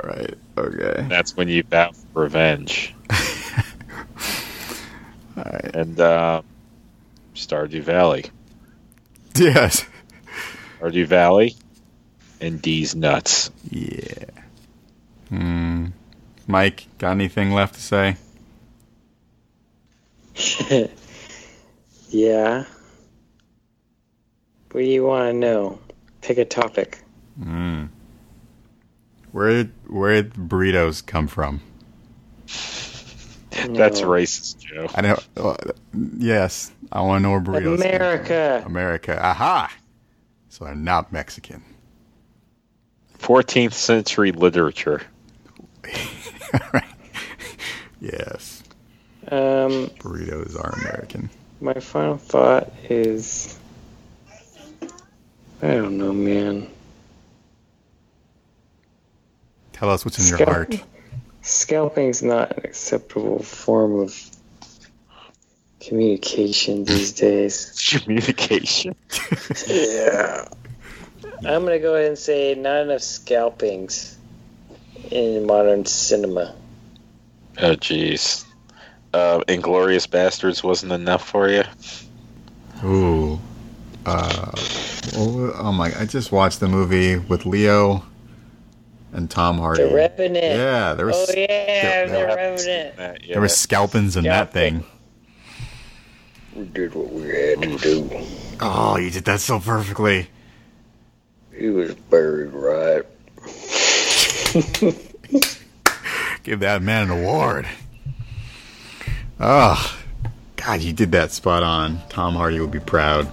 right. 0.00 0.34
Okay. 0.56 1.06
That's 1.08 1.36
when 1.36 1.48
you 1.48 1.62
vow 1.64 1.92
for 1.92 2.22
revenge. 2.22 2.94
All 5.36 5.44
right. 5.44 5.70
And 5.74 6.00
uh, 6.00 6.42
Stardew 7.34 7.82
Valley. 7.82 8.26
Yes. 9.34 9.84
Stardew 10.78 11.06
Valley 11.06 11.56
and 12.40 12.60
D's 12.62 12.94
nuts. 12.94 13.50
Yeah. 13.70 14.24
Hmm. 15.28 15.86
Mike, 16.46 16.86
got 16.98 17.12
anything 17.12 17.52
left 17.52 17.74
to 17.74 17.80
say? 17.80 18.16
yeah. 22.10 22.64
What 24.70 24.80
do 24.80 24.86
you 24.86 25.04
want 25.04 25.30
to 25.30 25.32
know? 25.32 25.78
Pick 26.20 26.38
a 26.38 26.44
topic. 26.44 26.98
Hmm. 27.42 27.86
Where 29.32 29.64
where 29.88 30.22
did 30.22 30.34
burritos 30.34 31.04
come 31.04 31.26
from? 31.26 31.60
That's 33.70 34.00
No. 34.00 34.08
racist, 34.08 34.58
Joe. 34.58 34.88
I 34.94 35.00
know. 35.02 35.18
Uh, 35.36 35.56
yes, 36.18 36.72
I 36.92 37.00
want 37.02 37.20
to 37.20 37.22
know 37.22 37.30
where 37.32 37.40
burritos. 37.40 37.76
America. 37.76 38.60
from. 38.62 38.72
America. 38.72 39.18
Aha. 39.24 39.72
So 40.48 40.64
they're 40.64 40.74
not 40.74 41.12
Mexican. 41.12 41.62
14th 43.18 43.72
century 43.72 44.32
literature. 44.32 45.02
right. 46.72 46.84
Yes, 48.00 48.62
Um, 49.28 49.88
burritos 49.98 50.56
are 50.62 50.70
American. 50.80 51.30
my 51.60 51.74
final 51.74 52.18
thought 52.18 52.70
is, 52.90 53.58
I 55.62 55.68
don't 55.68 55.96
know, 55.96 56.12
man. 56.12 56.68
Tell 59.72 59.88
us 59.90 60.04
what's 60.04 60.18
in 60.18 60.26
your 60.26 60.38
Scalp- 60.38 60.80
heart. 61.44 61.98
is 61.98 62.22
not 62.22 62.56
an 62.56 62.64
acceptable 62.64 63.42
form 63.42 64.00
of 64.00 64.30
communication 65.80 66.84
these 66.84 67.12
days. 67.12 67.72
Communication. 68.02 68.94
Yeah. 69.66 70.48
I'm 71.46 71.64
gonna 71.64 71.78
go 71.78 71.94
ahead 71.94 72.08
and 72.08 72.18
say 72.18 72.54
not 72.54 72.82
enough 72.82 73.02
scalpings 73.02 74.16
in 75.10 75.46
modern 75.46 75.84
cinema. 75.84 76.54
Oh, 77.58 77.74
jeez. 77.76 78.44
Uh, 79.12 79.40
Inglourious 79.46 80.08
Basterds 80.08 80.64
wasn't 80.64 80.92
enough 80.92 81.28
for 81.28 81.48
you? 81.48 81.62
Ooh. 82.82 83.38
Uh, 84.06 84.52
oh, 85.16 85.52
oh 85.54 85.72
my! 85.72 85.92
I 85.98 86.04
just 86.04 86.32
watched 86.32 86.60
the 86.60 86.68
movie 86.68 87.16
with 87.16 87.46
Leo 87.46 88.04
and 89.14 89.30
Tom 89.30 89.56
Hardy. 89.58 89.84
The 89.88 89.94
Revenant. 89.94 90.44
Yeah, 90.44 90.92
there 90.94 91.06
was 91.06 91.16
Oh 91.30 91.34
yeah, 91.34 91.46
there- 92.06 92.08
the 92.08 92.26
Revenant. 92.26 93.22
Yeah, 93.24 93.32
there 93.34 93.40
were 93.40 93.48
scalpings 93.48 94.16
in 94.16 94.24
that 94.24 94.52
thing. 94.52 94.84
We 96.54 96.64
did 96.66 96.94
what 96.94 97.10
we 97.12 97.22
had 97.28 97.62
to 97.62 97.78
do. 97.78 98.10
Oh, 98.60 98.96
you 98.96 99.10
did 99.10 99.24
that 99.24 99.40
so 99.40 99.58
perfectly. 99.58 100.28
He 101.56 101.68
was 101.68 101.94
buried 101.94 102.50
right. 102.52 103.02
Give 106.44 106.60
that 106.60 106.82
man 106.82 107.10
an 107.10 107.18
award. 107.18 107.66
Oh, 109.40 109.98
God, 110.56 110.80
you 110.82 110.92
did 110.92 111.10
that 111.12 111.32
spot 111.32 111.62
on. 111.62 112.00
Tom 112.08 112.34
Hardy 112.34 112.60
would 112.60 112.70
be 112.70 112.78
proud. 112.80 113.26